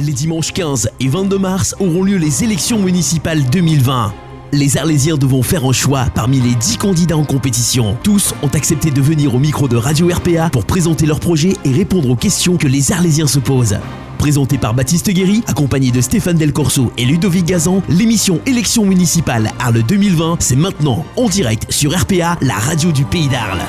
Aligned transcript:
Les 0.00 0.12
dimanches 0.12 0.52
15 0.52 0.90
et 1.00 1.08
22 1.08 1.38
mars 1.38 1.74
auront 1.80 2.04
lieu 2.04 2.18
les 2.18 2.44
élections 2.44 2.78
municipales 2.78 3.44
2020. 3.50 4.14
Les 4.52 4.76
Arlésiens 4.76 5.16
devront 5.16 5.42
faire 5.42 5.64
un 5.64 5.72
choix 5.72 6.06
parmi 6.14 6.40
les 6.40 6.54
10 6.54 6.76
candidats 6.76 7.16
en 7.16 7.24
compétition. 7.24 7.96
Tous 8.04 8.32
ont 8.44 8.48
accepté 8.54 8.92
de 8.92 9.00
venir 9.00 9.34
au 9.34 9.40
micro 9.40 9.66
de 9.66 9.76
Radio 9.76 10.06
RPA 10.06 10.50
pour 10.50 10.66
présenter 10.66 11.04
leur 11.04 11.18
projet 11.18 11.54
et 11.64 11.72
répondre 11.72 12.10
aux 12.10 12.16
questions 12.16 12.56
que 12.56 12.68
les 12.68 12.92
Arlésiens 12.92 13.26
se 13.26 13.40
posent. 13.40 13.80
Présenté 14.18 14.56
par 14.56 14.72
Baptiste 14.72 15.10
Guéry, 15.10 15.42
accompagné 15.48 15.90
de 15.90 16.00
Stéphane 16.00 16.36
Del 16.36 16.52
Corso 16.52 16.92
et 16.96 17.04
Ludovic 17.04 17.46
Gazan, 17.46 17.82
l'émission 17.88 18.40
Élections 18.46 18.84
municipales 18.84 19.50
Arles 19.58 19.82
2020, 19.82 20.36
c'est 20.38 20.56
maintenant 20.56 21.04
en 21.16 21.28
direct 21.28 21.72
sur 21.72 21.92
RPA, 21.92 22.38
la 22.40 22.54
radio 22.54 22.92
du 22.92 23.04
pays 23.04 23.26
d'Arles. 23.26 23.62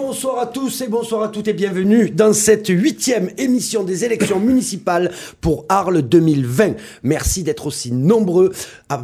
Bonsoir 0.00 0.38
à 0.38 0.46
tous 0.46 0.80
et 0.80 0.86
bonsoir 0.86 1.24
à 1.24 1.28
toutes 1.28 1.48
et 1.48 1.52
bienvenue 1.52 2.08
dans 2.08 2.32
cette 2.32 2.68
huitième 2.68 3.30
émission 3.36 3.82
des 3.82 4.04
élections 4.04 4.38
municipales 4.38 5.10
pour 5.40 5.66
Arles 5.68 6.02
2020. 6.02 6.74
Merci 7.02 7.42
d'être 7.42 7.66
aussi 7.66 7.90
nombreux 7.90 8.52
à, 8.88 9.02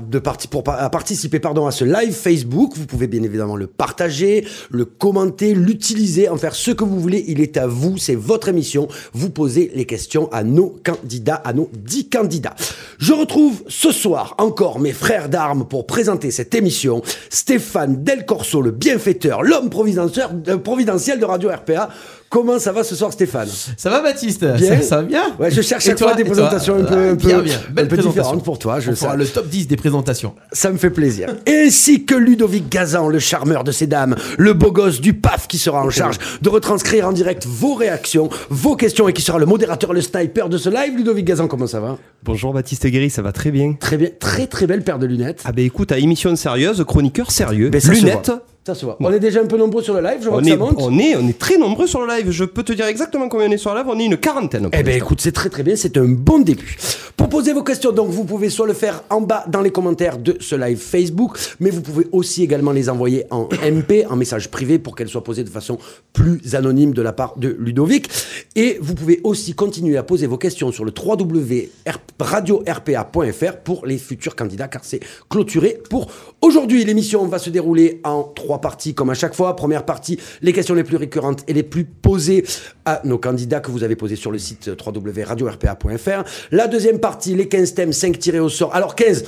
participer 0.88 1.40
pardon, 1.40 1.66
à 1.66 1.72
ce 1.72 1.84
live 1.84 2.12
Facebook. 2.12 2.74
Vous 2.76 2.86
pouvez 2.86 3.08
bien 3.08 3.24
évidemment 3.24 3.56
le 3.56 3.66
partager, 3.66 4.46
le 4.70 4.84
commenter, 4.84 5.52
l'utiliser, 5.52 6.28
en 6.28 6.36
faire 6.36 6.54
ce 6.54 6.70
que 6.70 6.84
vous 6.84 7.00
voulez. 7.00 7.24
Il 7.26 7.40
est 7.40 7.56
à 7.56 7.66
vous, 7.66 7.98
c'est 7.98 8.14
votre 8.14 8.48
émission. 8.48 8.86
Vous 9.14 9.30
posez 9.30 9.72
les 9.74 9.86
questions 9.86 10.30
à 10.32 10.44
nos 10.44 10.76
candidats, 10.84 11.42
à 11.44 11.52
nos 11.52 11.70
dix 11.76 12.08
candidats. 12.08 12.54
Je 12.98 13.12
retrouve 13.12 13.64
ce 13.66 13.90
soir 13.90 14.36
encore 14.38 14.78
mes 14.78 14.92
frères 14.92 15.28
d'armes 15.28 15.66
pour 15.66 15.86
présenter 15.86 16.30
cette 16.30 16.54
émission. 16.54 17.02
Stéphane 17.30 18.04
Del 18.04 18.24
Corso, 18.24 18.62
le 18.62 18.70
bienfaiteur, 18.70 19.42
l'homme 19.42 19.70
providentiel 19.70 20.28
euh, 20.46 20.56
de 20.84 21.24
Radio 21.24 21.48
RPA. 21.50 21.88
Comment 22.30 22.58
ça 22.58 22.72
va 22.72 22.82
ce 22.82 22.96
soir, 22.96 23.12
Stéphane? 23.12 23.48
Ça 23.76 23.90
va 23.90 24.02
Baptiste? 24.02 24.44
Bien. 24.44 24.80
ça, 24.80 24.82
ça 24.82 24.96
va 24.96 25.02
bien? 25.02 25.22
Ouais, 25.38 25.52
je 25.52 25.60
cherche 25.62 25.84
chaque 25.84 25.96
toi 25.96 26.08
fois 26.08 26.16
des 26.16 26.24
toi 26.24 26.32
présentations 26.32 26.74
un 26.74 26.82
peu, 26.82 26.94
un 27.10 27.14
peu, 27.14 27.26
Bien, 27.28 27.38
bien. 27.42 27.54
un 27.54 27.72
Belle 27.72 27.86
peu 27.86 27.94
présentation. 27.96 28.10
différentes 28.22 28.44
pour 28.44 28.58
toi. 28.58 28.80
Je 28.80 28.90
On 28.90 28.96
fera 28.96 29.12
sais. 29.12 29.16
le 29.18 29.26
top 29.26 29.46
10 29.46 29.68
des 29.68 29.76
présentations. 29.76 30.34
Ça 30.50 30.70
me 30.72 30.76
fait 30.76 30.90
plaisir. 30.90 31.28
Ainsi 31.48 32.04
que 32.04 32.16
Ludovic 32.16 32.68
Gazan, 32.68 33.08
le 33.08 33.20
charmeur 33.20 33.62
de 33.62 33.70
ces 33.70 33.86
dames, 33.86 34.16
le 34.36 34.52
beau 34.52 34.72
gosse 34.72 35.00
du 35.00 35.14
PAF 35.14 35.46
qui 35.46 35.58
sera 35.58 35.80
en 35.84 35.90
charge 35.90 36.16
de 36.42 36.48
retranscrire 36.48 37.06
en 37.06 37.12
direct 37.12 37.46
vos 37.46 37.74
réactions, 37.74 38.28
vos 38.50 38.74
questions 38.74 39.08
et 39.08 39.12
qui 39.12 39.22
sera 39.22 39.38
le 39.38 39.46
modérateur, 39.46 39.92
le 39.92 40.00
sniper 40.00 40.48
de 40.48 40.58
ce 40.58 40.70
live. 40.70 40.96
Ludovic 40.96 41.24
Gazan, 41.26 41.46
comment 41.46 41.68
ça 41.68 41.78
va? 41.78 41.98
Bonjour 42.24 42.52
Baptiste 42.52 42.84
Guéry, 42.88 43.10
ça 43.10 43.22
va 43.22 43.30
très 43.30 43.52
bien. 43.52 43.74
Très 43.78 43.96
bien, 43.96 44.08
très 44.18 44.48
très 44.48 44.66
belle 44.66 44.82
paire 44.82 44.98
de 44.98 45.06
lunettes. 45.06 45.42
Ah 45.44 45.52
ben 45.52 45.64
écoute, 45.64 45.92
à 45.92 45.98
émission 45.98 46.34
sérieuse, 46.34 46.82
chroniqueur 46.84 47.30
sérieux, 47.30 47.70
Ben, 47.70 47.80
lunettes. 47.92 48.32
Voit. 48.66 48.74
Ça 48.74 48.80
se 48.80 48.84
voit. 48.84 48.96
On 49.00 49.12
est 49.12 49.20
déjà 49.20 49.40
un 49.40 49.46
peu 49.46 49.56
nombreux 49.56 49.82
sur 49.82 49.94
le 49.94 50.00
live, 50.00 50.18
je 50.22 50.28
vois 50.28 50.38
On 50.38 50.42
que 50.42 50.46
est, 50.46 50.50
ça 50.50 50.56
monte. 50.56 50.76
on, 50.78 50.98
est, 50.98 51.16
on 51.16 51.28
est 51.28 51.38
très 51.38 51.58
nombreux 51.58 51.86
sur 51.86 52.04
le 52.04 52.08
live. 52.08 52.30
Je 52.30 52.44
peux 52.44 52.62
te 52.62 52.72
dire 52.72 52.86
exactement 52.86 53.28
combien 53.28 53.48
on 53.48 53.52
est 53.52 53.58
sur 53.58 53.72
le 53.74 53.80
live. 53.80 53.88
On 53.88 53.98
est 53.98 54.06
une 54.06 54.16
quarantaine. 54.16 54.68
Eh 54.72 54.82
ben 54.82 54.96
écoute, 54.96 55.20
c'est 55.20 55.32
très 55.32 55.50
très 55.50 55.62
bien, 55.62 55.76
c'est 55.76 55.96
un 55.96 56.06
bon 56.06 56.38
début. 56.40 56.76
Pour 57.16 57.28
poser 57.28 57.52
vos 57.52 57.62
questions, 57.62 57.92
donc 57.92 58.10
vous 58.10 58.24
pouvez 58.24 58.50
soit 58.50 58.66
le 58.66 58.72
faire 58.74 59.02
en 59.10 59.20
bas 59.20 59.44
dans 59.48 59.60
les 59.60 59.70
commentaires 59.70 60.18
de 60.18 60.36
ce 60.40 60.56
live 60.56 60.78
Facebook, 60.78 61.38
mais 61.60 61.70
vous 61.70 61.80
pouvez 61.80 62.06
aussi 62.12 62.42
également 62.42 62.72
les 62.72 62.88
envoyer 62.88 63.24
en 63.30 63.48
MP, 63.62 64.04
en 64.08 64.16
message 64.16 64.50
privé, 64.50 64.78
pour 64.78 64.96
qu'elles 64.96 65.08
soient 65.08 65.24
posées 65.24 65.44
de 65.44 65.50
façon 65.50 65.78
plus 66.12 66.54
anonyme 66.54 66.92
de 66.92 67.02
la 67.02 67.12
part 67.12 67.34
de 67.36 67.56
Ludovic. 67.58 68.08
Et 68.56 68.78
vous 68.80 68.94
pouvez 68.94 69.20
aussi 69.24 69.54
continuer 69.54 69.96
à 69.96 70.02
poser 70.02 70.26
vos 70.26 70.38
questions 70.38 70.72
sur 70.72 70.84
le 70.84 70.92
www.radio-rpa.fr 70.96 73.56
pour 73.62 73.86
les 73.86 73.98
futurs 73.98 74.36
candidats, 74.36 74.68
car 74.68 74.84
c'est 74.84 75.00
clôturé 75.30 75.78
pour 75.90 76.10
aujourd'hui. 76.40 76.84
L'émission 76.84 77.26
va 77.26 77.38
se 77.38 77.50
dérouler 77.50 78.00
en 78.04 78.22
trois 78.22 78.53
parties, 78.58 78.94
comme 78.94 79.10
à 79.10 79.14
chaque 79.14 79.34
fois. 79.34 79.56
Première 79.56 79.84
partie, 79.84 80.18
les 80.42 80.52
questions 80.52 80.74
les 80.74 80.84
plus 80.84 80.96
récurrentes 80.96 81.44
et 81.48 81.52
les 81.52 81.62
plus 81.62 81.84
posées 81.84 82.44
à 82.84 83.00
nos 83.04 83.18
candidats 83.18 83.60
que 83.60 83.70
vous 83.70 83.84
avez 83.84 83.96
posés 83.96 84.16
sur 84.16 84.30
le 84.30 84.38
site 84.38 84.70
www.radio-rpa.fr. 84.84 86.24
La 86.50 86.66
deuxième 86.66 86.98
partie, 86.98 87.34
les 87.34 87.48
15 87.48 87.74
thèmes, 87.74 87.92
5 87.92 88.18
tirés 88.18 88.40
au 88.40 88.48
sort. 88.48 88.74
Alors 88.74 88.94
15, 88.94 89.24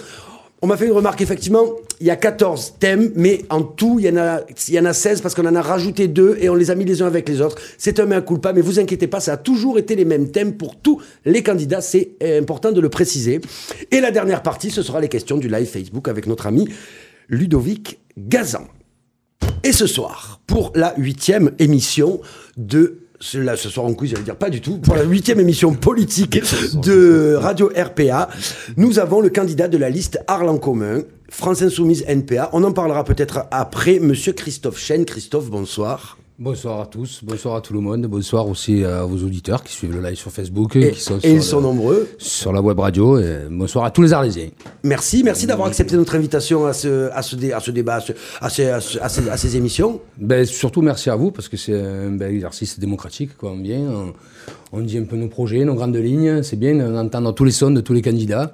on 0.62 0.66
m'a 0.66 0.78
fait 0.78 0.86
une 0.86 0.92
remarque, 0.92 1.20
effectivement, 1.20 1.64
il 2.00 2.06
y 2.06 2.10
a 2.10 2.16
14 2.16 2.76
thèmes, 2.81 3.12
mais 3.14 3.42
en 3.50 3.62
tout, 3.62 3.98
il 3.98 4.06
y 4.06 4.09
en 4.09 4.16
a, 4.16 4.41
il 4.69 4.75
y 4.75 4.81
en 4.81 4.87
a 4.87 4.94
16 4.94 5.20
parce 5.20 5.34
qu'on 5.34 5.47
en 5.47 5.54
a 5.54 5.60
rajouté 5.60 6.08
deux 6.08 6.37
et 6.41 6.48
on 6.48 6.54
les 6.54 6.70
a 6.70 6.75
mis 6.75 6.87
les 6.87 7.03
uns 7.03 7.06
avec 7.06 7.28
les 7.28 7.43
autres. 7.43 7.56
C'est 7.76 8.00
un 8.00 8.06
mea 8.06 8.22
culpa, 8.22 8.54
mais 8.54 8.62
vous 8.62 8.81
inquiétez 8.81 9.06
pas, 9.06 9.20
ça 9.20 9.34
a 9.34 9.37
toujours 9.37 9.78
été 9.78 9.97
les 9.97 10.06
mêmes 10.06 10.31
thèmes 10.31 10.56
pour 10.56 10.76
tous 10.76 11.03
les 11.26 11.43
candidats, 11.43 11.82
c'est 11.82 12.12
euh, 12.22 12.41
important 12.41 12.72
de 12.72 12.81
le 12.81 12.88
préciser. 12.88 13.41
Et 13.91 14.00
la 14.00 14.10
dernière 14.10 14.43
partie, 14.43 14.70
ce 14.70 14.82
sera 14.82 15.00
les 15.00 15.08
questions 15.08 15.37
du 15.37 15.48
live 15.48 15.66
Facebook 15.66 16.08
avec 16.08 16.26
notre 16.26 16.47
ami 16.47 16.66
Ludovic 17.28 17.98
Gazan. 18.16 18.66
Et 19.65 19.72
ce 19.72 19.87
soir, 19.87 20.41
pour 20.47 20.72
la 20.75 20.94
huitième 20.97 21.53
émission 21.59 22.21
de 22.56 23.00
là, 23.34 23.56
ce 23.56 23.69
soir 23.69 23.87
en 23.87 23.94
quiz, 23.94 24.11
j'allais 24.11 24.22
dire 24.22 24.37
pas 24.37 24.50
du 24.50 24.61
tout, 24.61 24.78
pour 24.78 24.94
la 24.94 25.03
huitième 25.03 25.41
émission 25.41 25.75
politique 25.75 26.39
de 26.83 27.34
Radio 27.34 27.71
RPA, 27.77 28.28
nous 28.77 28.99
avons 28.99 29.21
le 29.21 29.31
candidat 29.31 29.69
de 29.69 29.78
la 29.78 29.91
liste 29.91 30.21
Arles 30.27 30.49
en 30.49 30.59
commun, 30.59 31.03
France 31.28 31.62
Insoumise 31.62 32.05
NPA. 32.06 32.50
On 32.53 32.62
en 32.65 32.72
parlera 32.72 33.05
peut-être 33.05 33.47
après, 33.50 33.99
monsieur 33.99 34.33
Christophe 34.33 34.78
Chen. 34.78 35.05
Christophe, 35.05 35.50
bonsoir. 35.50 36.19
Bonsoir 36.38 36.82
à 36.82 36.86
tous, 36.86 37.20
bonsoir 37.24 37.54
à 37.56 37.60
tout 37.62 37.72
le 37.72 37.80
monde, 37.80 38.02
bonsoir 38.08 38.47
aussi 38.47 38.84
à 38.84 39.04
vos 39.04 39.16
auditeurs 39.24 39.64
qui 39.64 39.72
suivent 39.72 39.94
le 39.97 40.02
live 40.06 40.16
sur 40.16 40.30
Facebook 40.30 40.76
Et, 40.76 40.91
qui 40.91 41.00
sont, 41.00 41.16
et 41.16 41.20
sur, 41.20 41.30
ils 41.30 41.36
le- 41.36 41.41
sont 41.41 41.60
nombreux. 41.62 42.08
sur 42.19 42.52
la 42.52 42.60
web 42.60 42.78
radio. 42.78 43.19
Et 43.19 43.47
bonsoir 43.50 43.86
à 43.86 43.91
tous 43.91 44.02
les 44.02 44.12
Arlésiens. 44.12 44.48
Merci, 44.84 45.22
merci 45.25 45.46
d'avoir 45.46 45.66
accepté 45.69 45.96
notre 45.96 46.14
invitation 46.14 46.66
à 46.66 46.75
ce, 46.75 47.10
à 47.12 47.22
ce, 47.22 47.36
dé- 47.36 47.52
à 47.52 47.60
ce 47.60 47.70
débat, 47.70 47.94
à, 47.94 48.00
ce- 48.02 48.12
à 48.42 48.50
ces, 48.50 48.66
à 48.66 48.80
ce- 48.82 48.98
à 48.98 49.08
ces- 49.08 49.30
à 49.30 49.36
ces 49.38 49.56
émissions. 49.56 50.02
Ben, 50.19 50.44
surtout 50.44 50.82
merci 50.82 51.08
à 51.08 51.16
vous 51.16 51.30
parce 51.30 51.48
que 51.48 51.56
c'est 51.56 51.72
un 51.80 52.10
bel 52.10 52.34
exercice 52.34 52.78
démocratique. 52.78 53.34
Quoi. 53.38 53.52
On 53.52 53.62
vient, 53.62 53.80
on, 53.80 54.12
on 54.72 54.80
dit 54.82 54.98
un 54.98 55.04
peu 55.04 55.16
nos 55.16 55.28
projets, 55.28 55.64
nos 55.64 55.75
grandes 55.75 55.96
lignes. 55.96 56.42
C'est 56.42 56.56
bien 56.58 56.75
d'entendre 56.75 57.32
tous 57.32 57.44
les 57.44 57.50
sons 57.52 57.70
de 57.70 57.80
tous 57.80 57.94
les 57.94 58.02
candidats. 58.02 58.52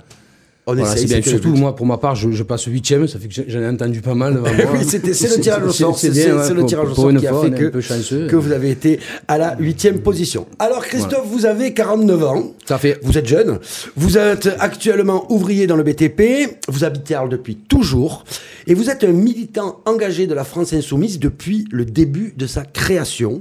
On 0.65 0.75
Voilà, 0.77 0.93
essaye, 0.95 1.06
bien. 1.06 1.23
Surtout 1.23 1.56
moi, 1.56 1.75
pour 1.75 1.87
ma 1.87 1.99
part, 1.99 2.15
je, 2.15 2.31
je 2.31 2.43
passe 2.45 2.67
huitième, 2.67 3.09
ça 3.09 3.19
fait 3.19 3.27
que 3.27 3.50
j'en 3.50 3.61
ai 3.61 3.67
entendu 3.69 4.00
pas 4.00 4.15
mal. 4.15 4.41
Oui, 4.73 4.84
c'est 4.84 5.05
le 5.05 5.41
tirage 5.41 5.65
au 5.65 5.73
sort, 5.73 5.99
c'est 5.99 6.12
c'est 6.12 6.55
le 6.55 6.65
tirage 6.65 6.91
au 6.91 6.95
sort 6.95 7.11
qui 7.17 7.27
a 7.27 7.31
fois, 7.31 7.43
fait 7.43 8.27
que, 8.28 8.37
vous 8.37 8.53
avez 8.53 8.71
été 8.71 9.01
à 9.27 9.39
la 9.39 9.56
huitième 9.59 10.01
position. 10.01 10.47
Alors 10.61 10.84
Christophe, 10.84 11.27
vous 11.27 11.47
avez 11.47 11.75
49 11.75 12.25
ans. 12.25 12.53
Ça 12.65 12.78
fait. 12.78 13.01
Vous 13.03 13.19
êtes 13.19 13.27
jeune, 13.27 13.59
vous 13.97 14.19
êtes 14.19 14.51
actuellement 14.61 15.31
ouvrier 15.33 15.67
dans 15.67 15.77
le 15.77 15.83
BTP, 15.83 16.59
vous 16.69 16.84
habitez 16.84 17.17
Arles 17.17 17.28
depuis 17.28 17.56
toujours, 17.56 18.25
et 18.69 18.75
vous 18.75 18.89
êtes 18.89 19.03
un 19.03 19.12
militant 19.12 19.81
engagé 19.84 20.28
de 20.28 20.34
la 20.34 20.45
France 20.45 20.72
Insoumise 20.72 21.19
depuis 21.19 21.67
le 21.72 21.84
début 21.84 22.34
de 22.37 22.47
sa 22.47 22.62
création. 22.62 23.41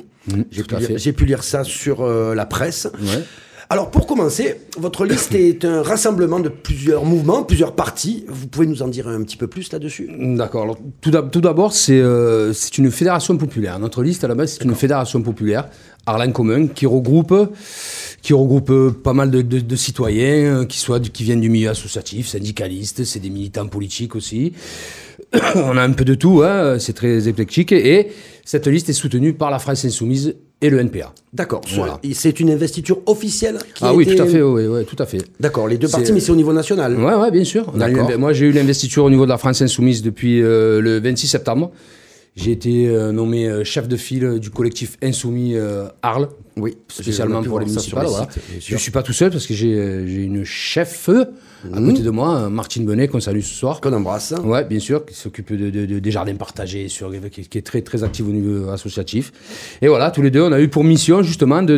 J'ai 0.52 0.64
tout 0.64 0.76
pu, 0.76 0.86
j'ai 0.98 1.14
pu 1.14 1.26
lire 1.26 1.44
ça 1.44 1.64
sur 1.64 2.02
euh, 2.02 2.34
la 2.36 2.46
presse. 2.46 2.88
Ouais. 3.00 3.24
Alors 3.72 3.90
pour 3.90 4.06
commencer, 4.06 4.58
votre 4.78 5.06
liste 5.06 5.34
est 5.34 5.64
un 5.64 5.82
rassemblement 5.82 6.42
de 6.42 6.50
plusieurs 6.50 7.06
mouvements, 7.06 7.44
plusieurs 7.44 7.74
partis. 7.74 8.26
Vous 8.28 8.48
pouvez 8.48 8.68
nous 8.68 8.82
en 8.82 8.90
dire 8.90 9.08
un 9.08 9.24
petit 9.24 9.38
peu 9.38 9.48
plus 9.48 9.72
là-dessus? 9.72 10.09
D'accord. 10.20 10.76
Tout 11.00 11.09
d'ab- 11.09 11.32
tout 11.32 11.40
d'abord, 11.40 11.72
c'est 11.72 11.94
euh, 11.98 12.52
c'est 12.52 12.78
une 12.80 12.92
fédération 12.92 13.38
populaire. 13.38 13.80
Notre 13.80 14.04
liste, 14.04 14.26
à 14.26 14.28
la 14.28 14.36
base, 14.36 14.58
c'est 14.58 14.66
une 14.66 14.76
fédération 14.76 15.22
populaire, 15.22 15.70
Arlin 16.06 16.34
Commun, 16.34 16.68
qui 16.68 16.86
regroupe, 16.86 17.34
qui 18.22 18.34
regroupe 18.34 18.72
euh, 18.72 18.92
pas 18.92 19.14
mal 19.14 19.31
de, 19.31 19.42
de- 19.42 19.62
de 19.62 19.76
citoyens, 19.78 20.64
euh, 20.64 20.66
qui, 20.66 20.78
soient, 20.78 21.00
du- 21.00 21.10
qui 21.10 21.24
viennent 21.24 21.40
du 21.40 21.50
milieu 21.50 21.70
associatif, 21.70 22.28
syndicalistes, 22.28 23.06
c'est 23.06 23.22
des 23.22 23.30
militants 23.30 23.68
politiques 23.68 24.18
aussi. 24.18 24.52
On 25.56 25.78
a 25.78 25.81
un 25.81 25.92
peu 25.94 26.04
de 26.04 26.16
tout, 26.16 26.42
hein, 26.44 26.78
c'est 26.78 26.92
très 26.92 27.30
éclectique. 27.30 27.72
Et 27.72 28.10
cette 28.44 28.68
liste 28.68 28.90
est 28.90 28.94
soutenue 28.94 29.31
par 29.31 29.50
la 29.50 29.60
France 29.60 29.86
Insoumise 29.86 30.36
et 30.62 30.70
le 30.70 30.80
NPA. 30.80 31.14
D'accord. 31.34 31.62
Voilà. 31.76 32.00
C'est 32.14 32.40
une 32.40 32.50
investiture 32.52 33.00
officielle 33.06 33.58
qui 33.74 33.84
Ah 33.84 33.90
a 33.90 33.94
oui, 33.94 34.04
été- 34.04 34.16
tout 34.16 34.24
à 34.24 34.26
fait, 34.28 34.42
oui, 34.42 34.66
oui, 34.68 34.86
tout 34.86 34.96
à 35.02 35.06
fait. 35.06 35.20
D'accord, 35.40 35.68
les 35.68 35.78
deux 35.78 35.88
partis, 35.88 36.12
mais 36.14 36.20
c'est 36.20 36.32
au 36.32 36.36
niveau 36.36 36.54
national. 36.54 36.96
Ouais, 37.00 37.16
ouais, 37.16 37.32
bien 37.32 37.44
sûr. 37.44 37.72
Une- 37.76 38.18
moi, 38.18 38.34
j'ai 38.34 38.46
eu 38.48 38.52
l'investiture 38.52 39.04
au 39.06 39.10
niveau 39.10 39.26
de 39.26 39.30
la 39.30 39.38
France 39.38 39.62
Insoumise 39.62 40.02
depuis 40.02 40.42
euh, 40.42 40.80
le 40.82 41.00
26 41.00 41.28
septembre. 41.28 41.72
J'ai 42.38 42.52
été 42.52 42.88
euh, 42.88 43.12
nommé 43.12 43.46
euh, 43.47 43.66
chef 43.66 43.90
de 43.90 43.97
file 43.97 44.40
du 44.40 44.50
collectif 44.52 44.97
Insoumis 45.03 45.56
euh, 45.56 45.88
Arles, 46.02 46.30
Oui, 46.56 46.78
spécialement 46.88 47.44
pour 47.44 47.59
les 47.59 47.66
municipales. 47.66 48.06
voilà. 48.08 48.28
Je 48.60 48.74
ne 48.74 48.80
suis 48.80 48.92
pas 48.92 49.04
tout 49.04 49.12
seul 49.12 49.31
parce 49.31 49.45
que 49.45 49.54
j'ai 49.54 49.75
euh, 49.75 50.06
une 50.07 50.45
chef 50.45 51.10
à 51.10 51.80
Mhm. 51.80 51.86
côté 51.92 52.01
de 52.04 52.10
moi, 52.10 52.38
euh, 52.38 52.50
Martine 52.50 52.86
Benet, 52.86 53.07
qu'on 53.10 53.19
salue 53.19 53.42
ce 53.42 53.54
soir. 53.54 53.81
Qu'on 53.81 53.92
embrasse. 53.94 54.33
Ouais, 54.45 54.63
bien 54.63 54.80
sûr, 54.80 55.06
qui 55.06 55.13
s'occupe 55.13 55.51
de, 55.54 55.69
de- 55.69 55.86
de- 55.86 56.00
des 56.00 56.10
jardins 56.12 56.33
partagés, 56.36 56.88
sur, 56.88 57.12
qui, 57.30 57.48
qui 57.48 57.57
est 57.57 57.62
très, 57.62 57.81
très 57.81 58.01
active 58.04 58.28
au 58.30 58.31
niveau 58.31 58.69
associatif. 58.69 59.31
Et 59.81 59.88
voilà, 59.89 60.10
tous 60.10 60.22
les 60.24 60.31
deux, 60.31 60.42
on 60.42 60.54
a 60.54 60.60
eu 60.62 60.69
pour 60.69 60.83
mission 60.86 61.22
justement 61.24 61.62
de, 61.62 61.78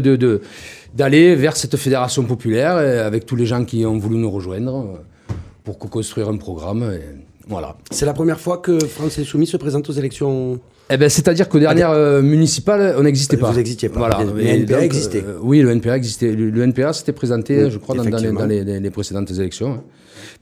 d'aller 0.93 1.35
vers 1.35 1.57
cette 1.57 1.75
fédération 1.77 2.23
populaire 2.23 2.75
euh, 2.77 3.05
avec 3.07 3.25
tous 3.25 3.35
les 3.35 3.45
gens 3.47 3.65
qui 3.65 3.85
ont 3.87 3.97
voulu 3.97 4.17
nous 4.17 4.29
rejoindre 4.31 4.75
euh, 4.77 5.33
pour 5.63 5.79
co-construire 5.79 6.29
un 6.29 6.37
programme. 6.37 6.83
et 6.83 7.01
voilà. 7.47 7.75
C'est 7.91 8.05
la 8.05 8.13
première 8.13 8.39
fois 8.39 8.57
que 8.57 8.79
France 8.79 9.19
Insoumise 9.19 9.49
se 9.49 9.57
présente 9.57 9.89
aux 9.89 9.93
élections. 9.93 10.59
Eh 10.89 10.97
ben, 10.97 11.09
c'est-à-dire 11.09 11.47
qu'aux 11.49 11.59
dernières 11.59 11.91
euh, 11.91 12.21
municipales, 12.21 12.95
on 12.97 13.03
n'existait 13.03 13.35
Vous 13.37 13.41
pas. 13.43 13.55
existiez 13.55 13.89
pas. 13.89 13.99
Voilà. 13.99 14.23
Le 14.23 14.41
NPA 14.41 14.75
donc, 14.75 14.83
existait. 14.83 15.23
euh, 15.25 15.37
oui, 15.41 15.61
le 15.61 15.71
NPA 15.71 15.95
existait. 15.97 16.31
Le, 16.33 16.49
le 16.49 16.61
NPA 16.63 16.93
s'était 16.93 17.13
présenté, 17.13 17.63
Oui, 17.65 17.71
je 17.71 17.77
crois, 17.77 17.95
dans, 17.95 18.03
dans 18.03 18.09
les, 18.09 18.15
effectivement. 18.15 18.39
dans 18.41 18.45
les- 18.47 18.63
les- 18.63 18.79
les 18.79 18.89
précédentes 18.91 19.31
élections. 19.31 19.73
hein. 19.73 19.83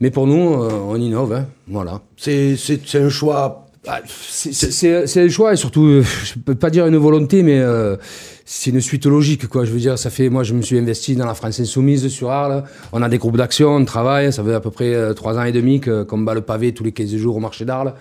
Mais 0.00 0.10
pour 0.10 0.26
nous, 0.26 0.52
euh, 0.62 0.70
on 0.88 0.96
innove. 0.96 1.32
hein. 1.32 1.46
Voilà. 1.68 2.00
C'est 2.16 2.56
c'est- 2.56 2.80
c'est 2.84 2.98
un 3.00 3.08
choix 3.08 3.66
Ah, 3.86 4.00
c'est- 4.06 5.20
un 5.20 5.28
choix 5.28 5.52
et 5.52 5.56
surtout, 5.56 5.84
euh, 5.86 6.02
je 6.24 6.38
peux 6.38 6.54
pas 6.54 6.70
dire 6.70 6.86
une 6.86 6.96
volonté, 6.98 7.42
mais 7.42 7.58
c'est 8.44 8.70
une 8.70 8.80
suite 8.80 9.06
logique, 9.06 9.46
quoi. 9.46 9.64
Je 9.64 9.72
veux 9.72 9.78
dire, 9.78 9.98
ça 9.98 10.10
fait, 10.10 10.28
moi, 10.28 10.42
je 10.42 10.54
me 10.54 10.62
suis 10.62 10.78
investi 10.78 11.14
dans 11.16 11.26
la 11.26 11.34
France 11.34 11.60
Insoumise 11.60 12.08
sur 12.08 12.30
Arles. 12.30 12.64
On 12.92 13.02
a 13.02 13.08
des 13.08 13.18
groupes 13.18 13.36
d'action, 13.36 13.76
on 13.76 13.84
travaille. 13.84 14.32
Ça 14.32 14.42
fait 14.42 14.54
à 14.54 14.60
peu 14.60 14.70
près 14.70 14.94
euh, 14.94 15.14
trois 15.14 15.38
ans 15.38 15.44
et 15.44 15.52
demi 15.52 15.80
qu'on 15.80 16.18
bat 16.18 16.34
le 16.34 16.40
pavé 16.40 16.72
tous 16.72 16.84
les 16.84 16.92
15 16.92 17.16
jours 17.16 17.36
au 17.36 17.40
marché 17.40 17.64
d'Arles. 17.64 17.94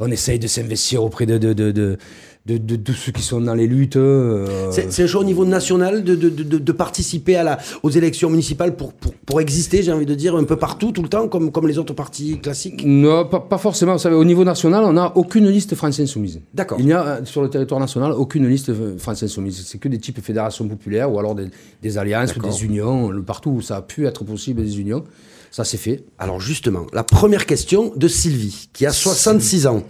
On 0.00 0.10
essaye 0.10 0.38
de 0.38 0.46
s'investir 0.46 1.04
auprès 1.04 1.26
de, 1.26 1.38
de, 1.38 1.98
de, 2.46 2.58
de 2.58 2.92
ceux 2.92 3.10
qui 3.10 3.22
sont 3.22 3.40
dans 3.40 3.54
les 3.54 3.66
luttes. 3.66 3.96
euh, 3.96 4.70
C'est 4.70 4.92
c'est 4.92 5.04
un 5.04 5.06
choix 5.06 5.22
au 5.22 5.24
niveau 5.24 5.46
national 5.46 6.04
de, 6.04 6.14
de, 6.14 6.72
participer 6.72 7.36
à 7.36 7.42
la, 7.42 7.58
aux 7.82 7.88
élections 7.90 8.28
municipales 8.28 8.76
pour, 8.76 8.92
pour, 8.92 9.14
pour 9.14 9.40
exister, 9.40 9.82
j'ai 9.82 9.92
envie 9.92 10.04
de 10.04 10.14
dire, 10.14 10.36
un 10.36 10.44
peu 10.44 10.56
partout, 10.56 10.92
tout 10.92 11.02
le 11.02 11.08
temps, 11.08 11.26
comme, 11.28 11.50
comme 11.50 11.66
les 11.66 11.78
autres 11.78 11.94
partis 11.94 12.38
classiques? 12.40 12.82
Non, 12.84 13.24
pas, 13.24 13.40
pas 13.40 13.56
forcément. 13.56 13.94
Vous 13.94 13.98
savez, 13.98 14.16
au 14.16 14.24
niveau 14.26 14.44
national, 14.44 14.84
on 14.84 14.92
n'a 14.92 15.16
aucune 15.16 15.48
liste 15.48 15.74
France 15.74 15.98
Insoumise. 16.00 16.40
D'accord. 16.52 16.78
Il 16.78 16.84
n'y 16.86 16.92
a 16.92 17.06
euh, 17.06 17.24
sur 17.24 17.40
le 17.40 17.48
territoire 17.48 17.80
national 17.80 18.12
aucune 18.12 18.46
liste 18.46 18.68
euh, 18.68 18.98
France 18.98 19.22
Insoumise. 19.22 19.64
C'est 19.66 19.78
que 19.78 19.88
des 19.88 19.98
types 19.98 20.20
fédérations 20.20 20.68
populaires 20.68 21.10
ou 21.10 21.18
alors 21.18 21.34
des, 21.34 21.46
des 21.82 21.96
alliances 21.98 22.36
ou 22.36 22.40
des 22.40 22.64
unions. 22.64 23.10
Partout 23.22 23.50
où 23.50 23.60
ça 23.62 23.76
a 23.76 23.82
pu 23.82 24.06
être 24.06 24.22
possible, 24.24 24.62
des 24.62 24.80
unions. 24.80 25.04
Ça 25.50 25.64
s'est 25.64 25.78
fait. 25.78 26.04
Alors 26.18 26.40
justement, 26.40 26.84
la 26.92 27.04
première 27.04 27.46
question 27.46 27.92
de 27.96 28.08
Sylvie, 28.08 28.68
qui 28.72 28.84
a 28.86 28.90
66 28.92 29.66
ans, 29.68 29.82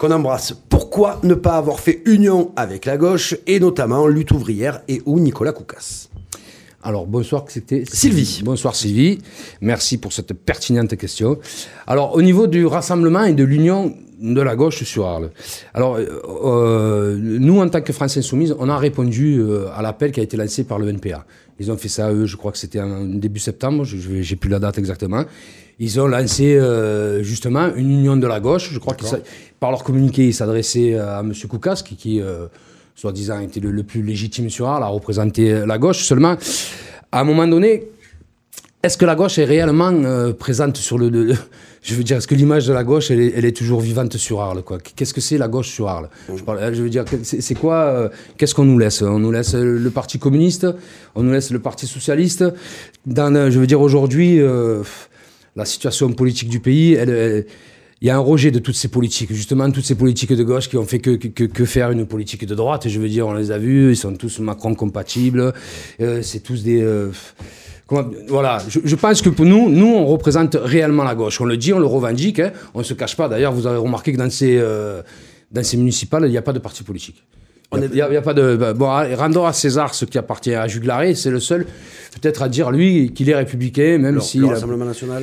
qu'on 0.00 0.10
embrasse. 0.12 0.54
Pourquoi 0.70 1.20
ne 1.24 1.34
pas 1.34 1.58
avoir 1.58 1.78
fait 1.78 2.00
union 2.06 2.52
avec 2.56 2.86
la 2.86 2.96
gauche, 2.96 3.36
et 3.46 3.60
notamment 3.60 4.06
lutte 4.06 4.30
ouvrière 4.30 4.80
et 4.88 5.02
ou 5.04 5.20
Nicolas 5.20 5.52
Koukas 5.52 6.08
Alors, 6.82 7.06
bonsoir, 7.06 7.44
c'était 7.48 7.84
Sylvie. 7.84 8.40
Bonsoir 8.42 8.74
Sylvie. 8.74 9.18
Merci 9.60 9.98
pour 9.98 10.14
cette 10.14 10.32
pertinente 10.32 10.96
question. 10.96 11.38
Alors, 11.86 12.14
au 12.14 12.22
niveau 12.22 12.46
du 12.46 12.64
rassemblement 12.64 13.24
et 13.24 13.34
de 13.34 13.44
l'union 13.44 13.94
de 14.20 14.40
la 14.40 14.56
gauche 14.56 14.84
sur 14.84 15.06
Arles. 15.06 15.30
Alors, 15.74 15.96
euh, 15.96 16.06
euh, 16.44 17.16
nous, 17.18 17.60
en 17.60 17.68
tant 17.68 17.80
que 17.82 17.92
France 17.92 18.16
Insoumise, 18.16 18.54
on 18.58 18.68
a 18.68 18.78
répondu 18.78 19.38
euh, 19.38 19.68
à 19.74 19.82
l'appel 19.82 20.12
qui 20.12 20.20
a 20.20 20.22
été 20.22 20.36
lancé 20.36 20.64
par 20.64 20.78
le 20.78 20.88
NPA. 20.88 21.26
Ils 21.58 21.70
ont 21.70 21.76
fait 21.76 21.88
ça, 21.88 22.10
eux, 22.12 22.24
je 22.24 22.36
crois 22.36 22.52
que 22.52 22.58
c'était 22.58 22.80
en 22.80 23.04
début 23.04 23.40
septembre, 23.40 23.84
je 23.84 23.96
j'ai 24.22 24.36
plus 24.36 24.48
la 24.48 24.58
date 24.58 24.78
exactement. 24.78 25.24
Ils 25.82 25.98
ont 25.98 26.06
lancé 26.06 26.54
euh, 26.56 27.22
justement 27.22 27.74
une 27.74 27.90
union 27.90 28.16
de 28.16 28.26
la 28.26 28.38
gauche. 28.38 28.70
Je 28.72 28.78
crois 28.78 28.94
que 28.94 29.04
par 29.58 29.70
leur 29.70 29.82
communiqué, 29.82 30.26
ils 30.28 30.34
s'adressaient 30.34 30.96
à 30.98 31.20
M. 31.20 31.32
Koukas, 31.48 31.82
qui, 31.84 31.96
qui 31.96 32.20
euh, 32.20 32.46
soi-disant, 32.94 33.40
était 33.40 33.60
le, 33.60 33.70
le 33.70 33.82
plus 33.82 34.02
légitime 34.02 34.50
sur 34.50 34.68
Arles, 34.68 34.82
à 34.84 34.88
représenter 34.88 35.64
la 35.66 35.78
gauche. 35.78 36.04
Seulement, 36.04 36.36
à 37.10 37.20
un 37.20 37.24
moment 37.24 37.46
donné, 37.48 37.84
est-ce 38.82 38.96
que 38.98 39.04
la 39.06 39.14
gauche 39.14 39.38
est 39.38 39.44
réellement 39.44 39.90
euh, 39.92 40.32
présente 40.34 40.76
sur 40.76 40.98
le, 40.98 41.08
le- 41.08 41.24
le- 41.24 41.34
Je 41.82 41.94
veux 41.94 42.02
dire, 42.04 42.18
est-ce 42.18 42.26
que 42.28 42.34
l'image 42.34 42.66
de 42.66 42.74
la 42.74 42.84
gauche, 42.84 43.10
elle 43.10 43.20
est, 43.20 43.32
elle 43.34 43.46
est 43.46 43.56
toujours 43.56 43.80
vivante 43.80 44.14
sur 44.18 44.42
Arles 44.42 44.62
quoi? 44.62 44.76
Qu'est-ce 44.96 45.14
que 45.14 45.22
c'est 45.22 45.38
la 45.38 45.48
gauche 45.48 45.68
sur 45.70 45.88
Arles? 45.88 46.10
Je, 46.36 46.42
parle- 46.42 46.74
je 46.74 46.82
veux 46.82 46.90
dire, 46.90 47.06
c'est 47.22 47.54
quoi 47.54 47.76
euh, 47.76 48.08
Qu'est-ce 48.36 48.54
qu'on 48.54 48.66
nous 48.66 48.78
laisse? 48.78 49.00
On 49.00 49.18
nous 49.18 49.30
laisse 49.32 49.54
le 49.54 49.88
Parti 49.90 50.18
communiste, 50.18 50.66
on 51.14 51.22
nous 51.22 51.32
laisse 51.32 51.50
le 51.50 51.58
Parti 51.58 51.86
socialiste. 51.86 52.44
Dans, 53.06 53.50
je 53.50 53.58
veux 53.58 53.66
dire, 53.66 53.80
aujourd'hui, 53.80 54.40
euh, 54.42 54.82
la 55.56 55.64
situation 55.64 56.12
politique 56.12 56.48
du 56.48 56.60
pays, 56.60 56.96
il 58.02 58.06
y 58.06 58.10
a 58.10 58.16
un 58.16 58.20
rejet 58.20 58.50
de 58.50 58.58
toutes 58.58 58.76
ces 58.76 58.88
politiques, 58.88 59.32
justement 59.32 59.70
toutes 59.70 59.84
ces 59.84 59.94
politiques 59.94 60.32
de 60.32 60.42
gauche 60.42 60.68
qui 60.68 60.76
ont 60.78 60.86
fait 60.86 61.00
que, 61.00 61.64
faire 61.66 61.90
une 61.90 62.06
politique 62.06 62.46
de 62.46 62.54
droite. 62.54 62.88
Je 62.88 62.98
veux 62.98 63.08
dire, 63.08 63.26
on 63.26 63.34
les 63.34 63.50
a 63.50 63.58
vus, 63.58 63.90
ils 63.92 63.96
sont 63.96 64.14
tous 64.14 64.38
Macron 64.40 64.74
compatibles, 64.74 65.52
euh, 66.00 66.22
c'est 66.22 66.40
tous 66.40 66.62
des... 66.62 66.80
euh, 66.80 67.10
voilà, 68.28 68.62
je, 68.68 68.78
je 68.84 68.96
pense 68.96 69.20
que 69.20 69.28
pour 69.28 69.44
nous, 69.44 69.68
nous, 69.68 69.88
on 69.88 70.06
représente 70.06 70.56
réellement 70.58 71.02
la 71.02 71.16
gauche. 71.16 71.40
On 71.40 71.44
le 71.44 71.56
dit, 71.56 71.72
on 71.72 71.78
le 71.80 71.86
revendique, 71.86 72.38
hein, 72.38 72.52
on 72.72 72.78
ne 72.78 72.84
se 72.84 72.94
cache 72.94 73.16
pas. 73.16 73.28
D'ailleurs, 73.28 73.52
vous 73.52 73.66
avez 73.66 73.78
remarqué 73.78 74.12
que 74.12 74.16
dans 74.16 74.30
ces, 74.30 74.58
euh, 74.58 75.02
dans 75.50 75.64
ces 75.64 75.76
municipales, 75.76 76.22
il 76.26 76.30
n'y 76.30 76.38
a 76.38 76.42
pas 76.42 76.52
de 76.52 76.60
parti 76.60 76.84
politique. 76.84 77.22
Il 77.72 77.88
n'y 77.92 78.00
a, 78.00 78.08
il 78.08 78.14
y 78.14 78.16
a 78.16 78.22
pas 78.22 78.34
de. 78.34 78.56
bah, 78.56 78.72
Bon, 78.72 78.86
rendons 79.16 79.46
à 79.46 79.52
César 79.52 79.94
ce 79.94 80.04
qui 80.04 80.18
appartient 80.18 80.54
à 80.54 80.66
Juglaré, 80.66 81.14
c'est 81.14 81.30
le 81.30 81.38
seul, 81.38 81.66
peut-être, 82.20 82.42
à 82.42 82.48
dire, 82.48 82.70
lui, 82.72 83.12
qu'il 83.12 83.30
est 83.30 83.34
républicain, 83.36 83.98
même 83.98 84.16
Le, 84.16 84.20
si. 84.20 84.38
le 84.38 84.46
Rassemblement 84.46 84.84
National 84.86 85.22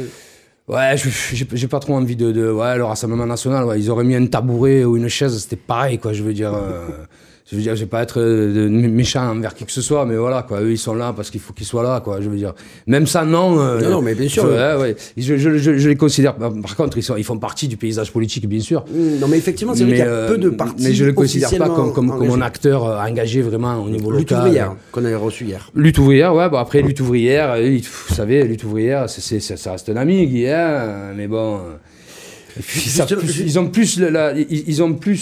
Ouais, 0.69 0.95
je- 0.97 1.09
j'ai 1.35 1.47
j'ai 1.51 1.67
pas 1.67 1.79
trop 1.79 1.95
envie 1.95 2.15
de, 2.15 2.31
de- 2.31 2.49
Ouais, 2.51 2.77
le 2.77 2.83
Rassemblement 2.85 3.25
National, 3.25 3.65
ouais, 3.65 3.79
ils 3.79 3.89
auraient 3.89 4.03
mis 4.05 4.15
un 4.15 4.25
tabouret 4.27 4.83
ou 4.85 4.95
une 4.97 5.07
chaise, 5.09 5.37
c'était 5.39 5.55
pareil, 5.57 5.97
quoi. 5.99 6.13
Je 6.13 6.23
veux 6.23 6.33
dire. 6.33 6.53
euh, 6.53 6.87
je 7.49 7.55
veux 7.55 7.61
dire, 7.61 7.75
je 7.75 7.79
vais 7.81 7.85
pas 7.87 8.01
être 8.03 8.19
euh, 8.19 8.67
méchant 8.69 9.29
envers 9.31 9.53
qui 9.55 9.63
que 9.63 9.71
ce 9.71 9.81
soit, 9.81 10.05
mais 10.05 10.17
voilà, 10.17 10.43
quoi. 10.43 10.59
Eux, 10.61 10.71
ils 10.71 10.77
sont 10.77 10.93
là 10.93 11.13
parce 11.15 11.29
qu'il 11.29 11.39
faut 11.39 11.53
qu'ils 11.53 11.65
soient 11.65 11.81
là, 11.81 12.01
quoi. 12.01 12.19
Je 12.19 12.29
veux 12.29 12.35
dire. 12.35 12.53
Même 12.87 13.07
ça, 13.07 13.23
non. 13.23 13.57
euh, 13.61 13.79
Non, 13.81 13.89
non, 13.89 14.01
mais 14.01 14.15
bien 14.15 14.27
sûr, 14.27 14.43
je- 14.45 14.77
ouais. 14.81 14.95
Je, 15.15 15.37
je- 15.37 15.57
je- 15.57 15.77
je 15.77 15.87
les 15.89 15.95
considère. 15.95 16.35
Par 16.35 16.75
contre, 16.75 16.97
ils, 16.97 17.03
sont, 17.03 17.15
ils 17.15 17.23
font 17.23 17.37
partie 17.37 17.69
du 17.69 17.77
paysage 17.77 18.11
politique, 18.11 18.49
bien 18.49 18.59
sûr. 18.59 18.83
Hmm, 18.93 19.19
Non, 19.21 19.27
mais 19.29 19.37
effectivement, 19.37 19.73
c'est 19.75 19.83
vrai 19.85 19.91
qu'il 19.93 19.99
y 19.99 20.01
a 20.01 20.07
euh, 20.07 20.27
peu 20.27 20.37
de 20.37 20.49
partis. 20.49 20.83
mais 20.83 20.93
je 20.93 21.03
ne 21.05 21.09
les 21.09 21.15
considère 21.15 21.49
pas 21.57 21.69
comme, 21.69 22.11
un 22.11 22.41
acteur 22.41 22.83
euh, 22.85 22.99
engagé 22.99 23.41
vraiment 23.41 23.81
au 23.81 23.89
niveau 23.89 24.11
Lutte 24.11 24.31
local. 24.31 24.45
ouvrière, 24.47 24.75
qu'on 24.91 25.05
avait 25.05 25.15
reçu 25.15 25.45
hier. 25.45 25.71
Lutte 25.73 25.99
ouvrière, 25.99 26.35
ouais, 26.35 26.49
bon 26.49 26.57
après 26.57 26.81
lutte 26.81 26.99
ouvrière, 26.99 27.53
euh, 27.53 27.77
vous 28.09 28.13
savez, 28.13 28.43
lutte 28.43 28.65
ouvrière, 28.65 29.09
c'est- 29.09 29.39
ça, 29.39 29.55
ça 29.55 29.71
reste 29.71 29.87
un 29.87 29.95
ami, 29.95 30.27
Guy, 30.27 30.47
hein, 30.49 31.13
mais 31.15 31.27
bon. 31.27 31.55
euh, 31.55 31.59
puis, 32.65 32.81
ça- 32.81 33.05
plus- 33.05 33.39
ils 33.39 33.57
ont 33.59 33.67
plus, 33.67 33.99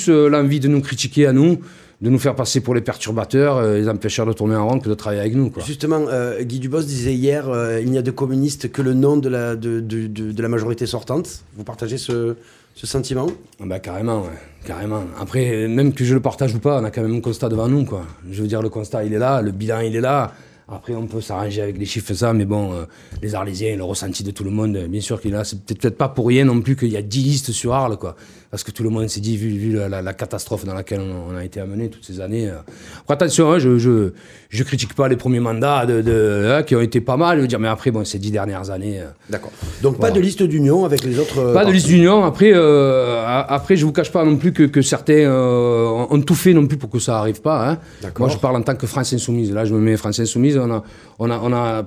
euh, 0.10 0.27
l'envie 0.30 0.60
de 0.60 0.68
nous 0.68 0.81
critiquer 0.81 1.27
à 1.27 1.33
nous, 1.33 1.60
de 2.01 2.09
nous 2.09 2.19
faire 2.19 2.36
passer 2.36 2.59
pour 2.62 2.75
les 2.75 2.81
perturbateurs, 2.81 3.57
euh, 3.57 3.77
les 3.77 3.88
empêcheurs 3.88 4.25
de 4.25 4.33
tourner 4.33 4.56
en 4.56 4.68
rond 4.68 4.80
que 4.80 4.89
de 4.89 4.94
travailler 4.94 5.21
avec 5.21 5.36
nous. 5.36 5.50
Quoi. 5.50 5.63
Justement, 5.63 6.01
euh, 6.09 6.44
Guy 6.44 6.59
Dubos 6.59 6.81
disait 6.83 7.13
hier 7.13 7.50
euh, 7.50 7.80
il 7.81 7.89
n'y 7.89 7.97
a 7.97 8.01
de 8.01 8.12
communistes 8.12 8.71
que 8.71 8.81
le 8.81 8.94
nom 8.94 9.15
de 9.18 9.30
la, 9.30 9.56
de, 9.56 9.80
de, 9.80 10.07
de- 10.07 10.31
de 10.31 10.42
la 10.42 10.50
majorité 10.50 10.86
sortante. 10.86 11.44
Vous 11.56 11.63
partagez 11.63 11.97
ce, 11.97 12.36
ce 12.75 12.86
sentiment? 12.86 13.27
Ah 13.62 13.65
bah, 13.65 13.80
carrément, 13.80 14.24
ouais, 14.24 14.38
carrément. 14.65 15.03
Après, 15.19 15.68
même 15.69 15.94
que 15.94 16.03
je 16.03 16.13
le 16.13 16.19
partage 16.19 16.53
ou 16.53 16.59
pas, 16.59 16.81
on 16.81 16.83
a 16.83 16.92
quand 16.92 17.01
même 17.01 17.15
un 17.15 17.21
constat 17.21 17.47
devant 17.47 17.69
nous. 17.69 17.86
Quoi. 17.86 18.03
Je 18.30 18.41
veux 18.41 18.48
dire, 18.48 18.62
le 18.62 18.69
constat, 18.69 19.06
il 19.06 19.13
est 19.13 19.19
là, 19.19 19.41
le 19.41 19.51
bilan, 19.51 19.80
il 19.80 19.95
est 19.95 20.01
là. 20.01 20.33
Après, 20.67 20.95
on 20.95 21.06
peut 21.06 21.21
s'arranger 21.21 21.62
avec 21.62 21.77
les 21.77 21.85
chiffres, 21.85 22.12
ça, 22.13 22.33
mais 22.33 22.45
bon, 22.45 22.73
euh, 22.73 22.85
les 23.21 23.35
Arlésiens, 23.35 23.75
le 23.75 23.83
ressenti 23.83 24.23
de 24.23 24.31
tout 24.31 24.44
le 24.44 24.50
monde, 24.50 24.75
bien 24.89 25.01
sûr 25.01 25.21
qu'il 25.21 25.31
là. 25.31 25.44
C'est 25.44 25.63
peut-être 25.63 25.97
pas 25.97 26.09
pour 26.09 26.27
rien 26.27 26.44
non 26.44 26.59
plus 26.59 26.75
qu'il 26.75 26.88
y 26.88 26.97
a 26.97 27.03
10 27.03 27.21
listes 27.21 27.51
sur 27.51 27.73
Arles, 27.75 27.97
quoi. 27.97 28.15
Parce 28.50 28.63
que 28.63 28.71
tout 28.71 28.81
le 28.81 28.89
monde 28.89 29.07
s'est 29.07 29.19
dit, 29.19 29.38
vu, 29.38 29.50
vu 29.50 29.73
la, 29.73 30.13
catastrophe 30.13 30.65
dans 30.65 30.73
laquelle 30.73 31.01
on, 31.01 31.35
a 31.35 31.45
été 31.45 31.59
amené 31.59 31.89
toutes 31.89 32.06
ces 32.06 32.19
années. 32.19 32.50
euh. 32.50 32.57
Après, 33.01 33.13
attention, 33.13 33.51
hein, 33.51 33.59
je, 33.59 34.12
je 34.55 34.63
critique 34.63 34.93
pas 34.95 35.07
les 35.07 35.15
premiers 35.15 35.39
mandats 35.39 35.85
de, 35.85 36.01
de- 36.01 36.51
hein, 36.55 36.63
qui 36.63 36.75
ont 36.75 36.81
été 36.81 37.01
pas 37.01 37.17
mal, 37.17 37.37
je 37.37 37.41
veux 37.41 37.47
dire, 37.47 37.59
mais 37.59 37.67
après, 37.67 37.91
bon, 37.91 38.03
ces 38.05 38.17
10 38.19 38.31
dernières 38.31 38.69
années. 38.69 38.99
euh, 39.01 39.05
D'accord. 39.29 39.51
Donc 39.81 39.99
pas 39.99 40.11
de 40.11 40.19
liste 40.19 40.43
d'union 40.43 40.85
avec 40.85 41.03
les 41.03 41.19
autres. 41.19 41.39
euh, 41.39 41.53
pas 41.53 41.65
de 41.65 41.71
liste 41.71 41.87
d'union. 41.87 42.23
Après, 42.23 42.51
euh, 42.53 43.23
après, 43.47 43.75
je 43.75 43.85
vous 43.85 43.91
cache 43.91 44.11
pas 44.11 44.23
non 44.25 44.37
plus 44.37 44.53
que, 44.53 44.63
que 44.63 44.81
certains 44.81 45.13
euh, 45.13 46.05
ont 46.09 46.21
tout 46.21 46.35
fait 46.35 46.53
non 46.53 46.65
plus 46.67 46.77
pour 46.77 46.89
que 46.89 46.99
ça 46.99 47.19
arrive 47.19 47.41
pas. 47.41 47.69
Hein. 47.69 47.77
D'accord. 48.01 48.27
Moi, 48.27 48.35
je 48.35 48.39
parle 48.39 48.55
en 48.55 48.61
tant 48.61 48.75
que 48.75 48.87
France 48.87 49.13
Insoumise. 49.13 49.51
Là, 49.53 49.65
je 49.65 49.73
me 49.73 49.79
mets 49.79 49.97
France 49.97 50.19
Insoumise. 50.19 50.57
On 50.57 50.71
a, 50.71 50.83
on 51.19 51.29
a, 51.31 51.39
on 51.43 51.53
a, 51.53 51.83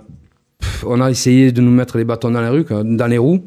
on 0.87 1.01
a 1.01 1.11
essayé 1.11 1.53
de 1.53 1.61
nous 1.61 1.71
mettre 1.71 1.97
les 1.99 2.05
bâtons 2.05 2.31
dans 2.31 2.41
les 2.41 2.49
roues. 2.49 2.83
Dans 2.85 3.07
les 3.07 3.19
roues. 3.19 3.43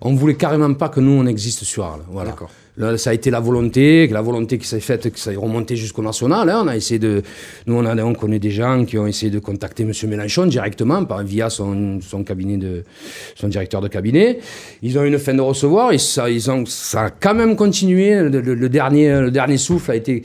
On 0.00 0.14
voulait 0.14 0.34
carrément 0.36 0.72
pas 0.74 0.88
que 0.88 1.00
nous 1.00 1.12
on 1.12 1.26
existe 1.26 1.64
sur 1.64 1.84
Arles. 1.84 2.02
Voilà. 2.10 2.30
D'accord. 2.30 2.50
Ça 2.96 3.10
a 3.10 3.12
été 3.12 3.30
la 3.30 3.38
volonté, 3.38 4.06
la 4.06 4.22
volonté 4.22 4.56
qui 4.56 4.66
s'est 4.66 4.80
faite, 4.80 5.10
que 5.12 5.18
ça 5.18 5.30
ait 5.30 5.36
remonté 5.36 5.76
jusqu'au 5.76 6.00
national. 6.00 6.48
hein. 6.48 6.62
On 6.64 6.68
a 6.68 6.74
essayé 6.76 6.98
de, 6.98 7.22
nous 7.66 7.74
on, 7.74 7.84
a, 7.84 7.94
on 8.02 8.14
connaît 8.14 8.38
des 8.38 8.50
gens 8.50 8.86
qui 8.86 8.96
ont 8.96 9.06
essayé 9.06 9.30
de 9.30 9.38
contacter 9.40 9.82
M. 9.82 9.92
Mélenchon 10.08 10.46
directement 10.46 11.04
par 11.04 11.22
via 11.22 11.50
son, 11.50 12.00
son 12.00 12.24
cabinet 12.24 12.56
de, 12.56 12.84
son 13.34 13.48
directeur 13.48 13.82
de 13.82 13.88
cabinet. 13.88 14.38
Ils 14.82 14.98
ont 14.98 15.04
eu 15.04 15.08
une 15.08 15.18
fin 15.18 15.34
de 15.34 15.42
recevoir 15.42 15.92
et 15.92 15.98
ça, 15.98 16.30
ils 16.30 16.50
ont, 16.50 16.64
ça 16.64 17.02
a 17.02 17.10
quand 17.10 17.34
même 17.34 17.56
continué. 17.56 18.14
Le- 18.22 18.40
le 18.40 18.68
dernier, 18.70 19.20
le 19.20 19.30
dernier 19.30 19.58
souffle 19.58 19.90
a 19.90 19.96
été 19.96 20.22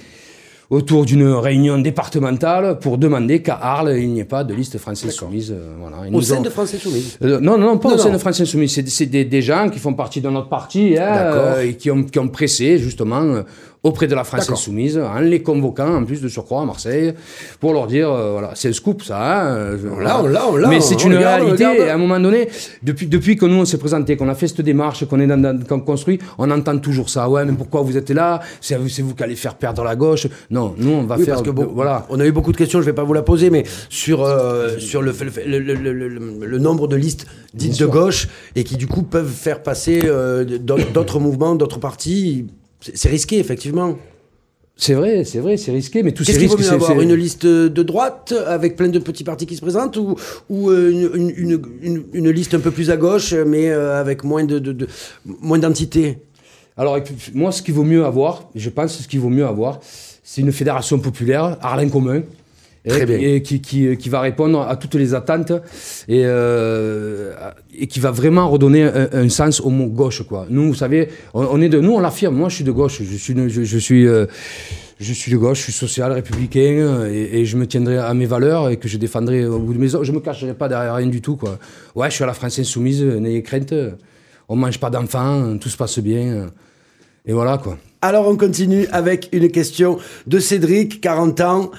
autour 0.70 1.06
d'une 1.06 1.28
réunion 1.30 1.78
départementale 1.78 2.78
pour 2.80 2.98
demander 2.98 3.42
qu'à 3.42 3.56
Arles 3.56 3.96
il 3.98 4.10
n'y 4.12 4.20
ait 4.20 4.26
pas 4.26 4.44
de 4.44 4.54
liste 4.54 4.78
française 4.78 5.12
soumise. 5.12 5.52
euh, 5.52 5.76
Voilà. 5.80 5.98
Au 6.12 6.22
sein 6.22 6.38
ont- 6.40 6.42
de 6.42 6.50
France 6.50 6.74
Insoumise. 6.74 7.18
euh, 7.24 7.40
non, 7.40 7.58
non, 7.58 7.68
non, 7.68 7.78
pas 7.78 7.90
Non, 7.90 7.96
au 7.96 7.98
sein 7.98 8.08
non. 8.10 8.16
de 8.16 8.20
France 8.20 8.42
Insoumise. 8.42 8.82
C'est, 8.88 9.06
des, 9.06 9.24
des 9.24 9.42
gens 9.42 9.70
qui 9.70 9.80
font 9.80 9.94
partie 9.94 10.20
de 10.20 10.30
notre 10.30 10.50
parti 10.50 10.98
hein, 10.98 11.04
euh, 11.08 11.62
et 11.64 11.76
qui 11.76 11.90
ont, 11.90 12.04
qui 12.04 12.20
ont 12.20 12.28
pressé 12.28 12.78
justement 12.80 13.44
auprès 13.84 14.08
de 14.08 14.16
la 14.16 14.24
France. 14.24 14.50
Insoumise 14.50 14.98
en 14.98 15.20
les 15.20 15.42
convoquant 15.44 15.96
en 15.96 16.04
plus 16.04 16.22
de 16.22 16.28
surcroît 16.28 16.62
à 16.62 16.66
Marseille 16.66 17.14
pour 17.60 17.74
leur 17.74 17.88
dire 17.88 18.10
euh, 18.12 18.32
voilà, 18.34 18.52
c'est 18.56 18.70
un 18.70 18.74
scoop 18.74 19.04
ça. 19.04 19.48
hein, 19.54 19.78
je- 19.82 19.88
On 19.88 20.00
l'a, 20.00 20.22
on 20.50 20.56
l'a, 20.58 20.68
Mais 20.68 20.82
c'est 20.82 21.04
une 21.04 21.16
regarde, 21.16 21.42
réalité. 21.44 21.64
Et 21.86 21.90
à 21.90 21.94
un 21.96 21.98
moment 21.98 22.20
donné, 22.20 22.50
depuis, 22.84 23.08
depuis 23.08 23.36
que 23.38 23.46
nous 23.46 23.56
on 23.62 23.66
s'est 23.66 23.78
présenté, 23.78 24.18
qu'on 24.18 24.30
a 24.30 24.36
fait 24.36 24.48
cette 24.48 24.62
démarche, 24.62 25.06
qu'on 25.06 25.20
est 25.20 25.28
dans, 25.28 25.38
dans- 25.42 25.60
qu'on 25.66 25.80
construit, 25.80 26.20
on 26.38 26.50
entend 26.52 26.78
toujours 26.80 27.10
ça. 27.10 27.30
Ouais, 27.30 27.46
mais 27.46 27.54
pourquoi 27.54 27.82
vous 27.82 27.96
êtes 27.98 28.10
là 28.10 28.40
C'est 28.62 28.76
vous, 28.78 29.14
qui 29.14 29.24
allez 29.24 29.36
faire 29.36 29.56
perdre 29.56 29.84
la 29.84 29.96
gauche. 29.96 30.28
Non, 30.50 30.74
nous 30.78 30.92
on 30.92 31.04
va 31.04 31.16
Oui, 31.18 31.26
faire. 31.26 31.36
parce 31.36 31.46
que 31.46 31.52
bon, 31.52 31.70
voilà. 31.74 32.06
on 32.10 32.20
a 32.20 32.26
eu 32.26 32.32
beaucoup 32.32 32.52
de 32.52 32.58
questions, 32.58 32.80
je 32.80 32.86
ne 32.86 32.92
vais 32.92 32.96
pas 32.96 33.04
vous 33.04 33.14
la 33.14 33.22
poser, 33.24 33.50
mais 33.50 33.64
sur, 33.90 34.24
euh, 34.24 34.78
sur 34.80 35.02
le, 35.02 36.58
nombre 36.60 36.88
de 36.88 36.96
listes 36.96 37.26
dites 37.54 37.80
de 37.80 37.86
gauche 37.86 38.28
et 38.56 38.64
qui 38.64 38.76
du 38.78 38.88
coup 38.88 39.04
peuvent 39.04 39.30
faire 39.32 39.62
passer 39.64 40.04
euh, 40.08 40.44
d'autres 40.46 41.20
mouvements, 41.20 41.56
d'autres 41.56 41.80
partis. 41.80 42.48
C'est 42.82 43.10
risqué, 43.10 43.40
effectivement. 43.40 43.98
C'est 44.80 44.94
vrai, 44.94 45.24
c'est 45.24 45.40
vrai, 45.40 45.58
c'est 45.58 45.72
risqué, 45.72 46.04
mais 46.04 46.12
tous 46.12 46.24
ces 46.24 46.34
Qu'est-ce 46.34 46.40
qu'il 46.40 46.50
vaut 46.50 46.56
risques, 46.56 46.70
mieux 46.70 46.76
avoir 46.76 47.02
Une 47.02 47.16
liste 47.16 47.48
de 47.48 47.84
droite 47.84 48.32
avec 48.46 48.76
plein 48.76 48.90
de 48.90 49.00
petits 49.00 49.24
partis 49.24 49.48
qui 49.48 49.56
se 49.56 49.62
présentent 49.62 49.98
ou, 49.98 50.16
ou 50.50 50.70
euh, 50.70 50.92
une, 51.36 51.60
une- 51.82 52.04
une- 52.14 52.30
liste 52.30 52.54
un 52.54 52.60
peu 52.60 52.70
plus 52.70 52.92
à 52.92 52.98
gauche 52.98 53.34
mais 53.34 53.70
euh, 53.72 54.00
avec 54.00 54.24
moins 54.24 54.44
de, 54.44 54.60
de- 54.60 54.74
de- 54.74 54.88
moins 55.26 55.58
d'entités 55.58 56.20
Alors, 56.78 57.00
moi, 57.34 57.52
ce 57.52 57.64
qu'il 57.64 57.74
vaut 57.74 57.84
mieux 57.84 58.06
avoir, 58.06 58.50
je 58.54 58.70
pense, 58.70 59.00
ce 59.02 59.08
qu'il 59.08 59.20
vaut 59.20 59.30
mieux 59.30 59.48
avoir, 59.48 59.80
c'est 60.24 60.42
une 60.42 60.52
fédération 60.52 61.00
populaire, 61.00 61.58
Arlin 61.62 61.90
commun. 61.90 62.22
Et- 62.88 62.90
Très 62.90 63.06
bien. 63.06 63.18
Et 63.20 63.42
qui, 63.42 63.62
qui, 63.62 63.96
qui 63.98 64.10
va 64.10 64.22
répondre 64.22 64.62
à 64.62 64.76
toutes 64.78 64.96
les 64.96 65.14
attentes 65.14 65.52
et, 66.08 66.22
euh, 66.26 67.34
et 67.78 67.88
qui 67.88 68.00
va 68.00 68.12
vraiment 68.12 68.50
redonner 68.50 68.84
un, 68.84 69.10
un 69.12 69.30
sens 69.30 69.60
au 69.62 69.70
mot 69.70 69.88
gauche. 69.88 70.24
Quoi. 70.24 70.48
Nous, 70.50 70.68
vous 70.70 70.74
savez, 70.76 71.10
on, 71.34 71.44
on 71.52 71.62
est 71.62 71.70
de, 71.70 71.80
nous, 71.80 71.92
on 71.94 72.00
l'affirme. 72.00 72.36
Moi, 72.36 72.50
je 72.50 72.56
suis 72.56 72.64
de 72.64 72.72
gauche. 72.72 73.02
Je 73.04 73.16
suis, 73.18 73.34
de- 73.34 73.48
je, 73.50 73.64
je 73.64 73.78
suis, 73.78 74.08
euh, 74.08 74.26
je 75.00 75.14
suis 75.14 75.32
de 75.32 75.38
gauche. 75.38 75.58
Je 75.60 75.64
suis 75.64 75.74
social, 75.74 76.12
républicain, 76.14 76.60
euh, 76.80 77.12
et, 77.14 77.42
et 77.42 77.46
je 77.46 77.58
me 77.58 77.68
tiendrai 77.68 77.98
à 77.98 78.14
mes 78.14 78.26
valeurs 78.26 78.70
et 78.70 78.78
que 78.78 78.88
je 78.88 78.98
défendrai 78.98 79.46
au 79.46 79.60
bout 79.60 79.74
de 79.74 79.80
mes 79.80 79.94
os. 79.94 80.06
Je 80.08 80.12
me 80.12 80.20
cacherai 80.20 80.54
pas 80.54 80.70
derrière 80.70 80.96
rien 80.96 81.08
du 81.08 81.22
tout. 81.22 81.36
Quoi. 81.36 81.60
Ouais, 81.96 82.10
je 82.10 82.16
suis 82.16 82.24
à 82.24 82.28
la 82.28 82.34
France 82.34 82.58
insoumise. 82.58 83.04
N'ayez 83.04 83.44
crainte. 83.44 83.74
On 84.50 84.56
mange 84.56 84.80
pas 84.80 84.90
d'enfants. 84.90 85.58
Tout 85.60 85.70
se 85.70 85.76
passe 85.78 86.00
bien. 86.00 86.48
Et 87.26 87.34
voilà 87.34 87.58
quoi. 87.58 87.78
Alors 88.02 88.28
on 88.30 88.38
continue 88.38 88.88
avec 88.94 89.28
une 89.34 89.50
question 89.50 89.98
de 90.28 90.40
Cédric, 90.40 91.02
40 91.02 91.42
ans. 91.42 91.72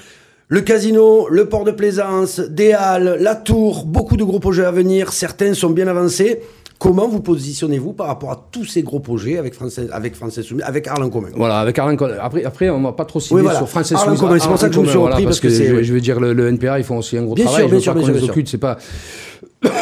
Le 0.51 0.61
casino, 0.61 1.27
le 1.29 1.45
port 1.47 1.63
de 1.63 1.69
plaisance, 1.69 2.39
des 2.39 2.71
halles, 2.73 3.17
la 3.21 3.35
tour, 3.35 3.85
beaucoup 3.85 4.17
de 4.17 4.23
gros 4.23 4.39
projets 4.39 4.65
à 4.65 4.71
venir, 4.71 5.13
certains 5.13 5.53
sont 5.53 5.69
bien 5.69 5.87
avancés. 5.87 6.39
Comment 6.79 7.07
vous 7.07 7.19
positionnez-vous 7.19 7.93
par 7.93 8.07
rapport 8.07 8.31
à 8.31 8.47
tous 8.51 8.65
ces 8.65 8.81
gros 8.81 8.99
projets 8.99 9.37
avec 9.37 9.53
Français, 9.53 9.87
avec 9.91 10.15
avec 10.63 10.87
Arlin 10.87 11.09
Commun 11.11 11.27
Voilà, 11.35 11.59
avec 11.59 11.77
Arlin 11.77 11.95
Commun. 11.97 12.15
Après, 12.19 12.43
après, 12.45 12.69
on 12.71 12.81
va 12.81 12.93
pas 12.93 13.05
trop 13.05 13.19
cibler 13.19 13.35
Oui, 13.35 13.43
voilà. 13.43 13.59
sur 13.59 13.69
France. 13.69 13.93
Commun, 14.19 14.39
c'est 14.39 14.47
pour 14.47 14.57
ça 14.57 14.69
que 14.69 14.75
je 14.75 14.79
me 14.79 14.85
suis 14.87 14.97
repris, 14.97 15.11
voilà, 15.11 15.23
parce 15.25 15.39
que 15.39 15.49
je, 15.49 15.83
je 15.83 15.93
veux 15.93 16.01
dire, 16.01 16.19
le, 16.19 16.33
le 16.33 16.47
NPA, 16.47 16.79
ils 16.79 16.83
font 16.85 16.97
aussi 16.97 17.15
un 17.17 17.23
gros 17.25 17.35
Bien 17.35 17.45
travail. 17.45 17.63
sûr, 17.63 17.69
bien 17.69 17.79
sûr, 17.79 17.93
bien 17.93 18.03
sûr, 18.05 18.33
bien 18.33 18.43
c'est 18.47 18.57
pas. 18.57 18.77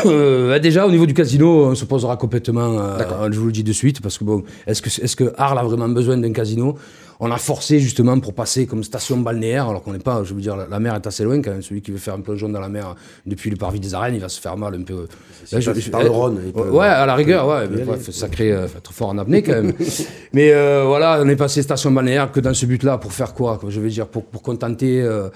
Euh, 0.07 0.57
déjà, 0.59 0.85
au 0.87 0.91
niveau 0.91 1.05
du 1.05 1.13
casino, 1.13 1.65
on 1.67 1.75
se 1.75 1.85
posera 1.85 2.17
complètement. 2.17 2.77
euh, 2.79 3.29
je 3.31 3.39
vous 3.39 3.45
le 3.45 3.51
dis 3.51 3.63
de 3.63 3.71
suite, 3.73 4.01
parce 4.01 4.17
que 4.17 4.23
bon, 4.25 4.43
est-ce 4.65 4.81
que, 4.81 4.89
est-ce 4.89 5.15
que 5.15 5.31
Arles 5.37 5.59
a 5.59 5.63
vraiment 5.63 5.87
besoin 5.87 6.17
d'un 6.17 6.31
casino? 6.33 6.75
On 7.19 7.31
a 7.31 7.37
forcé 7.37 7.79
justement 7.79 8.19
pour 8.19 8.33
passer 8.35 8.67
comme 8.67 8.83
station 8.83 9.17
balnéaire, 9.17 9.67
alors 9.69 9.81
qu'on 9.81 9.91
n'est 9.93 9.97
pas, 9.99 10.23
je 10.23 10.33
veux 10.35 10.41
dire, 10.41 10.55
la, 10.55 10.67
la 10.67 10.79
mer 10.79 10.93
est 10.95 11.07
assez 11.07 11.23
loin 11.23 11.41
quand 11.41 11.49
même. 11.51 11.63
Celui 11.63 11.81
qui 11.81 11.89
veut 11.91 11.97
faire 11.97 12.13
un 12.13 12.21
plongeon 12.21 12.47
dans 12.49 12.59
la 12.59 12.69
mer 12.69 12.95
depuis 13.25 13.49
le 13.49 13.55
parvis 13.57 13.79
des 13.79 13.93
arènes, 13.95 14.13
il 14.15 14.21
va 14.21 14.29
se 14.29 14.39
faire 14.39 14.55
mal 14.55 14.75
un 14.75 14.83
peu. 14.83 15.07
Là, 15.51 15.59
passe 15.73 15.89
par 15.89 16.03
le 16.03 16.09
Rhône, 16.11 16.39
il 16.45 16.53
peut- 16.53 16.69
Ouais, 16.69 16.85
à 16.85 17.05
la 17.07 17.15
rigueur, 17.15 17.47
ouais. 17.47 17.67
mais 17.71 17.83
bref, 17.83 18.09
sacré, 18.11 18.51
euh, 18.51 18.67
faut 18.67 18.77
être 18.77 18.93
fort 18.93 19.09
en 19.09 19.17
apnée 19.17 19.41
quand 19.41 19.53
même. 19.53 19.73
mais 20.33 20.51
euh, 20.53 20.83
voilà, 20.85 21.19
on 21.23 21.27
est 21.27 21.35
passé 21.35 21.63
station 21.63 21.89
balnéaire 21.91 22.31
que 22.31 22.39
dans 22.39 22.53
ce 22.53 22.65
but-là 22.67 22.97
pour 22.99 23.11
faire 23.13 23.33
quoi, 23.33 23.57
quoi 23.57 23.69
Je 23.71 23.79
veux 23.81 23.89
dire, 23.89 24.07
pour, 24.07 24.25
pour 24.25 24.41
contenter. 24.43 25.01
euh, 25.01 25.29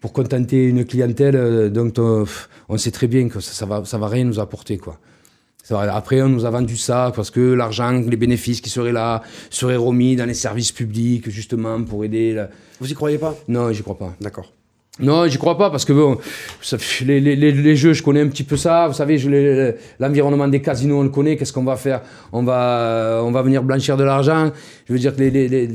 pour 0.00 0.12
contenter 0.12 0.64
une 0.64 0.84
clientèle 0.84 1.36
euh, 1.36 1.68
dont 1.68 1.92
on, 1.98 2.24
pff, 2.24 2.48
on 2.68 2.76
sait 2.76 2.90
très 2.90 3.06
bien 3.06 3.28
que 3.28 3.38
ça, 3.38 3.52
ça 3.52 3.66
va, 3.66 3.84
ça 3.84 3.98
va 3.98 4.08
rien 4.08 4.24
nous 4.24 4.40
apporter, 4.40 4.76
quoi. 4.76 4.98
Après, 5.70 6.20
on 6.22 6.28
nous 6.28 6.44
a 6.44 6.50
vendu 6.50 6.76
ça 6.76 7.12
parce 7.14 7.30
que 7.30 7.40
l'argent, 7.54 7.92
les 7.92 8.16
bénéfices 8.16 8.60
qui 8.60 8.68
seraient 8.68 8.92
là 8.92 9.22
seraient 9.48 9.76
remis 9.76 10.16
dans 10.16 10.26
les 10.26 10.34
services 10.34 10.72
publics, 10.72 11.30
justement, 11.30 11.82
pour 11.82 12.04
aider. 12.04 12.34
la- 12.34 12.50
Vous 12.80 12.90
y 12.90 12.94
croyez 12.94 13.16
pas? 13.18 13.34
Non, 13.48 13.72
j'y 13.72 13.82
crois 13.82 13.96
pas. 13.96 14.14
D'accord. 14.20 14.52
Non, 15.00 15.26
j'y 15.26 15.38
crois 15.38 15.56
pas 15.56 15.70
parce 15.70 15.86
que 15.86 15.94
bon, 15.94 16.18
ça 16.60 16.76
fait- 16.76 17.06
les, 17.06 17.18
les, 17.20 17.34
les, 17.36 17.52
les 17.52 17.76
jeux, 17.76 17.94
je 17.94 18.02
connais 18.02 18.20
un 18.20 18.28
petit 18.28 18.44
peu 18.44 18.58
ça. 18.58 18.88
Vous 18.88 18.92
savez, 18.94 19.16
l'environnement 19.98 20.48
des 20.48 20.60
casinos, 20.60 20.98
on 21.00 21.04
le 21.04 21.08
connaît. 21.08 21.36
Qu'est-ce 21.36 21.52
qu'on 21.52 21.64
va 21.64 21.76
faire? 21.76 22.02
On 22.32 22.42
va, 22.42 23.22
on 23.24 23.30
va 23.30 23.40
venir 23.40 23.62
blanchir 23.62 23.96
de 23.96 24.04
l'argent. 24.04 24.50
Je 24.86 24.92
veux 24.92 24.98
dire 24.98 25.16
que 25.16 25.22
les, 25.22 25.68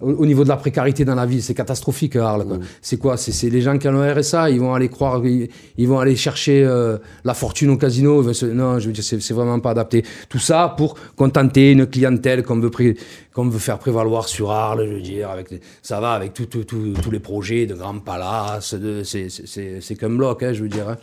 au, 0.00 0.10
au 0.10 0.26
niveau 0.26 0.44
de 0.44 0.48
la 0.48 0.56
précarité 0.56 1.04
dans 1.04 1.14
la 1.14 1.24
vie, 1.26 1.40
c'est 1.40 1.54
catastrophique, 1.54 2.16
Arles. 2.16 2.44
quoi. 2.46 2.58
C'est 2.82 2.98
quoi? 2.98 3.16
C'est 3.16 3.32
c'est 3.32 3.48
les 3.50 3.62
gens 3.62 3.78
qui 3.78 3.88
ont 3.88 3.92
le 3.92 4.12
RSA, 4.12 4.50
ils 4.50 4.60
vont 4.60 4.74
aller 4.74 4.88
croire, 4.88 5.24
ils, 5.24 5.48
ils 5.78 5.88
vont 5.88 5.98
aller 5.98 6.16
chercher 6.16 6.64
euh, 6.64 6.98
la 7.24 7.34
fortune 7.34 7.70
au 7.70 7.76
casino. 7.78 8.22
Non, 8.22 8.78
je 8.78 8.86
veux 8.86 8.92
dire, 8.92 9.02
c'est 9.04 9.32
vraiment 9.32 9.58
pas 9.60 9.70
adapté. 9.70 10.04
Tout 10.28 10.38
ça 10.38 10.74
pour 10.76 10.96
contenter 11.16 11.72
une 11.72 11.86
clientèle 11.86 12.42
qu'on 12.42 12.58
veut, 12.60 12.70
pré- 12.70 12.96
qu'on 13.34 13.48
veut 13.48 13.58
faire 13.58 13.78
prévaloir 13.78 14.28
sur 14.28 14.50
Arles. 14.50 14.84
Je 14.86 14.94
veux 14.94 15.00
dire, 15.00 15.30
avec 15.30 15.48
ça 15.82 16.00
va 16.00 16.12
avec 16.12 16.34
tout- 16.34 16.46
tout- 16.46 16.64
tout- 16.64 16.92
tous 17.02 17.10
les 17.10 17.20
projets 17.20 17.66
de 17.66 17.74
grands 17.74 17.98
palaces. 17.98 18.74
de- 18.74 19.02
c'est- 19.02 19.28
c'est- 19.30 19.46
C'est 19.46 19.80
c'est 19.80 19.94
qu'un 19.96 20.10
bloc, 20.10 20.42
hein, 20.42 20.52
je 20.52 20.62
veux 20.62 20.68
dire. 20.68 20.88
hein. 20.90 20.96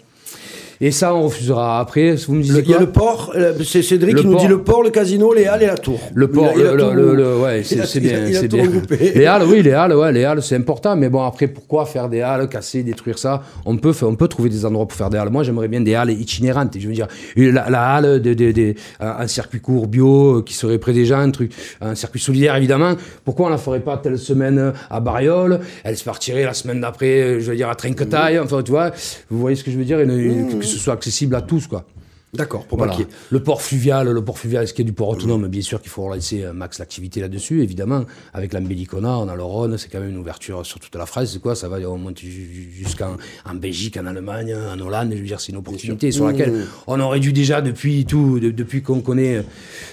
Et 0.82 0.92
ça, 0.92 1.14
on 1.16 1.24
refusera. 1.24 1.80
Après, 1.80 2.16
vous 2.16 2.34
me 2.34 2.38
Le- 2.40 2.44
disiez 2.44 2.62
Il 2.64 2.70
y 2.70 2.74
a 2.74 2.78
quoi 2.78 2.86
le 2.86 2.92
port, 2.92 3.34
euh, 3.36 3.54
c'est 3.64 3.82
Cédric 3.82 4.16
Le 4.16 4.22
qui 4.22 4.28
nous 4.28 4.38
dit 4.38 4.48
le 4.48 4.62
port, 4.62 4.84
le 4.84 4.90
casino, 4.90 5.34
les 5.34 5.46
halles 5.46 5.64
et 5.64 5.68
la 5.68 5.78
tour. 5.78 6.00
Le 6.14 6.28
port, 6.28 6.56
le, 6.56 6.76
le- 6.76 7.16
le- 7.16 7.38
ouais, 7.40 7.64
c'est 7.64 7.76
bien, 8.00 8.26
c'est 8.34 8.48
bien. 8.48 8.68
Les 9.16 9.26
halles, 9.26 9.44
oui, 9.48 9.62
les 9.62 9.72
halles, 9.74 9.94
ouais, 9.94 10.12
les 10.12 10.24
halles, 10.24 10.42
c'est 10.42 10.56
important. 10.56 10.96
Mais 10.96 11.10
bon, 11.10 11.22
après, 11.24 11.48
pourquoi 11.48 11.86
faire 11.86 12.10
des 12.10 12.22
halles, 12.22 12.48
casser, 12.50 12.84
détruire 12.84 13.18
ça? 13.20 13.44
On 13.66 13.78
peut, 13.78 13.94
on 14.02 14.16
peut 14.16 14.28
trouver 14.28 14.50
des 14.50 14.66
endroits 14.66 14.88
pour 14.88 14.98
faire 14.98 15.10
des 15.10 15.18
halles. 15.18 15.30
Moi, 15.30 15.44
j'aimerais 15.44 15.68
bien 15.68 15.82
des 15.82 15.96
halles 15.96 16.12
itinérantes. 16.12 16.76
Je 16.78 16.88
veux 16.88 16.94
dire, 16.94 17.08
la, 17.36 17.70
la 17.70 17.94
halle, 17.96 18.22
de, 18.22 18.34
de- 18.34 18.52
de- 18.52 18.74
un 19.00 19.28
circuit 19.28 19.60
court 19.60 19.88
bio 19.88 20.40
euh, 20.40 20.42
qui 20.44 20.54
serait 20.54 20.78
près 20.80 20.94
des 20.94 21.06
gens, 21.06 21.20
un 21.20 21.32
truc, 21.32 21.52
un 21.82 21.96
circuit 21.96 22.20
solidaire 22.20 22.56
évidemment. 22.56 22.94
Pourquoi 23.26 23.48
on 23.48 23.50
la 23.50 23.58
ferait 23.58 23.80
pas 23.80 23.98
telle 23.98 24.18
semaine 24.18 24.74
à 24.90 25.00
Bariol 25.00 25.60
Elle 25.84 25.98
se 25.98 26.04
partirait 26.04 26.44
la 26.44 26.54
semaine 26.54 26.82
d'après, 26.82 27.22
euh, 27.22 27.40
je 27.40 27.50
veux 27.52 27.56
dire, 27.56 27.70
à 27.70 27.76
Trinquetaille. 27.76 28.40
Enfin, 28.40 28.62
tu 28.64 28.72
vois, 28.72 28.92
vous 29.30 29.40
voyez 29.40 29.56
ce 29.56 29.64
que 29.64 29.72
je 29.72 29.78
veux 29.78 29.86
dire? 29.86 30.00
Une- 30.00 30.18
une- 30.18 30.63
Que 30.64 30.68
ce 30.68 30.78
soit 30.80 30.94
accessible 30.94 31.36
à 31.36 31.42
tous, 31.42 31.68
quoi. 31.68 31.86
D'accord, 32.36 32.66
pour 32.66 32.80
Voilà. 32.80 32.94
pas 32.94 32.98
qu'il 32.98 33.06
y 33.06 33.08
ait- 33.08 33.14
Le 33.30 33.44
port 33.44 33.62
fluvial, 33.62 34.10
le 34.10 34.26
port 34.26 34.40
fluvial, 34.40 34.68
ce 34.68 34.74
qui 34.74 34.82
est 34.82 34.86
du 34.86 34.92
port 34.92 35.10
autonome, 35.10 35.48
bien 35.50 35.62
sûr 35.62 35.80
qu'il 35.80 35.92
faut 35.92 36.02
relancer 36.02 36.44
un 36.44 36.54
max 36.54 36.80
l'activité 36.80 37.22
là-dessus, 37.22 37.62
évidemment. 37.62 38.06
Avec 38.34 38.54
l'embellie 38.54 38.88
qu'on 38.88 39.04
a, 39.04 39.10
on 39.10 39.28
a 39.30 39.36
le 39.36 39.44
Rhône, 39.44 39.78
c'est 39.78 39.88
quand 39.88 40.00
même 40.00 40.10
une 40.10 40.18
ouverture 40.18 40.66
sur 40.66 40.80
toute 40.80 40.96
la 40.96 41.06
France. 41.06 41.30
C'est 41.32 41.40
quoi? 41.40 41.54
Ça 41.54 41.70
va, 41.70 41.78
on 41.88 42.00
monte 42.00 42.18
ju- 42.22 42.72
jusqu'en 42.76 43.18
en 43.48 43.54
Belgique, 43.54 43.98
en 43.98 44.08
Allemagne, 44.08 44.56
en 44.56 44.80
Hollande. 44.80 45.12
Je 45.14 45.18
veux 45.20 45.28
dire, 45.28 45.40
c'est 45.40 45.52
une 45.52 45.60
opportunité 45.60 46.12
sur 46.12 46.26
laquelle 46.26 46.66
on 46.88 47.00
aurait 47.00 47.20
dû 47.20 47.34
déjà, 47.34 47.62
depuis 47.62 48.04
tout, 48.08 48.40
de- 48.40 48.50
depuis 48.50 48.82
qu'on 48.82 49.02
connaît 49.02 49.36
euh, 49.36 49.42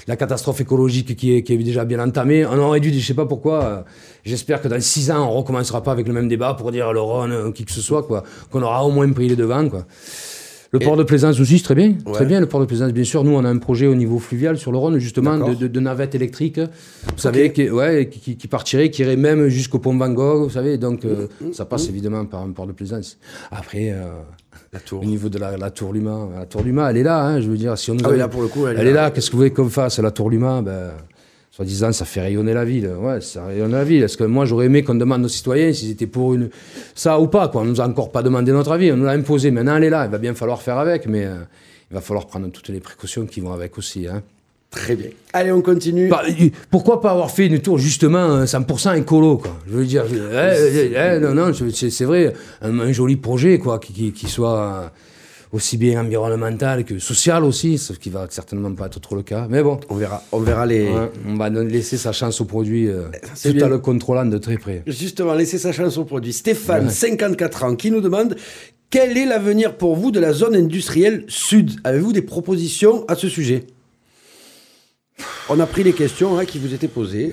la 0.06 0.16
catastrophe 0.16 0.62
écologique 0.62 1.14
qui 1.16 1.34
est, 1.34 1.42
qui 1.42 1.52
est 1.52 1.58
déjà 1.58 1.84
bien 1.84 2.00
entamée, 2.00 2.46
on 2.46 2.56
aurait 2.56 2.80
dû, 2.80 2.90
je 2.90 3.06
sais 3.06 3.12
pas 3.12 3.26
pourquoi, 3.26 3.62
euh, 3.64 3.82
j'espère 4.24 4.62
que 4.62 4.68
dans 4.68 4.80
six 4.80 5.10
ans, 5.10 5.28
on 5.28 5.32
recommencera 5.32 5.82
pas 5.82 5.92
avec 5.92 6.08
le 6.08 6.14
même 6.14 6.28
débat 6.28 6.54
pour 6.54 6.72
dire 6.72 6.94
le 6.94 7.00
Rhône, 7.02 7.32
euh, 7.32 7.52
qui 7.52 7.66
que 7.66 7.72
ce 7.72 7.82
soit, 7.82 8.02
quoi. 8.04 8.24
Qu'on 8.50 8.62
aura 8.62 8.82
au 8.82 8.90
moins 8.90 9.12
pris 9.12 9.28
les 9.28 9.36
devants, 9.36 9.68
quoi. 9.68 9.84
Le 10.72 10.78
port 10.78 10.96
de 10.96 11.02
plaisance 11.02 11.40
aussi, 11.40 11.60
très 11.62 11.74
bien. 11.74 11.94
Très 12.12 12.24
bien, 12.26 12.38
le 12.38 12.46
port 12.46 12.60
de 12.60 12.64
plaisance. 12.64 12.92
Bien 12.92 13.02
sûr, 13.02 13.24
nous, 13.24 13.32
on 13.32 13.44
a 13.44 13.48
un 13.48 13.58
projet 13.58 13.86
au 13.88 13.94
niveau 13.96 14.18
fluvial 14.20 14.56
sur 14.56 14.70
le 14.70 14.78
Rhône, 14.78 14.98
justement, 14.98 15.36
de, 15.36 15.54
de, 15.54 15.66
de 15.66 15.80
navettes 15.80 16.14
électriques. 16.14 16.60
Vous 16.60 17.18
savez, 17.18 17.52
qui, 17.52 17.68
ouais, 17.70 18.08
qui, 18.08 18.36
qui- 18.36 18.46
partirait, 18.48 18.88
qui 18.90 19.02
irait 19.02 19.16
même 19.16 19.48
jusqu'au 19.48 19.80
pont 19.80 19.96
Van 19.96 20.10
Gogh, 20.10 20.44
vous 20.44 20.50
savez. 20.50 20.78
Donc, 20.78 21.04
euh, 21.04 21.26
Mmh, 21.40 21.52
ça 21.52 21.64
passe 21.64 21.88
évidemment 21.88 22.24
par 22.24 22.42
un 22.42 22.50
port 22.52 22.66
de 22.68 22.72
plaisance. 22.72 23.18
Après, 23.50 23.90
euh, 23.90 24.04
La 24.72 24.78
tour. 24.78 25.02
au 25.02 25.04
niveau 25.04 25.28
de 25.28 25.38
la, 25.38 25.56
la 25.56 25.70
tour 25.70 25.92
Luma, 25.92 26.28
la 26.38 26.46
tour 26.46 26.62
Luma, 26.62 26.90
elle 26.90 26.98
est 26.98 27.02
là, 27.02 27.20
hein, 27.26 27.40
je 27.40 27.48
veux 27.50 27.56
dire. 27.56 27.76
Si 27.76 27.90
on 27.90 27.94
nous 27.94 28.00
Ah 28.04 28.08
oui, 28.08 28.12
avait- 28.14 28.18
là, 28.18 28.28
pour 28.28 28.42
le 28.42 28.48
coup, 28.48 28.66
elle 28.68 28.78
elle, 28.78 28.86
est 28.86 28.90
est 28.90 28.94
là. 28.94 29.02
là. 29.04 29.10
Qu'est-ce 29.10 29.26
que 29.26 29.32
vous 29.32 29.38
voulez 29.38 29.50
qu'on 29.52 29.68
fasse 29.68 29.98
La 29.98 30.12
tour 30.12 30.30
Luma, 30.30 30.62
ben, 30.62 30.90
soi-disant, 31.50 31.92
ça 31.92 32.04
fait 32.04 32.20
rayonner 32.20 32.54
la 32.54 32.64
ville. 32.64 32.88
Ouais, 33.00 33.20
ça 33.20 33.44
rayonne 33.46 33.72
la 33.72 33.84
ville. 33.84 34.02
Est-ce 34.04 34.16
que 34.16 34.24
moi, 34.24 34.44
j'aurais 34.44 34.66
aimé 34.66 34.82
qu'on 34.84 34.94
demande 34.94 35.24
aux 35.24 35.28
citoyens 35.28 35.72
s'ils 35.72 35.90
étaient 35.90 36.06
pour 36.06 36.34
une... 36.34 36.48
ça 36.94 37.18
ou 37.20 37.26
pas 37.26 37.48
quoi? 37.48 37.62
On 37.62 37.64
nous 37.64 37.80
a 37.80 37.86
encore 37.88 38.12
pas 38.12 38.22
demandé 38.22 38.52
notre 38.52 38.72
avis. 38.72 38.90
On 38.92 38.96
nous 38.96 39.04
l'a 39.04 39.12
imposé. 39.12 39.50
Maintenant, 39.50 39.76
elle 39.76 39.84
est 39.84 39.90
là. 39.90 40.04
Il 40.06 40.10
va 40.10 40.18
bien 40.18 40.34
falloir 40.34 40.62
faire 40.62 40.78
avec, 40.78 41.06
mais 41.06 41.24
euh, 41.26 41.34
il 41.90 41.94
va 41.94 42.00
falloir 42.00 42.26
prendre 42.26 42.48
toutes 42.50 42.68
les 42.68 42.80
précautions 42.80 43.26
qui 43.26 43.40
vont 43.40 43.52
avec 43.52 43.76
aussi. 43.78 44.06
Hein. 44.06 44.22
Très 44.70 44.94
bien. 44.94 45.08
Allez, 45.32 45.50
on 45.50 45.60
continue. 45.62 46.08
Bah, 46.08 46.22
y- 46.28 46.52
pourquoi 46.70 47.00
pas 47.00 47.10
avoir 47.10 47.32
fait 47.32 47.46
une 47.48 47.58
tour 47.58 47.76
justement 47.78 48.18
euh, 48.36 48.44
100% 48.44 48.96
écolo 49.00 49.38
quoi? 49.38 49.58
Je 49.66 49.72
veux 49.72 49.84
dire, 49.84 50.04
euh, 50.12 50.70
eh, 50.72 51.16
eh, 51.16 51.18
non, 51.18 51.34
non, 51.34 51.52
c'est 51.52 51.90
c'est 51.90 52.04
vrai, 52.04 52.32
un, 52.62 52.78
un 52.78 52.92
joli 52.92 53.16
projet 53.16 53.58
quoi, 53.58 53.80
qui, 53.80 53.92
qui, 53.92 54.12
qui 54.12 54.28
soit 54.28 54.60
euh, 54.60 54.86
aussi 55.52 55.76
bien 55.76 56.00
environnemental 56.00 56.84
que 56.84 56.98
social 56.98 57.44
aussi, 57.44 57.78
ce 57.78 57.92
qui 57.92 58.10
va 58.10 58.26
certainement 58.30 58.72
pas 58.72 58.86
être 58.86 59.00
trop 59.00 59.16
le 59.16 59.22
cas. 59.22 59.46
Mais 59.50 59.62
bon, 59.62 59.80
On 59.88 59.96
verra, 59.96 60.22
on 60.32 60.40
verra 60.40 60.66
les. 60.66 60.88
ouais, 60.88 61.10
on 61.26 61.36
va 61.36 61.50
laisser 61.50 61.96
sa 61.96 62.12
chance 62.12 62.40
au 62.40 62.44
produit 62.44 62.88
euh, 62.88 63.08
tout 63.42 63.52
bien. 63.52 63.66
en 63.66 63.68
le 63.68 63.78
contrôlant 63.78 64.24
de 64.24 64.38
très 64.38 64.56
près. 64.56 64.82
Justement, 64.86 65.34
laissez 65.34 65.58
sa 65.58 65.72
chance 65.72 65.96
au 65.98 66.04
produit. 66.04 66.32
Stéphane, 66.32 66.88
54 66.88 67.64
ans, 67.64 67.74
qui 67.76 67.90
nous 67.90 68.00
demande 68.00 68.36
quel 68.90 69.16
est 69.16 69.26
l'avenir 69.26 69.76
pour 69.76 69.94
vous 69.94 70.10
de 70.10 70.18
la 70.18 70.32
zone 70.32 70.56
industrielle 70.56 71.24
sud? 71.28 71.80
Avez-vous 71.84 72.12
des 72.12 72.22
propositions 72.22 73.04
à 73.06 73.14
ce 73.14 73.28
sujet? 73.28 73.66
On 75.48 75.60
a 75.60 75.66
pris 75.66 75.82
les 75.84 75.92
questions 75.92 76.38
hein, 76.38 76.44
qui 76.44 76.58
vous 76.58 76.74
étaient 76.74 76.88
posées. 76.88 77.32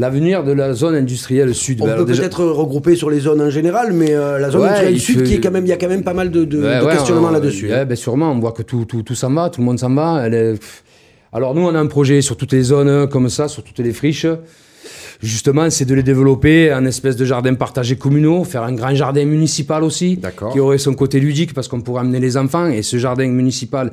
L'avenir 0.00 0.44
de 0.44 0.52
la 0.52 0.72
zone 0.72 0.94
industrielle 0.94 1.54
sud. 1.54 1.82
On 1.82 1.86
bah, 1.86 1.94
peut 1.94 2.06
déjà- 2.06 2.22
peut-être 2.22 2.42
regrouper 2.44 2.96
sur 2.96 3.10
les 3.10 3.20
zones 3.20 3.42
en 3.42 3.50
général, 3.50 3.92
mais 3.92 4.12
euh, 4.14 4.38
la 4.38 4.50
zone 4.50 4.62
Ouais, 4.62 4.68
industrielle 4.68 4.98
sud, 5.00 5.22
qui 5.24 5.34
est 5.34 5.40
quand 5.40 5.50
même, 5.50 5.66
il 5.66 5.68
y 5.68 5.72
a 5.72 5.76
quand 5.76 5.88
même 5.90 6.02
pas 6.02 6.14
mal 6.14 6.30
de, 6.30 6.44
de- 6.44 6.56
Ouais, 6.62 6.80
de 6.80 6.84
ouais, 6.86 6.92
questionnements 6.92 7.28
on- 7.28 7.32
là-dessus. 7.32 7.68
ouais, 7.70 7.84
ben 7.84 7.94
sûrement, 7.96 8.32
on 8.32 8.38
voit 8.40 8.52
que 8.52 8.62
tout, 8.62 8.86
tout, 8.86 9.02
tout 9.02 9.14
s'en 9.14 9.30
va, 9.34 9.50
tout 9.50 9.60
le 9.60 9.66
monde 9.66 9.78
s'en 9.78 9.94
va. 9.94 10.22
Elle 10.24 10.32
est- 10.34 10.54
Alors 11.34 11.54
nous, 11.54 11.60
on 11.62 11.74
a 11.74 11.78
un 11.78 11.86
projet 11.86 12.22
sur 12.22 12.36
toutes 12.38 12.52
les 12.52 12.62
zones 12.62 12.88
euh, 12.88 13.06
comme 13.06 13.28
ça, 13.28 13.46
sur 13.46 13.62
toutes 13.62 13.78
les 13.80 13.92
friches. 13.92 14.26
Justement, 15.22 15.68
c'est 15.68 15.84
de 15.84 15.94
les 15.94 16.02
développer 16.02 16.72
en 16.72 16.86
espèce 16.86 17.14
de 17.16 17.26
jardin 17.26 17.52
partagé 17.52 17.96
communaux, 17.96 18.42
faire 18.44 18.62
un 18.62 18.72
grand 18.72 18.94
jardin 18.94 19.26
municipal 19.26 19.84
aussi, 19.84 20.18
qui 20.52 20.60
aurait 20.60 20.78
son 20.78 20.94
côté 20.94 21.20
ludique 21.20 21.52
parce 21.52 21.68
qu'on 21.68 21.82
pourrait 21.82 22.00
amener 22.00 22.20
les 22.20 22.38
enfants. 22.38 22.68
Et 22.68 22.82
ce 22.82 22.96
jardin 22.96 23.28
municipal, 23.28 23.92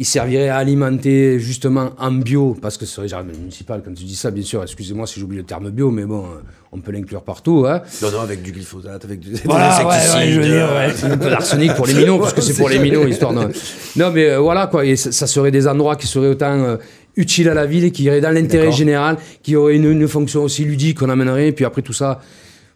il 0.00 0.04
servirait 0.04 0.48
à 0.48 0.56
alimenter 0.56 1.40
justement 1.40 1.90
en 1.98 2.12
bio, 2.12 2.56
parce 2.62 2.76
que 2.78 2.86
ce 2.86 2.94
serait 2.94 3.08
jardin 3.08 3.32
municipal, 3.32 3.82
quand 3.84 3.92
tu 3.92 4.04
dis 4.04 4.14
ça, 4.14 4.30
bien 4.30 4.44
sûr, 4.44 4.62
excusez-moi 4.62 5.08
si 5.08 5.18
j'oublie 5.18 5.38
le 5.38 5.42
terme 5.42 5.70
bio, 5.70 5.90
mais 5.90 6.04
bon, 6.04 6.24
euh, 6.24 6.38
on 6.70 6.78
peut 6.78 6.92
l'inclure 6.92 7.22
partout. 7.22 7.64
Hein. 7.68 7.82
Non, 8.00 8.12
non, 8.12 8.20
avec 8.20 8.42
du 8.42 8.52
glyphosate, 8.52 9.04
avec 9.04 9.18
du, 9.18 9.34
Voilà, 9.44 9.76
ouais, 9.80 9.84
ouais, 9.86 10.30
je 10.30 10.40
veux 10.40 10.46
dire, 10.46 10.68
ouais, 10.72 10.92
c'est 10.94 11.06
un 11.10 11.18
peu 11.18 11.28
d'arsenic 11.28 11.74
pour 11.74 11.86
les 11.86 11.94
minots, 11.94 12.18
parce 12.20 12.32
que 12.32 12.40
c'est 12.40 12.54
pour 12.54 12.68
les 12.68 12.78
minots, 12.78 13.08
histoire 13.08 13.34
de... 13.34 13.48
Non, 13.96 14.12
mais 14.12 14.30
euh, 14.30 14.38
voilà, 14.38 14.68
quoi, 14.68 14.84
et 14.84 14.94
ça, 14.94 15.10
ça 15.10 15.26
serait 15.26 15.50
des 15.50 15.66
endroits 15.66 15.96
qui 15.96 16.06
seraient 16.06 16.28
autant 16.28 16.52
euh, 16.52 16.76
utile 17.16 17.48
à 17.48 17.54
la 17.54 17.66
ville, 17.66 17.90
qui 17.90 18.04
irait 18.04 18.20
dans 18.20 18.30
l'intérêt 18.30 18.70
général, 18.70 19.16
qui 19.42 19.56
aurait 19.56 19.74
une, 19.74 19.90
une 19.90 20.06
fonction 20.06 20.44
aussi 20.44 20.64
ludique 20.64 21.00
qu'on 21.00 21.10
amènerait. 21.10 21.50
Puis 21.50 21.64
après 21.64 21.82
tout 21.82 21.92
ça, 21.92 22.20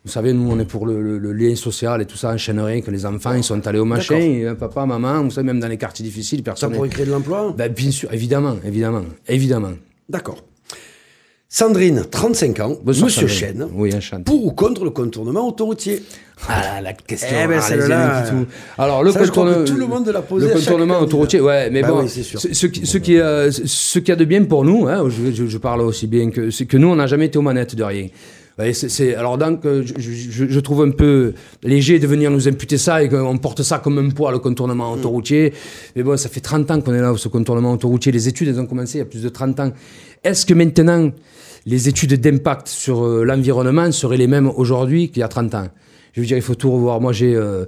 vous 0.04 0.10
savez, 0.10 0.32
nous, 0.32 0.50
on 0.50 0.58
est 0.58 0.64
pour 0.64 0.84
le, 0.86 1.00
le- 1.00 1.18
le 1.18 1.32
lien 1.32 1.54
social 1.54 2.02
et 2.02 2.06
tout 2.06 2.16
ça 2.16 2.30
enchaînerait, 2.30 2.80
que 2.82 2.90
les 2.90 3.06
enfants, 3.06 3.34
ils 3.34 3.44
sont 3.44 3.64
allés 3.68 3.78
au 3.78 3.84
machin, 3.84 4.16
et, 4.16 4.44
euh, 4.46 4.54
papa, 4.54 4.84
maman, 4.84 5.22
vous 5.22 5.30
savez, 5.30 5.46
même 5.46 5.60
dans 5.60 5.68
les 5.68 5.76
quartiers 5.78 6.04
difficiles, 6.04 6.40
Ça 6.40 6.44
personne. 6.44 6.72
pourrait 6.72 6.88
créer 6.88 7.06
de 7.06 7.12
l'emploi? 7.12 7.54
Ben, 7.56 7.70
bien 7.72 7.90
sûr, 7.92 8.12
évidemment, 8.12 8.56
évidemment, 8.66 9.04
évidemment. 9.28 9.72
D'accord. 10.08 10.38
Sandrine, 11.48 12.06
35 12.10 12.60
ans, 12.60 12.76
Bonsoir, 12.82 13.04
Monsieur 13.10 13.28
Sandrine. 13.28 13.58
Chêne, 13.58 13.68
Oui, 13.74 13.90
pour 14.24 14.46
ou 14.46 14.52
contre 14.52 14.84
le 14.84 14.90
contournement 14.90 15.46
autoroutier? 15.46 16.02
Ah, 16.48 16.80
la 16.80 16.94
question. 16.94 17.28
Eh 17.44 17.46
ben, 17.46 17.60
ah, 17.92 18.24
tout. 18.28 18.46
Alors, 18.78 19.04
le 19.04 19.12
ça, 19.12 19.20
tout 19.28 19.44
le 19.76 19.86
monde 19.86 20.08
l'a 20.08 20.22
posé 20.22 20.48
Le 20.48 20.54
contournement 20.54 20.98
autoroutier, 21.00 21.40
ouais, 21.42 21.68
mais 21.70 21.82
Bah 21.82 21.88
bon. 21.88 22.00
oui, 22.04 22.08
c'est 22.08 22.22
sûr. 22.22 22.40
Ce, 22.40 22.54
ce 22.54 22.66
qui, 22.66 22.86
ce 22.86 22.96
qui 22.96 23.18
euh, 23.18 23.50
ce 23.52 23.98
qu'il 23.98 24.08
y 24.08 24.12
a 24.12 24.16
de 24.16 24.24
bien 24.24 24.42
pour 24.44 24.64
nous, 24.64 24.88
hein, 24.88 25.04
je, 25.10 25.30
je- 25.30 25.46
je 25.46 25.58
parle 25.58 25.82
aussi 25.82 26.06
bien 26.06 26.30
que, 26.30 26.64
que 26.64 26.76
nous, 26.78 26.88
on 26.88 26.96
n'a 26.96 27.06
jamais 27.06 27.26
été 27.26 27.38
aux 27.38 27.42
manettes 27.42 27.76
de 27.76 27.84
rien. 27.84 28.08
C'est- 28.72 29.14
alors 29.14 29.38
donc, 29.38 29.64
euh, 29.64 29.82
je, 29.84 30.10
je- 30.12 30.46
je 30.48 30.60
trouve 30.60 30.82
un 30.82 30.90
peu 30.90 31.32
léger 31.62 31.98
de 31.98 32.06
venir 32.06 32.30
nous 32.30 32.48
imputer 32.48 32.78
ça 32.78 33.02
et 33.02 33.08
qu'on 33.08 33.38
porte 33.38 33.62
ça 33.62 33.78
comme 33.78 33.98
un 33.98 34.10
poids, 34.10 34.30
le 34.30 34.38
contournement 34.38 34.90
Mm. 34.94 34.98
autoroutier. 34.98 35.52
Mais 35.96 36.02
bon, 36.02 36.16
ça 36.16 36.28
fait 36.28 36.40
30 36.40 36.70
ans 36.70 36.80
qu'on 36.80 36.94
est 36.94 37.00
là, 37.00 37.12
ce 37.16 37.28
contournement 37.28 37.72
autoroutier. 37.72 38.12
Les 38.12 38.28
études, 38.28 38.48
elles 38.48 38.60
ont 38.60 38.66
commencé 38.66 38.96
il 38.96 39.00
y 39.00 39.02
a 39.02 39.06
plus 39.06 39.22
de 39.22 39.28
30 39.28 39.58
ans. 39.60 39.72
Est-ce 40.22 40.44
que 40.46 40.54
maintenant, 40.54 41.10
les 41.66 41.88
études 41.88 42.14
d'impact 42.20 42.68
sur 42.68 43.04
euh, 43.04 43.24
l'environnement 43.24 43.90
seraient 43.90 44.16
les 44.16 44.26
mêmes 44.26 44.48
aujourd'hui 44.54 45.08
qu'il 45.08 45.20
y 45.20 45.22
a 45.24 45.28
30 45.28 45.54
ans? 45.54 45.68
Je 46.12 46.20
veux 46.20 46.26
dire, 46.26 46.36
il 46.36 46.42
faut 46.42 46.54
tout 46.54 46.70
revoir. 46.70 47.00
Moi, 47.00 47.12
j'ai 47.14 47.34
euh, 47.34 47.64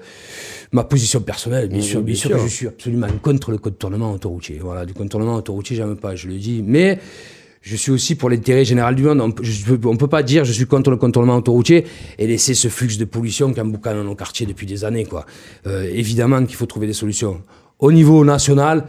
ma 0.71 0.85
position 0.85 1.21
personnelle, 1.23 1.69
bien 1.69 1.79
Oui, 1.79 1.85
sûr, 1.85 2.01
bien 2.03 2.13
bien 2.13 2.15
sûr 2.21 2.29
sûr. 2.31 2.39
que 2.39 2.45
je 2.45 2.55
suis 2.55 2.67
absolument 2.67 3.07
contre 3.23 3.51
le 3.53 3.57
contournement 3.59 4.13
autoroutier. 4.13 4.59
Voilà, 4.61 4.85
du 4.85 4.93
contournement 4.93 5.37
autoroutier, 5.37 5.77
j'aime 5.77 5.97
pas, 5.97 6.15
je 6.15 6.29
le 6.29 6.35
dis. 6.35 6.63
Mais 6.63 6.99
je 7.65 7.77
suis 7.77 7.91
aussi 7.91 8.15
pour 8.15 8.29
l'intérêt 8.29 8.65
général 8.65 8.95
du 8.95 9.03
monde. 9.03 9.23
On 9.23 9.29
ne 9.29 9.97
peut 9.97 10.07
pas 10.07 10.23
dire 10.23 10.45
je 10.45 10.53
suis 10.53 10.67
contre 10.67 10.91
le 10.91 10.99
contournement 10.99 11.37
autoroutier 11.37 11.87
et 12.19 12.27
laisser 12.27 12.53
ce 12.53 12.69
flux 12.69 12.99
de 12.99 13.05
pollution 13.07 13.55
qui 13.55 13.61
emboucane 13.61 13.97
dans 13.97 14.05
nos 14.05 14.15
quartiers 14.15 14.45
depuis 14.45 14.67
des 14.67 14.85
années. 14.85 15.07
Quoi. 15.07 15.25
Euh, 15.67 15.89
évidemment 15.91 16.45
qu'il 16.45 16.57
faut 16.57 16.67
trouver 16.67 16.87
des 16.87 16.93
solutions. 16.93 17.41
Au 17.79 17.91
niveau 17.91 18.23
national, 18.25 18.85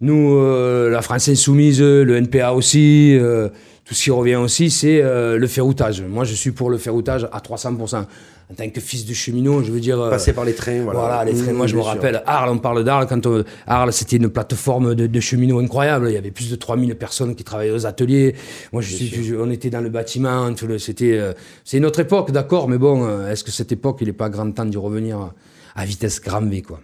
nous, 0.00 0.36
euh, 0.36 0.88
la 0.88 1.02
France 1.02 1.28
Insoumise, 1.28 1.82
le 1.82 2.16
NPA 2.16 2.52
aussi, 2.52 3.16
euh, 3.18 3.48
tout 3.84 3.94
ce 3.94 4.04
qui 4.04 4.10
revient 4.10 4.36
aussi, 4.36 4.70
c'est 4.70 5.02
euh, 5.02 5.36
le 5.38 5.46
ferroutage. 5.46 6.02
Moi, 6.02 6.24
je 6.24 6.34
suis 6.34 6.52
pour 6.52 6.70
le 6.70 6.78
ferroutage 6.78 7.28
à 7.32 7.40
300%. 7.40 8.06
En 8.52 8.54
tant 8.54 8.68
que 8.68 8.80
fils 8.80 9.06
de 9.06 9.14
cheminot, 9.14 9.62
je 9.62 9.72
veux 9.72 9.80
dire... 9.80 9.98
euh, 9.98 10.10
Passer 10.10 10.34
par 10.34 10.44
les 10.44 10.52
trains, 10.54 10.82
voilà. 10.82 11.00
voilà, 11.00 11.24
les 11.24 11.32
trains. 11.32 11.52
Mmh, 11.52 11.56
moi, 11.56 11.66
je 11.66 11.74
me 11.74 11.80
sûr. 11.80 11.88
rappelle, 11.88 12.22
Arles, 12.26 12.50
on 12.50 12.58
parle 12.58 12.84
d'Arles. 12.84 13.06
Quand 13.08 13.24
on- 13.26 13.42
Arles, 13.66 13.94
c'était 13.94 14.16
une 14.16 14.28
plateforme 14.28 14.94
de, 14.94 15.06
de 15.06 15.20
cheminots 15.20 15.58
incroyable. 15.58 16.08
Il 16.10 16.12
y 16.14 16.18
avait 16.18 16.30
plus 16.30 16.50
de 16.50 16.56
3000 16.56 16.94
personnes 16.96 17.34
qui 17.34 17.44
travaillaient 17.44 17.72
aux 17.72 17.86
ateliers. 17.86 18.34
Moi, 18.72 18.82
je 18.82 18.94
je- 18.96 19.34
on 19.36 19.50
était 19.50 19.70
dans 19.70 19.80
le 19.80 19.88
bâtiment. 19.88 20.50
le- 20.68 20.78
C'était, 20.78 21.16
euh, 21.18 21.32
c'est 21.64 21.78
une 21.78 21.86
autre 21.86 22.00
époque, 22.00 22.30
d'accord, 22.30 22.68
mais 22.68 22.76
bon, 22.76 23.06
euh, 23.06 23.30
est-ce 23.30 23.42
que 23.42 23.50
cette 23.50 23.72
époque, 23.72 23.98
il 24.02 24.08
n'est 24.08 24.12
pas 24.12 24.28
grand 24.28 24.50
temps 24.52 24.66
d'y 24.66 24.76
revenir 24.76 25.16
à- 25.16 25.34
à 25.74 25.84
vitesse 25.86 26.20
grand 26.20 26.42
V, 26.42 26.60
quoi? 26.60 26.80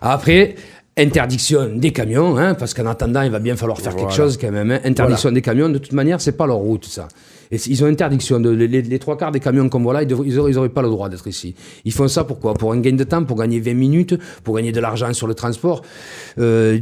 Après, 0.00 0.54
interdiction 0.96 1.68
des 1.76 1.92
camions, 1.92 2.36
hein, 2.38 2.54
parce 2.54 2.74
qu'en 2.74 2.86
attendant, 2.86 3.22
il 3.22 3.30
va 3.30 3.38
bien 3.38 3.56
falloir 3.56 3.78
faire 3.80 3.94
quelque 3.94 4.12
chose 4.12 4.36
quand 4.38 4.50
même. 4.50 4.70
hein. 4.70 4.80
Interdiction 4.84 5.30
des 5.30 5.42
camions, 5.42 5.68
de 5.68 5.78
toute 5.78 5.92
manière, 5.92 6.20
c'est 6.20 6.32
pas 6.36 6.46
leur 6.46 6.56
route, 6.56 6.84
ça. 6.86 7.08
Ils 7.50 7.82
ont 7.84 7.86
interdiction. 7.86 8.40
De, 8.40 8.50
les, 8.50 8.82
les 8.82 8.98
trois 8.98 9.16
quarts 9.16 9.32
des 9.32 9.40
camions 9.40 9.68
comme 9.68 9.82
voilà, 9.82 10.02
ils 10.02 10.34
n'auraient 10.34 10.68
pas 10.68 10.82
le 10.82 10.88
droit 10.88 11.08
d'être 11.08 11.26
ici. 11.26 11.54
Ils 11.84 11.92
font 11.92 12.08
ça 12.08 12.24
pourquoi? 12.24 12.54
Pour 12.54 12.72
un 12.72 12.80
gain 12.80 12.92
de 12.96 13.04
temps, 13.04 13.24
pour 13.24 13.36
gagner 13.38 13.58
20 13.60 13.74
minutes, 13.74 14.18
pour 14.44 14.56
gagner 14.56 14.72
de 14.72 14.80
l'argent 14.80 15.12
sur 15.14 15.26
le 15.26 15.34
transport. 15.34 15.82
Euh, 16.38 16.78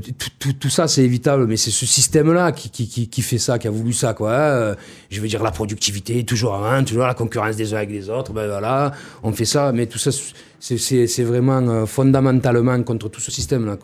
tout, 0.60 0.68
ça, 0.68 0.88
c'est 0.88 1.02
évitable, 1.04 1.46
mais 1.46 1.56
c'est 1.56 1.70
ce 1.70 1.86
système-là 1.86 2.52
qui, 2.52 3.22
fait 3.22 3.38
ça, 3.38 3.58
qui 3.58 3.68
a 3.68 3.70
voulu 3.70 3.92
ça, 3.92 4.14
quoi. 4.14 4.32
hein. 4.72 4.76
Je 5.10 5.20
veux 5.20 5.28
dire, 5.28 5.42
la 5.42 5.50
productivité, 5.50 6.24
toujours 6.24 6.54
avant, 6.54 6.82
toujours 6.84 7.06
la 7.06 7.14
concurrence 7.14 7.56
des 7.56 7.72
uns 7.72 7.78
avec 7.78 7.90
les 7.90 8.10
autres, 8.10 8.32
ben 8.32 8.46
voilà, 8.48 8.92
on 9.22 9.32
fait 9.32 9.44
ça, 9.44 9.72
mais 9.72 9.86
tout 9.86 9.98
ça, 9.98 10.10
c'est- 10.58 11.22
vraiment 11.22 11.60
euh, 11.68 11.86
fondamentalement 11.86 12.82
contre 12.82 13.08
tout 13.08 13.20
ce 13.20 13.30
système-là 13.30 13.76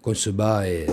qu'on 0.00 0.14
se 0.14 0.30
bat 0.30 0.66
et 0.68 0.86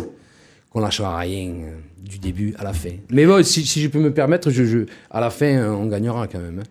qu'on 0.70 0.80
lâchera 0.82 1.18
rien 1.18 1.48
euh, 1.50 1.76
du 2.04 2.20
début 2.20 2.54
à 2.60 2.64
la 2.64 2.74
fin. 2.74 2.90
Mais 3.10 3.26
bon, 3.26 3.44
si, 3.44 3.66
si 3.66 3.82
je 3.82 3.88
peux 3.88 4.00
me 4.00 4.14
permettre, 4.14 4.50
je, 4.52 4.64
je- 4.66 4.86
à 5.10 5.20
la 5.20 5.30
fin, 5.30 5.46
euh, 5.48 5.72
on 5.72 5.86
gagnera 5.88 6.28
quand 6.28 6.40
même. 6.40 6.60
hein. 6.60 6.68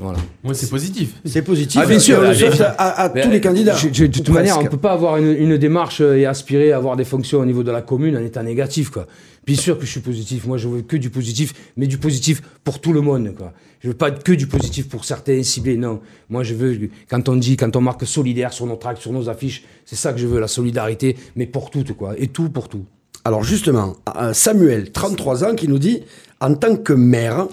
Voilà. 0.00 0.18
Moi, 0.42 0.54
c'est 0.54 0.70
positif. 0.70 1.12
C'est 1.26 1.42
positif. 1.42 1.78
Ah, 1.82 1.86
bien 1.86 1.98
sûr, 1.98 2.18
Euh, 2.20 2.32
sauf 2.32 2.58
à, 2.78 3.10
tous 3.10 3.28
les 3.28 3.40
candidats. 3.42 3.76
je- 3.76 3.88
je- 3.92 4.06
de 4.06 4.12
toute 4.12 4.28
Ou 4.30 4.32
manière, 4.32 4.58
on 4.58 4.62
ne 4.62 4.68
peut 4.68 4.78
pas 4.78 4.92
avoir 4.92 5.18
une, 5.18 5.26
une 5.36 5.58
démarche 5.58 6.00
euh, 6.00 6.16
et 6.16 6.24
aspirer 6.24 6.72
à 6.72 6.78
avoir 6.78 6.96
des 6.96 7.04
fonctions 7.04 7.40
au 7.40 7.44
niveau 7.44 7.62
de 7.62 7.70
la 7.70 7.82
commune 7.82 8.16
en 8.16 8.20
étant 8.20 8.42
négatif. 8.42 8.88
Quoi. 8.88 9.06
Bien 9.46 9.56
sûr 9.56 9.78
que 9.78 9.84
je 9.84 9.90
suis 9.90 10.00
positif. 10.00 10.46
Moi, 10.46 10.56
je 10.56 10.68
veux 10.68 10.80
que 10.80 10.96
du 10.96 11.10
positif, 11.10 11.52
mais 11.76 11.86
du 11.86 11.98
positif 11.98 12.40
pour 12.64 12.80
tout 12.80 12.94
le 12.94 13.02
monde. 13.02 13.34
Quoi. 13.36 13.52
Je 13.80 13.88
veux 13.88 13.94
pas 13.94 14.10
que 14.10 14.32
du 14.32 14.46
positif 14.46 14.88
pour 14.88 15.04
certains 15.04 15.42
ciblés. 15.42 15.76
Non. 15.76 16.00
Moi, 16.30 16.44
je 16.44 16.54
veux, 16.54 16.88
quand 17.10 17.28
on 17.28 17.36
dit, 17.36 17.58
quand 17.58 17.76
on 17.76 17.82
marque 17.82 18.06
solidaire 18.06 18.54
sur 18.54 18.64
nos 18.64 18.76
tracts, 18.76 19.02
sur 19.02 19.12
nos 19.12 19.28
affiches, 19.28 19.64
c'est 19.84 19.96
ça 19.96 20.14
que 20.14 20.18
je 20.18 20.26
veux, 20.26 20.40
la 20.40 20.48
solidarité, 20.48 21.14
mais 21.36 21.44
pour 21.46 21.70
toutes. 21.70 21.92
Quoi. 21.92 22.14
Et 22.16 22.28
tout 22.28 22.48
pour 22.48 22.70
tout. 22.70 22.86
Alors 23.24 23.44
justement, 23.44 23.96
Samuel, 24.32 24.92
33 24.92 25.44
ans, 25.44 25.54
qui 25.54 25.68
nous 25.68 25.78
dit, 25.78 26.02
en 26.42 26.54
tant 26.54 26.76
que 26.76 26.94
maire, 26.94 27.48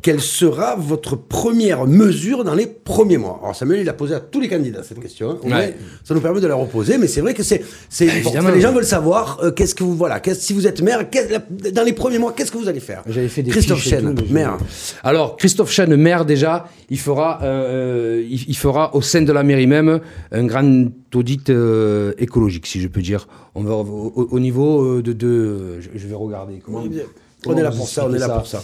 quelle 0.00 0.20
sera 0.20 0.74
votre 0.76 1.16
première 1.16 1.86
mesure 1.86 2.44
dans 2.44 2.54
les 2.54 2.66
premiers 2.66 3.18
mois? 3.18 3.38
Alors 3.42 3.54
Samuel, 3.54 3.80
il 3.80 3.88
a 3.88 3.92
posé 3.92 4.14
à 4.14 4.20
tous 4.20 4.40
les 4.40 4.48
candidats 4.48 4.82
cette 4.82 5.00
question. 5.00 5.30
hein. 5.32 5.38
Au 5.42 5.48
moins, 5.48 5.58
Ouais. 5.58 5.76
Ça 6.02 6.14
nous 6.14 6.20
permet 6.20 6.40
de 6.40 6.46
la 6.46 6.54
reposer, 6.54 6.96
mais 6.96 7.08
c'est 7.08 7.20
vrai 7.20 7.34
que 7.34 7.42
c'est, 7.42 7.62
c'est 7.90 8.06
Bah. 8.06 8.50
Les 8.54 8.60
gens 8.62 8.72
veulent 8.72 8.84
savoir 8.86 9.38
euh, 9.42 9.50
qu'est-ce 9.50 9.74
que 9.74 9.84
vous 9.84 9.94
voilà, 9.94 10.18
qu'est-ce- 10.20 10.40
si 10.40 10.52
vous 10.54 10.66
êtes 10.66 10.80
maire, 10.80 11.04
la- 11.30 11.70
dans 11.70 11.82
les 11.82 11.92
premiers 11.92 12.18
mois, 12.18 12.32
qu'est-ce 12.32 12.50
que 12.50 12.56
vous 12.58 12.68
allez 12.68 12.80
faire? 12.80 13.02
J'avais 13.06 13.28
fait 13.28 13.42
des 13.42 13.50
Christophe 13.50 13.82
tout, 13.84 13.90
je- 14.26 14.32
maire. 14.32 14.56
Alors, 15.04 15.36
Christophe 15.36 15.70
Chêne, 15.70 15.94
maire, 15.96 16.24
déjà, 16.24 16.68
il 16.88 16.98
fera, 16.98 17.40
euh, 17.42 18.24
il, 18.28 18.48
il 18.48 18.56
fera 18.56 18.94
au 18.94 19.02
sein 19.02 19.22
de 19.22 19.32
la 19.32 19.42
mairie 19.42 19.66
même 19.66 20.00
un 20.30 20.44
grand 20.46 20.86
audit 21.14 21.50
euh, 21.50 22.12
écologique, 22.18 22.66
si 22.66 22.80
je 22.80 22.88
peux 22.88 23.02
dire. 23.02 23.28
On 23.54 23.62
va 23.62 23.74
au, 23.74 24.12
au- 24.16 24.28
au 24.30 24.40
niveau 24.40 24.82
euh, 24.84 25.02
de, 25.02 25.12
de- 25.12 25.80
je, 25.80 25.90
je 25.94 26.06
vais 26.06 26.14
regarder. 26.14 26.60
Comment, 26.64 26.84
On 27.46 27.56
est 27.56 27.62
là 27.62 27.70
pour 27.70 27.88
ça, 27.88 28.06
on 28.08 28.14
est 28.14 28.18
là 28.18 28.28
pour 28.28 28.46
ça. 28.46 28.62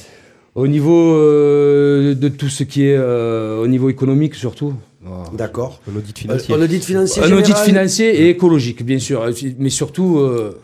Au 0.54 0.66
niveau 0.66 1.14
euh, 1.14 2.14
de 2.14 2.28
tout 2.28 2.48
ce 2.48 2.64
qui 2.64 2.84
est 2.86 2.96
euh, 2.96 3.60
au 3.62 3.66
niveau 3.66 3.88
économique 3.90 4.34
surtout. 4.34 4.74
Voilà. 5.02 5.24
D'accord. 5.32 5.80
Un 5.90 5.96
audit 5.96 6.16
Euh, 6.16 6.20
financier. 6.20 6.54
un 6.54 6.60
audit 6.62 6.84
financier 6.84 7.22
Un 7.22 7.32
audit 7.32 7.56
financier 7.56 8.20
et 8.22 8.28
écologique, 8.30 8.84
bien 8.84 8.98
sûr, 8.98 9.24
mais 9.58 9.70
surtout. 9.70 10.18
Euh, 10.18 10.58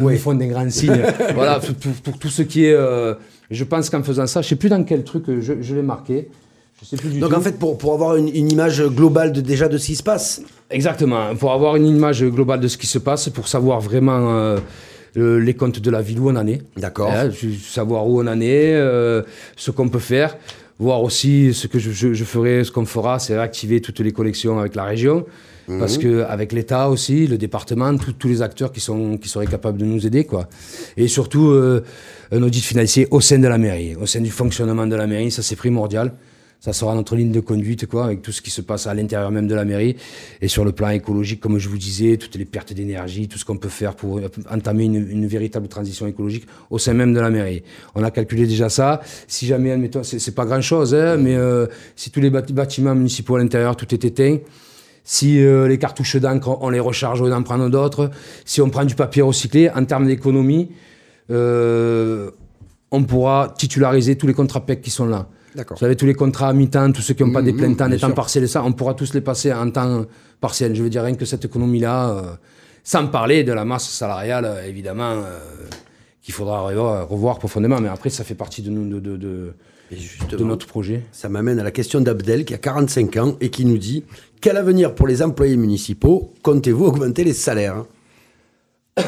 Oui. 0.00 0.14
Ils 0.14 0.18
font 0.18 0.34
des 0.34 0.46
grands 0.46 0.70
signes. 0.70 1.02
voilà, 1.34 1.58
pour, 1.58 1.74
pour- 1.74 1.92
pour 2.04 2.18
tout 2.18 2.28
ce 2.28 2.42
qui 2.42 2.64
est. 2.66 2.72
euh, 2.72 3.14
je 3.50 3.64
pense 3.64 3.90
qu'en 3.90 4.02
faisant 4.02 4.26
ça, 4.26 4.40
je 4.40 4.48
sais 4.48 4.56
plus 4.56 4.68
dans 4.70 4.82
quel 4.84 5.04
truc 5.04 5.24
je, 5.40 5.54
je 5.60 5.74
l'ai 5.74 5.82
marqué. 5.82 6.28
Je 6.80 6.86
sais 6.86 6.96
plus 6.96 7.10
du 7.10 7.18
Donc 7.20 7.30
tout. 7.30 7.36
en 7.36 7.40
fait, 7.40 7.58
pour, 7.58 7.76
pour 7.76 7.92
avoir 7.92 8.16
une, 8.16 8.28
une 8.28 8.50
image 8.50 8.82
globale 8.86 9.32
de, 9.32 9.40
déjà 9.40 9.68
de 9.68 9.76
ce 9.78 9.86
qui 9.86 9.96
se 9.96 10.02
passe. 10.02 10.42
Exactement. 10.70 11.34
Pour 11.36 11.52
avoir 11.52 11.76
une 11.76 11.86
image 11.86 12.24
globale 12.24 12.60
de 12.60 12.68
ce 12.68 12.78
qui 12.78 12.86
se 12.86 12.98
passe, 12.98 13.28
pour 13.28 13.48
savoir 13.48 13.80
vraiment 13.80 14.56
euh, 15.16 15.38
les 15.38 15.54
comptes 15.54 15.80
de 15.80 15.90
la 15.90 16.02
ville 16.02 16.20
où 16.20 16.28
on 16.30 16.36
en 16.36 16.46
est. 16.46 16.60
D'accord. 16.76 17.10
Hein, 17.10 17.30
savoir 17.70 18.06
où 18.08 18.20
on 18.20 18.26
en 18.26 18.40
est, 18.40 18.74
euh, 18.74 19.22
ce 19.56 19.70
qu'on 19.70 19.88
peut 19.88 19.98
faire, 19.98 20.36
voir 20.78 21.02
aussi 21.02 21.54
ce 21.54 21.66
que 21.68 21.78
je, 21.78 21.90
je- 21.92 22.14
je 22.14 22.24
ferai, 22.24 22.64
ce 22.64 22.72
qu'on 22.72 22.84
fera, 22.86 23.18
c'est 23.18 23.34
réactiver 23.36 23.80
toutes 23.80 24.00
les 24.00 24.12
collections 24.12 24.58
avec 24.58 24.74
la 24.74 24.84
région, 24.84 25.24
parce 25.78 25.96
que 25.98 26.22
avec 26.24 26.52
l'État 26.52 26.90
aussi, 26.90 27.26
le 27.26 27.38
département, 27.38 27.96
tous- 27.96 28.12
tous 28.12 28.28
les 28.28 28.42
acteurs 28.42 28.70
qui 28.72 28.80
sont 28.80 29.16
qui 29.16 29.28
seraient 29.28 29.46
capables 29.46 29.78
de 29.78 29.84
nous 29.86 30.04
aider, 30.06 30.24
quoi. 30.24 30.48
Et 30.96 31.08
surtout 31.08 31.48
euh, 31.50 31.82
un 32.32 32.42
audit 32.42 32.62
financier 32.64 33.06
au 33.10 33.20
sein 33.20 33.38
de 33.38 33.48
la 33.48 33.56
mairie, 33.56 33.94
au 33.96 34.04
sein 34.06 34.20
du 34.20 34.30
fonctionnement 34.30 34.86
de 34.86 34.96
la 34.96 35.06
mairie, 35.06 35.30
ça 35.30 35.42
c'est 35.42 35.56
primordial. 35.56 36.12
Ça 36.64 36.72
sera 36.72 36.94
notre 36.94 37.14
ligne 37.14 37.30
de 37.30 37.40
conduite, 37.40 37.86
avec 37.92 38.22
tout 38.22 38.32
ce 38.32 38.40
qui 38.40 38.48
se 38.48 38.62
passe 38.62 38.86
à 38.86 38.94
l'intérieur 38.94 39.30
même 39.30 39.46
de 39.46 39.54
la 39.54 39.66
mairie. 39.66 39.96
Et 40.40 40.48
sur 40.48 40.64
le 40.64 40.72
plan 40.72 40.88
écologique, 40.88 41.38
comme 41.38 41.58
je 41.58 41.68
vous 41.68 41.76
disais, 41.76 42.16
toutes 42.16 42.36
les 42.36 42.46
pertes 42.46 42.72
d'énergie, 42.72 43.28
tout 43.28 43.36
ce 43.36 43.44
qu'on 43.44 43.58
peut 43.58 43.68
faire 43.68 43.94
pour 43.94 44.18
entamer 44.50 44.84
une, 44.84 45.26
véritable 45.26 45.68
transition 45.68 46.06
écologique 46.06 46.46
au 46.70 46.78
sein 46.78 46.94
même 46.94 47.12
de 47.12 47.20
la 47.20 47.28
mairie. 47.28 47.64
On 47.94 48.02
a 48.02 48.10
calculé 48.10 48.46
déjà 48.46 48.70
ça. 48.70 49.02
Si 49.28 49.46
jamais, 49.46 49.72
admettons, 49.72 50.02
c'est 50.02 50.34
pas 50.34 50.46
grand 50.46 50.62
chose, 50.62 50.94
hein, 50.94 51.18
mais 51.18 51.34
euh, 51.34 51.66
si 51.96 52.10
tous 52.10 52.20
les 52.20 52.30
bâti- 52.30 52.54
bâtiments 52.54 52.94
municipaux 52.94 53.36
à 53.36 53.40
l'intérieur, 53.40 53.76
tout 53.76 53.92
est 53.92 54.02
éteint, 54.02 54.38
si 55.04 55.44
euh, 55.44 55.68
les 55.68 55.76
cartouches 55.76 56.16
d'encre, 56.16 56.56
on 56.62 56.70
les 56.70 56.80
recharge 56.80 57.22
lieu 57.22 57.28
d'en 57.28 57.42
prendre 57.42 57.68
d'autres, 57.68 58.10
si 58.46 58.62
on 58.62 58.70
prend 58.70 58.86
du 58.86 58.94
papier 58.94 59.20
recyclé, 59.20 59.68
en 59.68 59.84
termes 59.84 60.06
d'économie, 60.06 60.70
euh, 61.30 62.30
on 62.90 63.04
pourra 63.04 63.52
titulariser 63.54 64.16
tous 64.16 64.26
les 64.26 64.32
contrats 64.32 64.64
PEC 64.64 64.80
qui 64.80 64.90
sont 64.90 65.06
là. 65.06 65.28
Vous 65.56 65.76
savez, 65.76 65.96
tous 65.96 66.06
les 66.06 66.14
contrats 66.14 66.48
à 66.48 66.52
mi-temps, 66.52 66.90
tous 66.92 67.02
ceux 67.02 67.14
qui 67.14 67.22
n'ont 67.24 67.32
pas 67.32 67.42
des 67.42 67.52
Mmh, 67.52 67.56
pleins 67.56 67.68
temps, 67.74 67.86
bien 67.86 67.88
des 67.96 67.98
temps 68.00 68.10
partiels 68.12 68.44
et 68.44 68.48
ça, 68.48 68.62
on 68.64 68.72
pourra 68.72 68.94
tous 68.94 69.14
les 69.14 69.20
passer 69.20 69.52
en 69.52 69.70
temps 69.70 70.04
partiel. 70.40 70.74
Je 70.74 70.82
veux 70.82 70.90
dire, 70.90 71.02
rien 71.04 71.14
que 71.14 71.24
cette 71.24 71.44
économie-là, 71.44 72.10
euh, 72.10 72.22
sans 72.82 73.06
parler 73.06 73.44
de 73.44 73.52
la 73.52 73.64
masse 73.64 73.88
salariale, 73.88 74.44
euh, 74.46 74.66
évidemment, 74.66 75.12
euh, 75.12 75.38
qu'il 76.22 76.34
faudra 76.34 76.62
revoir, 76.62 77.38
profondément. 77.38 77.80
Mais 77.80 77.88
après, 77.88 78.10
ça 78.10 78.24
fait 78.24 78.34
partie 78.34 78.62
de, 78.62 78.70
nous, 78.70 78.88
de, 78.88 78.98
de, 79.00 79.16
de- 79.16 79.52
Et 79.90 79.94
de 79.96 80.00
justement, 80.00 80.44
notre 80.46 80.66
projet. 80.66 81.02
ça 81.12 81.28
m'amène 81.28 81.58
à 81.60 81.62
la 81.62 81.70
question 81.70 82.00
d'Abdel, 82.00 82.44
qui 82.44 82.54
a 82.54 82.58
45 82.58 83.16
ans 83.18 83.36
et 83.40 83.50
qui 83.50 83.64
nous 83.64 83.78
dit 83.78 84.04
Quel 84.40 84.56
avenir 84.56 84.94
pour 84.94 85.06
les 85.06 85.22
employés 85.22 85.56
municipaux 85.56 86.32
Comptez-vous 86.42 86.86
augmenter 86.86 87.22
les 87.24 87.32
salaires? 87.34 87.84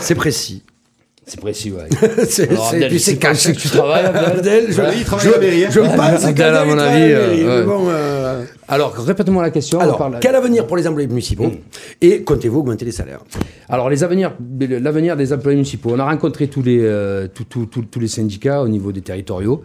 C'est 0.00 0.14
précis. 0.14 0.62
C'est 1.28 1.40
précis, 1.40 1.72
ouais. 1.72 1.88
c'est, 2.28 2.48
Alors, 2.50 2.68
Abdel, 2.72 2.88
caché. 3.18 3.34
ça 3.34 3.52
que 3.52 3.58
tu 3.58 3.68
travailles, 3.68 4.04
Abdel 4.06 4.66
je, 4.70 4.80
Ouais, 4.80 4.92
je, 4.92 4.98
il 4.98 5.04
travaille 5.04 5.26
à 5.26 5.30
la 5.32 5.38
mairie, 5.38 5.64
hein. 5.64 5.68
je 5.72 5.80
pense 5.80 6.24
Abdel, 6.24 6.54
à 6.54 6.64
mon 6.64 6.78
avis, 6.78 7.02
à 7.12 7.18
la 7.18 7.26
mairie, 7.26 7.42
euh, 7.42 7.44
mais 7.44 7.44
ouais. 7.58 7.62
bon, 7.64 7.86
euh, 7.88 8.44
Alors, 8.68 8.94
répète-moi 8.94 9.42
la 9.42 9.50
question. 9.50 9.78
on 9.78 9.80
Alors, 9.80 9.98
parle- 9.98 10.18
quel 10.20 10.36
avenir 10.36 10.68
pour 10.68 10.76
les 10.76 10.86
employés 10.86 11.08
municipaux 11.08 11.50
et 12.00 12.22
comptez-vous 12.22 12.60
augmenter 12.60 12.84
les 12.84 12.92
salaires 12.92 13.24
Alors, 13.68 13.90
les 13.90 14.04
avenirs, 14.04 14.34
l'avenir 14.60 15.16
des 15.16 15.32
employés 15.32 15.56
municipaux. 15.56 15.90
On 15.94 15.98
a 15.98 16.04
rencontré 16.04 16.46
tous 16.46 16.62
les, 16.62 16.78
euh, 16.80 17.26
tous- 17.34 17.42
tous- 17.44 17.66
tous- 17.66 17.82
tous 17.90 17.98
les 17.98 18.06
syndicats 18.08 18.62
au 18.62 18.68
niveau 18.68 18.92
des 18.92 19.00
territoriaux. 19.00 19.62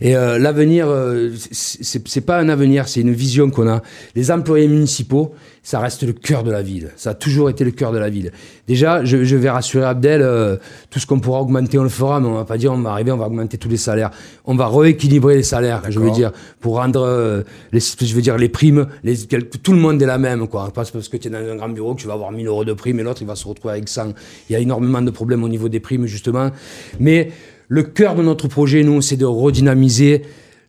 Et 0.00 0.16
euh, 0.16 0.40
l'avenir, 0.40 0.86
euh, 0.88 1.30
c'est 1.52 2.02
c'est 2.08 2.20
pas 2.26 2.38
un 2.38 2.48
avenir, 2.48 2.88
c'est 2.88 3.00
une 3.02 3.12
vision 3.12 3.48
qu'on 3.50 3.68
a. 3.68 3.80
Les 4.16 4.32
employés 4.32 4.66
municipaux, 4.66 5.34
ça 5.66 5.80
reste 5.80 6.04
le 6.04 6.12
cœur 6.12 6.44
de 6.44 6.52
la 6.52 6.62
ville. 6.62 6.92
Ça 6.94 7.10
a 7.10 7.14
toujours 7.14 7.50
été 7.50 7.64
le 7.64 7.72
cœur 7.72 7.90
de 7.90 7.98
la 7.98 8.08
ville. 8.08 8.30
Déjà, 8.68 9.04
je, 9.04 9.24
je 9.24 9.34
vais 9.34 9.50
rassurer 9.50 9.84
Abdel, 9.84 10.22
euh, 10.22 10.58
tout 10.90 11.00
ce 11.00 11.08
qu'on 11.08 11.18
pourra 11.18 11.40
augmenter, 11.40 11.76
on 11.76 11.82
le 11.82 11.88
fera, 11.88 12.20
mais 12.20 12.28
on 12.28 12.34
va 12.34 12.44
pas 12.44 12.56
dire 12.56 12.72
on 12.72 12.78
va 12.78 12.92
arriver, 12.92 13.10
on 13.10 13.16
va 13.16 13.26
augmenter 13.26 13.58
tous 13.58 13.68
les 13.68 13.76
salaires. 13.76 14.12
On 14.44 14.54
va 14.54 14.68
rééquilibrer 14.68 15.34
les 15.34 15.42
salaires, 15.42 15.82
je 15.88 15.98
veux 15.98 16.12
dire, 16.12 16.30
pour 16.60 16.76
rendre, 16.76 17.02
euh, 17.02 17.42
les, 17.72 17.80
je 17.80 18.14
veux 18.14 18.22
dire, 18.22 18.38
les 18.38 18.48
primes, 18.48 18.86
les, 19.02 19.16
tout 19.26 19.72
le 19.72 19.80
monde 19.80 20.00
est 20.00 20.06
la 20.06 20.18
même, 20.18 20.46
quoi. 20.46 20.70
Pas 20.72 20.84
parce 20.84 21.08
que 21.08 21.16
tu 21.16 21.26
es 21.26 21.30
dans 21.32 21.38
un 21.38 21.56
grand 21.56 21.70
bureau 21.70 21.96
que 21.96 22.00
tu 22.00 22.06
vas 22.06 22.14
avoir 22.14 22.30
1000 22.30 22.46
euros 22.46 22.64
de 22.64 22.72
primes 22.72 23.00
et 23.00 23.02
l'autre, 23.02 23.22
il 23.22 23.26
va 23.26 23.34
se 23.34 23.48
retrouver 23.48 23.74
avec 23.74 23.88
100. 23.88 24.12
Il 24.48 24.52
y 24.52 24.54
a 24.54 24.60
énormément 24.60 25.02
de 25.02 25.10
problèmes 25.10 25.42
au 25.42 25.48
niveau 25.48 25.68
des 25.68 25.80
primes, 25.80 26.06
justement. 26.06 26.52
Mais 27.00 27.32
le 27.66 27.82
cœur 27.82 28.14
de 28.14 28.22
notre 28.22 28.46
projet, 28.46 28.84
nous, 28.84 29.02
c'est 29.02 29.16
de 29.16 29.24
redynamiser 29.24 30.22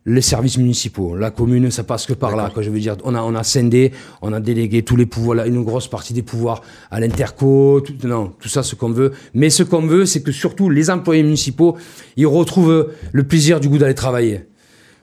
les 0.08 0.22
services 0.22 0.58
municipaux. 0.58 1.14
La 1.16 1.30
commune, 1.30 1.70
ça 1.70 1.84
passe 1.84 2.06
que 2.06 2.14
par 2.14 2.34
là. 2.34 2.50
Quoi. 2.52 2.62
Je 2.62 2.70
veux 2.70 2.80
dire, 2.80 2.96
on 3.04 3.14
a, 3.14 3.20
on 3.22 3.34
a 3.34 3.42
scindé, 3.44 3.92
on 4.22 4.32
a 4.32 4.40
délégué 4.40 4.82
tous 4.82 4.96
les 4.96 5.06
pouvoirs, 5.06 5.36
là, 5.36 5.46
une 5.46 5.62
grosse 5.62 5.86
partie 5.88 6.12
des 6.14 6.22
pouvoirs 6.22 6.62
à 6.90 6.98
l'interco, 6.98 7.80
tout, 7.84 7.94
non, 8.06 8.32
tout 8.40 8.48
ça, 8.48 8.62
ce 8.62 8.74
qu'on 8.74 8.90
veut. 8.90 9.12
Mais 9.34 9.50
ce 9.50 9.62
qu'on 9.62 9.86
veut, 9.86 10.06
c'est 10.06 10.22
que 10.22 10.32
surtout 10.32 10.70
les 10.70 10.90
employés 10.90 11.22
municipaux, 11.22 11.76
ils 12.16 12.26
retrouvent 12.26 12.90
le 13.12 13.22
plaisir 13.24 13.60
du 13.60 13.68
goût 13.68 13.78
d'aller 13.78 13.94
travailler. 13.94 14.40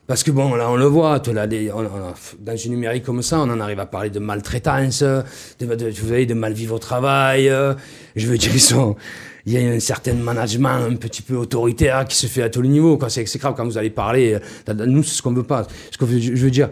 Parce 0.07 0.21
que 0.23 0.29
bon, 0.29 0.53
là, 0.53 0.69
on 0.69 0.75
le 0.75 0.85
voit, 0.85 1.19
toi, 1.19 1.33
là, 1.33 1.47
des- 1.47 1.71
on- 1.71 1.79
on- 1.79 2.13
dans 2.39 2.55
une 2.57 2.71
numérique 2.73 3.03
comme 3.03 3.23
ça, 3.23 3.39
on 3.39 3.49
en 3.49 3.59
arrive 3.59 3.79
à 3.79 3.87
parler 3.87 4.11
de 4.11 4.19
maltraitance, 4.19 5.01
de, 5.01 5.65
de, 5.65 5.89
vous 5.89 6.09
savez, 6.09 6.25
de 6.27 6.35
mal 6.35 6.53
vivre 6.53 6.75
au 6.75 6.79
travail. 6.79 7.49
euh, 7.49 7.73
je 8.15 8.27
veux 8.27 8.37
dire, 8.37 8.51
ils 8.53 8.59
sont, 8.61 8.95
il 9.45 9.53
y 9.53 9.57
a 9.57 9.61
un 9.61 9.79
certain 9.79 10.13
management 10.13 10.87
un 10.89 10.95
petit 10.95 11.21
peu 11.21 11.35
autoritaire 11.35 12.05
qui 12.05 12.15
se 12.17 12.27
fait 12.27 12.41
à 12.41 12.49
tous 12.49 12.61
les 12.61 12.69
niveaux. 12.69 12.99
C'est 13.09 13.37
grave 13.37 13.53
quand 13.55 13.65
vous 13.65 13.77
allez 13.77 13.91
parler. 13.91 14.39
euh, 14.67 14.85
Nous, 14.85 15.03
c'est 15.03 15.15
ce 15.17 15.21
qu'on 15.21 15.33
veut 15.33 15.43
pas. 15.43 15.67
Ce 15.91 15.97
que 15.97 16.05
je 16.07 16.31
veux 16.33 16.51
dire, 16.51 16.69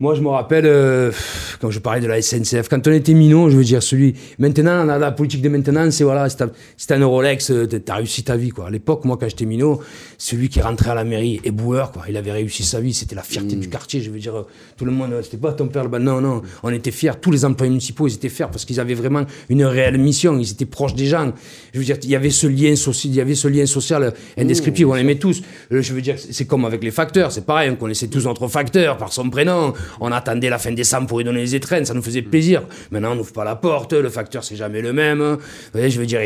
moi, 0.00 0.14
je 0.14 0.20
me 0.20 0.28
rappelle, 0.28 0.66
euh, 0.66 1.12
quand 1.60 1.70
je 1.70 1.78
parlais 1.78 2.00
de 2.00 2.06
la 2.06 2.20
SNCF, 2.20 2.68
quand 2.68 2.86
on 2.86 2.92
était 2.92 3.14
minot, 3.14 3.50
je 3.50 3.56
veux 3.56 3.64
dire, 3.64 3.82
celui. 3.82 4.14
Maintenant, 4.38 4.84
on 4.84 4.88
a 4.88 4.98
la 4.98 5.12
politique 5.12 5.42
de 5.42 5.48
maintenant, 5.48 5.90
c'est 5.90 6.04
voilà, 6.04 6.28
t'as 6.30 6.48
un 6.96 7.06
Rolex, 7.06 7.50
euh, 7.50 7.66
t'as 7.66 7.96
réussi 7.96 8.22
ta 8.22 8.36
vie, 8.36 8.50
quoi. 8.50 8.66
À 8.66 8.70
l'époque, 8.70 9.04
moi, 9.04 9.16
quand 9.18 9.28
j'étais 9.28 9.46
minot, 9.46 9.80
celui 10.18 10.48
qui 10.48 10.60
rentrait 10.60 10.90
à 10.90 10.94
la 10.94 11.04
mairie, 11.04 11.40
éboueur, 11.44 11.92
quoi, 11.92 12.02
il 12.08 12.16
avait 12.16 12.32
réussi 12.32 12.64
sa 12.64 12.80
vie, 12.80 12.92
c'était 12.92 13.14
la 13.14 13.22
fierté 13.22 13.56
du 13.56 13.68
quartier, 13.68 14.00
je 14.00 14.10
veux 14.10 14.18
dire, 14.18 14.36
euh, 14.36 14.46
tout 14.76 14.84
le 14.84 14.90
monde, 14.90 15.14
c'était 15.22 15.36
pas 15.36 15.52
ton 15.52 15.68
père, 15.68 15.84
là-bas. 15.84 15.98
non, 15.98 16.20
non, 16.20 16.42
on 16.62 16.70
était 16.70 16.90
fiers, 16.90 17.12
tous 17.20 17.30
les 17.30 17.44
employés 17.44 17.70
municipaux, 17.70 18.08
ils 18.08 18.14
étaient 18.14 18.28
fiers 18.28 18.48
parce 18.50 18.64
qu'ils 18.64 18.80
avaient 18.80 18.94
vraiment 18.94 19.22
une 19.48 19.64
réelle 19.64 19.98
mission, 19.98 20.38
ils 20.38 20.50
étaient 20.50 20.66
proches 20.66 20.94
des 20.94 21.06
gens. 21.06 21.32
Je 21.72 21.78
veux 21.78 21.84
dire, 21.84 21.96
il 22.02 22.10
y 22.10 22.16
avait 22.16 22.30
ce 22.30 22.46
lien 22.46 22.74
social, 22.76 23.12
il 23.12 23.16
y 23.16 23.20
avait 23.20 23.34
ce 23.34 23.48
lien 23.48 23.64
social 23.66 24.12
indescriptible, 24.36 24.90
on 24.90 24.94
l'aimait 24.94 25.18
tous. 25.18 25.40
Je 25.70 25.92
veux 25.92 26.02
dire, 26.02 26.16
c'est 26.18 26.32
c'est 26.32 26.46
comme 26.46 26.64
avec 26.66 26.82
les 26.84 26.90
facteurs, 26.90 27.32
c'est 27.32 27.46
pareil, 27.46 27.70
on 27.70 27.76
connaissait 27.76 28.08
tous 28.08 28.26
notre 28.26 28.48
facteur 28.48 28.98
par 28.98 29.12
son 29.12 29.30
prénom, 29.30 29.72
on 30.00 30.12
attendait 30.12 30.50
la 30.50 30.58
fin 30.58 30.72
décembre 30.72 31.06
pour 31.06 31.18
lui 31.18 31.24
donner 31.24 31.40
les 31.40 31.54
étrennes, 31.54 31.84
ça 31.84 31.94
nous 31.94 32.02
faisait 32.02 32.22
plaisir. 32.22 32.62
Maintenant, 32.90 33.12
on 33.12 33.16
n'ouvre 33.16 33.32
pas 33.32 33.44
la 33.44 33.56
porte, 33.56 33.92
le 33.92 34.08
facteur, 34.08 34.44
c'est 34.44 34.56
jamais 34.56 34.80
le 34.80 34.92
même. 34.92 35.20
Vous 35.20 35.38
voyez, 35.72 35.90
je 35.90 36.00
veux 36.00 36.06
dire. 36.06 36.20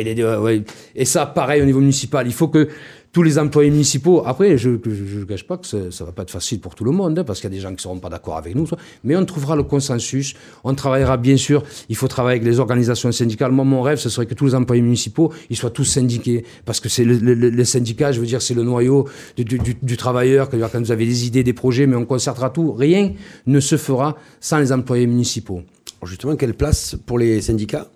Et 0.95 1.05
ça, 1.05 1.27
pareil 1.27 1.63
au 1.63 1.65
niveau 1.65 1.81
municipal, 1.81 2.27
il 2.27 2.33
faut 2.33 2.49
que 2.49 2.69
tous 3.11 3.23
les 3.23 3.39
employés 3.39 3.71
municipaux, 3.71 4.23
après, 4.27 4.59
je 4.59 4.71
ne 4.71 5.25
cache 5.25 5.45
pas 5.47 5.57
que 5.57 5.67
ça, 5.67 5.79
ça 5.91 6.05
va 6.05 6.13
pas 6.13 6.23
être 6.23 6.31
facile 6.31 6.61
pour 6.61 6.75
tout 6.75 6.85
le 6.85 6.91
monde, 6.91 7.19
hein, 7.19 7.25
parce 7.25 7.41
qu'il 7.41 7.49
y 7.51 7.53
a 7.53 7.57
des 7.57 7.61
gens 7.61 7.75
qui 7.75 7.83
seront 7.83 7.99
pas 7.99 8.11
d'accord 8.11 8.37
avec 8.37 8.55
nous, 8.55 8.67
mais 9.03 9.17
on 9.17 9.25
trouvera 9.25 9.57
le 9.57 9.63
consensus, 9.63 10.35
on 10.63 10.75
travaillera 10.75 11.17
bien 11.17 11.37
sûr, 11.39 11.63
il 11.89 11.97
faut 11.97 12.07
travailler 12.09 12.39
avec 12.41 12.49
les 12.51 12.61
organisations 12.61 13.11
syndicales. 13.11 13.51
Moi, 13.51 13.65
mon 13.65 13.81
rêve, 13.83 13.99
ce 13.99 14.11
serait 14.11 14.27
que 14.27 14.35
tous 14.35 14.47
les 14.47 14.55
employés 14.55 14.83
municipaux, 14.83 15.33
ils 15.49 15.57
soient 15.57 15.71
tous 15.71 15.85
syndiqués, 15.85 16.45
parce 16.67 16.81
que 16.81 16.89
c'est 16.89 17.05
le, 17.05 17.17
le- 17.17 17.35
le- 17.35 17.49
les 17.49 17.65
syndicats, 17.65 18.13
je 18.13 18.21
veux 18.21 18.27
dire, 18.27 18.43
c'est 18.43 18.55
le 18.55 18.63
noyau 18.63 19.09
du, 19.37 19.45
du- 19.45 19.97
travailleur, 19.97 20.51
quand 20.51 20.79
vous 20.79 20.93
avez 20.93 21.07
des 21.07 21.27
idées, 21.27 21.43
des 21.43 21.53
projets, 21.55 21.87
mais 21.87 21.97
on 21.97 22.05
concertera 22.05 22.51
tout. 22.51 22.73
Rien 22.73 23.13
ne 23.47 23.59
se 23.61 23.77
fera 23.77 24.17
sans 24.41 24.59
les 24.59 24.71
employés 24.71 25.07
municipaux. 25.07 25.63
Alors 26.01 26.09
Justement, 26.09 26.37
quelle 26.37 26.55
place 26.55 26.95
pour 27.07 27.19
les 27.19 27.41
syndicats? 27.41 27.91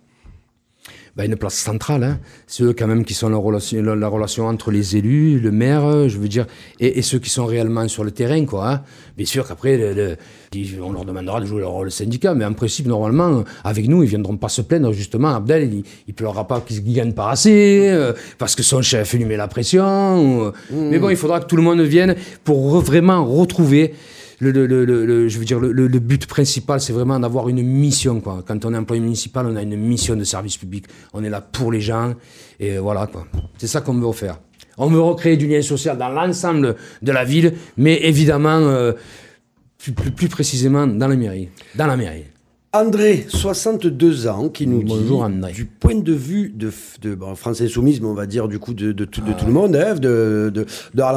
Ben, 1.14 1.26
une 1.30 1.36
place 1.36 1.56
centrale. 1.56 2.04
Hein. 2.04 2.18
C'est 2.46 2.62
eux 2.62 2.72
quand 2.72 2.86
même 2.86 3.04
qui 3.04 3.12
sont 3.12 3.28
la 3.28 3.36
relation, 3.36 3.82
la, 3.82 3.94
la 3.94 4.08
relation 4.08 4.46
entre 4.46 4.70
les 4.70 4.96
élus, 4.96 5.38
le 5.40 5.50
maire, 5.50 6.08
je 6.08 6.16
veux 6.16 6.26
dire, 6.28 6.46
et, 6.80 6.98
et 6.98 7.02
ceux 7.02 7.18
qui 7.18 7.28
sont 7.28 7.44
réellement 7.44 7.86
sur 7.86 8.02
le 8.02 8.12
terrain, 8.12 8.42
quoi. 8.46 8.70
Hein. 8.70 8.82
Bien 9.18 9.26
sûr 9.26 9.46
qu'après, 9.46 9.76
le- 9.76 9.92
le- 9.92 10.16
ils- 10.54 10.80
on 10.82 10.90
leur 10.90 11.04
demandera 11.04 11.38
de 11.42 11.44
jouer 11.44 11.60
leur 11.60 11.72
rôle 11.72 11.90
syndicat, 11.90 12.32
mais 12.34 12.46
en 12.46 12.54
principe, 12.54 12.86
normalement, 12.86 13.44
avec 13.62 13.88
nous, 13.88 14.02
ils 14.02 14.08
viendront 14.08 14.38
pas 14.38 14.48
se 14.48 14.62
plaindre, 14.62 14.90
justement. 14.94 15.34
Abdel, 15.34 15.74
il, 15.74 15.82
il 16.08 16.14
pleurera 16.14 16.48
pas 16.48 16.62
qu'ils 16.62 16.82
ne 16.82 16.94
gagnent 16.94 17.12
pas 17.12 17.30
assez, 17.30 17.90
euh, 17.90 18.14
parce 18.38 18.54
que 18.54 18.62
son 18.62 18.80
chef 18.80 19.12
lui 19.12 19.26
met 19.26 19.36
la 19.36 19.48
pression. 19.48 19.84
ou, 20.38 20.42
euh. 20.44 20.52
Mais 20.72 20.98
bon, 20.98 21.10
il 21.10 21.16
faudra 21.16 21.40
que 21.40 21.46
tout 21.46 21.56
le 21.56 21.62
monde 21.62 21.82
vienne 21.82 22.16
pour 22.42 22.74
re- 22.74 22.82
vraiment 22.82 23.22
retrouver 23.22 23.92
le, 24.50 25.28
je 25.28 25.38
veux 25.38 25.44
dire, 25.44 25.60
le, 25.60 25.86
but 26.00 26.26
principal, 26.26 26.80
c'est 26.80 26.92
vraiment 26.92 27.20
d'avoir 27.20 27.48
une 27.48 27.62
mission. 27.62 28.20
Quoi. 28.20 28.42
Quand 28.46 28.64
on 28.64 28.74
est 28.74 28.76
employé 28.76 29.00
municipal, 29.00 29.46
on 29.46 29.54
a 29.56 29.62
une 29.62 29.76
mission 29.76 30.16
de 30.16 30.24
service 30.24 30.56
public. 30.56 30.86
On 31.12 31.22
est 31.22 31.30
là 31.30 31.40
pour 31.40 31.70
les 31.70 31.80
gens. 31.80 32.14
Et 32.58 32.78
voilà, 32.78 33.06
quoi. 33.06 33.26
C'est 33.58 33.66
ça 33.68 33.80
qu'on 33.80 33.94
veut 33.94 34.12
faire. 34.12 34.38
On 34.78 34.86
veut 34.88 35.00
recréer 35.00 35.36
du 35.36 35.46
lien 35.46 35.62
social 35.62 35.96
dans 35.98 36.08
l'ensemble 36.08 36.76
de 37.02 37.12
la 37.12 37.24
ville, 37.24 37.52
mais 37.76 38.00
évidemment, 38.02 38.58
euh, 38.58 38.92
plus, 39.78 39.92
plus- 39.92 40.10
plus 40.12 40.28
précisément 40.28 40.86
dans 40.86 41.08
la 41.08 41.16
mairie. 41.16 41.48
Dans 41.76 41.86
la 41.86 41.96
mairie. 41.96 42.24
André, 42.74 43.26
62 43.28 44.28
ans, 44.28 44.48
qui 44.48 44.66
nous 44.66 44.82
Bonjour, 44.82 45.28
dit, 45.28 45.34
André. 45.36 45.52
du 45.52 45.66
point 45.66 45.94
de 45.96 46.12
vue 46.14 46.48
de, 46.56 46.72
de 47.02 47.14
bon, 47.14 47.34
France 47.34 47.60
Insoumise, 47.60 48.00
mais 48.00 48.06
on 48.06 48.14
va 48.14 48.24
dire 48.24 48.48
du 48.48 48.58
coup 48.58 48.72
de, 48.72 48.92
de 48.92 49.04
tout- 49.04 49.20
le 49.46 49.52
monde, 49.52 49.76
hein, 49.76 49.94
de, 49.94 50.50
de, 50.54 50.64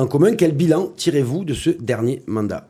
Commun, 0.10 0.36
quel 0.36 0.52
bilan 0.52 0.92
tirez-vous 0.98 1.46
de 1.46 1.54
ce 1.54 1.70
dernier 1.70 2.24
mandat? 2.28 2.68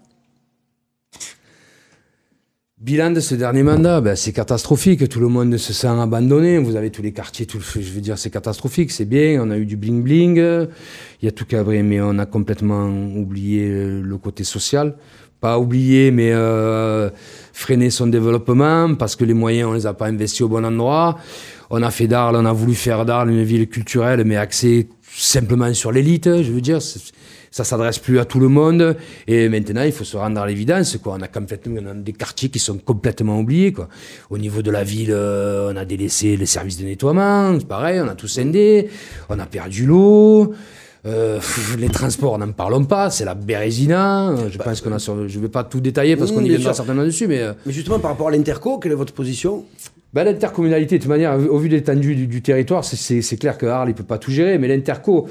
Bilan 2.81 3.11
de 3.11 3.21
ce 3.21 3.35
dernier 3.35 3.63
mandat, 3.63 4.01
ben, 4.01 4.17
c'est 4.17 4.33
catastrophique. 4.33 5.07
Tout 5.07 5.21
le 5.21 5.29
monde 5.29 5.55
se 5.55 5.71
sent 5.71 5.87
abandonné. 5.87 6.57
Vous 6.57 6.75
avez 6.75 6.91
tous 6.91 7.01
les 7.01 7.13
quartiers, 7.13 7.45
tout 7.45 7.57
le, 7.57 7.81
je 7.81 7.89
veux 7.89 8.01
dire, 8.01 8.17
c'est 8.17 8.29
catastrophique. 8.29 8.91
C'est 8.91 9.05
bien. 9.05 9.41
On 9.41 9.49
a 9.49 9.57
eu 9.57 9.65
du 9.65 9.77
bling 9.77 10.03
bling. 10.03 10.35
Il 10.35 11.25
y 11.25 11.27
a 11.29 11.31
tout 11.31 11.45
cabré, 11.45 11.83
mais 11.83 12.01
on 12.01 12.19
a 12.19 12.25
complètement 12.25 12.89
oublié 13.15 13.69
euh, 13.69 14.01
le 14.01 14.17
côté 14.17 14.43
social. 14.43 14.97
Pas 15.39 15.57
oublié, 15.57 16.11
mais 16.11 16.31
euh, 16.33 17.09
freiner 17.53 17.89
son 17.89 18.07
développement 18.07 18.93
parce 18.95 19.15
que 19.15 19.23
les 19.23 19.33
moyens, 19.33 19.69
on 19.69 19.73
les 19.73 19.87
a 19.87 19.93
pas 19.93 20.07
investis 20.07 20.41
au 20.41 20.49
bon 20.49 20.65
endroit. 20.65 21.17
On 21.69 21.81
a 21.81 21.91
fait 21.91 22.07
d'Arles, 22.07 22.35
on 22.35 22.45
a 22.45 22.51
voulu 22.51 22.75
faire 22.75 23.05
d'Arles 23.05 23.29
une 23.29 23.43
ville 23.43 23.69
culturelle, 23.69 24.25
mais 24.25 24.35
axée 24.35 24.89
simplement 25.01 25.73
sur 25.73 25.93
l'élite. 25.93 26.25
Je 26.43 26.51
veux 26.51 26.61
dire, 26.61 26.79
ça 27.55 27.63
s'adresse 27.63 27.99
plus 27.99 28.19
à 28.19 28.25
tout 28.25 28.41
le 28.41 28.49
monde. 28.49 28.97
Et 29.27 29.47
maintenant, 29.47 29.83
il 29.83 29.93
faut 29.93 30.03
se 30.03 30.17
rendre 30.17 30.41
à 30.41 30.45
l'évidence. 30.45 30.97
Quoi. 30.97 31.15
On 31.17 31.21
a 31.21 31.29
complètement 31.29 31.79
on 31.81 31.87
a 31.91 31.93
des 31.93 32.11
quartiers 32.11 32.49
qui 32.49 32.59
sont 32.59 32.77
complètement 32.77 33.39
oubliés. 33.39 33.71
Quoi. 33.71 33.87
Au 34.29 34.37
niveau 34.37 34.61
de 34.61 34.71
la 34.71 34.83
ville, 34.83 35.11
euh, 35.13 35.71
on 35.73 35.77
a 35.77 35.85
délaissé 35.85 36.35
les 36.35 36.45
services 36.45 36.77
de 36.77 36.83
nettoiement. 36.83 37.57
C'est 37.57 37.65
pareil, 37.65 38.01
on 38.01 38.09
a 38.09 38.15
tout 38.15 38.27
scindé. 38.27 38.89
On 39.29 39.39
a 39.39 39.45
perdu 39.45 39.85
l'eau. 39.85 40.53
Euh, 41.05 41.39
les 41.79 41.87
transports, 41.87 42.37
n'en 42.37 42.51
parlons 42.51 42.83
pas. 42.83 43.09
C'est 43.09 43.23
la 43.23 43.35
bérésina. 43.35 44.31
Euh, 44.31 44.49
Je 44.51 44.57
pense 44.57 44.81
qu'on 44.81 44.91
a. 44.91 44.99
sur- 44.99 45.29
Je 45.29 45.37
ne 45.37 45.43
vais 45.43 45.49
pas 45.49 45.63
tout 45.63 45.79
détailler 45.79 46.17
parce 46.17 46.33
qu'on 46.33 46.43
y 46.43 46.49
viendra 46.49 46.73
certainement 46.73 47.05
dessus, 47.05 47.25
mais. 47.27 47.41
Mais 47.65 47.71
justement, 47.71 47.99
par 47.99 48.11
rapport 48.11 48.27
à 48.27 48.31
l'Interco, 48.31 48.79
quelle 48.79 48.91
est 48.91 48.95
votre 48.95 49.13
position? 49.13 49.63
Ben, 50.13 50.25
L'intercommunalité, 50.25 50.97
de 50.97 51.03
toute 51.03 51.09
manière, 51.09 51.37
au 51.37 51.57
vu 51.57 51.69
de 51.69 51.75
l'étendue 51.75 52.15
du, 52.15 52.27
du 52.27 52.41
territoire, 52.41 52.83
c'est- 52.83 52.97
c'est 52.97 53.21
c'est 53.21 53.37
clair 53.37 53.57
que 53.57 53.65
Arles 53.65 53.87
ne 53.89 53.93
peut 53.93 54.03
pas 54.03 54.17
tout 54.17 54.31
gérer, 54.31 54.57
mais 54.57 54.67
l'interco, 54.67 55.27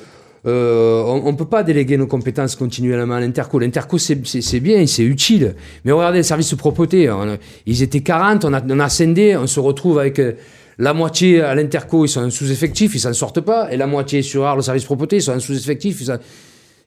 euh, 0.46 1.02
on 1.02 1.32
ne 1.32 1.36
peut 1.36 1.44
pas 1.46 1.62
déléguer 1.62 1.96
nos 1.96 2.06
compétences 2.06 2.54
continuellement 2.56 3.14
à 3.14 3.20
l'interco. 3.20 3.58
L'interco, 3.58 3.98
c'est 3.98 4.16
bien, 4.60 4.86
c'est 4.86 5.02
utile. 5.04 5.54
Mais 5.84 5.92
regardez 5.92 6.18
le 6.18 6.22
service 6.24 6.50
de 6.50 6.56
propreté, 6.56 7.08
on 7.10 7.22
a- 7.22 7.36
ils 7.66 7.82
étaient 7.82 8.00
40, 8.02 8.44
on 8.44 8.52
a, 8.52 8.62
on 8.68 8.78
a 8.80 8.88
scindé, 8.88 9.36
on 9.36 9.46
se 9.46 9.58
retrouve 9.60 9.98
avec 9.98 10.18
euh, 10.18 10.32
la 10.78 10.92
moitié 10.92 11.40
à 11.40 11.54
l'interco, 11.54 12.04
ils 12.04 12.08
sont 12.08 12.22
en 12.24 12.30
sous-effectif, 12.30 12.94
ils 12.94 13.00
s'en 13.00 13.12
sortent 13.12 13.40
pas, 13.40 13.72
et 13.72 13.76
la 13.76 13.86
moitié 13.86 14.22
sur 14.22 14.44
Arles, 14.44 14.58
le 14.58 14.62
service 14.62 14.82
de 14.82 14.86
propreté, 14.86 15.16
ils 15.16 15.22
sont 15.22 15.32
en 15.32 15.40
sous-effectif, 15.40 16.02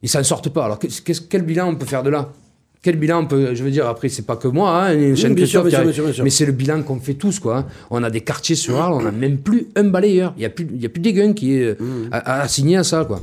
ils 0.04 0.10
s'en- 0.10 0.24
sortent 0.24 0.50
pas. 0.50 0.66
Alors, 0.66 0.78
quel 1.30 1.42
bilan 1.44 1.70
on 1.70 1.76
peut 1.76 1.86
faire 1.86 2.04
de 2.04 2.10
là? 2.10 2.32
Quel 2.84 2.98
bilan 2.98 3.22
on 3.24 3.26
peut, 3.26 3.56
je 3.56 3.64
veux 3.64 3.72
dire, 3.72 3.88
après, 3.88 4.08
c'est 4.08 4.26
pas 4.26 4.36
que 4.36 4.48
moi, 4.48 4.70
hein, 4.86 4.94
une 4.94 5.16
chaîne 5.18 5.34
bien 5.34 5.46
sûr, 5.48 5.62
bien 5.64 5.72
sûr, 5.72 5.84
bien 5.86 5.94
sûr, 5.94 6.24
mais 6.24 6.30
c'est 6.30 6.46
le 6.46 6.52
bilan 6.52 6.84
qu'on 6.84 7.00
fait 7.00 7.16
tous, 7.16 7.40
quoi. 7.40 7.58
hein. 7.58 7.66
On 7.90 8.04
a 8.04 8.10
des 8.12 8.22
quartiers 8.22 8.56
sur 8.56 8.78
Arles, 8.78 8.94
on 8.94 9.02
n'a 9.02 9.12
même 9.12 9.38
plus 9.40 9.68
un 9.76 9.86
balayeur. 9.86 10.34
Il 10.38 10.42
n'y 10.42 10.46
a 10.46 10.50
plus, 10.52 10.68
y 10.80 10.86
a 10.86 10.90
plus 10.90 11.02
d'égun 11.02 11.34
qui 11.34 11.56
est 11.56 11.76
a 12.12 12.42
assigné 12.42 12.78
à 12.78 12.84
ça, 12.84 13.04
quoi. 13.06 13.20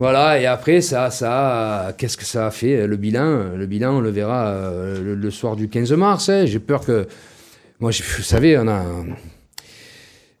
Voilà, 0.00 0.40
et 0.40 0.46
après, 0.46 0.80
ça, 0.80 1.10
ça, 1.10 1.92
qu'est-ce 1.98 2.16
que 2.16 2.24
ça 2.24 2.46
a 2.46 2.50
fait 2.52 2.86
Le 2.86 2.96
bilan, 2.96 3.56
le 3.56 3.66
bilan, 3.66 3.96
on 3.96 4.00
le 4.00 4.10
verra 4.10 4.46
euh, 4.46 5.16
le, 5.16 5.30
soir 5.30 5.56
du 5.56 5.68
15 5.68 5.92
mars. 5.94 6.28
hein. 6.28 6.46
J'ai 6.46 6.60
peur 6.60 6.84
que, 6.84 7.08
moi, 7.80 7.90
vous 7.90 8.22
savez, 8.22 8.56
on 8.58 8.68
a, 8.68 8.84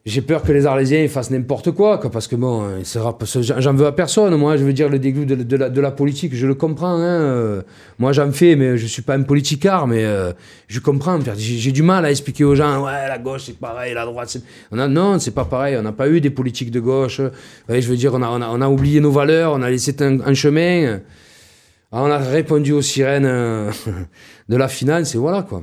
j'ai 0.08 0.22
peur 0.22 0.42
que 0.42 0.52
les 0.52 0.64
Arlésiens 0.64 1.06
fassent 1.08 1.30
n'importe 1.30 1.70
quoi, 1.72 1.98
quoi, 1.98 2.10
parce 2.10 2.26
que 2.26 2.34
bon, 2.34 2.82
j'en 2.82 3.74
veux 3.74 3.86
à 3.86 3.92
personne. 3.92 4.34
Moi, 4.36 4.56
je 4.56 4.64
veux 4.64 4.72
dire, 4.72 4.88
le 4.88 4.98
dégoût 4.98 5.26
de, 5.26 5.80
la, 5.80 5.90
politique, 5.90 6.34
je 6.34 6.46
le 6.46 6.54
comprends. 6.54 6.94
Hein. 6.94 7.20
euh, 7.20 7.62
Moi, 7.98 8.12
j'en 8.12 8.32
fais, 8.32 8.56
mais 8.56 8.78
je 8.78 8.86
suis 8.86 9.02
pas 9.02 9.14
un 9.14 9.22
politicard, 9.22 9.86
mais 9.86 10.04
euh, 10.04 10.32
je 10.66 10.80
comprends. 10.80 11.18
J'ai 11.36 11.72
du 11.72 11.82
mal 11.82 12.06
à 12.06 12.10
expliquer 12.10 12.44
aux 12.44 12.54
gens, 12.54 12.84
ouais, 12.84 13.06
la 13.06 13.18
gauche 13.18 13.42
c'est 13.46 13.58
pareil, 13.58 13.92
la 13.92 14.06
droite 14.06 14.30
c'est. 14.30 14.42
Non, 14.72 15.18
c'est 15.18 15.34
pas 15.34 15.44
pareil. 15.44 15.76
On 15.76 15.82
n'a 15.82 15.92
pas 15.92 16.08
eu 16.08 16.20
des 16.20 16.30
politiques 16.30 16.70
de 16.70 16.80
gauche. 16.80 17.20
Je 17.68 17.88
veux 17.88 17.96
dire, 17.96 18.14
on 18.14 18.22
a, 18.22 18.68
oublié 18.68 19.00
nos 19.00 19.12
valeurs, 19.12 19.52
on 19.52 19.62
a 19.62 19.68
laissé 19.68 19.94
un, 20.00 20.34
chemin. 20.34 21.00
Ah, 21.92 22.02
On 22.02 22.10
a 22.10 22.18
répondu 22.18 22.72
aux 22.72 22.82
sirènes 22.82 23.24
euh, 23.24 23.70
de 24.48 24.56
la 24.56 24.68
finance, 24.68 25.14
et 25.14 25.18
voilà 25.18 25.42
quoi. 25.42 25.62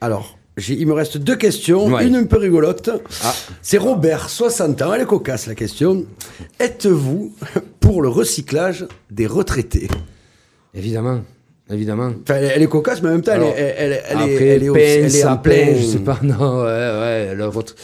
Alors, 0.00 0.38
il 0.68 0.86
me 0.86 0.92
reste 0.92 1.16
deux 1.18 1.36
questions, 1.36 1.86
Ouais. 1.86 2.06
une 2.06 2.16
un 2.16 2.24
peu 2.24 2.36
rigolote. 2.38 2.90
Ah. 3.24 3.34
C'est 3.62 3.78
Robert, 3.78 4.28
60 4.28 4.82
ans, 4.82 4.92
elle 4.94 5.02
est 5.02 5.06
cocasse 5.06 5.46
la 5.46 5.54
question. 5.54 6.04
Êtes-vous 6.58 7.32
pour 7.80 8.02
le 8.02 8.08
recyclage 8.08 8.86
des 9.10 9.26
retraités? 9.26 9.88
Évidemment, 10.74 11.20
évidemment. 11.70 12.12
Enfin, 12.22 12.36
elle, 12.38 12.52
elle 12.54 12.62
est 12.62 12.66
cocasse, 12.68 13.02
mais 13.02 13.08
en 13.08 13.12
même 13.12 13.22
temps, 13.22 13.32
elle, 13.34 13.40
Alors, 13.40 13.54
est- 13.56 13.74
elle, 13.78 13.92
est- 13.92 14.02
elle, 14.08 14.18
est- 14.18 14.22
Après, 14.34 14.46
elle 14.46 14.62
est 14.64 14.68
aussi- 14.68 14.80
elle 14.80 15.16
est 15.16 15.24
en 15.24 15.36
plein, 15.36 15.74
je 15.76 15.82
sais 15.84 15.98
pas, 15.98 16.18
non, 16.22 16.58
ouais, 16.62 16.64
ouais, 16.66 17.34
le, 17.34 17.44
votre- 17.46 17.74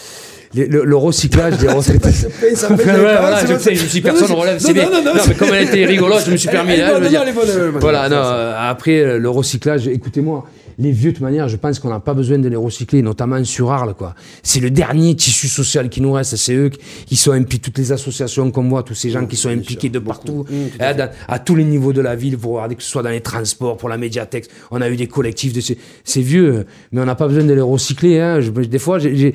le, 0.55 0.65
le- 0.67 0.85
le 0.85 0.97
recyclage 0.97 1.59
des 1.59 1.69
retraités. 1.69 2.09
Ouais, 2.11 2.55
voilà, 2.55 3.41
c'est 3.41 3.53
je 3.53 3.59
sais, 3.59 3.75
je 3.75 3.87
suis 3.87 4.01
personne 4.01 4.29
non, 4.29 4.37
relève, 4.37 4.55
non, 4.55 4.67
c'est 4.67 4.73
bien. 4.73 4.89
non, 4.91 5.03
non, 5.03 5.15
Non, 5.15 5.21
mais 5.29 5.35
comme 5.35 5.49
elle 5.53 5.67
était 5.69 5.85
rigolote, 5.85 6.23
je 6.27 6.31
me 6.31 6.37
suis 6.37 6.49
Elle- 6.49 6.55
permis 6.55 6.73
elle 6.75 6.81
est 6.81 6.87
je 6.87 6.93
veux 7.03 7.09
dire. 7.09 7.23
elle 7.23 7.29
est 7.29 7.33
elle 7.43 7.75
est. 7.75 7.79
Voilà, 7.81 8.09
non, 8.09 8.17
euh, 8.17 8.55
après, 8.57 9.19
le 9.19 9.29
recyclage, 9.31 9.89
écoutez-moi, 9.89 10.45
les 10.79 10.93
vieux, 10.93 11.12
de 11.12 11.21
manière, 11.21 11.49
je 11.49 11.57
pense 11.57 11.79
qu'on 11.79 11.89
n'a 11.89 12.01
pas 12.01 12.12
besoin 12.12 12.39
de 12.39 12.49
les 12.49 12.57
recycler, 12.57 13.01
notamment 13.01 13.43
sur 13.45 13.71
Arles, 13.73 13.95
quoi. 13.95 14.15
C'est 14.43 14.61
le 14.61 14.71
dernier 14.71 15.15
tissu 15.15 15.49
social 15.49 15.89
qui 15.89 16.01
nous 16.03 16.12
reste, 16.12 16.37
c'est 16.37 16.55
eux 16.55 16.71
qui- 17.07 17.17
sont 17.17 17.33
impliqués, 17.33 17.62
toutes 17.65 17.79
les 17.79 17.93
associations 17.93 18.51
qu'on 18.51 18.69
voit, 18.69 18.83
tous 18.83 18.95
ces 18.95 19.09
gens 19.11 19.25
qui 19.27 19.37
sont 19.37 19.49
impliqués 19.49 19.89
de 19.89 19.99
partout, 19.99 20.45
hein, 20.79 20.95
dans- 20.95 21.11
à 21.29 21.39
tous 21.39 21.55
les 21.55 21.65
niveaux 21.65 21.93
de 21.95 22.03
la 22.03 22.15
ville, 22.15 22.37
vous 22.37 22.51
regardez 22.53 22.75
que 22.75 22.83
ce 22.83 22.91
soit 22.91 23.03
dans 23.03 23.09
les 23.11 23.23
transports, 23.23 23.77
pour 23.79 23.89
la 23.89 23.97
médiathèque, 23.97 24.49
on 24.71 24.81
a 24.83 24.91
eu 24.91 24.97
des 24.97 25.07
collectifs 25.07 25.53
de 25.55 25.61
ces, 25.62 25.79
ces 26.05 26.21
vieux, 26.21 26.67
mais 26.93 27.01
on 27.01 27.07
n'a 27.07 27.15
pas 27.15 27.27
besoin 27.27 27.45
de 27.45 27.55
les 27.55 27.61
recycler, 27.62 28.21
hein. 28.21 28.41
Je- 28.41 28.51
des 28.51 28.79
fois, 28.79 28.99
j'ai- 28.99 29.35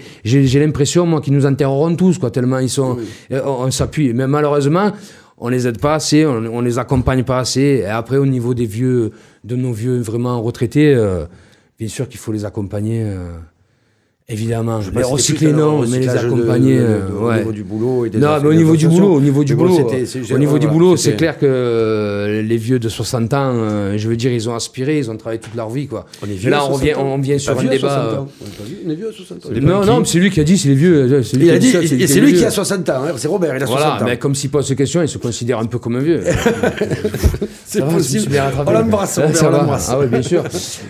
l'impression, 0.60 1.06
moi, 1.08 1.22
qu'ils 1.22 1.34
nous 1.34 1.46
enterreront 1.48 1.96
tous, 1.96 2.18
quoi, 2.20 2.30
tellement 2.30 2.60
ils 2.60 2.70
sont, 2.70 2.98
euh, 3.32 3.42
on, 3.46 3.66
on 3.66 3.72
s'appuie, 3.72 4.14
mais 4.14 4.28
malheureusement, 4.28 4.92
on 5.40 5.50
les 5.50 5.66
aide 5.68 5.80
pas 5.80 5.96
assez, 5.96 6.24
on, 6.26 6.46
on 6.54 6.62
les 6.62 6.78
accompagne 6.78 7.24
pas 7.24 7.40
assez. 7.40 7.82
Et 7.84 7.86
après, 7.88 8.18
au 8.18 8.28
niveau 8.28 8.54
des 8.54 8.68
vieux, 8.68 9.12
de 9.44 9.56
nos 9.56 9.74
vieux 9.74 10.00
vraiment 10.00 10.42
retraités, 10.42 10.94
euh, 10.94 11.26
bien 11.80 11.88
sûr 11.88 12.08
qu'il 12.08 12.20
faut 12.20 12.32
les 12.32 12.46
accompagner. 12.46 13.04
Évidemment, 14.30 14.78
Bah, 14.80 14.84
c'était 14.86 15.04
recycler 15.04 15.52
non, 15.54 15.82
mais 15.82 16.00
les 16.00 16.06
de- 16.06 16.12
accompagner. 16.12 16.78
de- 16.78 16.82
de- 16.84 16.88
euh, 16.88 17.10
Au 17.22 17.34
niveau 17.38 17.52
du 17.52 17.64
boulot 17.64 18.06
et 18.06 18.10
des 18.10 18.18
Non, 18.18 18.40
mais 18.42 18.48
au 18.48 18.54
niveau 18.54 18.76
du 18.76 18.88
boulot, 18.88 19.14
au 19.16 19.22
niveau 19.22 19.44
du 19.44 19.56
boulot, 19.56 19.74
au 19.74 20.38
niveau 20.38 20.58
du 20.58 20.66
voilà, 20.68 20.68
boulot, 20.68 20.98
c'est 20.98 21.14
clair 21.18 21.38
que 21.38 21.46
euh, 21.46 22.42
les 22.42 22.58
vieux 22.58 22.80
de 22.80 22.88
60 22.90 23.34
ans, 23.34 23.52
euh, 23.54 23.96
je 23.98 24.08
veux 24.08 24.16
dire, 24.16 24.32
ils 24.32 24.50
ont 24.50 24.56
aspiré, 24.56 24.98
ils 25.00 25.12
ont 25.12 25.18
travaillé 25.18 25.40
toute 25.42 25.56
leur 25.56 25.70
vie, 25.70 25.88
quoi. 25.88 26.06
On 26.22 26.26
est 26.26 26.30
Mais 26.30 26.36
vieux 26.36 26.50
là, 26.50 26.64
on 26.66 26.70
revient, 26.74 26.92
60 26.94 27.06
ans. 27.06 27.14
on 27.14 27.18
vient 27.22 27.38
sur 27.40 27.60
un 27.60 27.64
débat. 27.64 27.78
60 27.80 28.20
ans. 28.20 28.28
On 28.86 28.90
est 28.90 28.96
vieux- 28.96 29.10
à 29.10 29.12
60 29.14 29.46
ans. 29.46 29.50
Non, 29.62 29.86
non, 29.86 30.06
c'est 30.06 30.20
lui 30.20 30.30
qui 30.30 30.40
a 30.40 30.44
dit, 30.44 30.58
c'est 30.58 30.70
les 30.70 30.76
vieux. 30.76 31.22
Il 31.34 31.40
qui 31.40 31.50
a 31.52 31.58
dit, 31.60 32.08
c'est 32.08 32.20
lui 32.22 32.34
qui 32.34 32.46
a 32.46 32.52
60 32.52 32.90
ans, 32.90 33.02
hein, 33.08 33.12
c'est 33.18 33.28
Robert, 33.28 33.56
il 33.58 33.64
a 33.64 33.66
60 33.66 33.78
Voilà, 33.88 34.02
ans. 34.02 34.06
mais 34.06 34.18
comme 34.18 34.36
s'il 34.36 34.50
pose 34.50 34.66
ces 34.66 34.76
questions, 34.76 35.02
il 35.02 35.10
se 35.10 35.18
considère 35.18 35.60
un 35.60 35.66
peu 35.66 35.78
comme 35.80 35.98
un 35.98 36.00
vieux. 36.00 36.22
C'est 37.66 37.80
je 37.80 37.86
possible. 37.86 38.42
On 38.68 38.72
l'embrasse, 38.72 39.18
on 39.44 39.50
l'embrasse. 39.50 39.88
Ah 39.92 39.98
oui, 40.00 40.08
bien 40.08 40.22
sûr. 40.22 40.44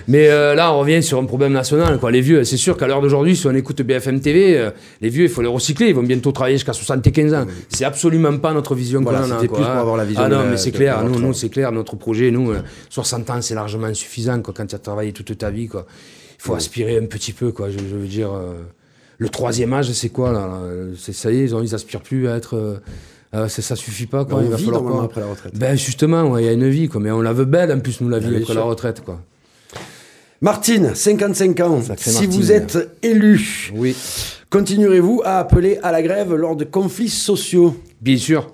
Mais 0.07 0.27
là, 0.29 0.73
on 0.73 0.79
revient 0.79 1.03
sur 1.03 1.19
un 1.19 1.25
problème 1.25 1.53
national. 1.53 1.99
Quoi. 1.99 2.09
Les 2.11 2.21
vieux, 2.21 2.43
c'est 2.43 2.57
sûr 2.57 2.75
qu'à 2.75 2.87
l'heure 2.87 3.01
d'aujourd'hui, 3.01 3.30
si 3.35 3.47
on 3.47 3.51
écoute 3.55 3.81
BFM 3.81 4.19
TV, 4.19 4.57
euh, 4.57 4.71
les 5.01 5.09
vieux, 5.09 5.23
il 5.23 5.29
faut 5.29 5.41
les 5.41 5.47
recycler. 5.47 5.87
Ils 5.89 5.95
vont 5.95 6.03
bientôt 6.03 6.31
travailler 6.31 6.57
jusqu'à 6.57 6.73
75 6.73 7.33
ans. 7.33 7.45
C'est 7.69 7.85
absolument 7.85 8.37
pas 8.37 8.53
notre 8.53 8.75
vision 8.75 9.01
Voilà, 9.01 9.21
qu'on 9.21 9.31
a. 9.31 9.37
plus 9.37 9.47
pour 9.47 9.61
avoir 9.65 9.97
la 9.97 10.05
vision 10.05 10.23
Ah 10.25 10.29
non, 10.29 10.43
mais 10.49 10.57
c'est 10.57 10.71
clair. 10.71 11.03
Nous, 11.03 11.33
c'est 11.33 11.49
clair. 11.49 11.71
Notre 11.71 11.95
projet, 11.95 12.31
nous, 12.31 12.51
euh, 12.51 12.61
60 12.89 13.29
ans, 13.29 13.41
c'est 13.41 13.55
largement 13.55 13.93
suffisant 13.93 14.41
quoi, 14.41 14.53
quand 14.55 14.65
tu 14.65 14.75
as 14.75 14.79
travaillé 14.79 15.11
toute 15.13 15.37
ta 15.37 15.49
vie. 15.49 15.67
Quoi. 15.67 15.85
Il 16.39 16.41
faut 16.43 16.55
aspirer 16.55 16.97
un 16.97 17.05
petit 17.05 17.33
peu. 17.33 17.51
Quoi. 17.51 17.69
Je, 17.69 17.77
je 17.77 17.95
veux 17.95 18.07
dire, 18.07 18.31
euh, 18.33 18.53
le 19.17 19.29
troisième 19.29 19.71
âge, 19.73 19.91
c'est 19.91 20.09
quoi 20.09 20.31
là, 20.31 20.47
là 20.47 20.59
C'est 20.97 21.13
Ça 21.13 21.31
y 21.31 21.39
est, 21.39 21.43
ils, 21.45 21.55
ont- 21.55 21.61
ils 21.61 21.75
aspirent 21.75 22.01
plus 22.01 22.27
à 22.27 22.35
être. 22.37 22.55
euh, 22.55 22.77
euh, 23.33 23.47
ça, 23.47 23.61
ça 23.61 23.75
suffit 23.77 24.07
pas. 24.07 24.25
Quoi. 24.25 24.39
On 24.39 24.41
il 24.43 24.49
va 24.49 24.57
vit 24.57 24.65
falloir 24.65 24.83
quoi 24.83 25.03
après 25.05 25.21
la 25.21 25.27
retraite. 25.27 25.57
ben 25.57 25.77
justement, 25.77 26.23
ouais, 26.31 26.43
il 26.43 26.45
y 26.47 26.49
a 26.49 26.51
une 26.51 26.67
vie, 26.67 26.89
quoi. 26.89 26.99
Mais 26.99 27.11
on 27.11 27.21
la 27.21 27.31
veut 27.31 27.45
belle, 27.45 27.71
en 27.71 27.79
plus, 27.79 28.01
nous, 28.01 28.09
la 28.09 28.19
vie, 28.19 28.35
après 28.41 28.53
la 28.55 28.63
retraite, 28.63 29.01
quoi. 29.05 29.21
Martine, 30.43 30.95
55 30.95 31.59
ans. 31.59 31.81
Si 31.81 31.89
Martine. 31.89 32.29
vous 32.31 32.51
êtes 32.51 32.77
élu, 33.03 33.69
Oui. 33.75 33.95
continuerez-vous 34.49 35.21
à 35.23 35.37
appeler 35.37 35.77
à 35.83 35.91
la 35.91 36.01
grève 36.01 36.33
lors 36.33 36.55
de 36.55 36.63
conflits 36.63 37.09
sociaux? 37.09 37.77
Bien 38.01 38.17
sûr. 38.17 38.51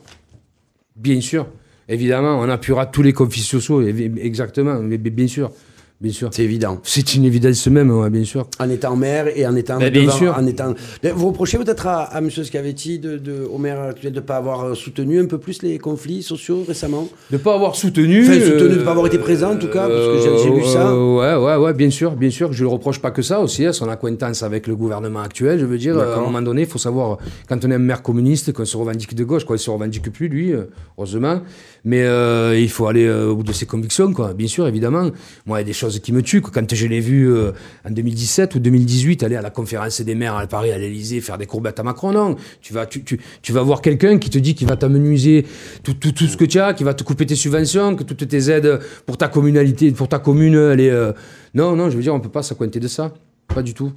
Bien 0.97 1.21
sûr. 1.21 1.47
Évidemment, 1.87 2.39
on 2.41 2.49
appuiera 2.49 2.85
tous 2.87 3.03
les 3.03 3.13
conflits 3.13 3.39
sociaux, 3.41 3.81
exactement, 3.87 4.81
bien 4.83 5.27
sûr. 5.27 5.49
Bien 5.99 6.11
sûr. 6.11 6.29
C'est 6.31 6.43
évident. 6.43 6.77
C'est 6.83 7.15
une 7.15 7.25
évidence 7.25 7.65
même, 7.67 7.89
ouais, 7.89 8.11
bien 8.11 8.23
sûr. 8.23 8.45
En 8.59 8.69
étant 8.69 8.95
maire 8.95 9.35
et 9.35 9.47
en 9.47 9.55
étant 9.55 9.79
Ben, 9.79 9.91
bien 9.91 10.11
sûr. 10.11 10.35
en 10.37 10.45
étant. 10.45 10.75
Vous 11.15 11.27
reprochez 11.29 11.57
peut-être 11.57 11.87
à, 11.87 12.03
à 12.03 12.19
M. 12.19 12.29
Scavetti, 12.29 12.99
de, 12.99 13.17
de- 13.17 13.47
au 13.51 13.57
maire 13.57 13.81
actuel, 13.81 14.11
de 14.13 14.19
ne 14.19 14.23
pas 14.23 14.35
avoir 14.37 14.63
euh, 14.63 14.75
soutenu 14.75 15.19
un 15.19 15.25
peu 15.25 15.39
plus 15.39 15.63
les 15.63 15.79
conflits 15.79 16.21
sociaux 16.21 16.63
récemment? 16.67 17.09
De 17.31 17.37
ne 17.37 17.41
pas 17.41 17.55
avoir 17.55 17.75
soutenu. 17.75 18.21
Enfin, 18.21 18.33
soutenu, 18.39 18.75
de 18.77 18.83
pas 18.83 18.91
avoir 18.91 19.07
été 19.07 19.17
présent, 19.17 19.53
en 19.53 19.57
tout 19.57 19.69
cas, 19.69 19.87
parce 19.87 20.05
que 20.07 20.37
j'ai- 20.43 20.49
lu 20.51 20.63
ça. 20.65 20.89
euh, 20.91 21.15
ouais, 21.39 21.43
ouais, 21.43 21.65
ouais, 21.65 21.73
bien 21.73 21.89
sûr, 21.89 22.11
bien 22.15 22.29
sûr. 22.29 22.53
Je 22.53 22.63
ne 22.63 22.69
le 22.69 22.73
reproche 22.73 22.99
pas 23.01 23.09
que 23.09 23.23
ça 23.23 23.39
aussi, 23.39 23.65
à 23.65 23.73
son 23.73 23.89
acquaintance 23.89 24.43
avec 24.43 24.67
le 24.67 24.75
gouvernement 24.75 25.21
actuel. 25.21 25.57
Je 25.57 25.65
veux 25.65 25.79
dire, 25.79 25.97
à 25.97 26.17
un 26.17 26.21
moment 26.21 26.43
donné, 26.43 26.61
il 26.61 26.67
faut 26.67 26.77
savoir, 26.77 27.17
quand 27.49 27.65
on 27.65 27.71
est 27.71 27.75
un 27.75 27.79
maire 27.79 28.03
communiste, 28.03 28.53
qu'on 28.53 28.65
se 28.65 28.77
revendique 28.77 29.15
de 29.15 29.23
gauche, 29.23 29.45
quoi, 29.45 29.55
il 29.55 29.59
ne 29.59 29.63
se 29.63 29.71
revendique 29.71 30.11
plus, 30.13 30.27
lui, 30.27 30.53
euh, 30.53 30.65
heureusement. 30.95 31.41
Mais 31.85 32.03
euh, 32.03 32.55
il 32.59 32.69
faut 32.69 32.85
aller 32.87 33.05
euh, 33.07 33.29
au 33.29 33.37
bout 33.37 33.43
de 33.43 33.53
ses 33.53 33.65
convictions, 33.65 34.13
quoi. 34.13 34.33
Bien 34.33 34.47
sûr, 34.47 34.67
évidemment. 34.67 35.09
Moi, 35.47 35.57
il 35.57 35.61
y 35.61 35.63
a 35.63 35.65
des 35.65 35.73
choses 35.73 35.86
qui 35.89 36.11
me 36.13 36.21
quoi. 36.21 36.51
Quand 36.53 36.73
je 36.73 36.87
l'ai 36.87 36.99
vu 36.99 37.29
euh, 37.29 37.51
en 37.87 37.91
2017 37.91 38.55
ou 38.55 38.59
2018 38.59 39.23
aller 39.23 39.35
à 39.35 39.41
la 39.41 39.49
conférence 39.49 40.01
des 40.01 40.15
maires 40.15 40.35
à 40.35 40.45
Paris, 40.47 40.71
à 40.71 40.77
l'Elysée, 40.77 41.21
faire 41.21 41.37
des 41.37 41.45
courbettes 41.45 41.79
à 41.79 41.83
Macron, 41.83 42.11
non. 42.11 42.35
Tu 42.61 42.73
vas, 42.73 43.61
voir 43.63 43.81
quelqu'un 43.81 44.17
qui 44.17 44.29
te 44.29 44.37
dit 44.37 44.55
qu'il 44.55 44.67
va 44.67 44.75
t'amenuiser 44.75 45.45
tout, 45.83 45.95
ce 46.01 46.37
que 46.37 46.45
tu 46.45 46.59
as, 46.59 46.73
qui 46.73 46.83
va 46.83 46.93
te 46.93 47.03
couper 47.03 47.25
tes 47.25 47.35
subventions, 47.35 47.95
que 47.95 48.03
toutes 48.03 48.27
tes 48.27 48.49
aides 48.49 48.79
pour 49.05 49.17
ta 49.17 49.27
communalité, 49.27 49.91
pour 49.91 50.07
ta 50.07 50.19
commune, 50.19 50.55
elle 50.55 50.79
est. 50.79 50.89
euh, 50.89 51.13
Non, 51.53 51.75
non, 51.75 51.89
je 51.89 51.95
veux 51.95 52.03
dire, 52.03 52.13
on 52.13 52.19
peut 52.19 52.29
pas 52.29 52.43
s'accointer 52.43 52.79
de 52.79 52.87
ça. 52.87 53.13
Pas 53.53 53.61
du 53.63 53.73
tout. 53.73 53.91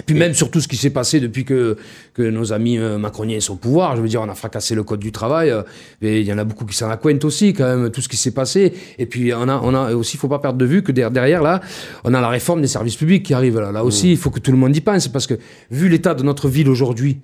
Et 0.00 0.02
puis 0.06 0.14
même 0.14 0.32
sur 0.34 0.50
tout 0.50 0.60
ce 0.60 0.68
qui 0.68 0.76
s'est 0.76 0.90
passé 0.90 1.18
depuis 1.20 1.44
que, 1.44 1.76
que 2.14 2.22
nos 2.22 2.52
amis 2.52 2.78
euh, 2.78 2.98
macroniens 2.98 3.40
sont 3.40 3.54
au 3.54 3.56
pouvoir, 3.56 3.96
je 3.96 4.02
veux 4.02 4.08
dire, 4.08 4.22
on 4.22 4.28
a 4.28 4.34
fracassé 4.34 4.74
le 4.74 4.82
code 4.84 5.00
du 5.00 5.10
travail, 5.12 5.50
euh, 5.50 5.62
et 6.02 6.20
il 6.20 6.26
y 6.26 6.32
en 6.32 6.38
a 6.38 6.44
beaucoup 6.44 6.64
qui 6.64 6.76
s'en 6.76 6.88
accointent 6.88 7.24
aussi 7.24 7.52
quand 7.52 7.64
même, 7.64 7.90
tout 7.90 8.00
ce 8.00 8.08
qui 8.08 8.16
s'est 8.16 8.30
passé. 8.30 8.72
Et 8.98 9.06
puis 9.06 9.32
on 9.34 9.48
a, 9.48 9.60
on 9.62 9.74
a 9.74 9.94
aussi, 9.94 10.16
il 10.16 10.20
faut 10.20 10.28
pas 10.28 10.38
perdre 10.38 10.58
de 10.58 10.64
vue 10.64 10.82
que 10.82 10.92
der- 10.92 11.10
derrière 11.10 11.42
là, 11.42 11.60
on 12.04 12.14
a 12.14 12.20
la 12.20 12.28
réforme 12.28 12.60
des 12.62 12.68
services 12.68 12.96
publics 12.96 13.24
qui 13.24 13.34
arrive 13.34 13.58
là. 13.58 13.72
Là 13.72 13.82
aussi, 13.84 14.10
il 14.12 14.16
faut 14.16 14.30
que 14.30 14.40
tout 14.40 14.52
le 14.52 14.56
monde 14.58 14.76
y 14.76 14.80
pense, 14.80 15.08
parce 15.08 15.26
que 15.26 15.34
vu 15.70 15.88
l'état 15.88 16.14
de 16.14 16.22
notre 16.22 16.48
ville 16.48 16.68
aujourd'hui, 16.68 17.18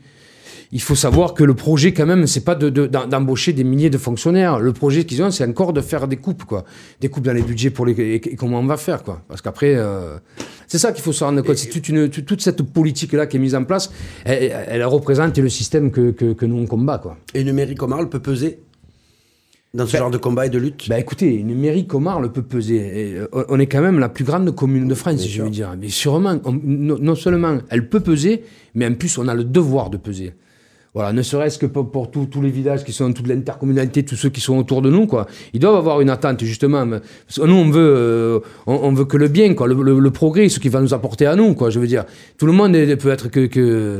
il 0.72 0.80
faut 0.80 0.94
savoir 0.94 1.34
que 1.34 1.44
le 1.44 1.54
projet, 1.54 1.92
quand 1.92 2.06
même, 2.06 2.26
c'est 2.26 2.44
pas 2.44 2.54
de- 2.54 2.70
de- 2.70 2.86
d'em- 2.86 3.08
d'embaucher 3.08 3.52
des 3.52 3.64
milliers 3.64 3.90
de 3.90 3.98
fonctionnaires. 3.98 4.58
Le 4.58 4.72
projet 4.72 5.04
qu'ils 5.04 5.22
ont, 5.22 5.30
c'est 5.30 5.44
encore 5.46 5.72
de 5.72 5.80
faire 5.80 6.08
des 6.08 6.16
coupes, 6.16 6.44
quoi. 6.44 6.64
Des 7.00 7.08
coupes 7.08 7.24
dans 7.24 7.32
les 7.32 7.42
budgets 7.42 7.70
pour 7.70 7.86
les. 7.86 7.92
Et, 7.92 8.14
et 8.16 8.36
comment 8.36 8.58
on 8.60 8.66
va 8.66 8.76
faire, 8.76 9.02
quoi. 9.02 9.22
Parce 9.28 9.40
qu'après, 9.42 9.74
euh, 9.76 10.16
c'est 10.66 10.78
ça 10.78 10.92
qu'il 10.92 11.02
faut 11.02 11.12
se 11.12 11.22
rendre 11.24 11.42
compte. 11.42 11.56
C'est 11.56 11.68
toute, 11.70 11.88
une, 11.88 12.08
toute 12.08 12.26
toute 12.26 12.40
cette 12.40 12.62
politique-là 12.62 13.26
qui 13.26 13.36
est 13.36 13.40
mise 13.40 13.54
en 13.54 13.64
place, 13.64 13.90
elle, 14.24 14.52
elle 14.68 14.84
représente 14.84 15.36
le 15.38 15.48
système 15.48 15.90
que, 15.90 16.10
que, 16.10 16.32
que 16.32 16.46
nous 16.46 16.56
on 16.58 16.66
combat, 16.66 16.98
quoi. 16.98 17.16
Et 17.34 17.42
une 17.42 17.52
mairie 17.52 17.74
comme 17.76 17.92
Arles 17.92 18.08
peut 18.08 18.20
peser 18.20 18.58
dans 19.74 19.86
ce 19.86 19.92
Ben- 19.94 19.98
genre 19.98 20.10
de 20.12 20.18
combat 20.18 20.46
et 20.46 20.50
de 20.50 20.58
lutte? 20.58 20.88
Bah 20.88 21.00
écoutez, 21.00 21.34
une 21.34 21.52
mairie 21.58 21.86
comme 21.88 22.06
Arles 22.06 22.30
peut 22.30 22.42
peser. 22.42 22.76
Et, 22.76 23.14
euh, 23.16 23.26
on 23.48 23.58
est 23.58 23.66
quand 23.66 23.82
même 23.82 23.98
la 23.98 24.08
plus 24.08 24.24
grande 24.24 24.54
commune 24.54 24.86
de 24.86 24.94
France, 24.94 25.26
je 25.26 25.42
veux 25.42 25.50
dire. 25.50 25.74
Mais 25.78 25.88
sûrement, 25.88 26.38
on- 26.44 26.52
non, 26.62 26.96
non 27.00 27.14
seulement 27.16 27.58
elle 27.70 27.88
peut 27.88 27.98
peser, 28.00 28.44
mais 28.76 28.86
en 28.86 28.94
plus 28.94 29.18
on 29.18 29.26
a 29.26 29.34
le 29.34 29.42
devoir 29.44 29.90
de 29.90 29.96
peser. 29.96 30.34
Voilà, 30.94 31.12
ne 31.12 31.22
serait-ce 31.22 31.58
que 31.58 31.66
pour, 31.66 31.90
pour 31.90 32.08
tous 32.12 32.26
tous 32.26 32.40
les 32.40 32.50
villages 32.50 32.84
qui 32.84 32.92
sont 32.92 33.12
toute 33.12 33.26
l'intercommunalité, 33.26 34.04
tous 34.04 34.14
ceux 34.14 34.28
qui 34.30 34.40
sont 34.40 34.56
autour 34.56 34.80
de 34.80 34.90
nous, 34.90 35.06
quoi. 35.08 35.26
Ils 35.52 35.58
doivent 35.58 35.74
avoir 35.74 36.00
une 36.00 36.08
attente, 36.08 36.44
justement. 36.44 36.86
mais- 36.86 37.00
parce 37.26 37.40
que 37.40 37.46
nous, 37.46 37.54
on 37.56 37.68
veut, 37.68 37.80
euh, 37.96 38.38
on, 38.68 38.74
on 38.74 38.92
veut 38.92 39.04
que 39.04 39.16
le 39.16 39.26
bien, 39.26 39.54
quoi, 39.54 39.66
le, 39.66 39.74
le- 39.82 39.98
le 39.98 40.10
progrès, 40.12 40.48
ce 40.48 40.60
qui 40.60 40.68
va 40.68 40.80
nous 40.80 40.94
apporter 40.94 41.26
à 41.26 41.34
nous, 41.34 41.54
quoi. 41.54 41.68
Je 41.70 41.80
veux 41.80 41.88
dire, 41.88 42.04
tout 42.38 42.46
le 42.46 42.52
monde 42.52 42.72
peut 42.96 43.10
être 43.10 43.28
que, 43.28 43.46
que 43.46 43.98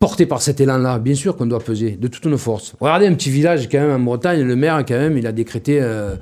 porté 0.00 0.26
par 0.26 0.42
cet 0.42 0.60
élan-là. 0.60 0.98
Bien 0.98 1.14
sûr 1.14 1.36
qu'on 1.36 1.46
doit 1.46 1.60
peser 1.60 1.92
de 1.92 2.08
toutes 2.08 2.26
nos 2.26 2.38
forces. 2.38 2.74
Regardez 2.80 3.06
un 3.06 3.14
petit 3.14 3.30
village, 3.30 3.68
quand 3.70 3.78
même, 3.80 3.92
en 3.92 4.00
Bretagne, 4.00 4.42
le 4.42 4.56
maire, 4.56 4.84
quand 4.86 4.94
même, 4.98 5.16
il 5.16 5.26
a 5.28 5.32
décrété. 5.32 5.78
euh, 5.80 6.16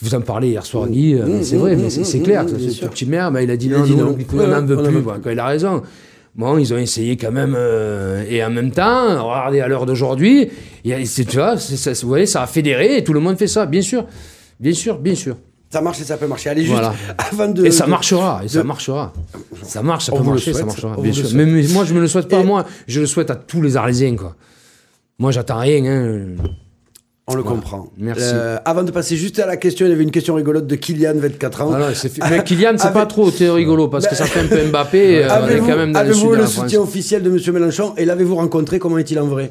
vous 0.00 0.14
en 0.14 0.20
parlez 0.20 0.48
hier 0.50 0.64
soir, 0.64 0.88
Guy, 0.88 1.14
euh, 1.14 1.26
Mmh, 1.26 1.42
c'est 1.42 1.56
mmh, 1.56 1.58
vrai, 1.60 1.76
mais 1.76 1.90
c'est 1.90 2.04
c'est 2.04 2.20
clair. 2.20 2.44
ce- 2.48 2.86
petit 2.86 3.06
maire, 3.06 3.32
ben, 3.32 3.40
il 3.40 3.50
a 3.50 3.56
dit 3.56 3.66
Il 3.66 3.74
a 3.74 3.78
non, 3.78 3.84
dit 3.84 3.96
non. 3.96 3.98
on 4.32 4.46
n'en 4.46 4.64
veut 4.66 4.76
quoi. 4.76 4.84
plus. 4.84 5.02
Quoi, 5.22 5.32
il 5.32 5.38
a 5.40 5.46
raison. 5.46 5.82
Bon, 6.34 6.56
ils 6.58 6.72
ont 6.72 6.78
essayé 6.78 7.16
quand 7.16 7.32
même, 7.32 7.54
euh, 7.56 8.24
et 8.28 8.44
en 8.44 8.50
même 8.50 8.70
temps, 8.70 9.26
regardez, 9.28 9.60
à 9.60 9.66
l'heure 9.68 9.86
d'aujourd'hui, 9.86 10.50
tu 10.84 10.92
vois, 11.34 11.56
ça- 11.56 11.92
vous 12.02 12.08
voyez, 12.08 12.26
ça 12.26 12.42
a 12.42 12.46
fédéré 12.46 12.96
et 12.98 13.04
tout 13.04 13.12
le 13.12 13.20
monde 13.20 13.36
fait 13.36 13.48
ça, 13.48 13.66
bien 13.66 13.82
sûr. 13.82 14.06
Bien 14.60 14.72
sûr, 14.72 14.98
bien 14.98 15.14
sûr. 15.14 15.36
Ça 15.70 15.80
marche 15.80 16.00
et 16.00 16.04
ça 16.04 16.16
peut 16.16 16.26
marcher. 16.26 16.48
Allez, 16.50 16.62
juste 16.62 16.72
Voilà. 16.72 16.94
avant 17.32 17.48
de. 17.48 17.64
Et 17.66 17.70
ça 17.70 17.84
de- 17.86 17.90
marchera, 17.90 18.40
et 18.44 18.48
ça 18.48 18.62
marchera. 18.64 19.12
Ça 19.64 19.82
marche, 19.82 20.06
ça 20.06 20.12
On 20.14 20.18
peut 20.18 20.24
marcher, 20.30 20.54
ça 20.54 20.64
marchera. 20.64 20.96
bien 21.00 21.12
sûr. 21.12 21.26
Mais, 21.34 21.44
mais 21.44 21.62
moi, 21.68 21.84
je 21.84 21.92
me 21.92 22.00
le 22.00 22.06
souhaite 22.08 22.28
pas, 22.28 22.40
Et- 22.40 22.44
moi, 22.44 22.64
je 22.86 23.00
le 23.00 23.06
souhaite 23.06 23.30
à 23.30 23.36
tous 23.36 23.60
les 23.60 23.76
Arlésiens, 23.76 24.16
quoi. 24.16 24.34
Moi, 25.18 25.30
j'attends 25.32 25.58
rien, 25.58 25.84
hein. 25.84 26.26
On 27.30 27.34
le 27.36 27.42
Voilà. 27.42 27.56
comprend. 27.58 27.88
Merci. 27.98 28.22
Euh, 28.32 28.56
avant 28.64 28.82
de 28.84 28.90
passer 28.90 29.14
juste 29.16 29.38
à 29.38 29.44
la 29.44 29.58
question, 29.58 29.84
il 29.84 29.90
y 29.90 29.92
avait 29.92 30.02
une 30.02 30.10
question 30.10 30.34
rigolote 30.34 30.66
de 30.66 30.74
Kylian, 30.76 31.12
24 31.16 31.60
ans. 31.62 31.72
Fait. 31.94 32.20
Mais 32.30 32.42
Kylian, 32.42 32.72
c'est 32.78 32.84
Avec- 32.84 32.94
pas 32.94 33.04
trop, 33.06 33.30
rigolo, 33.54 33.88
parce 33.88 34.06
que 34.06 34.14
ça 34.14 34.24
fait 34.24 34.40
un 34.40 34.46
peu 34.46 34.56
Mbappé, 34.70 35.18
euh, 35.18 35.20
on 35.22 35.26
est 35.26 35.30
Avez-vous 35.30 35.66
quand 35.66 35.76
même 35.76 35.92
dans 35.92 36.00
le 36.02 36.06
avez-vous 36.06 36.46
soutien 36.46 36.80
officiel 36.80 37.22
de 37.22 37.28
M. 37.28 37.38
Mélenchon 37.52 37.92
et 37.98 38.06
l'avez-vous 38.06 38.34
rencontré 38.36 38.78
Comment 38.78 38.96
est-il 38.96 39.18
en 39.20 39.26
vrai? 39.26 39.50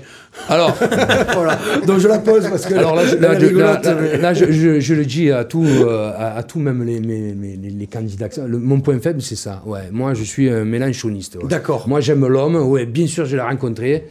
Alors, 0.50 0.76
Voilà. 1.36 1.60
Donc 1.86 2.00
je 2.00 2.08
la 2.08 2.18
pose 2.18 2.48
parce 2.50 2.66
que 2.66 2.74
Alors 2.74 2.96
là, 2.96 3.04
là, 3.04 3.10
je- 3.12 3.16
là- 3.18 3.30
rigolote, 3.30 3.86
là- 3.86 3.96
mais- 4.02 4.18
là, 4.18 4.34
je, 4.34 4.52
je- 4.52 4.80
je 4.80 4.94
le 4.96 5.06
dis 5.06 5.32
à 5.32 5.44
tout, 5.44 5.64
euh, 5.64 6.12
à, 6.18 6.36
à 6.38 6.42
tout 6.44 6.58
même 6.60 6.84
les, 6.84 7.00
mes- 7.00 7.34
mes- 7.36 7.58
les, 7.62 7.70
les 7.70 7.88
candidats. 7.88 8.28
Le- 8.48 8.58
mon 8.58 8.80
point 8.82 8.98
faible, 9.00 9.22
c'est 9.22 9.36
ça. 9.36 9.62
Ouais, 9.68 9.90
moi, 9.92 10.16
je 10.16 10.24
suis 10.24 10.50
ouais. 11.38 11.48
D'accord. 11.48 11.88
Moi, 11.88 12.00
j'aime 12.00 12.26
l'homme. 12.28 12.56
Ouais, 12.56 12.88
bien 12.88 13.06
sûr, 13.06 13.26
je 13.26 13.36
l'ai 13.36 13.42
rencontré. 13.44 14.06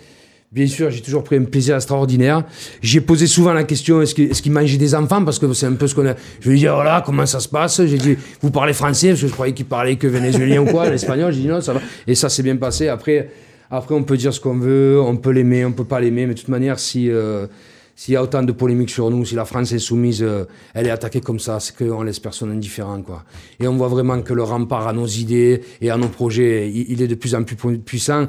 Bien 0.56 0.66
sûr, 0.66 0.90
j'ai 0.90 1.02
toujours 1.02 1.22
pris 1.22 1.36
un 1.36 1.44
plaisir 1.44 1.76
extraordinaire. 1.76 2.42
J'ai 2.80 3.02
posé 3.02 3.26
souvent 3.26 3.52
la 3.52 3.64
question 3.64 4.00
est-ce 4.00 4.14
qu'il 4.14 4.52
mangeait 4.52 4.78
des 4.78 4.94
enfants? 4.94 5.22
Parce 5.22 5.38
que 5.38 5.52
c'est 5.52 5.66
un 5.66 5.74
peu 5.74 5.86
ce 5.86 5.94
qu'on 5.94 6.06
a. 6.06 6.14
Je 6.40 6.48
lui 6.48 6.56
ai 6.56 6.60
dit 6.60 6.66
voilà, 6.66 7.02
comment 7.04 7.26
ça 7.26 7.40
se 7.40 7.48
passe? 7.48 7.84
J'ai 7.84 7.98
dit 7.98 8.16
vous 8.40 8.50
parlez 8.50 8.72
français? 8.72 9.10
Parce 9.10 9.20
que 9.20 9.26
je 9.28 9.32
croyais 9.34 9.52
qu'il 9.52 9.66
parlait 9.66 9.96
que 9.96 10.06
vénézuélien 10.06 10.62
ou 10.62 10.64
quoi, 10.64 10.88
l'espagnol. 10.88 11.30
J'ai 11.34 11.42
dit 11.42 11.48
non, 11.48 11.60
ça 11.60 11.74
va. 11.74 11.82
Et 12.06 12.14
ça 12.14 12.30
s'est 12.30 12.42
bien 12.42 12.56
passé. 12.56 12.88
Après, 12.88 13.28
après, 13.70 13.94
on 13.94 14.02
peut 14.02 14.16
dire 14.16 14.32
ce 14.32 14.40
qu'on 14.40 14.56
veut, 14.56 14.98
on 14.98 15.18
peut 15.18 15.28
l'aimer, 15.28 15.66
on 15.66 15.72
peut 15.72 15.84
pas 15.84 16.00
l'aimer, 16.00 16.24
mais 16.26 16.32
de 16.32 16.38
toute 16.38 16.48
manière, 16.48 16.76
euh, 16.96 17.46
s'il 17.94 18.14
y 18.14 18.16
a 18.16 18.22
autant 18.22 18.42
de 18.42 18.52
polémiques 18.52 18.90
sur 18.90 19.10
nous, 19.10 19.26
si 19.26 19.34
la 19.34 19.44
France 19.44 19.74
insoumise, 19.74 20.22
euh, 20.22 20.44
elle 20.72 20.86
est 20.86 20.90
attaquée 20.90 21.20
comme 21.20 21.38
ça, 21.38 21.60
c'est 21.60 21.76
qu'on 21.76 22.02
laisse 22.02 22.18
personne 22.18 22.50
indifférent, 22.50 23.02
quoi. 23.02 23.24
Et 23.60 23.68
on 23.68 23.76
voit 23.76 23.88
vraiment 23.88 24.22
que 24.22 24.32
le 24.32 24.42
rempart 24.42 24.88
à 24.88 24.94
nos 24.94 25.06
idées 25.06 25.60
et 25.82 25.90
à 25.90 25.98
nos 25.98 26.08
projets, 26.08 26.70
il, 26.72 27.02
est 27.02 27.08
de 27.08 27.14
plus 27.14 27.34
en 27.34 27.42
plus 27.42 27.56
pu- 27.56 27.78
puissant 27.78 28.26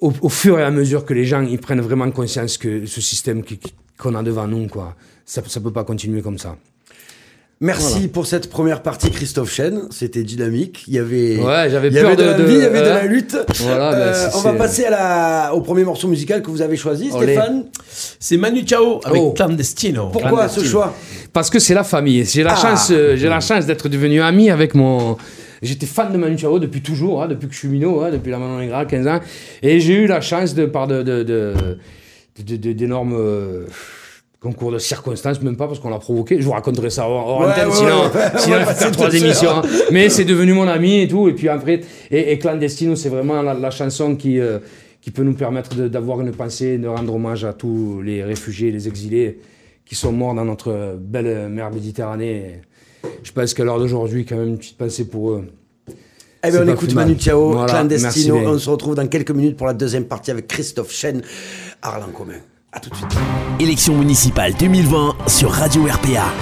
au, 0.00 0.12
au 0.22 0.28
fur 0.28 0.58
et 0.58 0.62
à 0.64 0.70
mesure 0.70 1.04
que 1.04 1.14
les 1.14 1.24
gens 1.24 1.42
ils 1.42 1.58
prennent 1.58 1.80
vraiment 1.80 2.10
conscience 2.10 2.58
que 2.58 2.86
ce 2.86 3.00
système 3.00 3.42
qu'on 3.98 4.14
a 4.14 4.22
devant 4.22 4.46
nous, 4.46 4.66
quoi, 4.68 4.94
ça 5.26 5.42
ne 5.42 5.60
peut 5.62 5.72
pas 5.72 5.84
continuer 5.84 6.22
comme 6.22 6.38
ça. 6.38 6.56
Merci 7.60 8.06
pour 8.06 8.24
cette 8.28 8.50
première 8.50 8.82
partie, 8.82 9.10
Christophe 9.10 9.52
Chen. 9.52 9.88
C'était 9.90 10.22
dynamique. 10.22 10.84
Il 10.86 10.94
y 10.94 10.98
avait, 11.00 11.38
Ouais, 11.38 11.66
j'avais 11.68 11.90
peur 11.90 12.14
de, 12.14 12.22
de- 12.22 12.28
la 12.28 12.34
de- 12.34 12.48
il 12.48 12.56
y 12.58 12.62
avait 12.62 12.82
de 12.82 12.86
hein. 12.86 12.94
la 12.94 13.04
lutte. 13.06 13.36
Voilà, 13.62 13.92
Euh, 13.94 14.12
ben, 14.12 14.30
on 14.36 14.40
va 14.42 14.52
passer 14.52 14.84
à 14.84 14.90
la, 14.90 15.54
au 15.54 15.60
premier 15.60 15.82
morceau 15.82 16.06
musical 16.06 16.40
que 16.40 16.52
vous 16.52 16.62
avez 16.62 16.76
choisi, 16.76 17.10
Olé. 17.12 17.32
Stéphane. 17.34 17.64
C'est 18.20 18.36
Manu 18.36 18.62
Chao 18.64 19.00
avec 19.04 19.20
Oh. 19.20 19.32
Clandestino. 19.32 20.10
Pourquoi 20.12 20.48
ce 20.48 20.62
choix? 20.62 20.94
Parce 21.32 21.50
que 21.50 21.58
c'est 21.58 21.74
la 21.74 21.82
famille. 21.82 22.24
J'ai 22.24 22.44
la 22.44 22.52
Ah. 22.52 22.62
chance, 22.62 22.90
euh, 22.92 23.16
j'ai 23.16 23.28
la 23.28 23.40
chance 23.40 23.66
d'être 23.66 23.88
devenu 23.88 24.20
ami 24.22 24.50
avec 24.50 24.76
mon. 24.76 25.16
J'étais 25.62 25.86
fan 25.86 26.12
de 26.12 26.18
Manu 26.18 26.38
Chao 26.38 26.58
depuis 26.58 26.80
toujours, 26.82 27.22
hein, 27.22 27.28
depuis 27.28 27.48
que 27.48 27.54
je 27.54 27.58
suis 27.58 27.68
minot, 27.68 28.00
hein, 28.00 28.10
depuis 28.10 28.30
la 28.30 28.38
Manon 28.38 28.58
Negra, 28.58 28.84
15 28.84 29.06
ans. 29.06 29.20
Et 29.62 29.80
j'ai 29.80 29.94
eu 29.94 30.06
la 30.06 30.20
chance 30.20 30.54
de 30.54 30.66
par 30.66 30.86
de 30.86 31.02
d'énormes 32.36 33.14
euh, 33.16 33.66
concours 34.40 34.70
de 34.70 34.78
circonstances, 34.78 35.42
même 35.42 35.56
pas 35.56 35.66
parce 35.66 35.80
qu'on 35.80 35.90
l'a 35.90 35.98
provoqué. 35.98 36.36
Je 36.40 36.44
vous 36.44 36.52
raconterai 36.52 36.90
ça 36.90 37.08
hors, 37.08 37.40
Ouais, 37.40 37.46
antenne, 37.46 37.68
ouais, 37.68 37.74
sinon, 37.74 38.02
ouais, 38.04 38.38
sinon 38.38 38.56
ouais, 38.56 38.62
il 38.62 38.66
faut 38.66 38.72
faire 38.74 38.76
c'est 38.86 38.90
trois 38.92 39.14
émissions. 39.14 39.50
hein. 39.50 39.62
Mais 39.90 40.08
c'est 40.08 40.24
devenu 40.24 40.52
mon 40.52 40.68
ami 40.68 41.00
et 41.00 41.08
tout. 41.08 41.28
Et 41.28 41.32
puis 41.34 41.48
après, 41.48 41.80
et, 42.10 42.32
et 42.32 42.38
Clandestino, 42.38 42.94
c'est 42.94 43.08
vraiment 43.08 43.42
la, 43.42 43.54
la 43.54 43.70
chanson 43.70 44.14
qui. 44.16 44.38
euh, 44.38 44.58
qui 45.00 45.12
peut 45.12 45.22
nous 45.22 45.34
permettre 45.34 45.76
d'avoir 45.88 46.20
une 46.20 46.32
pensée, 46.32 46.76
de 46.76 46.88
rendre 46.88 47.14
hommage 47.14 47.44
à 47.44 47.52
tous 47.52 48.02
les 48.02 48.24
réfugiés, 48.24 48.72
les 48.72 48.88
exilés 48.88 49.38
qui 49.86 49.94
sont 49.94 50.10
morts 50.10 50.34
dans 50.34 50.44
notre 50.44 50.96
belle 51.00 51.48
mer 51.48 51.70
Méditerranée. 51.70 52.62
Je 53.22 53.32
pense 53.32 53.54
qu'à 53.54 53.64
l'heure 53.64 53.78
d'aujourd'hui, 53.78 54.24
quand 54.24 54.36
même, 54.36 54.48
une 54.48 54.58
petite 54.58 54.76
pensée 54.78 55.04
pour 55.06 55.30
eux. 55.32 55.44
Eh 56.44 56.50
bien, 56.50 56.62
on 56.64 56.72
écoute. 56.72 56.92
Manu 56.94 57.16
Chao, 57.18 57.52
Voilà, 57.52 57.72
Clandestino. 57.72 58.34
merci. 58.36 58.48
On 58.48 58.58
se 58.58 58.70
retrouve 58.70 58.94
dans 58.94 59.06
quelques 59.08 59.32
minutes 59.32 59.56
pour 59.56 59.66
la 59.66 59.74
deuxième 59.74 60.04
partie 60.04 60.30
avec 60.30 60.46
Christophe 60.46 60.92
Chen, 60.92 61.22
Arlan 61.82 62.08
Commun. 62.12 62.34
À 62.72 62.80
tout 62.80 62.90
de 62.90 62.94
suite. 62.94 63.08
Élection 63.58 63.96
municipale 63.96 64.54
2020 64.58 65.16
sur 65.26 65.50
Radio 65.50 65.84
RPA. 65.84 66.32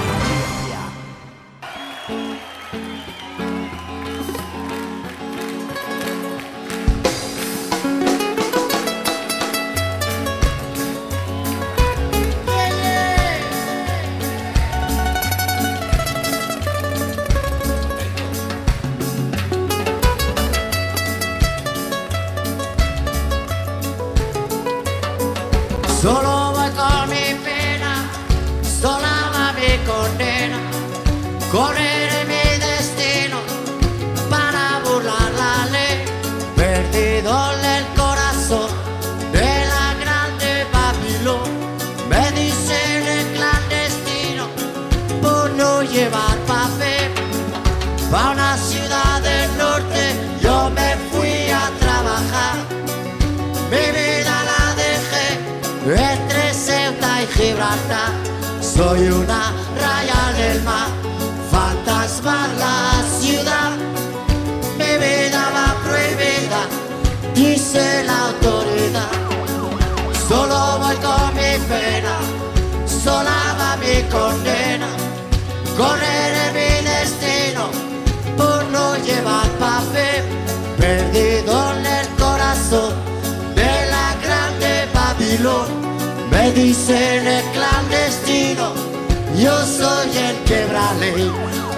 Yo 89.38 89.66
soy 89.66 90.16
el 90.16 90.36
quebrale, 90.44 91.30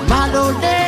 malonero, 0.08 0.87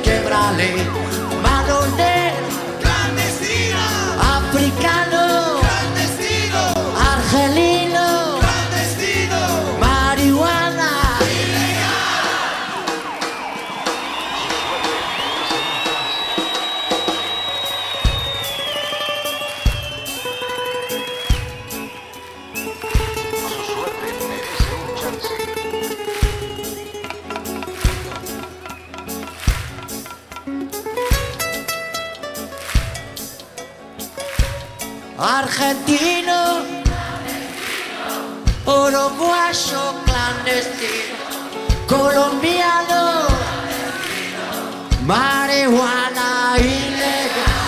quebrale. 0.00 1.01
Argentino, 35.62 36.64
uruguayo 38.66 39.84
clandestino, 40.04 41.16
colombiano, 41.86 43.28
marihuana 45.06 46.56
ilegal. 46.58 47.60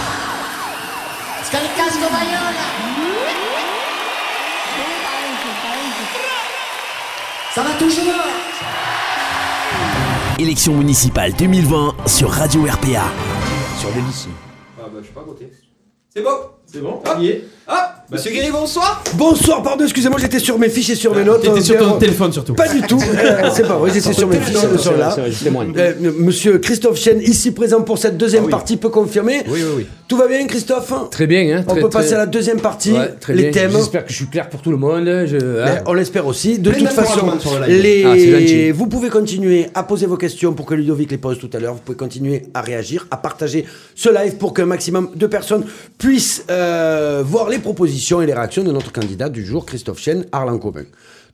Scalcasco 1.46 2.08
Bayola. 2.10 2.64
Ça 7.54 7.62
va 7.62 7.70
toujours 7.78 8.02
Élection 10.40 10.74
municipale 10.74 11.32
2020 11.34 11.94
sur 12.06 12.28
Radio 12.28 12.64
RPA. 12.64 13.04
Sur 13.78 13.92
des 13.92 14.00
lycées. 14.00 14.30
C'est 16.12 16.22
bon 16.22 16.30
C'est 16.74 16.80
bon. 16.80 17.00
Hop. 17.06 17.18
y 17.20 17.28
est 17.28 17.44
Hop 17.68 17.76
Monsieur 18.12 18.32
Guéry, 18.32 18.50
bonsoir 18.52 19.02
Bonsoir, 19.14 19.62
pardon, 19.62 19.84
excusez-moi, 19.84 20.18
j'étais 20.20 20.38
sur 20.38 20.58
mes 20.58 20.68
fiches 20.68 20.90
et 20.90 20.94
sur 20.94 21.14
mes 21.14 21.24
notes. 21.24 21.40
T'étais 21.40 21.58
Euh, 21.60 21.62
sur 21.62 21.78
ton 21.78 21.96
téléphone 21.96 22.32
surtout. 22.32 22.52
Pas 22.54 22.68
du 22.68 22.82
tout, 22.82 23.00
euh, 23.18 23.48
c'est 23.54 23.66
pas 23.66 23.76
vrai, 23.78 23.90
j'étais 23.94 24.12
sur 24.12 24.28
mes 24.28 24.38
fiches 24.40 24.56
et 24.74 24.78
sur 24.78 24.94
là. 24.96 25.16
Euh, 25.76 25.92
Monsieur 26.18 26.58
Christophe 26.58 26.98
Chen, 27.00 27.18
ici 27.22 27.50
présent 27.52 27.80
pour 27.80 27.96
cette 27.96 28.18
deuxième 28.18 28.48
partie, 28.50 28.76
peut 28.76 28.90
confirmer 28.90 29.42
Oui, 29.48 29.60
oui, 29.64 29.72
oui. 29.78 29.86
Tout 30.06 30.18
va 30.18 30.28
bien, 30.28 30.46
Christophe? 30.46 30.92
Très 31.10 31.26
bien. 31.26 31.56
Hein, 31.56 31.64
On 31.66 31.72
très- 31.72 31.80
peut 31.80 31.88
très- 31.88 32.00
passer 32.02 32.12
à 32.14 32.18
la 32.18 32.26
deuxième 32.26 32.60
partie, 32.60 32.92
Ouais, 32.92 33.14
très 33.18 33.34
les 33.34 33.44
bien. 33.44 33.52
thèmes. 33.52 33.72
J'espère 33.72 34.04
que 34.04 34.10
je 34.12 34.16
suis 34.16 34.26
clair 34.28 34.50
pour 34.50 34.60
tout 34.60 34.70
le 34.70 34.76
monde. 34.76 35.04
Je, 35.06 35.36
hein. 35.36 35.64
Ben, 35.64 35.82
on 35.86 35.94
l'espère 35.94 36.26
aussi. 36.26 36.58
De 36.58 36.70
Plein 36.70 36.80
toute 36.80 36.90
façon, 36.90 37.26
les... 37.66 38.70
Ah, 38.70 38.74
vous 38.74 38.86
pouvez 38.86 39.08
continuer 39.08 39.68
à 39.74 39.82
poser 39.82 40.04
vos 40.06 40.18
questions 40.18 40.52
pour 40.52 40.66
que 40.66 40.74
Ludovic 40.74 41.10
les 41.10 41.16
pose 41.16 41.38
tout 41.38 41.48
à 41.54 41.58
l'heure. 41.58 41.72
Vous 41.72 41.80
pouvez 41.80 41.96
continuer 41.96 42.42
à 42.52 42.60
réagir, 42.60 43.06
à 43.10 43.16
partager 43.16 43.64
ce 43.94 44.10
live 44.10 44.36
pour 44.36 44.52
qu'un 44.52 44.66
maximum 44.66 45.08
de 45.16 45.26
personnes 45.26 45.64
puissent 45.96 46.44
euh, 46.50 47.22
voir 47.24 47.48
les 47.48 47.58
propositions 47.58 47.94
et 48.22 48.26
les 48.26 48.34
réactions 48.34 48.62
de 48.64 48.72
notre 48.72 48.92
candidat 48.92 49.28
du 49.28 49.44
jour, 49.44 49.64
Christophe 49.66 49.98
Chen, 50.00 50.26
Arlan 50.32 50.58
Comin. 50.58 50.84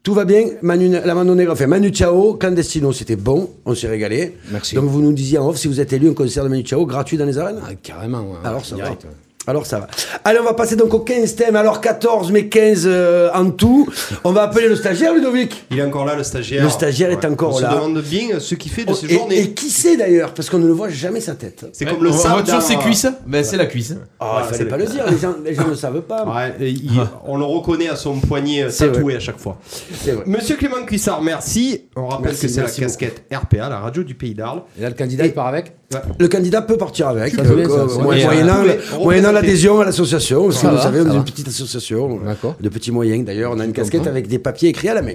Tout 0.02 0.14
va 0.14 0.24
bien, 0.24 0.44
Manu, 0.62 0.88
la 0.88 1.14
enfin 1.50 1.66
Manu 1.66 1.90
Chao, 1.92 2.34
Clandestino, 2.34 2.90
c'était 2.92 3.16
bon, 3.16 3.50
on 3.66 3.74
s'est 3.74 3.88
régalé. 3.88 4.36
Merci. 4.50 4.74
Donc 4.74 4.86
vous 4.86 5.02
nous 5.02 5.12
disiez 5.12 5.36
en 5.38 5.48
off 5.48 5.58
si 5.58 5.68
vous 5.68 5.78
êtes 5.80 5.92
élu 5.92 6.08
un 6.08 6.14
concert 6.14 6.42
de 6.44 6.48
Manu 6.48 6.64
Chao 6.64 6.86
gratuit 6.86 7.18
dans 7.18 7.26
les 7.26 7.36
arènes? 7.36 7.60
Ah, 7.62 7.74
carrément. 7.82 8.22
ouais, 8.22 8.38
alors 8.44 8.64
ça 8.64 8.76
direct, 8.76 9.02
va. 9.02 9.08
ouais. 9.10 9.14
Alors 9.46 9.64
ça 9.66 9.78
va. 9.80 9.86
Allez, 10.24 10.38
on 10.38 10.44
va 10.44 10.52
passer 10.52 10.76
donc 10.76 10.92
aux 10.92 11.00
15 11.00 11.34
thèmes. 11.34 11.56
Alors 11.56 11.80
14, 11.80 12.30
mais 12.30 12.48
15 12.48 12.82
euh, 12.86 13.30
en 13.34 13.50
tout. 13.50 13.88
On 14.22 14.32
va 14.32 14.42
appeler 14.42 14.68
le 14.68 14.76
stagiaire, 14.76 15.14
Ludovic. 15.14 15.64
Il 15.70 15.78
est 15.78 15.82
encore 15.82 16.04
là, 16.04 16.14
le 16.14 16.22
stagiaire. 16.22 16.62
Le 16.62 16.68
stagiaire 16.68 17.10
est 17.10 17.24
encore 17.24 17.56
On 17.56 17.58
là. 17.58 17.70
se 17.70 17.74
demande 17.74 18.02
bien 18.02 18.38
ce 18.38 18.54
qu'il 18.54 18.70
fait 18.70 18.84
de 18.84 18.92
ces 18.92 19.06
Oh, 19.06 19.10
et, 19.10 19.14
journées. 19.14 19.40
et 19.40 19.54
qui 19.54 19.70
c'est 19.70 19.96
d'ailleurs 19.96 20.34
Parce 20.34 20.50
qu'on 20.50 20.58
ne 20.58 20.66
le 20.66 20.72
voit 20.74 20.90
jamais 20.90 21.20
sa 21.20 21.34
tête. 21.34 21.64
C'est 21.72 21.86
Ouais, 21.86 21.90
comme 21.92 22.04
le 22.04 22.10
on 22.10 22.12
toujours 22.12 22.42
dans- 22.42 22.60
ses 22.60 22.76
cuisses 22.76 23.06
Ben 23.26 23.42
c'est 23.42 23.56
la 23.56 23.66
cuisse. 23.66 23.94
Ah, 24.20 24.28
Voilà, 24.32 24.46
il 24.46 24.54
fallait 24.56 24.70
pas 24.70 24.76
le 24.76 24.86
dire, 24.86 25.04
les 25.10 25.18
gens, 25.18 25.34
les 25.42 25.54
gens 25.54 25.68
ne 25.68 25.74
savent 25.74 26.02
pas. 26.02 26.24
Ouais, 26.26 26.54
et 26.60 26.70
il- 26.70 27.00
on 27.26 27.38
le 27.38 27.44
reconnaît 27.44 27.88
à 27.88 27.96
son 27.96 28.20
poignet 28.20 28.64
euh, 28.64 28.70
tatoué 28.70 29.16
à 29.16 29.20
chaque 29.20 29.38
fois. 29.38 29.58
C'est 30.02 30.12
vrai. 30.12 30.24
Monsieur 30.26 30.56
Clément 30.56 30.84
Cuissard, 30.86 31.22
merci. 31.22 31.86
On 31.96 32.06
rappelle 32.08 32.26
Merci, 32.26 32.46
que 32.46 32.52
c'est 32.52 32.60
la 32.62 32.68
casquette 32.70 33.24
RPA, 33.32 33.68
la 33.70 33.80
radio 33.80 34.02
du 34.02 34.14
Pays 34.14 34.34
d'Arles. 34.34 34.62
Et 34.78 34.82
là, 34.82 34.90
le 34.90 34.94
candidat, 34.94 35.24
il 35.24 35.32
part 35.32 35.46
avec 35.46 35.72
Le 36.20 36.28
candidat 36.28 36.62
peut 36.62 36.76
partir 36.76 37.08
avec, 37.08 37.34
Ça, 37.34 37.42
euh, 37.42 37.66
euh, 37.68 38.98
moyennant, 38.98 39.32
l'adhésion 39.32 39.80
à 39.80 39.84
l'association. 39.86 40.44
Parce 40.44 40.56
que 40.56 40.62
Ça 40.62 40.70
vous 40.70 40.78
savez, 40.78 41.00
on 41.00 41.12
est 41.12 41.16
une 41.16 41.24
petite 41.24 41.48
association 41.48 42.20
de 42.60 42.68
petits 42.68 42.92
moyens. 42.92 43.24
D'ailleurs, 43.24 43.52
on 43.54 43.58
a 43.58 43.64
une 43.64 43.72
casquette 43.72 44.06
avec 44.06 44.28
des 44.28 44.38
papiers 44.38 44.68
écrits 44.68 44.88
à 44.88 44.94
la 44.94 45.02
main. 45.02 45.14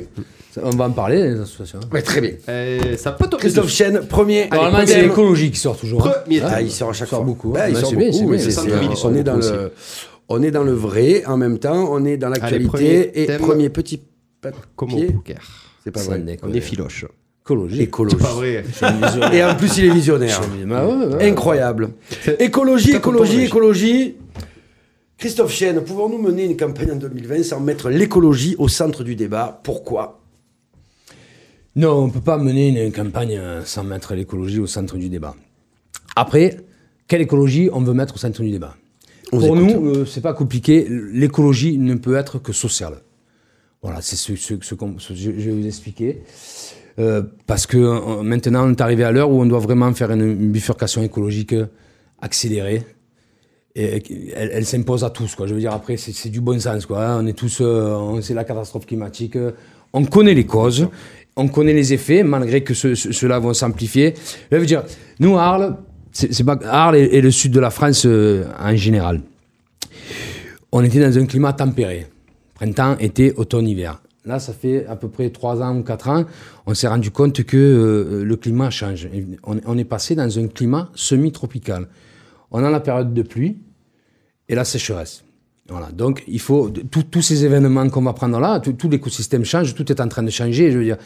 On 0.62 0.70
va 0.72 0.86
en 0.86 0.92
parler, 0.92 1.22
les 1.22 1.40
associations. 1.40 1.80
Ouais, 1.92 2.02
très 2.02 2.22
bien. 2.22 2.32
Euh, 2.50 2.96
ça 2.98 3.12
peut 3.12 3.26
tomber 3.28 3.42
Christophe. 3.42 3.70
Chen, 3.70 4.02
premier. 4.08 4.48
Normalement, 4.50 4.86
c'est 4.86 5.02
l'écologie 5.02 5.52
qui 5.52 5.60
sort 5.60 5.78
toujours. 5.78 6.06
hein. 6.08 6.14
Premier 6.24 6.42
Ah, 6.46 6.62
il 6.62 6.72
sort 6.72 6.90
à 6.90 6.94
chaque 6.94 7.10
sort 7.10 7.20
fois. 7.20 7.26
beaucoup, 7.26 7.54
hein. 7.58 7.66
il 7.70 7.76
Ouais, 7.76 7.82
sort 7.82 7.94
bien, 7.94 8.10
beaucoup, 8.10 8.34
on 9.04 9.16
est 9.16 9.24
dans 9.24 9.36
le, 9.36 9.72
on 10.30 10.42
est 10.44 10.52
dans 10.52 10.64
le 10.64 10.72
vrai 10.72 11.24
en 11.26 11.36
même 11.38 11.60
temps. 11.60 11.88
On 11.92 12.06
est 12.06 12.16
dans 12.18 12.30
l'actualité 12.30 12.68
premier 12.68 13.12
et 13.14 13.26
premier 13.38 13.70
petit 13.70 14.02
papier. 14.42 15.08
poker. 15.08 15.38
C'est 15.84 15.92
pas 15.92 16.02
vrai. 16.02 16.24
On 16.44 16.54
est 16.54 16.62
filoche. 16.62 17.06
Écologie. 17.46 17.82
Écologie. 17.84 18.16
Pas 18.16 18.34
vrai. 18.34 18.64
Et 19.34 19.44
en 19.44 19.54
plus, 19.56 19.78
il 19.78 19.86
est 19.86 19.94
visionnaire. 19.94 20.42
Bah 20.66 20.88
ouais, 20.88 20.96
ouais, 20.96 21.14
ouais. 21.16 21.30
Incroyable. 21.30 21.92
Écologie, 22.40 22.96
écologie, 22.96 23.44
écologie. 23.44 24.16
Christophe 25.20 25.52
Chen, 25.54 25.80
pouvons-nous 25.82 26.18
mener 26.18 26.46
une 26.46 26.58
campagne 26.58 26.94
en 26.94 26.96
2020 26.96 27.44
sans 27.44 27.60
mettre 27.60 27.90
l'écologie 27.92 28.56
au 28.58 28.68
centre 28.68 29.04
du 29.04 29.16
débat? 29.16 29.62
Pourquoi? 29.64 30.20
Non, 31.76 31.92
on 31.92 32.08
ne 32.08 32.12
peut 32.12 32.20
pas 32.22 32.40
mener 32.40 32.84
une 32.84 32.92
campagne 32.92 33.40
sans 33.64 33.84
mettre 33.84 34.16
l'écologie 34.16 34.60
au 34.60 34.66
centre 34.68 34.98
du 34.98 35.08
débat. 35.10 35.36
Après, 36.16 36.58
quelle 37.08 37.22
écologie 37.22 37.70
on 37.72 37.82
veut 37.82 37.94
mettre 37.94 38.16
au 38.16 38.18
centre 38.18 38.42
du 38.42 38.50
débat? 38.50 38.76
On 39.32 39.38
Pour 39.40 39.56
écoute. 39.56 39.60
nous, 39.76 39.88
euh, 39.90 40.06
c'est 40.06 40.22
pas 40.22 40.34
compliqué. 40.34 40.88
L'écologie 40.90 41.78
ne 41.78 41.94
peut 41.94 42.16
être 42.16 42.40
que 42.40 42.54
sociale. 42.54 42.96
Voilà, 43.84 44.02
c'est 44.02 44.16
ce, 44.16 44.36
ce- 44.36 44.56
ce 44.62 44.74
qu'on- 44.74 44.98
ce- 44.98 45.14
je, 45.14 45.30
je 45.38 45.50
vais 45.50 45.52
vous 45.52 45.68
expliquer. 45.68 46.24
Euh, 46.98 47.24
parce 47.46 47.66
que 47.68 47.78
euh, 47.78 48.24
maintenant, 48.24 48.68
on 48.68 48.72
est 48.72 48.82
arrivé 48.82 49.04
à 49.04 49.12
l'heure 49.12 49.30
où 49.30 49.42
on 49.42 49.46
doit 49.46 49.60
vraiment 49.60 49.94
faire 49.94 50.12
une, 50.12 50.34
bifurcation 50.52 51.04
écologique 51.04 51.54
accélérée. 52.22 52.84
Et 53.78 54.02
elle, 54.34 54.66
s'impose 54.66 55.04
à 55.04 55.10
tous, 55.10 55.36
quoi. 55.36 55.48
Je 55.48 55.54
veux 55.54 55.60
dire, 55.60 55.74
après, 55.74 55.98
c'est 55.98 56.30
du 56.30 56.40
bon 56.40 56.58
sens, 56.60 56.86
quoi. 56.86 57.06
hein. 57.06 57.20
On 57.22 57.28
est 57.28 57.34
tous, 57.34 57.58
euh, 57.60 58.22
c'est 58.22 58.34
la 58.34 58.46
catastrophe 58.46 58.86
climatique. 58.86 59.38
On 59.92 60.06
connaît 60.06 60.34
les 60.34 60.46
causes, 60.46 60.88
on 61.36 61.50
connaît 61.50 61.74
les 61.74 61.92
effets, 61.92 62.24
malgré 62.24 62.64
que 62.64 62.74
ce- 62.74 62.96
ce- 62.96 63.12
ceux-là 63.12 63.40
vont 63.40 63.54
s'amplifier. 63.54 64.14
Je 64.50 64.56
veux 64.58 64.66
dire, 64.66 64.84
nous, 65.20 65.38
Arles, 65.38 65.76
c'est 66.14 66.46
pas 66.46 66.58
Arles 66.64 66.96
et, 66.96 67.04
et 67.18 67.22
le 67.22 67.32
sud 67.32 67.52
de 67.52 67.60
la 67.60 67.70
France 67.70 68.06
euh, 68.06 68.46
en 68.58 68.74
général. 68.78 69.20
On 70.72 70.82
était 70.82 71.00
dans 71.02 71.18
un 71.18 71.26
climat 71.26 71.52
tempéré. 71.52 72.08
Printemps, 72.54 72.96
été, 73.00 73.34
automne, 73.34 73.68
hiver. 73.68 74.02
Là, 74.26 74.40
ça 74.40 74.54
fait 74.54 74.86
à 74.88 74.96
peu 74.96 75.08
près 75.08 75.30
3 75.30 75.62
ans 75.62 75.78
ou 75.78 75.84
4 75.84 76.10
ans, 76.10 76.26
on 76.66 76.74
s'est 76.74 76.88
rendu 76.88 77.12
compte 77.12 77.44
que 77.44 77.58
euh, 77.58 78.24
le 78.24 78.36
climat 78.36 78.70
change. 78.70 79.08
On, 79.44 79.60
on 79.66 79.78
est 79.78 79.86
passé 79.86 80.16
dans 80.16 80.40
un 80.40 80.48
climat 80.48 80.90
semi-tropical. 80.96 81.88
On 82.52 82.64
a 82.64 82.70
la 82.70 82.80
période 82.80 83.14
de 83.14 83.22
pluie 83.22 83.58
et 84.50 84.56
la 84.56 84.66
sécheresse. 84.66 85.26
Voilà. 85.68 85.92
Donc, 85.92 86.24
il 86.28 86.40
faut 86.40 86.70
tous 86.70 87.22
ces 87.24 87.44
événements 87.44 87.90
qu'on 87.90 88.04
va 88.04 88.14
prendre 88.14 88.40
là, 88.40 88.60
tout, 88.60 88.74
tout 88.74 88.88
l'écosystème 88.88 89.44
change, 89.44 89.74
tout 89.74 89.92
est 89.92 90.00
en 90.00 90.08
train 90.08 90.22
de 90.22 90.30
changer. 90.30 90.72
Je 90.72 90.78
veux 90.78 90.84
dire, 90.84 90.98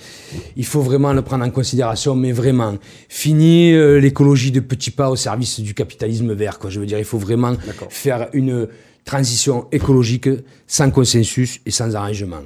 il 0.58 0.66
faut 0.66 0.82
vraiment 0.82 1.14
le 1.14 1.22
prendre 1.22 1.46
en 1.46 1.50
considération, 1.50 2.14
mais 2.14 2.34
vraiment. 2.34 2.76
Fini 3.08 3.72
euh, 3.72 4.00
l'écologie 4.00 4.52
de 4.52 4.60
petits 4.60 4.92
pas 4.92 5.10
au 5.10 5.16
service 5.16 5.62
du 5.62 5.74
capitalisme 5.74 6.34
vert. 6.34 6.60
Quoi. 6.60 6.70
Je 6.70 6.82
veux 6.82 6.86
dire, 6.86 7.00
il 7.00 7.06
faut 7.06 7.18
vraiment 7.18 7.54
faire 7.90 8.28
une 8.34 8.68
transition 9.06 9.68
écologique 9.72 10.30
sans 10.68 10.92
consensus 10.92 11.62
et 11.66 11.72
sans 11.72 11.96
arrangement. 11.96 12.42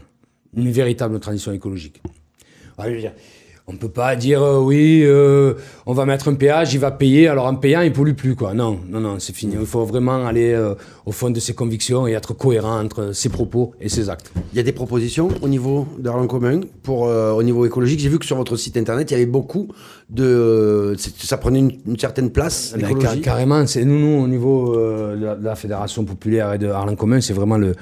Une 0.55 0.71
véritable 0.71 1.19
transition 1.19 1.51
écologique. 1.51 2.01
Ouais, 2.79 2.85
je 2.89 2.93
veux 2.95 2.99
dire, 2.99 3.13
on 3.65 3.71
ne 3.73 3.77
peut 3.77 3.87
pas 3.87 4.15
dire 4.17 4.43
euh, 4.43 4.59
oui, 4.59 5.03
euh, 5.05 5.53
on 5.85 5.93
va 5.93 6.05
mettre 6.05 6.27
un 6.27 6.33
péage, 6.33 6.73
il 6.73 6.79
va 6.81 6.91
payer, 6.91 7.29
alors 7.29 7.45
en 7.45 7.55
payant, 7.55 7.79
il 7.81 7.93
pollue 7.93 8.11
plus. 8.13 8.35
Quoi. 8.35 8.53
Non, 8.53 8.79
non, 8.89 8.99
non, 8.99 9.19
c'est 9.19 9.33
fini. 9.33 9.55
Il 9.57 9.65
faut 9.65 9.85
vraiment 9.85 10.25
aller 10.25 10.51
euh, 10.51 10.75
au 11.05 11.11
fond 11.13 11.29
de 11.29 11.39
ses 11.39 11.53
convictions 11.53 12.05
et 12.05 12.11
être 12.11 12.33
cohérent 12.33 12.77
entre 12.83 13.13
ses 13.13 13.29
propos 13.29 13.71
et 13.79 13.87
ses 13.87 14.09
actes. 14.09 14.31
Il 14.51 14.57
y 14.57 14.59
a 14.59 14.63
des 14.63 14.73
propositions 14.73 15.29
au 15.41 15.47
niveau 15.47 15.87
d'Arlan 15.97 16.27
Commun 16.27 16.59
pour 16.81 17.03
au 17.03 17.43
niveau 17.43 17.65
écologique? 17.65 17.99
J'ai 18.01 18.09
vu 18.09 18.19
que 18.19 18.25
sur 18.25 18.35
votre 18.35 18.57
site 18.57 18.75
internet, 18.75 19.09
il 19.11 19.13
y 19.13 19.17
avait 19.17 19.25
beaucoup 19.25 19.69
de. 20.09 20.95
Ça 20.97 21.37
prenait 21.37 21.59
une, 21.59 21.71
une 21.87 21.97
certaine 21.97 22.31
place, 22.31 22.75
Ben, 22.77 22.97
car- 22.99 23.19
carrément, 23.21 23.65
c'est 23.65 23.85
nous, 23.85 23.97
nous, 23.99 24.23
au 24.23 24.27
niveau 24.27 24.75
de, 24.75 25.23
la, 25.23 25.35
de 25.35 25.43
la 25.45 25.55
Fédération 25.55 26.03
populaire 26.03 26.53
et 26.53 26.57
de 26.57 26.67
Arlan 26.67 26.95
Commun, 26.95 27.21
c'est 27.21 27.33
vraiment 27.33 27.57
le, 27.57 27.73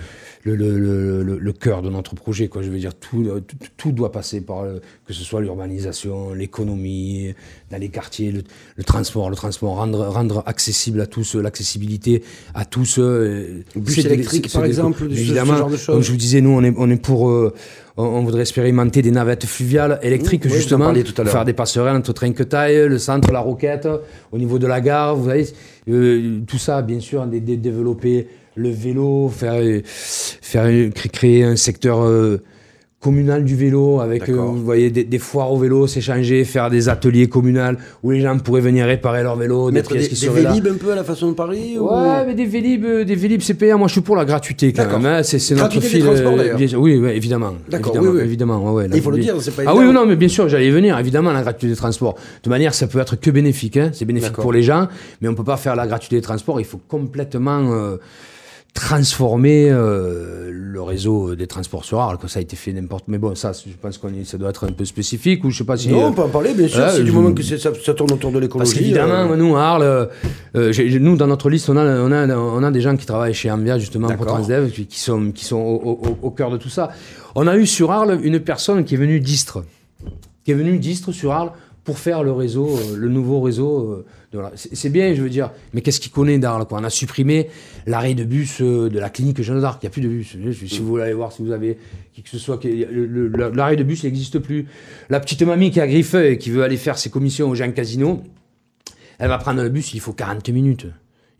le, 0.43 0.55
le, 0.55 0.79
le, 0.79 1.23
le- 1.23 1.37
le 1.39 1.53
cœur 1.53 1.81
de 1.81 1.89
notre 1.89 2.15
projet. 2.15 2.47
Quoi. 2.47 2.61
Je 2.61 2.69
veux 2.69 2.79
dire, 2.79 2.93
tout, 2.95 3.23
euh, 3.27 3.41
tout, 3.41 3.55
tout 3.77 3.91
doit 3.91 4.11
passer 4.11 4.41
par, 4.41 4.61
euh, 4.63 4.79
que 5.05 5.13
ce 5.13 5.23
soit 5.23 5.41
l'urbanisation, 5.41 6.33
l'économie, 6.33 7.33
dans 7.69 7.77
les 7.77 7.89
quartiers, 7.89 8.31
le, 8.77 8.83
transport, 8.83 9.29
le 9.29 9.35
transport, 9.35 9.75
rendre, 9.75 10.05
rendre 10.07 10.43
accessible 10.45 11.01
à 11.01 11.05
tous, 11.07 11.35
euh, 11.35 11.41
l'accessibilité 11.41 12.23
à 12.53 12.65
tous. 12.65 12.97
euh, 12.99 13.61
Bus 13.75 13.95
c'est- 14.01 14.51
par 14.53 14.65
exemple, 14.65 14.99
ce- 15.09 15.15
ce 15.15 15.19
évidemment, 15.19 15.57
genre 15.57 15.69
de 15.69 15.77
choses. 15.77 15.95
comme 15.95 16.01
je 16.03 16.11
vous 16.11 16.17
disais, 16.17 16.41
nous, 16.41 16.49
on 16.51 16.63
est, 16.63 16.73
on 16.77 16.89
est 16.89 17.01
pour... 17.01 17.29
euh, 17.29 17.53
on, 17.97 18.23
voudrait 18.23 18.41
expérimenter 18.41 19.01
des 19.01 19.11
navettes 19.11 19.45
fluviales 19.45 19.99
électriques, 20.01 20.43
oui, 20.45 20.51
justement, 20.51 20.93
tout 20.93 21.21
à 21.21 21.25
faire 21.25 21.45
des 21.45 21.53
passerelles 21.53 21.95
entre 21.97 22.13
Trinquetaille, 22.13 22.87
le 22.87 22.97
centre, 22.97 23.31
la 23.31 23.41
Roquette, 23.41 23.87
au 24.31 24.37
niveau 24.37 24.57
de 24.59 24.65
la 24.65 24.79
gare, 24.81 25.15
vous 25.15 25.23
voyez, 25.25 25.45
euh, 25.89 26.39
tout 26.47 26.57
ça, 26.57 26.81
bien 26.81 26.99
sûr, 27.01 27.27
dé- 27.27 27.41
dé- 27.41 27.57
développer 27.57 28.27
le 28.55 28.69
vélo, 28.69 29.29
faire, 29.29 29.53
euh, 29.55 29.81
faire 29.85 30.69
créer 31.11 31.43
un 31.43 31.55
secteur 31.55 32.01
euh, 32.03 32.37
communal 32.99 33.43
du 33.43 33.55
vélo 33.55 33.99
avec, 33.99 34.29
euh, 34.29 34.33
vous 34.33 34.63
voyez, 34.63 34.91
des, 34.91 35.03
des 35.03 35.17
foires 35.17 35.51
au 35.51 35.57
vélo, 35.57 35.87
s'échanger, 35.87 36.43
faire 36.43 36.69
des 36.69 36.87
ateliers 36.87 37.27
communaux 37.27 37.71
où 38.03 38.11
les 38.11 38.21
gens 38.21 38.37
pourraient 38.37 38.61
venir 38.61 38.85
réparer 38.85 39.23
leur 39.23 39.35
vélo, 39.37 39.71
Mettre 39.71 39.93
des 39.93 40.07
des, 40.07 40.09
des 40.09 40.41
là. 40.43 40.51
vélib 40.51 40.67
un 40.67 40.75
peu 40.75 40.91
à 40.91 40.95
la 40.95 41.03
façon 41.03 41.29
de 41.29 41.33
Paris 41.33 41.79
ou- 41.79 41.87
Ouais, 41.89 42.25
mais 42.27 42.35
des 42.35 42.45
Vélib, 42.45 42.85
des 42.85 43.15
Vélib, 43.15 43.41
c'est 43.41 43.55
payant. 43.55 43.79
Moi, 43.79 43.87
je 43.87 43.93
suis 43.93 44.01
pour 44.01 44.15
la 44.15 44.23
gratuité 44.25 44.71
quand 44.71 44.85
même. 44.85 45.05
hein. 45.07 45.23
C'est, 45.23 45.55
notre 45.55 45.79
fil. 45.81 46.05
euh, 46.05 46.55
oui, 46.77 46.97
oui, 47.01 47.09
évidemment. 47.09 47.53
D'accord, 47.69 47.95
évidemment, 47.95 48.11
oui, 48.13 48.17
oui. 48.19 48.23
évidemment. 48.25 48.63
ouais, 48.73 48.83
ouais, 48.83 48.89
Il 48.93 49.01
faut 49.01 49.09
le 49.09 49.17
dire, 49.17 49.35
c'est 49.41 49.49
pas 49.55 49.63
Ah 49.65 49.71
évident. 49.71 49.87
oui, 49.87 49.93
non, 49.95 50.05
mais 50.05 50.15
bien 50.15 50.27
sûr, 50.27 50.47
j'allais 50.47 50.67
y 50.67 50.71
venir. 50.71 50.99
Évidemment, 50.99 51.31
la 51.31 51.41
gratuité 51.41 51.69
des 51.69 51.75
transports. 51.75 52.15
De 52.43 52.49
manière, 52.51 52.75
ça 52.75 52.85
peut 52.85 52.99
être 52.99 53.15
que 53.15 53.31
bénéfique. 53.31 53.77
hein. 53.77 53.89
C'est 53.93 54.05
bénéfique 54.05 54.33
pour 54.33 54.53
les 54.53 54.61
gens, 54.61 54.87
mais 55.21 55.27
on 55.27 55.33
peut 55.33 55.43
pas 55.43 55.57
faire 55.57 55.75
la 55.75 55.87
gratuité 55.87 56.17
des 56.17 56.21
transports. 56.21 56.59
Il 56.59 56.65
faut 56.67 56.81
complètement 56.87 57.71
euh, 57.71 57.97
transformer 58.73 59.69
euh, 59.69 60.49
le 60.53 60.81
réseau 60.81 61.35
des 61.35 61.45
transports 61.47 61.83
sur 61.83 61.99
Arles. 61.99 62.17
Ça 62.27 62.39
a 62.39 62.41
été 62.41 62.55
fait 62.55 62.71
n'importe. 62.73 63.05
Mais 63.07 63.17
bon, 63.17 63.35
ça, 63.35 63.51
je 63.53 63.71
pense 63.81 63.97
qu'on 63.97 64.09
ça 64.23 64.37
doit 64.37 64.49
être 64.49 64.65
un 64.65 64.71
peu 64.71 64.85
spécifique 64.85 65.43
ou 65.43 65.49
je 65.51 65.57
sais 65.59 65.63
pas 65.63 65.75
si. 65.77 65.89
Non, 65.89 66.05
euh, 66.05 66.07
on 66.07 66.13
peut 66.13 66.21
en 66.21 66.29
parler, 66.29 66.53
bien 66.53 66.67
sûr, 66.67 66.79
ouais, 66.79 66.89
c'est 66.95 67.03
du 67.03 67.11
moment 67.11 67.33
que 67.33 67.43
ça, 67.43 67.57
ça 67.57 67.93
tourne 67.93 68.11
autour 68.13 68.31
de 68.31 68.39
l'écologie. 68.39 68.71
parce 68.71 68.79
qu'évidemment, 68.79 69.31
euh, 69.31 69.35
nous, 69.35 69.55
à 69.57 69.61
Arles, 69.63 70.09
nous, 70.55 71.17
dans 71.17 71.27
notre 71.27 71.49
liste, 71.49 71.69
on 71.69 71.77
a, 71.77 71.83
on, 72.01 72.11
a, 72.11 72.35
on 72.35 72.63
a 72.63 72.71
des 72.71 72.81
gens 72.81 72.95
qui 72.95 73.05
travaillent 73.05 73.33
chez 73.33 73.51
Ambia, 73.51 73.77
justement, 73.77 74.07
pour. 74.15 74.25
Transdev, 74.25 74.71
qui, 74.71 74.85
qui 74.85 74.99
sont, 74.99 75.31
qui 75.31 75.45
sont 75.45 75.57
au, 75.57 75.91
au- 75.91 76.17
au 76.21 76.31
cœur 76.31 76.49
de 76.49 76.57
tout 76.57 76.69
ça. 76.69 76.91
On 77.35 77.47
a 77.47 77.57
eu 77.57 77.65
sur 77.65 77.91
Arles 77.91 78.19
une 78.23 78.39
personne 78.39 78.83
qui 78.85 78.95
est 78.95 78.97
venue 78.97 79.19
d'Istre, 79.19 79.63
qui 80.45 80.51
est 80.51 80.55
venue 80.55 80.77
d'Istre 80.79 81.11
sur 81.11 81.31
Arles 81.33 81.51
pour 81.83 81.97
faire 81.99 82.23
le 82.23 82.31
réseau, 82.31 82.79
le 82.95 83.09
nouveau 83.09 83.41
réseau. 83.41 84.05
Euh, 84.35 84.49
C'est 84.55 84.89
bien, 84.89 85.13
je 85.13 85.21
veux 85.21 85.29
dire, 85.29 85.51
mais 85.73 85.81
qu'est-ce 85.81 85.99
qu'il 85.99 86.11
connaît 86.11 86.39
d'Arles 86.39 86.65
On 86.71 86.83
a 86.83 86.89
supprimé 86.89 87.47
l'arrêt 87.85 88.13
de 88.13 88.23
bus 88.23 88.61
euh, 88.61 88.89
de 88.89 88.99
la 88.99 89.09
clinique 89.09 89.41
Jeanne 89.41 89.61
d'Arc. 89.61 89.81
Il 89.81 89.85
n'y 89.85 89.87
a 89.87 89.91
plus 89.91 90.01
de 90.01 90.07
bus. 90.07 90.35
Si 90.67 90.79
vous 90.79 90.87
voulez 90.87 91.03
aller 91.03 91.13
voir, 91.13 91.31
si 91.31 91.41
vous 91.43 91.51
avez 91.51 91.77
qui 92.13 92.21
que 92.23 92.29
ce 92.29 92.37
soit, 92.39 92.59
l'arrêt 93.55 93.75
de 93.75 93.83
bus 93.83 94.03
n'existe 94.03 94.39
plus. 94.39 94.65
La 95.09 95.19
petite 95.19 95.41
mamie 95.43 95.71
qui 95.71 95.79
est 95.79 95.83
à 95.83 95.87
Griffeuil 95.87 96.33
et 96.33 96.37
qui 96.37 96.49
veut 96.49 96.63
aller 96.63 96.77
faire 96.77 96.97
ses 96.97 97.09
commissions 97.09 97.49
au 97.49 97.55
Jean 97.55 97.71
Casino, 97.71 98.21
elle 99.19 99.29
va 99.29 99.37
prendre 99.37 99.61
le 99.61 99.69
bus, 99.69 99.93
il 99.93 99.99
faut 99.99 100.13
40 100.13 100.49
minutes. 100.49 100.87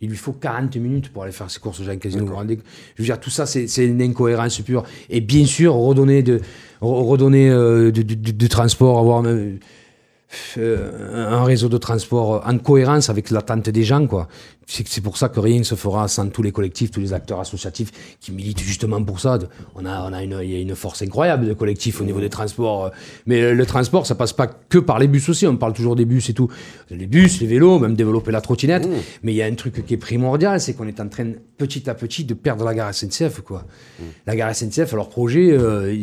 Il 0.00 0.08
lui 0.08 0.16
faut 0.16 0.32
40 0.32 0.74
minutes 0.78 1.12
pour 1.12 1.22
aller 1.22 1.30
faire 1.32 1.48
ses 1.48 1.60
courses 1.60 1.78
au 1.78 1.84
Jean 1.84 1.96
Casino. 1.96 2.26
Je 2.26 2.54
veux 3.02 3.04
dire, 3.04 3.20
tout 3.20 3.30
ça, 3.30 3.46
c'est 3.46 3.84
une 3.84 4.02
incohérence 4.02 4.60
pure. 4.60 4.82
Et 5.08 5.20
bien 5.20 5.46
sûr, 5.46 5.74
redonner, 5.74 6.24
de, 6.24 6.40
redonner 6.80 7.48
euh, 7.50 7.92
du, 7.92 8.02
du- 8.04 8.16
du- 8.16 8.32
du 8.32 8.48
transport, 8.48 8.98
avoir 8.98 9.24
euh, 9.24 9.28
euh, 9.28 9.52
un 10.56 11.44
réseau 11.44 11.68
de 11.68 11.78
transport 11.78 12.42
en 12.46 12.58
cohérence 12.58 13.10
avec 13.10 13.30
l'attente 13.30 13.68
des 13.68 13.84
gens. 13.84 14.06
quoi. 14.06 14.28
C'est 14.66 15.02
pour 15.02 15.16
ça 15.16 15.28
que 15.28 15.40
rien 15.40 15.58
ne 15.58 15.64
se 15.64 15.74
fera 15.74 16.08
sans 16.08 16.28
tous 16.28 16.42
les 16.42 16.52
collectifs, 16.52 16.90
tous 16.90 17.00
les 17.00 17.12
acteurs 17.12 17.40
associatifs 17.40 17.90
qui 18.20 18.32
militent 18.32 18.60
justement 18.60 19.02
pour 19.02 19.20
ça. 19.20 19.38
On 19.74 19.84
a, 19.84 20.08
on 20.08 20.12
a 20.12 20.22
une, 20.22 20.38
il 20.42 20.50
y 20.50 20.56
a 20.56 20.60
une 20.60 20.74
force 20.74 21.02
incroyable 21.02 21.46
de 21.46 21.52
collectifs 21.52 22.00
au 22.00 22.04
niveau 22.04 22.20
des 22.20 22.30
transports. 22.30 22.90
Mais 23.26 23.52
le 23.54 23.66
transport, 23.66 24.06
ça 24.06 24.14
passe 24.14 24.32
pas 24.32 24.46
que 24.46 24.78
par 24.78 24.98
les 24.98 25.08
bus 25.08 25.28
aussi. 25.28 25.46
On 25.46 25.56
parle 25.56 25.72
toujours 25.72 25.96
des 25.96 26.04
bus 26.04 26.28
et 26.30 26.34
tout. 26.34 26.48
Les 26.90 27.06
bus, 27.06 27.40
les 27.40 27.46
vélos, 27.46 27.78
même 27.78 27.94
développer 27.94 28.30
la 28.30 28.40
trottinette. 28.40 28.88
Mais 29.22 29.32
il 29.32 29.36
y 29.36 29.42
a 29.42 29.46
un 29.46 29.54
truc 29.54 29.84
qui 29.84 29.94
est 29.94 29.98
primordial, 29.98 30.60
c'est 30.60 30.74
qu'on 30.74 30.86
est 30.86 31.00
en 31.00 31.08
train 31.08 31.32
petit 31.58 31.88
à 31.88 31.94
petit 31.94 32.24
de 32.24 32.34
perdre 32.34 32.64
la 32.64 32.74
gare 32.74 32.94
SNCF. 32.94 33.40
Quoi. 33.40 33.64
La 34.26 34.36
gare 34.36 34.54
SNCF, 34.54 34.92
leur 34.92 35.08
projet, 35.08 35.50
euh, 35.52 35.94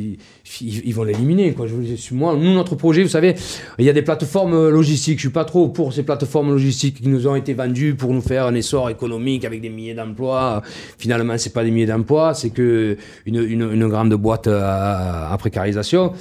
ils, 0.62 0.94
vont 0.94 1.04
l'éliminer. 1.04 1.54
quoi. 1.54 1.68
Je 1.68 2.14
Moi, 2.14 2.36
nous, 2.36 2.54
notre 2.54 2.76
projet, 2.76 3.04
vous 3.04 3.10
savez, 3.10 3.36
il 3.78 3.86
y 3.86 3.90
a 3.90 3.94
des 3.94 4.02
plateformes 4.02 4.70
logistiques. 4.70 5.18
Je 5.18 5.24
suis 5.24 5.30
pas 5.30 5.46
trop 5.46 5.70
pour 5.70 5.94
ces 5.94 6.04
plateformes 6.04 6.52
logistiques 6.52 7.02
qui 7.02 7.08
nous 7.08 7.28
ont 7.28 7.36
été 7.36 7.54
vendues 7.54 7.96
pour 7.96 8.14
nous 8.14 8.22
faire 8.22 8.49
un 8.50 8.56
essor 8.56 8.90
économique 8.90 9.46
avec 9.46 9.62
des 9.62 9.70
milliers 9.70 9.94
d'emplois. 9.94 10.62
Finalement, 10.98 11.38
c'est 11.38 11.54
pas 11.54 11.64
des 11.64 11.72
milliers 11.72 11.86
d'emplois, 11.86 12.34
c'est 12.34 12.50
que 12.50 12.98
une, 13.26 13.42
une- 13.54 13.72
une 13.74 13.88
grande 13.88 14.14
boîte 14.16 14.48
à, 14.48 15.32
à 15.32 15.38
précarisation. 15.38 16.14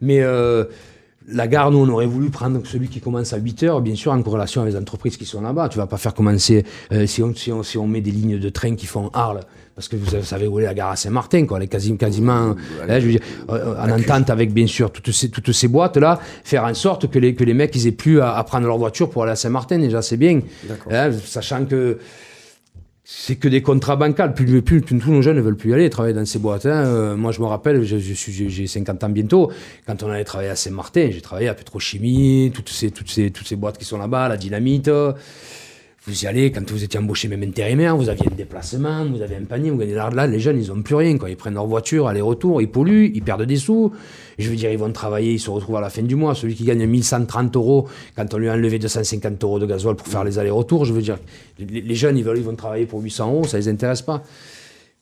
Mais 0.00 0.20
euh, 0.22 0.64
la 1.32 1.46
gare, 1.48 1.70
nous, 1.70 1.78
on 1.78 1.88
aurait 1.88 2.06
voulu 2.06 2.30
prendre 2.30 2.60
celui 2.66 2.88
qui 2.88 3.00
commence 3.00 3.32
à 3.32 3.36
8 3.38 3.62
heures, 3.64 3.80
bien 3.80 3.94
sûr, 3.94 4.12
en 4.12 4.22
corrélation 4.22 4.62
avec 4.62 4.74
les 4.74 4.80
entreprises 4.80 5.16
qui 5.16 5.24
sont 5.24 5.40
là-bas. 5.40 5.68
Tu 5.68 5.78
vas 5.78 5.86
pas 5.86 5.96
faire 5.96 6.14
commencer, 6.14 6.64
euh, 6.92 7.06
si, 7.06 7.22
on, 7.22 7.34
si, 7.34 7.52
on, 7.52 7.62
si 7.62 7.78
on 7.78 7.86
met 7.86 8.00
des 8.00 8.10
lignes 8.10 8.38
de 8.38 8.48
train 8.48 8.74
qui 8.74 8.86
font 8.86 9.10
Arles, 9.12 9.40
parce 9.74 9.88
que 9.88 9.96
vous 9.96 10.22
savez 10.22 10.46
où 10.46 10.60
est 10.60 10.64
la 10.64 10.74
gare 10.74 10.90
à 10.90 10.96
Saint-Martin, 10.96 11.46
quoi. 11.46 11.56
Elle 11.58 11.64
est 11.64 11.68
quasi- 11.68 11.96
quasiment, 11.96 12.32
hein, 12.32 12.56
je 12.88 13.06
veux 13.06 13.12
dire, 13.12 13.20
euh, 13.50 13.74
en 13.78 13.90
entente 13.90 14.28
avec, 14.30 14.52
bien 14.52 14.66
sûr, 14.66 14.90
toutes 14.90 15.10
ces, 15.12 15.30
toutes 15.30 15.52
ces 15.52 15.68
boîtes-là, 15.68 16.18
faire 16.44 16.64
en 16.64 16.74
sorte 16.74 17.08
que 17.10 17.18
les, 17.18 17.34
que 17.34 17.44
les 17.44 17.54
mecs, 17.54 17.74
ils 17.76 17.86
aient 17.86 17.92
plus 17.92 18.20
à, 18.20 18.36
à 18.36 18.44
prendre 18.44 18.66
leur 18.66 18.76
voiture 18.78 19.08
pour 19.08 19.22
aller 19.22 19.32
à 19.32 19.36
Saint-Martin, 19.36 19.78
déjà, 19.78 20.02
c'est 20.02 20.16
bien. 20.18 20.40
Hein, 20.90 21.10
sachant 21.24 21.64
que 21.64 21.98
c'est 23.12 23.34
que 23.34 23.48
des 23.48 23.60
contrats 23.60 23.96
bancals. 23.96 24.34
Plus, 24.34 24.62
plus, 24.62 24.80
plus- 24.82 24.98
tous 25.00 25.10
nos 25.10 25.20
jeunes 25.20 25.36
ne 25.36 25.40
veulent 25.40 25.56
plus 25.56 25.74
aller 25.74 25.90
travailler 25.90 26.14
dans 26.14 26.24
ces 26.24 26.38
boîtes. 26.38 26.64
hein. 26.66 26.84
Euh, 26.86 27.16
moi, 27.16 27.32
je 27.32 27.40
me 27.40 27.46
rappelle, 27.46 27.82
j'ai 27.82 28.66
50 28.68 29.02
ans 29.02 29.08
bientôt. 29.08 29.50
Quand 29.84 30.00
on 30.04 30.10
allait 30.10 30.22
travailler 30.22 30.50
à 30.50 30.54
Saint-Martin, 30.54 31.08
j'ai 31.10 31.20
travaillé 31.20 31.48
à 31.48 31.54
Petrochimie, 31.54 32.52
toutes 32.54 32.68
ces, 32.68 32.92
toutes, 32.92 33.10
ces, 33.10 33.32
toutes 33.32 33.48
ces 33.48 33.56
boîtes 33.56 33.78
qui 33.78 33.84
sont 33.84 33.98
là-bas, 33.98 34.28
la 34.28 34.36
dynamite. 34.36 34.88
Vous 36.10 36.24
y 36.24 36.26
allez, 36.26 36.50
quand 36.50 36.68
vous 36.68 36.82
étiez 36.82 36.98
embauché 36.98 37.28
même 37.28 37.44
intérimaire, 37.44 37.96
vous 37.96 38.08
aviez 38.08 38.26
un 38.26 38.34
déplacement, 38.34 39.06
vous 39.06 39.22
avez 39.22 39.36
un 39.36 39.44
panier, 39.44 39.70
vous 39.70 39.76
gagnez 39.76 39.94
là, 39.94 40.10
là, 40.10 40.26
les 40.26 40.40
jeunes, 40.40 40.60
ils 40.60 40.66
n'ont 40.66 40.82
plus 40.82 40.96
rien. 40.96 41.16
Quoi. 41.16 41.30
Ils 41.30 41.36
prennent 41.36 41.54
leur 41.54 41.68
voiture, 41.68 42.08
aller-retour, 42.08 42.60
ils 42.60 42.68
polluent, 42.68 43.12
ils 43.14 43.22
perdent 43.22 43.44
des 43.44 43.58
sous. 43.58 43.92
Je 44.36 44.50
veux 44.50 44.56
dire, 44.56 44.72
ils 44.72 44.78
vont 44.78 44.90
travailler, 44.90 45.34
ils 45.34 45.38
se 45.38 45.50
retrouvent 45.50 45.76
à 45.76 45.80
la 45.80 45.88
fin 45.88 46.02
du 46.02 46.16
mois. 46.16 46.34
Celui 46.34 46.56
qui 46.56 46.64
gagne 46.64 46.84
1130 46.84 47.54
euros, 47.54 47.88
quand 48.16 48.34
on 48.34 48.38
lui 48.38 48.48
a 48.48 48.54
enlevé 48.54 48.80
250 48.80 49.44
euros 49.44 49.60
de 49.60 49.66
gasoil 49.66 49.94
pour 49.94 50.08
faire 50.08 50.24
les 50.24 50.40
allers-retours, 50.40 50.84
je 50.84 50.92
veux 50.92 51.02
dire, 51.02 51.16
les, 51.60 51.94
jeunes, 51.94 52.18
ils, 52.18 52.24
veulent, 52.24 52.38
ils 52.38 52.44
vont 52.44 52.56
travailler 52.56 52.86
pour 52.86 53.00
800 53.00 53.28
euros, 53.28 53.44
ça 53.44 53.58
les 53.58 53.68
intéresse 53.68 54.02
pas. 54.02 54.24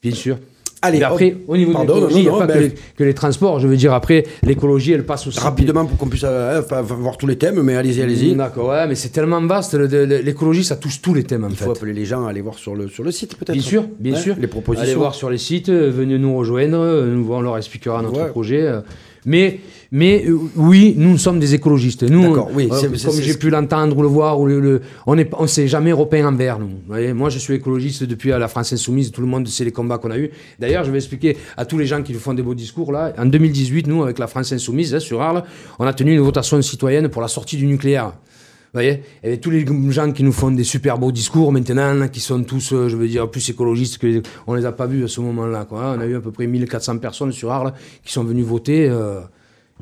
Bien 0.03 0.13
sûr. 0.13 0.37
Allez, 0.81 1.03
après, 1.03 1.35
au 1.47 1.57
niveau 1.57 1.73
pardon, 1.73 1.95
de 1.95 1.99
l'écologie, 2.07 2.19
il 2.19 2.21
n'y 2.21 2.27
non, 2.27 2.35
a 2.37 2.39
non, 2.39 2.47
pas 2.47 2.53
ben- 2.53 2.59
que, 2.59 2.63
les, 2.63 2.73
que 2.97 3.03
les 3.03 3.13
transports. 3.13 3.59
Je 3.59 3.67
veux 3.67 3.75
dire, 3.75 3.93
après, 3.93 4.25
l'écologie, 4.43 4.93
elle 4.93 5.05
passe 5.05 5.27
aussi. 5.27 5.39
Rapidement 5.39 5.85
pour 5.85 5.97
qu'on 5.97 6.07
puisse 6.07 6.23
euh, 6.25 6.61
enfin, 6.61 6.81
voir 6.81 7.17
tous 7.17 7.27
les 7.27 7.37
thèmes, 7.37 7.61
mais 7.61 7.75
allez-y, 7.75 8.01
allez-y. 8.01 8.33
D'accord, 8.35 8.69
ouais, 8.69 8.87
mais 8.87 8.95
c'est 8.95 9.09
tellement 9.09 9.41
vaste. 9.45 9.73
L'écologie, 9.73 10.63
ça 10.63 10.77
touche 10.77 11.01
tous 11.01 11.13
les 11.13 11.23
thèmes, 11.23 11.43
en 11.43 11.49
Il 11.49 11.55
fait. 11.55 11.65
faut 11.65 11.71
appeler 11.71 11.93
les 11.93 12.05
gens 12.05 12.25
à 12.25 12.29
aller 12.29 12.41
voir 12.41 12.55
sur 12.57 12.75
le, 12.75 12.87
sur 12.87 13.03
le 13.03 13.11
site, 13.11 13.35
peut-être. 13.37 13.51
Bien 13.53 13.61
sûr, 13.61 13.83
bien 13.99 14.13
Ouais, 14.13 14.19
sûr. 14.19 14.35
Les 14.39 14.47
propositions. 14.47 14.83
Allez 14.87 14.95
voir 14.95 15.15
sur 15.15 15.29
les 15.29 15.37
sites, 15.37 15.67
euh, 15.69 15.91
venez 15.93 16.17
nous 16.17 16.37
rejoindre, 16.37 16.77
euh, 16.79 17.13
nous, 17.13 17.27
on 17.29 17.41
leur 17.41 17.57
expliquera 17.57 18.01
notre 18.01 18.21
Ouais. 18.21 18.29
projet. 18.29 18.71
Mais, 19.25 19.59
mais 19.91 20.23
euh, 20.27 20.37
oui, 20.55 20.93
nous 20.97 21.17
sommes 21.17 21.39
des 21.39 21.53
écologistes. 21.53 22.03
Nous, 22.03 22.21
D'accord, 22.21 22.49
oui, 22.53 22.69
euh, 22.71 22.75
c'est- 22.75 22.87
comme 22.87 22.95
c'est 23.15 23.21
j'ai 23.23 23.33
pu 23.37 23.49
l'entendre 23.49 23.97
ou 23.97 24.01
le 24.01 24.07
voir, 24.07 24.39
ou 24.39 24.45
le, 24.47 24.59
le- 24.59 24.81
on 25.05 25.15
ne 25.15 25.23
on 25.37 25.47
s'est 25.47 25.67
jamais 25.67 25.89
européen 25.91 26.27
envers 26.27 26.57
nous. 26.59 26.67
Vous 26.67 26.75
voyez, 26.87 27.13
moi, 27.13 27.29
je 27.29 27.39
suis 27.39 27.53
écologiste 27.55 28.03
depuis 28.03 28.29
la 28.29 28.47
France 28.47 28.71
Insoumise. 28.73 29.11
Tout 29.11 29.21
le 29.21 29.27
monde 29.27 29.47
sait 29.47 29.65
les 29.65 29.71
combats 29.71 29.97
qu'on 29.97 30.11
a 30.11 30.17
eus. 30.17 30.29
D'ailleurs, 30.59 30.83
je 30.83 30.91
vais 30.91 30.97
expliquer 30.97 31.37
à 31.57 31.65
tous 31.65 31.77
les 31.77 31.85
gens 31.85 32.01
qui 32.01 32.13
nous 32.13 32.19
font 32.19 32.33
des 32.33 32.43
beaux 32.43 32.55
discours. 32.55 32.91
là. 32.91 33.13
En 33.17 33.25
2018, 33.25 33.87
nous, 33.87 34.03
avec 34.03 34.19
la 34.19 34.27
France 34.27 34.51
Insoumise, 34.53 34.95
hein, 34.95 34.99
sur 34.99 35.21
Arles, 35.21 35.43
on 35.79 35.85
a 35.85 35.93
tenu 35.93 36.13
une 36.13 36.21
votation 36.21 36.61
citoyenne 36.61 37.09
pour 37.09 37.21
la 37.21 37.27
sortie 37.27 37.57
du 37.57 37.65
nucléaire. 37.65 38.13
Vous 38.71 38.77
voyez 38.79 39.01
Il 39.23 39.25
y 39.25 39.29
avait 39.29 39.37
tous 39.39 39.49
les 39.49 39.65
gens 39.91 40.11
qui 40.11 40.23
nous 40.23 40.31
font 40.31 40.51
des 40.51 40.63
super 40.63 40.99
beaux 40.99 41.11
discours 41.11 41.51
maintenant, 41.51 42.07
qui 42.07 42.19
sont 42.19 42.43
tous, 42.43 42.71
euh, 42.71 42.87
je 42.87 42.95
veux 42.95 43.07
dire, 43.07 43.29
plus 43.29 43.49
écologistes 43.49 43.97
que. 43.97 44.21
On 44.45 44.53
les 44.53 44.65
a 44.65 44.71
pas 44.71 44.85
vus 44.85 45.03
à 45.03 45.07
ce 45.07 45.21
moment-là. 45.21 45.65
quoi. 45.65 45.95
On 45.97 45.99
a 46.01 46.05
eu 46.05 46.15
à 46.15 46.21
peu 46.21 46.31
près 46.31 46.45
1400 46.45 46.99
personnes 46.99 47.31
sur 47.31 47.51
Arles 47.51 47.73
qui 48.03 48.13
sont 48.13 48.23
venues 48.23 48.43
voter. 48.43 48.87
euh, 48.87 49.21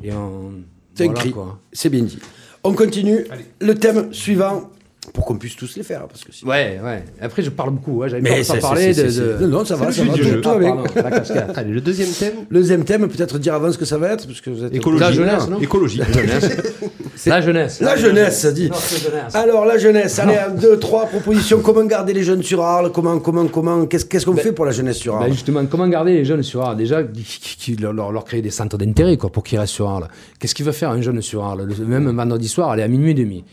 et 0.02 0.12
on. 0.12 0.52
C'est 0.94 1.04
voilà, 1.04 1.20
écrit. 1.20 1.32
quoi. 1.32 1.58
C'est 1.72 1.90
bien 1.90 2.02
dit. 2.02 2.18
On 2.64 2.72
continue. 2.72 3.24
Le 3.60 3.74
thème 3.74 4.12
suivant, 4.12 4.70
pour 5.14 5.24
qu'on 5.26 5.36
puisse 5.36 5.54
tous 5.56 5.76
les 5.76 5.82
faire. 5.82 6.06
Parce 6.08 6.24
que 6.24 6.32
sinon- 6.32 6.50
Ouais, 6.50 6.80
ouais. 6.82 7.04
Après, 7.20 7.42
je 7.42 7.50
parle 7.50 7.70
beaucoup. 7.70 8.02
Hein. 8.02 8.08
J'avais 8.08 8.22
Mais 8.22 8.42
pas, 8.42 8.56
parlé 8.56 8.92
de. 8.94 9.38
Non, 9.42 9.48
non, 9.48 9.64
ça 9.64 9.76
va, 9.76 9.92
ça 9.92 10.02
va. 10.04 10.14
tout- 10.14 10.40
Ah, 10.44 10.50
avec. 10.52 10.68
pardon. 10.92 11.52
Allez, 11.56 11.72
le 11.72 11.80
deuxième 11.80 12.08
thème. 12.08 12.34
Le 12.48 12.58
deuxième 12.60 12.84
thème, 12.84 13.06
peut-être 13.08 13.38
dire 13.38 13.54
avant 13.54 13.70
ce 13.70 13.78
que 13.78 13.84
ça 13.84 13.96
va 13.98 14.08
être, 14.12 14.26
parce 14.26 14.40
que 14.40 14.50
vous 14.50 14.64
êtes 14.64 14.74
Écologie. 14.74 15.00
La 15.04 15.12
jeunesse, 15.12 15.48
non 15.48 15.60
Écologie. 15.60 15.98
La 15.98 16.10
jeunesse. 16.10 16.56
La 17.26 17.96
jeunesse, 17.96 18.38
ça 18.40 18.52
dit. 18.52 18.68
Notre 18.68 18.88
jeunesse. 18.88 19.34
Alors 19.34 19.64
la 19.66 19.78
jeunesse, 19.78 20.18
allez, 20.18 20.36
un, 20.36 20.50
deux, 20.50 20.78
trois 20.78 21.06
propositions. 21.06 21.60
Comment 21.60 21.84
garder 21.84 22.12
les 22.12 22.22
jeunes 22.22 22.42
sur 22.42 22.62
Arles? 22.62 22.92
Comment, 22.92 23.18
comment, 23.18 23.46
comment? 23.48 23.86
Qu'est-ce 23.86 24.24
qu'on 24.24 24.36
fait 24.36 24.52
pour 24.52 24.64
la 24.64 24.72
jeunesse 24.72 24.96
sur 24.98 25.14
Ben 25.14 25.22
Arles? 25.22 25.32
justement, 25.32 25.64
comment 25.66 25.88
garder 25.88 26.12
les 26.14 26.24
jeunes 26.24 26.42
sur 26.42 26.62
Arles? 26.62 26.76
Déjà, 26.76 27.02
qui, 27.02 27.76
leur, 27.76 27.92
leur- 27.92 28.12
leur 28.12 28.24
créer 28.24 28.42
des 28.42 28.50
centres 28.50 28.78
d'intérêt 28.78 29.16
quoi, 29.16 29.30
pour 29.30 29.42
qu'ils 29.42 29.58
restent 29.58 29.74
sur 29.74 29.88
Arles. 29.88 30.08
Qu'est-ce 30.38 30.54
qu'il 30.54 30.64
va 30.64 30.72
faire 30.72 30.90
un 30.90 31.00
jeune 31.00 31.20
sur 31.22 31.44
Arles? 31.44 31.64
Le- 31.64 31.84
Même 31.84 32.06
un 32.08 32.12
vendredi 32.12 32.48
soir, 32.48 32.70
aller 32.70 32.82
à 32.82 32.88
minuit 32.88 33.10
et 33.10 33.14
demi. 33.14 33.44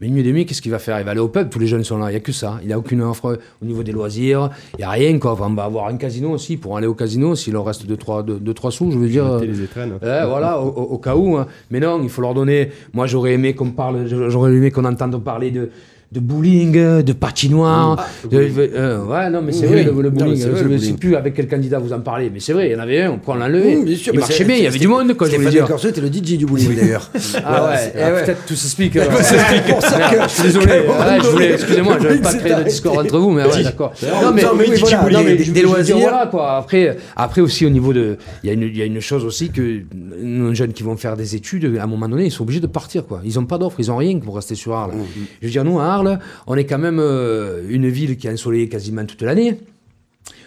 Minuit 0.00 0.20
et 0.20 0.24
demi, 0.24 0.46
qu'est-ce 0.46 0.62
qu'il 0.62 0.70
va 0.70 0.78
faire? 0.78 0.98
Il 0.98 1.04
va 1.04 1.10
aller 1.10 1.20
au 1.20 1.28
pub, 1.28 1.50
tous 1.50 1.58
les 1.58 1.66
jeunes 1.66 1.84
sont 1.84 1.98
là, 1.98 2.06
il 2.08 2.12
n'y 2.12 2.16
a 2.16 2.20
que 2.20 2.32
ça. 2.32 2.58
Il 2.62 2.68
n'y 2.68 2.72
a 2.72 2.78
aucune 2.78 3.02
offre 3.02 3.38
au 3.62 3.64
niveau 3.66 3.82
des 3.82 3.92
loisirs, 3.92 4.48
il 4.74 4.78
n'y 4.78 4.84
a 4.84 4.90
rien. 4.90 5.18
Quoi. 5.18 5.32
Enfin, 5.32 5.46
on 5.50 5.54
va 5.54 5.64
avoir 5.64 5.88
un 5.88 5.96
casino 5.96 6.30
aussi, 6.30 6.56
pour 6.56 6.76
aller 6.78 6.86
au 6.86 6.94
casino, 6.94 7.34
s'il 7.34 7.52
leur 7.52 7.66
reste 7.66 7.84
2-3 7.84 7.86
deux, 7.88 7.96
trois, 7.98 8.22
deux, 8.22 8.38
deux, 8.40 8.54
trois 8.54 8.70
sous, 8.70 8.90
je 8.90 8.98
veux 8.98 9.08
dire. 9.08 9.38
Les 9.40 9.62
étrennes. 9.62 9.92
Ouais, 10.02 10.26
voilà, 10.26 10.58
au, 10.60 10.68
au- 10.68 10.82
au 10.94 10.98
cas 10.98 11.14
où. 11.16 11.36
hein. 11.36 11.46
Mais 11.70 11.80
non, 11.80 12.00
il 12.02 12.08
faut 12.08 12.22
leur 12.22 12.32
donner. 12.32 12.70
Moi, 12.94 13.06
j'aurais 13.06 13.34
aimé 13.34 13.54
qu'on 13.54 13.72
parle, 13.72 14.06
j'aurais 14.30 14.52
aimé 14.52 14.70
qu'on 14.70 14.84
entende 14.86 15.22
parler 15.22 15.50
de, 15.50 15.68
de 16.12 16.18
bowling, 16.18 16.76
euh, 16.76 17.02
de 17.02 17.12
patinoire. 17.12 18.04
de- 18.28 18.36
euh, 18.74 19.04
ouais, 19.04 19.30
non, 19.30 19.42
mais 19.42 19.52
c'est 19.52 19.66
Oui, 19.66 19.72
vrai, 19.84 19.88
oui. 19.88 19.96
le, 19.96 20.02
le 20.02 20.10
Non, 20.10 20.24
bowling. 20.24 20.36
c'est 20.40 20.46
euh, 20.48 20.50
vrai, 20.52 20.62
je 20.64 20.68
ne 20.68 20.78
sais 20.78 20.92
plus 20.94 21.14
avec 21.14 21.34
quel 21.34 21.46
candidat 21.46 21.78
vous 21.78 21.92
en 21.92 22.00
parlez, 22.00 22.30
mais 22.34 22.40
c'est 22.40 22.52
vrai, 22.52 22.68
il 22.68 22.72
y 22.72 22.74
en 22.76 22.80
avait 22.80 23.02
un, 23.02 23.10
on 23.12 23.16
Mmh, 23.40 23.84
bien 23.84 23.96
sûr, 23.96 24.12
Il 24.12 24.16
mais 24.16 24.20
marchait 24.20 24.44
bien, 24.44 24.56
il 24.56 24.64
y 24.64 24.66
avait 24.66 24.78
du 24.80 24.88
monde, 24.88 25.14
quoi, 25.14 25.28
je 25.28 25.32
veux 25.36 25.38
Stéphane 25.38 25.52
dire. 25.52 25.66
Corset 25.68 25.90
était 25.90 26.00
le 26.00 26.08
DJ 26.08 26.36
du 26.36 26.46
bowling 26.46 26.74
d'ailleurs. 26.74 27.08
Ah 27.44 27.68
ouais, 27.70 27.92
ah, 27.96 28.12
ouais. 28.12 28.24
peut-être 28.24 28.44
tout 28.46 28.54
s'explique. 28.56 28.98
pour 29.00 29.22
ça 29.22 29.36
que- 30.10 30.22
je 30.24 30.28
suis 30.28 30.42
désolé. 30.42 30.66
Ouais, 30.90 31.18
je 31.22 31.26
voulais, 31.28 31.44
donné, 31.46 31.54
excusez-moi, 31.54 31.96
je 31.98 32.02
le 32.02 32.08
vais 32.08 32.14
mec 32.16 32.22
pas 32.24 32.34
créer 32.34 32.54
de 32.56 32.62
discord 32.64 32.98
entre 32.98 33.18
vous, 33.18 33.30
mais 33.30 33.44
ouais, 33.44 33.62
d'accord. 33.62 33.92
Non, 34.02 34.32
mais, 34.34 34.42
Non, 34.42 34.48
oui, 34.58 35.12
non, 35.12 35.22
des- 35.22 35.62
loisirs. 35.62 35.98
Voilà, 35.98 36.26
quoi. 36.26 36.56
Après, 36.56 36.96
après 37.16 37.40
aussi 37.40 37.64
au 37.66 37.70
niveau 37.70 37.92
de, 37.92 38.16
il 38.42 38.48
y 38.48 38.50
a 38.50 38.54
une, 38.54 38.62
il 38.62 38.76
y 38.76 38.82
a 38.82 38.84
une 38.84 39.00
chose 39.00 39.24
aussi 39.24 39.50
que 39.50 39.80
nos 40.20 40.52
jeunes 40.54 40.72
qui 40.72 40.82
vont 40.82 40.96
faire 40.96 41.16
des 41.16 41.36
études, 41.36 41.76
à 41.78 41.84
un 41.84 41.86
moment 41.86 42.08
donné, 42.08 42.24
ils 42.26 42.30
sont 42.32 42.42
obligés 42.42 42.60
de 42.60 42.66
partir, 42.66 43.06
quoi. 43.06 43.20
Ils 43.24 43.34
n'ont 43.36 43.44
pas 43.46 43.58
d'offre, 43.58 43.76
ils 43.78 43.86
n'ont 43.88 43.96
rien 43.96 44.18
pour 44.18 44.34
rester 44.34 44.54
sur 44.56 44.74
Arles. 44.74 44.92
Je 45.40 45.46
veux 45.46 45.52
dire, 45.52 45.64
nous 45.64 45.78
à 45.78 45.99
On 46.46 46.56
est 46.56 46.66
quand 46.66 46.78
même 46.78 46.98
euh, 46.98 47.62
une 47.68 47.88
ville 47.88 48.16
qui 48.16 48.26
est 48.26 48.32
ensoleillée 48.32 48.68
quasiment 48.68 49.04
toute 49.04 49.22
l'année. 49.22 49.58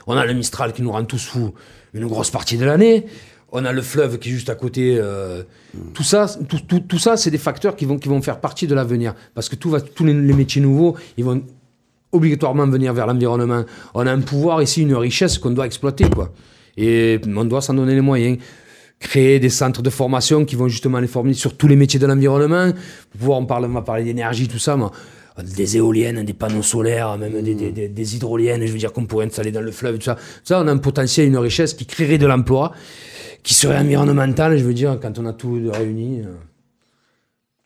On 0.08 0.18
a 0.18 0.26
le 0.26 0.34
Mistral 0.34 0.74
qui 0.74 0.82
nous 0.82 0.92
rend 0.92 1.06
tous 1.06 1.26
fous 1.26 1.54
une 1.94 2.08
grosse 2.08 2.32
partie 2.32 2.58
de 2.58 2.66
l'année. 2.66 3.06
On 3.52 3.66
a 3.66 3.72
le 3.72 3.82
fleuve 3.82 4.18
qui 4.18 4.30
est 4.30 4.32
juste 4.32 4.50
à 4.50 4.56
côté. 4.56 4.98
euh, 5.00 5.44
Tout 5.94 6.04
ça, 6.04 6.26
tout, 6.50 6.98
ça, 6.98 7.18
c'est 7.18 7.30
des 7.30 7.38
facteurs 7.38 7.76
qui 7.76 7.86
vont, 7.86 8.22
faire 8.22 8.40
partie 8.40 8.66
de 8.66 8.74
l'avenir. 8.74 9.14
Parce 9.36 9.48
que 9.48 9.56
tout 9.56 9.70
va, 9.70 9.80
tous 9.80 10.04
les, 10.06 10.14
métiers 10.14 10.62
nouveaux, 10.62 10.96
ils 11.18 11.24
vont 11.24 11.44
obligatoirement 12.12 12.68
venir 12.68 12.94
vers 12.94 13.06
l'environnement. 13.06 13.64
On 13.94 14.08
a 14.08 14.12
un 14.12 14.22
pouvoir 14.22 14.62
ici, 14.62 14.82
une 14.82 14.96
richesse 14.96 15.38
qu'on 15.38 15.52
doit 15.52 15.68
exploiter. 15.68 16.06
Et 16.78 17.20
on 17.28 17.46
doit 17.46 17.62
s'en 17.62 17.76
donner 17.76 17.94
les 17.94 18.02
moyens. 18.02 18.40
Créer 19.00 19.40
des 19.40 19.50
centres 19.50 19.82
de 19.84 19.90
formation 19.90 20.46
qui 20.46 20.56
vont 20.56 20.68
justement 20.68 21.00
les 21.00 21.08
former 21.08 21.34
sur 21.34 21.56
tous 21.56 21.68
les 21.68 21.76
métiers 21.76 22.00
de 22.00 22.08
l'environnement. 22.08 22.72
On, 23.22 23.28
on 23.28 23.46
va 23.46 23.82
parler 23.82 24.04
d'énergie, 24.04 24.48
tout 24.48 24.60
ça, 24.60 24.78
des 25.42 25.78
éoliennes, 25.78 26.24
des 26.24 26.34
panneaux 26.34 26.62
solaires, 26.62 27.18
même 27.18 27.42
des, 27.42 27.56
des- 27.56 27.72
des- 27.72 27.88
des 27.88 28.16
hydroliennes, 28.16 28.66
je 28.66 28.72
veux 28.72 28.78
dire, 28.78 28.94
qu'on 28.94 29.06
pourrait 29.06 29.26
installer 29.26 29.52
dans 29.52 29.62
le 29.62 29.72
fleuve, 29.72 29.98
tout 29.98 30.04
ça. 30.06 30.18
Ça, 30.44 30.62
on 30.62 30.68
a 30.68 30.72
un 30.72 30.78
potentiel, 30.78 31.28
une 31.28 31.38
richesse 31.38 31.74
qui 31.74 31.86
créerait 31.86 32.18
de 32.20 32.28
l'emploi, 32.28 32.72
qui 33.42 33.54
serait 33.54 33.78
environnemental, 33.80 34.58
je 34.58 34.64
veux 34.64 34.74
dire, 34.76 35.00
quand 35.02 35.18
on 35.20 35.26
a 35.26 35.34
tout 35.34 35.60
réuni. 35.74 36.22
euh, 36.22 36.26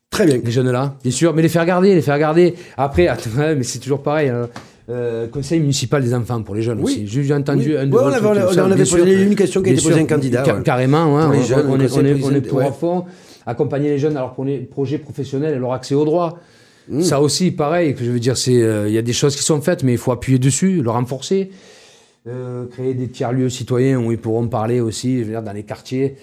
Très 0.10 0.26
bien. 0.26 0.40
les 0.44 0.52
jeunes 0.52 0.72
là, 0.72 0.96
bien 1.04 1.12
sûr, 1.12 1.34
mais 1.34 1.42
les 1.42 1.50
faire 1.50 1.66
garder, 1.66 1.94
les 1.94 2.02
faire 2.02 2.18
garder. 2.18 2.56
Après, 2.78 3.08
attends, 3.08 3.30
mais 3.36 3.64
c'est 3.64 3.80
toujours 3.80 4.02
pareil. 4.02 4.30
hein. 4.30 4.48
Euh, 4.90 5.28
conseil 5.28 5.60
municipal 5.60 6.02
des 6.02 6.14
enfants 6.14 6.42
pour 6.44 6.56
les 6.56 6.62
jeunes 6.62 6.80
Oui. 6.82 7.04
aussi. 7.06 7.08
J'ai 7.26 7.34
entendu 7.34 7.72
Oui. 7.72 7.78
un 7.78 7.88
de 7.88 7.92
Ouais, 7.94 8.00
on 8.04 8.08
avait- 8.08 8.26
on 8.26 8.54
ça, 8.54 8.64
avait 8.64 8.76
posé 8.78 8.86
sûr. 8.86 9.06
une 9.06 9.36
question 9.36 9.62
qui 9.62 9.70
a 9.72 9.74
été 9.74 9.82
posée 9.82 10.00
à 10.00 10.04
un 10.04 10.06
candidat, 10.06 10.46
ouais. 10.56 10.64
Carrément, 10.64 11.14
ouais, 11.14 11.36
les 11.38 11.44
on- 11.44 11.46
jeunes, 11.46 11.66
on, 11.70 11.76
le 11.76 11.84
est, 11.84 11.88
conseil 11.90 12.00
on 12.00 12.06
est- 12.06 12.10
on 12.12 12.14
est 12.14 12.22
président- 12.22 12.48
pour 12.50 12.58
ouais. 12.60 12.66
à 12.68 12.72
fond. 12.72 13.04
Accompagner 13.46 13.90
les 13.90 13.98
jeunes 14.00 14.16
à 14.16 14.22
leur 14.22 14.34
premier 14.34 14.60
projet 14.60 14.98
professionnel 14.98 15.56
et 15.56 15.60
leur 15.60 15.74
accès 15.74 15.94
au 15.94 16.06
droit. 16.06 16.40
Mmh. 16.90 17.02
Ça 17.02 17.22
aussi, 17.22 17.52
pareil, 17.52 17.96
je 18.00 18.12
veux 18.12 18.20
dire, 18.20 18.38
c'est 18.38 18.62
euh, 18.62 18.88
il 18.88 18.94
y 18.94 18.98
a 18.98 19.02
des 19.02 19.14
choses 19.14 19.36
qui 19.36 19.44
sont 19.44 19.62
faites, 19.62 19.84
mais 19.84 19.94
il 19.94 19.98
faut 19.98 20.12
appuyer 20.12 20.40
dessus, 20.40 20.82
le 20.82 20.90
renforcer. 20.90 21.52
Euh, 22.28 22.66
créer 22.66 22.94
des 22.94 23.08
tiers-lieux 23.08 23.50
citoyens 23.50 24.00
où 24.00 24.12
ils 24.12 24.18
pourront 24.18 24.48
parler 24.48 24.82
aussi, 24.82 25.24
je 25.24 25.32
dans 25.32 25.54
les 25.54 25.64
quartiers, 25.64 26.18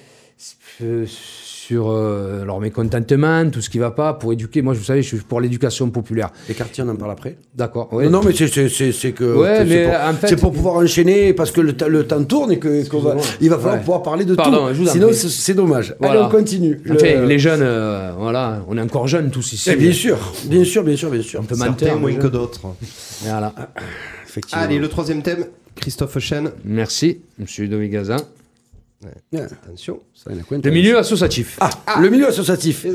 sur 1.66 1.90
euh, 1.90 2.44
leur 2.44 2.60
mécontentement, 2.60 3.48
tout 3.50 3.62
ce 3.62 3.70
qui 3.70 3.78
va 3.78 3.90
pas, 3.90 4.12
pour 4.14 4.32
éduquer. 4.32 4.60
Moi, 4.60 4.74
vous 4.74 4.84
savez, 4.84 5.02
je 5.02 5.08
suis 5.08 5.16
pour 5.18 5.40
l'éducation 5.40 5.88
populaire. 5.90 6.30
Les 6.48 6.54
quartiers, 6.54 6.84
on 6.84 6.88
en 6.90 6.96
parle 6.96 7.12
après. 7.12 7.38
D'accord. 7.54 7.90
ouais. 7.92 8.04
Non, 8.04 8.10
non, 8.18 8.22
mais 8.22 8.32
c'est- 8.34 8.48
c'est 8.48 8.68
c'est- 8.68 8.92
c'est 8.92 9.12
que. 9.12 9.24
Ouais, 9.24 9.58
c'est 9.58 9.64
mais 9.64 9.84
pour, 9.84 9.94
en 9.94 10.12
fait- 10.14 10.28
c'est 10.28 10.36
pour 10.36 10.52
pouvoir 10.52 10.74
enchaîner 10.76 11.32
parce 11.32 11.50
que 11.52 11.62
le, 11.62 11.74
le 11.88 12.06
temps 12.06 12.22
tourne 12.24 12.52
et 12.52 12.58
que 12.58 12.86
qu'on 12.88 13.00
va- 13.00 13.16
il 13.40 13.48
va 13.48 13.56
falloir 13.56 13.74
Ouais. 13.74 13.80
pouvoir 13.80 14.02
parler 14.02 14.24
de 14.26 14.34
Pardon, 14.34 14.68
tout. 14.74 14.86
Sinon, 14.86 15.08
c'est 15.12 15.54
dommage. 15.54 15.94
Voilà. 15.98 16.14
Allez, 16.14 16.22
on 16.26 16.28
continue. 16.30 16.80
Le- 16.84 16.94
Enfin, 16.96 17.24
les 17.26 17.38
jeunes, 17.38 17.62
euh, 17.62 18.12
voilà, 18.18 18.62
on 18.68 18.76
est 18.76 18.82
encore 18.82 19.08
jeunes 19.08 19.30
tous 19.30 19.52
ici. 19.54 19.70
Eh, 19.72 19.76
bien 19.76 19.92
sûr, 19.92 20.18
bien 20.46 20.64
sûr, 20.64 20.82
bien 20.84 20.96
sûr, 20.96 21.10
bien 21.10 21.22
sûr. 21.22 21.40
Un 21.40 21.44
peu 21.44 21.54
Certains 21.54 21.94
moins 21.96 22.14
que 22.14 22.26
d'autres. 22.26 22.60
Voilà. 23.22 23.52
Effectivement. 24.28 24.62
Allez, 24.64 24.78
le 24.78 24.88
troisième 24.88 25.22
thème, 25.22 25.46
Christophe 25.76 26.18
Chen. 26.18 26.50
Merci, 26.64 27.20
monsieur 27.38 27.68
Domi 27.68 27.88
Gazan. 27.88 28.16
Ouais, 29.32 29.40
Attention. 29.42 30.00
ça, 30.14 30.30
Le 30.30 30.70
milieu 30.70 30.98
associatif. 30.98 31.58
Ah, 31.60 31.70
le 32.00 32.08
milieu 32.08 32.26
associatif. 32.28 32.86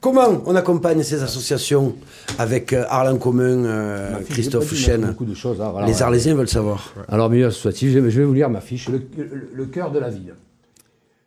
Comment 0.00 0.42
on 0.46 0.54
accompagne 0.54 1.02
ces 1.02 1.22
associations 1.22 1.94
avec 2.38 2.72
euh, 2.72 2.84
Arles 2.88 3.08
en 3.14 3.18
commun, 3.18 3.64
euh, 3.64 4.20
Christophe 4.28 4.74
Chen 4.74 5.06
Beaucoup 5.06 5.24
de 5.24 5.34
choses. 5.34 5.60
hein, 5.60 5.70
voilà, 5.70 5.86
Les 5.86 5.94
ouais. 5.94 6.02
Arlésiens 6.02 6.34
veulent 6.34 6.48
savoir. 6.48 6.92
Alors, 7.08 7.30
milieu 7.30 7.46
associatif, 7.46 7.92
je 7.92 7.98
vais 7.98 8.10
je 8.10 8.18
vais 8.20 8.24
vous 8.26 8.34
lire 8.34 8.50
ma 8.50 8.60
fiche. 8.60 8.88
Le, 8.88 8.98
le- 9.16 9.50
le 9.52 9.66
cœur 9.66 9.90
de 9.90 9.98
la 9.98 10.10
ville. 10.10 10.34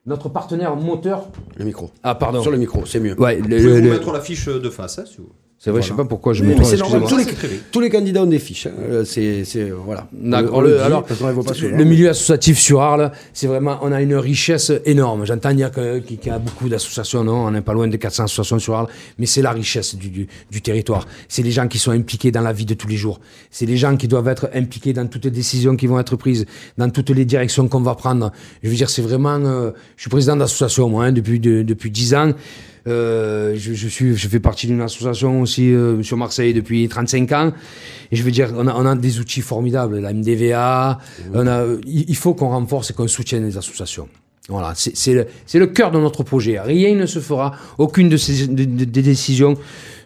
Notre 0.05 0.29
partenaire 0.29 0.75
moteur. 0.75 1.27
Le 1.57 1.65
micro. 1.65 1.91
Ah, 2.03 2.15
pardon. 2.15 2.41
Sur 2.41 2.51
le 2.51 2.57
micro, 2.57 2.85
c'est 2.85 2.99
mieux. 2.99 3.19
Ouais, 3.19 3.37
le- 3.39 3.59
Je 3.59 3.67
vais 3.67 3.73
le- 3.75 3.79
vous 3.81 3.85
le- 3.85 3.89
mettre 3.91 4.13
la 4.13 4.21
fiche 4.21 4.45
de 4.47 4.69
face, 4.69 4.99
hein, 4.99 5.03
si 5.05 5.17
vous 5.17 5.29
c'est 5.59 5.71
vrai, 5.71 5.81
je 5.81 5.87
sais 5.87 5.93
pas 5.95 6.05
pourquoi 6.05 6.33
je 6.33 6.43
Oui, 6.43 6.49
me 6.49 6.53
trompe. 6.55 6.65
c'est 6.67 6.77
normal. 6.77 7.01
Tous 7.09 7.17
les, 7.17 7.25
tous 7.71 7.89
candidats 7.89 8.21
ont 8.21 8.27
des 8.27 8.37
fiches. 8.37 8.67
hein. 8.67 8.73
Euh, 8.89 9.03
C'est, 9.05 9.43
c'est- 9.43 9.71
voilà. 9.71 10.07
On 10.53 10.61
le- 10.61 10.73
dit, 10.75 10.79
alors, 10.79 11.03
pas 11.03 11.15
le 11.61 11.83
milieu 11.83 12.09
associatif 12.09 12.59
sur 12.59 12.81
Arles, 12.81 13.11
c'est 13.33 13.47
vraiment, 13.47 13.79
on 13.81 13.91
a 13.91 14.01
une 14.01 14.15
richesse 14.15 14.71
énorme. 14.85 15.25
J'entends 15.25 15.53
dire 15.55 15.71
qu'il 15.71 16.19
y 16.25 16.29
a 16.29 16.37
beaucoup 16.37 16.69
d'associations, 16.69 17.23
non, 17.23 17.47
on 17.47 17.51
n'est 17.51 17.61
pas 17.61 17.73
loin 17.73 17.87
de 17.87 17.97
400 17.97 18.25
associations 18.25 18.59
sur 18.59 18.75
Arles, 18.75 18.87
mais 19.17 19.25
c'est 19.25 19.41
la 19.41 19.51
richesse 19.51 19.95
du, 19.95 20.09
du- 20.09 20.27
du 20.51 20.61
territoire. 20.61 21.07
C'est 21.27 21.41
les 21.41 21.51
gens 21.51 21.67
qui 21.67 21.79
sont 21.79 21.91
impliqués 21.91 22.31
dans 22.31 22.41
la 22.41 22.53
vie 22.53 22.65
de 22.65 22.75
tous 22.75 22.87
les 22.87 22.97
jours. 22.97 23.19
C'est 23.49 23.65
les 23.65 23.77
gens 23.77 23.97
qui 23.97 24.07
doivent 24.07 24.27
être 24.27 24.49
impliqués 24.53 24.93
dans 24.93 25.07
toutes 25.07 25.25
les 25.25 25.31
décisions 25.31 25.75
qui 25.75 25.87
vont 25.87 25.99
être 25.99 26.15
prises, 26.17 26.45
dans 26.77 26.89
toutes 26.91 27.09
les 27.09 27.25
directions 27.25 27.67
qu'on 27.67 27.81
va 27.81 27.95
prendre. 27.95 28.31
Je 28.61 28.69
veux 28.69 28.75
dire, 28.75 28.89
c'est 28.91 29.01
vraiment, 29.01 29.39
euh, 29.43 29.71
je 29.95 30.01
suis 30.03 30.09
président 30.11 30.35
d'association, 30.35 30.87
moi, 30.87 31.05
hein, 31.05 31.11
depuis, 31.11 31.39
de- 31.39 31.63
depuis 31.63 31.89
10 31.89 32.13
ans. 32.13 32.33
Euh, 32.87 33.53
je, 33.55 33.73
je 33.73 33.87
suis, 33.87 34.15
je 34.15 34.27
fais 34.29 34.39
partie 34.39 34.65
d'une 34.67 34.81
association 34.81 35.41
aussi 35.41 35.73
euh, 35.73 36.01
sur 36.03 36.15
Marseille 36.17 36.53
depuis 36.53 36.87
35 36.87 37.31
ans. 37.33 37.51
Et 38.11 38.15
je 38.15 38.23
veux 38.23 38.31
dire, 38.31 38.53
on 38.55 38.67
a, 38.67 38.73
on 38.73 38.85
a 38.85 38.95
des 38.95 39.19
outils 39.19 39.41
formidables, 39.41 39.99
la 39.99 40.13
MDVA. 40.13 40.97
On 41.33 41.45
a, 41.47 41.65
il 41.85 42.05
il 42.09 42.15
faut 42.15 42.33
qu'on 42.33 42.49
renforce 42.49 42.91
et 42.91 42.93
qu'on 42.93 43.07
soutienne 43.07 43.45
les 43.45 43.57
associations. 43.57 44.07
Voilà, 44.49 44.71
c'est 44.75 45.13
le, 45.13 45.27
le 45.53 45.67
cœur 45.67 45.91
de 45.91 45.99
notre 45.99 46.23
projet. 46.23 46.57
Rien 46.57 46.95
ne 46.95 47.05
se 47.05 47.19
fera, 47.19 47.51
aucune 47.77 48.07
de 48.07 48.15
ces 48.15 48.47
de- 48.47 48.63
de- 48.63 48.85
des 48.85 49.01
décisions 49.01 49.55